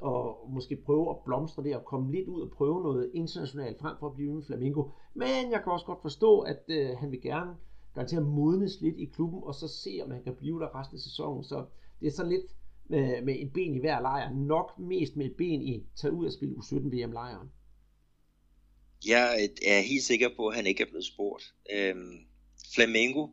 Og 0.01 0.49
måske 0.49 0.75
prøve 0.75 1.09
at 1.09 1.17
blomstre 1.25 1.63
det 1.63 1.75
og 1.75 1.85
komme 1.85 2.11
lidt 2.11 2.27
ud 2.27 2.41
og 2.41 2.51
prøve 2.51 2.83
noget 2.83 3.11
internationalt 3.13 3.79
frem 3.79 3.95
for 3.99 4.07
at 4.07 4.15
blive 4.15 4.31
en 4.31 4.43
Flamingo. 4.43 4.83
Men 5.13 5.51
jeg 5.51 5.61
kan 5.63 5.71
også 5.71 5.85
godt 5.85 6.01
forstå, 6.01 6.39
at 6.39 6.63
øh, 6.67 6.89
han 6.97 7.11
vil 7.11 7.21
gerne 7.21 7.55
garanteret 7.93 8.27
modnes 8.27 8.81
lidt 8.81 8.95
i 8.97 9.05
klubben, 9.05 9.43
og 9.43 9.55
så 9.55 9.67
se, 9.67 10.01
om 10.05 10.11
han 10.11 10.23
kan 10.23 10.35
blive 10.35 10.59
der 10.59 10.79
resten 10.79 10.95
af 10.95 11.01
sæsonen. 11.01 11.43
Så 11.43 11.65
det 12.03 12.09
er 12.09 12.15
sådan 12.15 12.31
lidt 12.31 12.51
med, 12.89 13.21
med 13.21 13.35
et 13.39 13.53
ben 13.53 13.75
i 13.75 13.79
hver 13.79 14.01
lejr. 14.01 14.33
Nok 14.33 14.79
mest 14.79 15.15
med 15.15 15.25
et 15.25 15.35
ben 15.37 15.61
i 15.61 15.83
tage 15.95 16.13
ud 16.13 16.25
og 16.25 16.33
spille 16.33 16.55
U17 16.55 16.75
VM-lejren. 16.75 17.51
Jeg 19.05 19.49
er 19.65 19.81
helt 19.81 20.03
sikker 20.03 20.29
på, 20.35 20.47
at 20.47 20.55
han 20.55 20.65
ikke 20.65 20.83
er 20.83 20.87
blevet 20.87 21.05
spurgt. 21.05 21.53
Øhm, 21.73 22.17
Flamengo, 22.75 23.27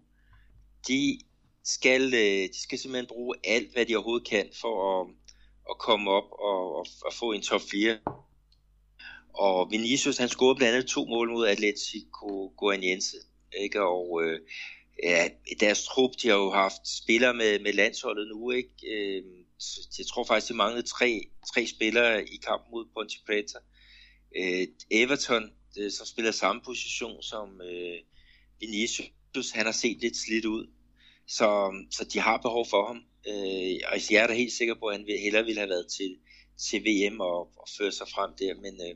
de 0.89 1.19
skal, 1.65 2.03
øh, 2.15 2.49
de 2.53 2.63
skal 2.63 2.79
simpelthen 2.79 3.07
bruge 3.07 3.35
alt, 3.45 3.73
hvad 3.73 3.87
de 3.87 3.97
overhovedet 3.97 4.29
kan 4.29 4.47
for 4.61 5.01
at, 5.01 5.09
at 5.71 5.79
komme 5.79 6.11
op 6.11 6.31
og, 6.33 6.77
og, 6.77 6.87
og 7.07 7.13
få 7.13 7.33
en 7.33 7.43
top 7.43 7.61
4. 7.71 7.99
Og 9.35 9.71
Vinicius, 9.71 10.19
han 10.19 10.29
scorede 10.29 10.57
blandt 10.57 10.75
andet 10.75 10.91
to 10.91 11.05
mål 11.05 11.31
mod 11.31 11.47
Atletico 11.47 12.53
Goianiense. 12.57 13.17
Ikke? 13.61 13.83
Og 13.83 14.23
øh, 14.25 14.41
ja, 15.03 15.29
deres 15.61 15.85
trup, 15.85 16.11
de 16.23 16.29
har 16.29 16.37
jo 16.37 16.51
haft 16.51 16.89
spillere 16.89 17.35
med, 17.35 17.59
med 17.59 17.73
landsholdet 17.73 18.29
nu. 18.29 18.51
Ikke? 18.51 18.71
Øh, 18.87 19.23
jeg 19.99 20.07
tror 20.07 20.25
faktisk, 20.25 20.49
de 20.49 20.57
manglede 20.57 20.87
tre, 20.87 21.29
tre 21.55 21.67
spillere 21.67 22.25
i 22.25 22.37
kampen 22.37 22.71
mod 22.71 22.87
Ponte 22.95 23.17
Preta. 23.27 23.59
Øh, 24.37 24.67
Everton, 24.91 25.51
det, 25.75 25.93
som 25.93 26.07
spiller 26.07 26.31
samme 26.31 26.63
position 26.65 27.23
som 27.23 27.61
øh, 27.61 27.99
Vinicius, 28.61 29.51
han 29.55 29.65
har 29.67 29.73
set 29.73 30.01
lidt 30.01 30.17
slidt 30.17 30.45
ud. 30.45 30.67
Så, 31.27 31.73
så 31.91 32.05
de 32.05 32.19
har 32.19 32.37
behov 32.37 32.67
for 32.67 32.87
ham. 32.87 32.97
Øh, 33.29 33.81
og 33.93 34.11
jeg 34.11 34.23
er 34.23 34.27
da 34.27 34.33
helt 34.33 34.53
sikker 34.53 34.75
på, 34.75 34.87
at 34.87 34.97
han 34.97 35.07
hellere 35.23 35.45
ville 35.45 35.61
have 35.61 35.69
været 35.69 35.87
til, 35.87 36.17
til 36.59 36.85
VM 36.85 37.21
og, 37.21 37.41
og 37.57 37.69
føre 37.79 37.93
sig 37.93 38.09
frem 38.09 38.31
der. 38.39 38.55
Men, 38.55 38.75
øh, 38.89 38.95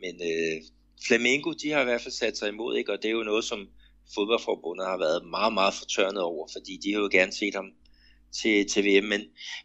men 0.00 0.14
øh, 0.22 0.62
Flamengo, 1.06 1.52
de 1.52 1.70
har 1.70 1.80
i 1.80 1.84
hvert 1.84 2.00
fald 2.00 2.12
sat 2.12 2.38
sig 2.38 2.48
imod, 2.48 2.76
ikke? 2.76 2.92
og 2.92 3.02
det 3.02 3.08
er 3.08 3.12
jo 3.12 3.22
noget, 3.22 3.44
som 3.44 3.68
fodboldforbundet 4.14 4.86
har 4.86 4.96
været 4.96 5.26
meget, 5.26 5.52
meget 5.52 5.74
fortørnet 5.74 6.22
over, 6.22 6.48
fordi 6.52 6.76
de 6.76 6.92
har 6.92 7.00
jo 7.00 7.08
gerne 7.12 7.32
set 7.32 7.54
ham 7.54 7.72
til, 8.32 8.68
til 8.68 8.84
VM. 8.84 9.04
Men, 9.04 9.20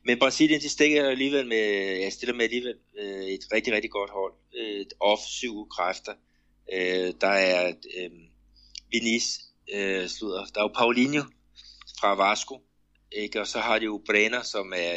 men 0.06 0.20
Brasilien, 0.20 0.62
de 0.62 0.70
stikker 0.70 1.10
alligevel 1.10 1.48
med, 1.48 1.98
ja, 2.00 2.10
stiller 2.10 2.36
med 2.36 2.44
alligevel 2.44 2.76
øh, 3.00 3.26
et 3.26 3.46
rigtig, 3.54 3.74
rigtig 3.74 3.92
godt 3.92 4.12
hold. 4.12 4.34
Øh, 4.56 4.86
offensive 5.00 5.68
kræfter. 5.72 6.14
Øh, 6.74 7.14
der 7.22 7.28
er 7.28 7.74
øh, 7.98 8.12
Vinis, 8.92 9.40
øh, 9.74 10.08
slutter. 10.08 10.46
Der 10.46 10.60
er 10.60 10.64
jo 10.64 10.74
Paulinho 10.78 11.24
fra 12.00 12.16
Vasco, 12.16 12.62
ikke? 13.12 13.42
og 13.42 13.48
så 13.48 13.60
har 13.60 13.80
de 13.80 13.86
jo 13.86 14.02
Brenner, 14.06 14.42
som 14.42 14.74
er 14.76 14.94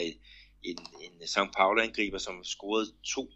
en, 0.63 0.79
en 1.01 1.23
São 1.23 1.51
Paulo-angriber, 1.57 2.19
som 2.19 2.45
scorede 2.45 2.93
to, 3.15 3.29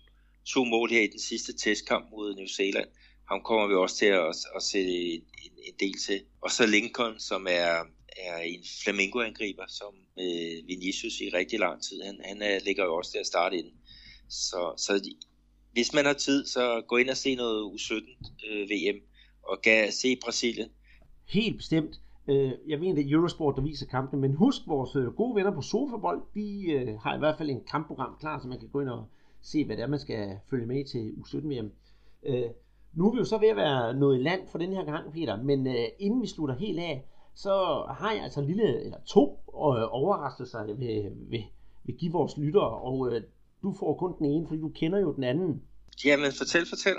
to 0.45 0.65
mål 0.65 0.91
her 0.91 1.03
i 1.03 1.07
den 1.07 1.21
sidste 1.21 1.53
testkamp 1.53 2.11
mod 2.11 2.35
New 2.35 2.47
Zealand. 2.47 2.89
Ham 3.29 3.41
kommer 3.43 3.66
vi 3.66 3.74
også 3.74 3.97
til 3.97 4.07
at, 4.07 4.37
at 4.57 4.62
se 4.62 4.81
en, 5.45 5.53
en 5.68 5.74
del 5.81 5.95
til. 6.07 6.20
Og 6.41 6.51
så 6.51 6.66
Lincoln, 6.66 7.18
som 7.18 7.47
er, 7.51 7.72
er 8.27 8.39
en 8.39 8.64
flamingo-angriber, 8.85 9.66
som 9.68 9.95
øh, 10.18 10.68
Vinicius 10.68 11.20
i 11.20 11.29
rigtig 11.35 11.59
lang 11.59 11.83
tid. 11.83 12.03
Han, 12.03 12.20
han 12.24 12.43
er, 12.43 12.59
ligger 12.64 12.85
jo 12.85 12.95
også 12.95 13.11
til 13.11 13.18
at 13.18 13.27
starte 13.27 13.57
ind. 13.57 13.66
Så, 14.29 14.74
så 14.77 14.99
de, 14.99 15.14
hvis 15.72 15.93
man 15.95 16.05
har 16.05 16.12
tid, 16.12 16.47
så 16.47 16.83
gå 16.89 16.97
ind 16.97 17.11
og 17.11 17.16
se 17.16 17.35
noget 17.35 17.72
U17 17.72 17.95
øh, 18.51 18.68
VM, 18.70 18.99
og 19.43 19.62
kan 19.62 19.93
se 19.93 20.16
Brasilien. 20.24 20.68
Helt 21.29 21.57
bestemt. 21.57 22.01
Øh, 22.29 22.53
jeg 22.68 22.81
ved, 22.81 22.97
det 22.97 23.07
er 23.07 23.16
Eurosport, 23.16 23.57
der 23.57 23.62
viser 23.62 23.87
kampene, 23.87 24.20
men 24.20 24.35
husk, 24.35 24.61
vores 24.66 24.97
øh, 24.97 25.07
gode 25.07 25.35
venner 25.35 25.55
på 25.55 25.62
Sofabold, 25.62 26.22
de 26.35 26.72
øh, 26.72 26.99
har 26.99 27.16
i 27.16 27.18
hvert 27.18 27.39
fald 27.39 27.51
en 27.51 27.64
kampprogram 27.70 28.16
klar, 28.20 28.41
så 28.41 28.49
man 28.49 28.61
kan 28.61 28.68
gå 28.68 28.81
ind 28.81 28.89
og 28.89 29.05
se, 29.43 29.64
hvad 29.64 29.77
det 29.77 29.83
er, 29.83 29.87
man 29.87 30.01
skal 30.01 30.39
følge 30.51 30.66
med 30.66 30.85
til 30.85 31.14
U17-VM. 31.18 31.72
Nu 32.97 33.07
er 33.07 33.12
vi 33.12 33.18
jo 33.18 33.24
så 33.24 33.38
ved 33.38 33.49
at 33.49 33.57
være 33.57 33.94
nået 33.94 34.18
i 34.18 34.22
land 34.22 34.40
for 34.49 34.59
den 34.59 34.72
her 34.72 34.84
gang, 34.84 35.12
Peter, 35.12 35.42
men 35.42 35.66
inden 35.99 36.22
vi 36.22 36.26
slutter 36.26 36.55
helt 36.55 36.78
af, 36.78 37.05
så 37.34 37.84
har 37.99 38.12
jeg 38.12 38.22
altså 38.22 38.40
en 38.40 38.47
lille, 38.47 38.84
eller 38.84 38.99
to 39.07 39.40
overraskelser, 39.90 40.64
jeg 40.64 40.78
vil, 40.78 41.11
vil, 41.30 41.44
vil 41.84 41.97
give 41.97 42.12
vores 42.12 42.36
lyttere, 42.36 42.70
og 42.70 43.12
du 43.62 43.74
får 43.78 43.94
kun 43.94 44.14
den 44.18 44.26
ene, 44.26 44.47
fordi 44.47 44.61
du 44.61 44.68
kender 44.68 44.99
jo 44.99 45.12
den 45.12 45.24
anden. 45.24 45.62
Jamen, 46.05 46.32
fortæl, 46.38 46.66
fortæl. 46.68 46.94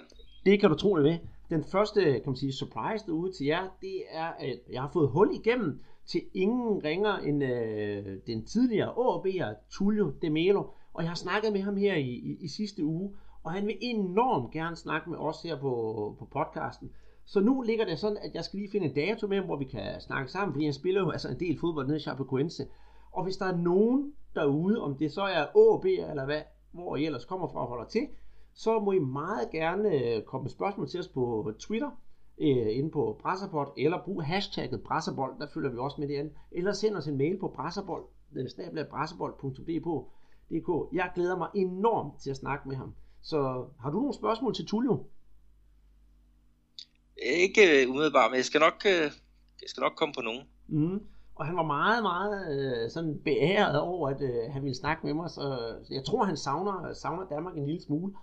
Det 0.46 0.60
kan 0.60 0.70
du 0.70 0.76
tro 0.76 0.98
det 0.98 1.04
ved. 1.04 1.18
Den 1.50 1.64
første, 1.64 2.04
kan 2.04 2.24
man 2.26 2.36
sige, 2.36 2.54
surprise 2.54 3.06
derude 3.06 3.32
til 3.32 3.46
jer, 3.46 3.68
det 3.82 4.02
er, 4.12 4.26
at 4.40 4.60
jeg 4.72 4.82
har 4.82 4.90
fået 4.94 5.10
hul 5.10 5.30
igennem 5.34 5.80
til 6.06 6.22
ingen 6.34 6.84
ringer 6.84 7.18
end 7.18 7.44
øh, 7.44 8.18
den 8.28 8.46
tidligere 8.46 8.90
AB'er, 8.90 9.56
Tullio 9.70 10.14
De 10.22 10.30
Melo, 10.30 10.64
og 10.94 11.04
jeg 11.04 11.10
har 11.10 11.16
snakket 11.16 11.54
med 11.54 11.62
ham 11.62 11.78
her 11.78 11.96
i, 11.96 12.10
i, 12.10 12.38
i 12.42 12.48
sidste 12.48 12.84
uge, 12.86 13.12
og 13.48 13.54
han 13.54 13.68
vil 13.68 13.78
enormt 13.82 14.52
gerne 14.52 14.76
snakke 14.76 15.10
med 15.10 15.18
os 15.18 15.42
her 15.42 15.60
på, 15.60 15.72
på 16.20 16.26
podcasten. 16.26 16.92
Så 17.26 17.40
nu 17.40 17.62
ligger 17.62 17.86
det 17.86 18.00
sådan, 18.00 18.18
at 18.18 18.36
jeg 18.36 18.44
skal 18.44 18.60
lige 18.60 18.72
finde 18.72 18.88
en 18.88 18.94
dato 18.94 19.28
med 19.28 19.42
hvor 19.42 19.56
vi 19.56 19.66
kan 19.66 20.02
snakke 20.02 20.32
sammen, 20.32 20.54
fordi 20.54 20.66
han 20.66 20.74
spiller 20.74 21.02
jo 21.02 21.10
altså 21.10 21.30
en 21.30 21.40
del 21.40 21.60
fodbold 21.60 21.88
nede 21.88 21.98
i 21.98 22.02
Chapecoense. 22.02 22.68
Og 23.12 23.24
hvis 23.24 23.38
der 23.38 23.46
er 23.46 23.58
nogen 23.58 24.14
derude, 24.36 24.82
om 24.82 24.98
det 24.98 25.12
så 25.12 25.22
er 25.22 25.42
AB 25.42 25.86
eller 25.86 26.26
hvad, 26.26 26.42
hvor 26.72 26.96
I 26.96 27.06
ellers 27.06 27.26
kommer 27.26 27.48
fra 27.48 27.62
og 27.62 27.68
holder 27.68 27.86
til, 27.86 28.08
så 28.54 28.80
må 28.80 28.92
I 28.92 29.00
meget 29.00 29.50
gerne 29.52 29.90
øh, 29.90 30.24
komme 30.24 30.44
med 30.44 30.52
spørgsmål 30.52 30.88
til 30.88 31.00
os 31.00 31.08
på 31.08 31.52
Twitter, 31.60 31.92
øh, 32.38 32.78
inde 32.78 32.92
på 32.92 33.18
Brasserbold, 33.22 33.72
eller 33.78 34.04
brug 34.06 34.24
hashtagget 34.24 34.84
Brasserbold, 34.84 35.40
der 35.40 35.48
følger 35.54 35.70
vi 35.72 35.78
også 35.78 35.96
med 36.00 36.08
det 36.08 36.16
andet. 36.16 36.34
Eller 36.52 36.74
send 36.74 36.96
os 36.96 37.08
en 37.08 37.18
mail 37.18 37.38
på 37.40 37.48
brasserbold, 37.48 38.04
øh, 38.36 38.46
Jeg 40.94 41.12
glæder 41.16 41.38
mig 41.38 41.48
enormt 41.56 42.20
til 42.20 42.30
at 42.30 42.38
snakke 42.38 42.68
med 42.70 42.76
ham. 42.76 42.94
Så 43.22 43.66
har 43.80 43.90
du 43.90 43.98
nogle 43.98 44.14
spørgsmål 44.14 44.56
til 44.56 44.66
Tullio? 44.66 45.06
Ikke 47.18 47.84
øh, 47.84 47.90
umiddelbart, 47.90 48.32
men 48.32 48.38
jeg 48.38 48.46
skal 48.46 48.60
nok, 48.60 48.86
jeg 49.62 49.70
skal 49.70 49.82
nok 49.82 49.94
komme 49.96 50.14
på 50.14 50.22
nogen. 50.22 50.44
Mm. 50.68 51.02
Og 51.36 51.46
han 51.46 51.56
var 51.56 51.64
meget, 51.64 52.04
meget 52.04 52.34
øh, 52.54 52.92
sådan 52.92 53.20
beæret 53.24 53.80
over, 53.80 54.10
at 54.10 54.22
øh, 54.22 54.52
han 54.52 54.64
ville 54.64 54.76
snakke 54.76 55.06
med 55.06 55.14
mig, 55.14 55.30
så 55.30 55.76
jeg 55.90 56.04
tror, 56.06 56.24
han 56.24 56.38
savner, 56.38 56.94
savner 56.94 57.28
Danmark 57.28 57.58
en 57.58 57.66
lille 57.66 57.82
smule. 57.82 58.14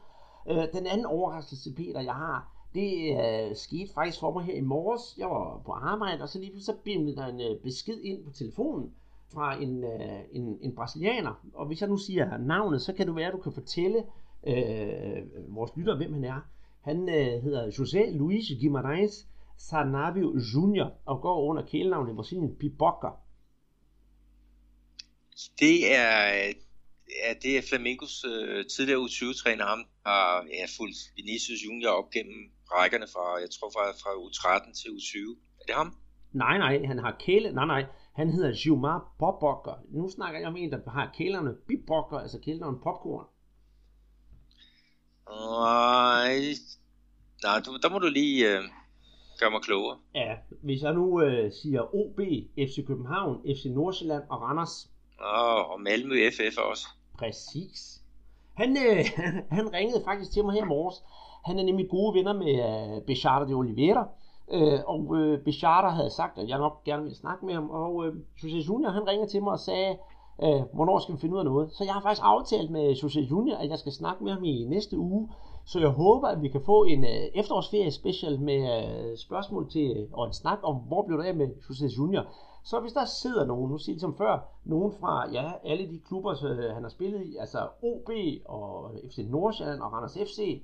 Øh, 0.50 0.64
den 0.72 0.86
anden 0.86 1.06
overraskelse, 1.06 1.74
Peter, 1.74 2.00
jeg 2.00 2.14
har, 2.14 2.54
det 2.74 2.90
øh, 3.10 3.56
skete 3.56 3.92
faktisk 3.94 4.20
for 4.20 4.32
mig 4.32 4.44
her 4.44 4.54
i 4.54 4.60
morges. 4.60 5.18
Jeg 5.18 5.28
var 5.28 5.62
på 5.66 5.72
arbejde, 5.72 6.22
og 6.22 6.28
så 6.28 6.38
lige 6.38 6.50
pludselig 6.50 6.76
så 6.76 6.82
bimlede 6.84 7.16
der 7.16 7.26
en 7.26 7.40
øh, 7.40 7.62
besked 7.62 8.00
ind 8.00 8.24
på 8.24 8.30
telefonen 8.30 8.94
fra 9.34 9.62
en, 9.62 9.84
øh, 9.84 10.20
en, 10.32 10.58
en 10.60 10.74
brasilianer. 10.74 11.40
Og 11.54 11.66
hvis 11.66 11.80
jeg 11.80 11.88
nu 11.88 11.96
siger 11.96 12.38
navnet, 12.38 12.82
så 12.82 12.92
kan 12.92 13.06
du 13.06 13.12
være, 13.12 13.26
at 13.26 13.32
du 13.32 13.38
kan 13.38 13.52
fortælle 13.52 14.04
øh, 14.46 15.54
vores 15.54 15.70
lytter, 15.76 15.96
hvem 15.96 16.12
han 16.12 16.24
er. 16.24 16.40
Han 16.80 17.08
øh, 17.08 17.42
hedder 17.42 17.70
José 17.70 18.16
Luis 18.16 18.44
Guimarães 18.44 19.26
Sarnavio 19.58 20.28
Jr. 20.36 20.90
og 21.04 21.20
går 21.22 21.44
under 21.48 21.66
kælenavnet 21.66 22.16
Brasilien 22.16 22.56
Pipoca. 22.60 23.10
Det 25.60 25.94
er, 25.94 26.14
ja, 27.20 27.30
det 27.42 27.58
er 27.58 27.62
Flamingos 27.68 28.24
øh, 28.24 28.64
tidligere 28.66 29.00
U20-træner, 29.00 29.64
ham 29.64 29.82
har 30.06 30.46
ja, 30.58 30.66
fulgt 30.78 30.98
Vinicius 31.16 31.60
Junior 31.66 31.90
op 31.90 32.10
gennem 32.10 32.40
rækkerne 32.76 33.06
fra, 33.14 33.26
jeg 33.42 33.50
tror 33.50 33.70
fra, 33.74 33.84
fra 34.02 34.10
U13 34.24 34.72
til 34.80 34.88
U20. 34.88 35.14
Er 35.60 35.64
det 35.66 35.74
ham? 35.74 35.90
Nej, 36.32 36.58
nej, 36.58 36.84
han 36.84 36.98
har 36.98 37.16
kæle, 37.26 37.52
nej, 37.52 37.66
nej, 37.66 37.84
han 38.14 38.30
hedder 38.30 38.52
Gilmar 38.62 39.14
Popokker. 39.18 39.76
Nu 39.90 40.08
snakker 40.08 40.40
jeg 40.40 40.48
om 40.48 40.56
en, 40.56 40.70
der 40.72 40.90
har 40.90 41.14
kælerne 41.18 41.54
Bibokker, 41.68 42.18
altså 42.18 42.38
kælerne 42.40 42.78
popcorn. 42.82 43.26
Nej, 45.28 46.34
nej 47.44 47.58
du, 47.66 47.70
der 47.82 47.90
må 47.90 47.98
du 47.98 48.06
lige 48.06 48.50
øh, 48.50 48.62
gøre 49.40 49.50
mig 49.50 49.60
klogere. 49.60 49.96
Ja, 50.14 50.34
hvis 50.62 50.82
jeg 50.82 50.94
nu 50.94 51.22
øh, 51.22 51.52
siger 51.52 51.94
OB, 51.94 52.20
FC 52.58 52.86
København, 52.86 53.42
FC 53.42 53.64
Nordsjælland 53.66 54.22
og 54.30 54.42
Randers. 54.42 54.90
Åh, 55.20 55.70
og 55.70 55.80
Malmø 55.80 56.30
FF 56.30 56.58
også. 56.58 56.86
Præcis. 57.18 58.00
Han, 58.54 58.76
øh, 58.76 59.04
han 59.56 59.72
ringede 59.72 60.02
faktisk 60.04 60.32
til 60.32 60.44
mig 60.44 60.54
her 60.54 60.64
i 60.64 60.68
morges. 60.68 60.96
Han 61.44 61.58
er 61.58 61.64
nemlig 61.64 61.88
gode 61.90 62.14
venner 62.18 62.32
med 62.32 62.54
øh, 62.68 63.02
Bechata 63.06 63.44
de 63.44 63.54
Oliveira. 63.54 64.08
Øh, 64.52 64.80
og 64.86 65.16
øh, 65.16 65.44
Bechata 65.44 65.88
havde 65.88 66.10
sagt, 66.10 66.38
at 66.38 66.48
jeg 66.48 66.58
nok 66.58 66.84
gerne 66.84 67.02
ville 67.02 67.16
snakke 67.16 67.46
med 67.46 67.54
ham. 67.54 67.70
Og 67.70 68.06
øh, 68.06 68.14
Jose 68.42 68.56
Junior, 68.56 68.90
han 68.90 69.08
ringede 69.08 69.30
til 69.30 69.42
mig 69.42 69.52
og 69.52 69.60
sagde, 69.60 69.98
øh, 70.42 70.62
hvornår 70.72 70.98
skal 70.98 71.14
vi 71.14 71.20
finde 71.20 71.34
ud 71.34 71.38
af 71.38 71.44
noget. 71.44 71.72
Så 71.72 71.84
jeg 71.84 71.92
har 71.92 72.02
faktisk 72.02 72.22
aftalt 72.24 72.70
med 72.70 72.94
Jose 72.94 73.20
Junior, 73.20 73.56
at 73.56 73.70
jeg 73.70 73.78
skal 73.78 73.92
snakke 73.92 74.24
med 74.24 74.32
ham 74.32 74.44
i 74.44 74.64
næste 74.64 74.98
uge. 74.98 75.28
Så 75.66 75.80
jeg 75.80 75.88
håber, 75.88 76.28
at 76.28 76.42
vi 76.42 76.48
kan 76.48 76.60
få 76.64 76.84
en 76.84 77.04
øh, 77.04 77.24
efterårsferie 77.34 77.90
special 77.90 78.40
med 78.40 78.60
øh, 78.74 79.16
spørgsmål 79.16 79.70
til, 79.70 79.96
øh, 79.96 80.08
og 80.12 80.26
en 80.26 80.32
snak 80.32 80.58
om, 80.62 80.76
hvor 80.76 81.06
blev 81.06 81.18
der 81.18 81.24
af 81.24 81.34
med 81.34 81.48
Jose 81.68 81.86
Junior. 81.98 82.24
Så 82.64 82.80
hvis 82.80 82.92
der 82.92 83.04
sidder 83.04 83.46
nogen, 83.46 83.70
nu 83.70 83.78
siger 83.78 83.98
som 83.98 84.10
ligesom 84.10 84.16
før, 84.16 84.38
nogen 84.64 84.92
fra 85.00 85.30
ja, 85.30 85.52
alle 85.64 85.90
de 85.90 86.00
klubber, 86.08 86.34
så, 86.34 86.48
øh, 86.48 86.74
han 86.74 86.82
har 86.82 86.90
spillet 86.90 87.26
i, 87.26 87.36
altså 87.36 87.58
OB 87.82 88.10
og 88.44 88.90
FC 89.10 89.18
Nordsjælland 89.28 89.80
og 89.80 89.92
Randers 89.92 90.14
FC, 90.14 90.62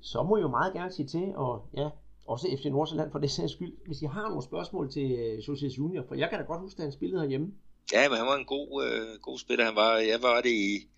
så 0.00 0.22
må 0.22 0.36
I 0.36 0.40
jo 0.40 0.48
meget 0.48 0.72
gerne 0.72 0.92
sige 0.92 1.06
til, 1.06 1.32
og 1.36 1.62
ja, 1.74 1.90
også 2.26 2.46
FC 2.58 2.64
Nordsjælland 2.64 3.10
for 3.10 3.18
det 3.18 3.30
sags 3.30 3.52
skyld, 3.52 3.86
hvis 3.86 4.02
I 4.02 4.06
har 4.06 4.28
nogle 4.28 4.42
spørgsmål 4.42 4.90
til 4.90 5.12
øh, 5.12 5.48
Jose 5.48 5.66
Junior, 5.66 6.04
for 6.08 6.14
jeg 6.14 6.28
kan 6.30 6.38
da 6.38 6.44
godt 6.44 6.60
huske, 6.60 6.78
at 6.78 6.84
han 6.84 6.92
spillede 6.92 7.20
herhjemme. 7.20 7.52
Ja, 7.92 8.08
men 8.08 8.18
han 8.18 8.26
var 8.26 8.36
en 8.36 8.44
god, 8.44 8.84
øh, 8.84 9.20
god 9.20 9.38
spiller. 9.38 9.64
Han 9.64 9.76
var, 9.76 9.96
jeg 9.96 10.22
var 10.22 10.40
det 10.40 10.50
i, 10.50 10.88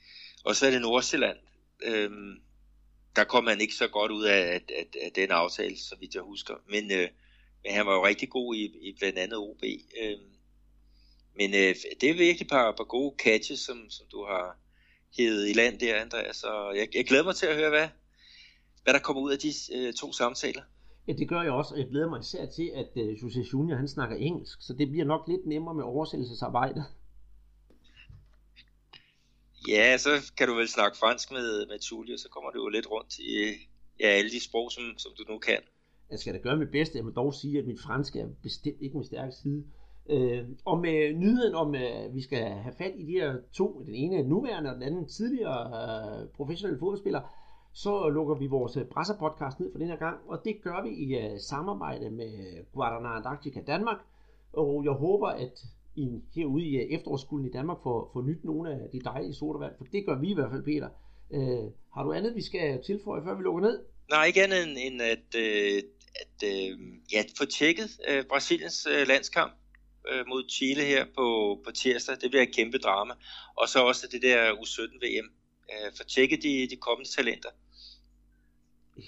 og 0.44 0.56
så 0.56 0.66
er 0.66 0.70
det 0.70 0.80
Nordsjælland. 0.80 1.38
Øhm, 1.82 2.42
der 3.16 3.24
kom 3.24 3.46
han 3.46 3.60
ikke 3.60 3.74
så 3.74 3.88
godt 3.88 4.12
ud 4.12 4.24
af, 4.24 4.54
af, 4.54 4.60
af, 4.68 4.86
af 5.02 5.12
den 5.14 5.30
aftale, 5.30 5.78
så 5.78 5.96
vidt 6.00 6.14
jeg 6.14 6.22
husker. 6.22 6.54
Men, 6.68 6.92
øh, 6.92 7.08
men 7.62 7.72
han 7.72 7.86
var 7.86 7.94
jo 7.94 8.06
rigtig 8.06 8.30
god 8.30 8.54
i, 8.54 8.64
i 8.64 8.96
blandt 8.98 9.18
andet 9.18 9.38
OB. 9.38 9.62
Øhm, 10.02 10.32
men 11.36 11.54
øh, 11.54 11.74
det 12.00 12.10
er 12.10 12.14
virkelig 12.14 12.40
et 12.40 12.48
par, 12.48 12.72
par 12.72 12.84
gode 12.84 13.14
catches, 13.18 13.60
som, 13.60 13.90
som 13.90 14.06
du 14.12 14.24
har 14.24 14.58
hævet 15.16 15.48
i 15.48 15.52
land 15.52 15.78
der, 15.78 16.00
Andreas. 16.00 16.36
Så 16.36 16.72
jeg, 16.76 16.88
jeg 16.94 17.06
glæder 17.06 17.24
mig 17.24 17.36
til 17.36 17.46
at 17.46 17.56
høre, 17.56 17.70
hvad, 17.70 17.88
hvad 18.82 18.94
der 18.94 19.00
kommer 19.00 19.22
ud 19.22 19.32
af 19.32 19.38
de 19.38 19.52
øh, 19.72 19.94
to 19.94 20.12
samtaler. 20.12 20.62
Ja, 21.08 21.12
det 21.12 21.28
gør 21.28 21.42
jeg 21.42 21.52
også, 21.52 21.74
og 21.74 21.80
jeg 21.80 21.88
glæder 21.88 22.10
mig 22.10 22.20
især 22.20 22.46
til, 22.46 22.70
at 22.74 22.88
uh, 22.96 23.22
Jose 23.22 23.44
Junior 23.52 23.76
han 23.76 23.88
snakker 23.88 24.16
engelsk, 24.16 24.62
så 24.62 24.74
det 24.74 24.90
bliver 24.90 25.04
nok 25.04 25.28
lidt 25.28 25.46
nemmere 25.46 25.74
med 25.74 25.84
oversættelsesarbejdet. 25.84 26.84
Ja, 29.68 29.96
så 29.98 30.32
kan 30.36 30.48
du 30.48 30.54
vel 30.54 30.68
snakke 30.68 30.98
fransk 30.98 31.32
med, 31.32 31.66
med 31.66 31.78
Tullio, 31.78 32.16
så 32.16 32.28
kommer 32.28 32.50
du 32.50 32.62
jo 32.62 32.68
lidt 32.68 32.90
rundt 32.90 33.18
i 33.18 33.32
ja, 34.00 34.06
alle 34.06 34.30
de 34.30 34.44
sprog, 34.44 34.70
som, 34.70 34.82
som 34.96 35.12
du 35.18 35.32
nu 35.32 35.38
kan. 35.38 35.58
Jeg 36.10 36.18
skal 36.18 36.34
da 36.34 36.38
gøre 36.38 36.56
mit 36.56 36.70
bedste. 36.70 36.96
Jeg 36.96 37.04
må 37.04 37.10
dog 37.10 37.34
sige, 37.34 37.58
at 37.58 37.66
mit 37.66 37.80
fransk 37.80 38.16
er 38.16 38.28
bestemt 38.42 38.80
ikke 38.80 38.96
min 38.96 39.06
stærke 39.06 39.32
side. 39.42 39.64
Øh, 40.10 40.44
og 40.64 40.78
med 40.78 41.14
nyheden 41.14 41.54
om, 41.54 41.74
at 41.74 42.14
vi 42.14 42.22
skal 42.22 42.38
have 42.38 42.74
fat 42.78 42.92
i 42.96 43.06
de 43.06 43.12
her 43.12 43.36
to, 43.52 43.82
den 43.86 43.94
ene 43.94 44.22
nuværende 44.22 44.70
og 44.70 44.74
den 44.74 44.82
anden 44.82 45.08
tidligere 45.08 45.60
uh, 46.22 46.28
professionelle 46.28 46.78
fodboldspiller, 46.78 47.20
så 47.72 48.08
lukker 48.08 48.34
vi 48.34 48.46
vores 48.46 48.76
øh, 48.76 48.82
Brasser-podcast 48.82 49.60
ned 49.60 49.72
for 49.72 49.78
den 49.78 49.88
her 49.88 49.96
gang, 49.96 50.16
og 50.26 50.44
det 50.44 50.62
gør 50.62 50.82
vi 50.82 50.90
i 50.90 51.32
uh, 51.32 51.38
samarbejde 51.40 52.10
med 52.10 52.64
Guadana 52.72 53.08
Antarctica 53.08 53.60
Danmark, 53.66 53.98
og 54.52 54.84
jeg 54.84 54.92
håber, 54.92 55.28
at 55.28 55.58
I 55.96 56.20
herude 56.34 56.64
i 56.64 56.76
øh, 56.76 56.82
efterårsskolen 56.82 57.46
i 57.46 57.50
Danmark 57.50 57.78
får, 57.82 58.10
får 58.12 58.22
nyt 58.22 58.44
nogle 58.44 58.72
af 58.72 58.88
de 58.92 59.00
dejlige 59.00 59.34
sodavand, 59.34 59.72
for 59.76 59.84
det 59.84 60.06
gør 60.06 60.20
vi 60.20 60.30
i 60.30 60.34
hvert 60.34 60.50
fald, 60.50 60.64
Peter. 60.64 60.88
Uh, 61.30 61.72
har 61.94 62.04
du 62.04 62.12
andet, 62.12 62.34
vi 62.34 62.42
skal 62.42 62.82
tilføje, 62.82 63.22
før 63.24 63.34
vi 63.34 63.42
lukker 63.42 63.60
ned? 63.60 63.80
Nej, 64.10 64.24
ikke 64.24 64.42
andet 64.42 64.62
end, 64.62 64.78
end 64.78 65.02
at, 65.02 65.28
øh, 65.44 65.82
at 66.22 66.48
øh, 66.52 66.78
ja, 67.12 67.22
få 67.38 67.44
tjekket 67.44 67.90
øh, 68.08 68.24
Brasiliens 68.24 68.86
øh, 68.90 69.06
landskamp 69.08 69.52
øh, 70.10 70.24
mod 70.28 70.42
Chile 70.50 70.82
her 70.82 71.04
på, 71.16 71.58
på 71.64 71.70
tirsdag. 71.70 72.16
Det 72.20 72.30
bliver 72.30 72.42
et 72.42 72.54
kæmpe 72.54 72.78
drama. 72.78 73.14
Og 73.56 73.68
så 73.68 73.78
også 73.84 74.08
det 74.12 74.22
der 74.22 74.52
U17 74.52 74.98
VM. 75.06 75.28
Øh, 75.70 75.92
få 75.96 76.04
tjekket 76.04 76.42
de, 76.42 76.66
de 76.70 76.76
kommende 76.76 77.10
talenter. 77.10 77.48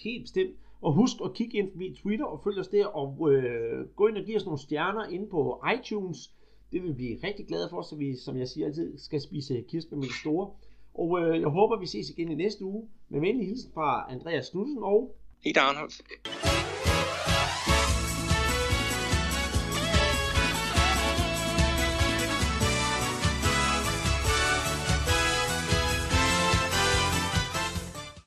Helt 0.04 0.22
bestemt. 0.22 0.56
Og 0.82 0.92
husk 0.92 1.16
at 1.24 1.34
kigge 1.34 1.58
ind 1.58 1.70
forbi 1.70 1.96
Twitter 2.02 2.24
og 2.24 2.40
følg 2.44 2.58
os 2.58 2.68
der, 2.68 2.86
og 2.86 3.32
øh, 3.32 3.86
gå 3.96 4.06
ind 4.06 4.16
og 4.16 4.24
give 4.24 4.36
os 4.36 4.44
nogle 4.44 4.60
stjerner 4.60 5.08
inde 5.08 5.26
på 5.30 5.64
iTunes. 5.78 6.30
Det 6.72 6.82
vil 6.82 6.88
vi 6.88 6.94
blive 6.94 7.18
rigtig 7.24 7.46
glade 7.46 7.68
for, 7.70 7.82
så 7.82 7.96
vi, 7.96 8.16
som 8.16 8.38
jeg 8.38 8.48
siger 8.48 8.66
altid, 8.66 8.98
skal 8.98 9.20
spise 9.20 9.64
kirsebær 9.68 9.96
med 9.96 10.04
det 10.04 10.14
store. 10.20 10.50
Og 10.94 11.20
øh, 11.20 11.40
jeg 11.40 11.48
håber, 11.48 11.80
vi 11.80 11.86
ses 11.86 12.10
igen 12.10 12.30
i 12.30 12.34
næste 12.34 12.64
uge. 12.64 12.88
Med 13.08 13.20
venlig 13.20 13.46
hilsen 13.46 13.72
fra 13.74 14.12
Andreas 14.12 14.50
Knudsen 14.50 14.78
og... 14.82 15.16
Peter 15.42 15.60
Arnholdt. 15.60 16.02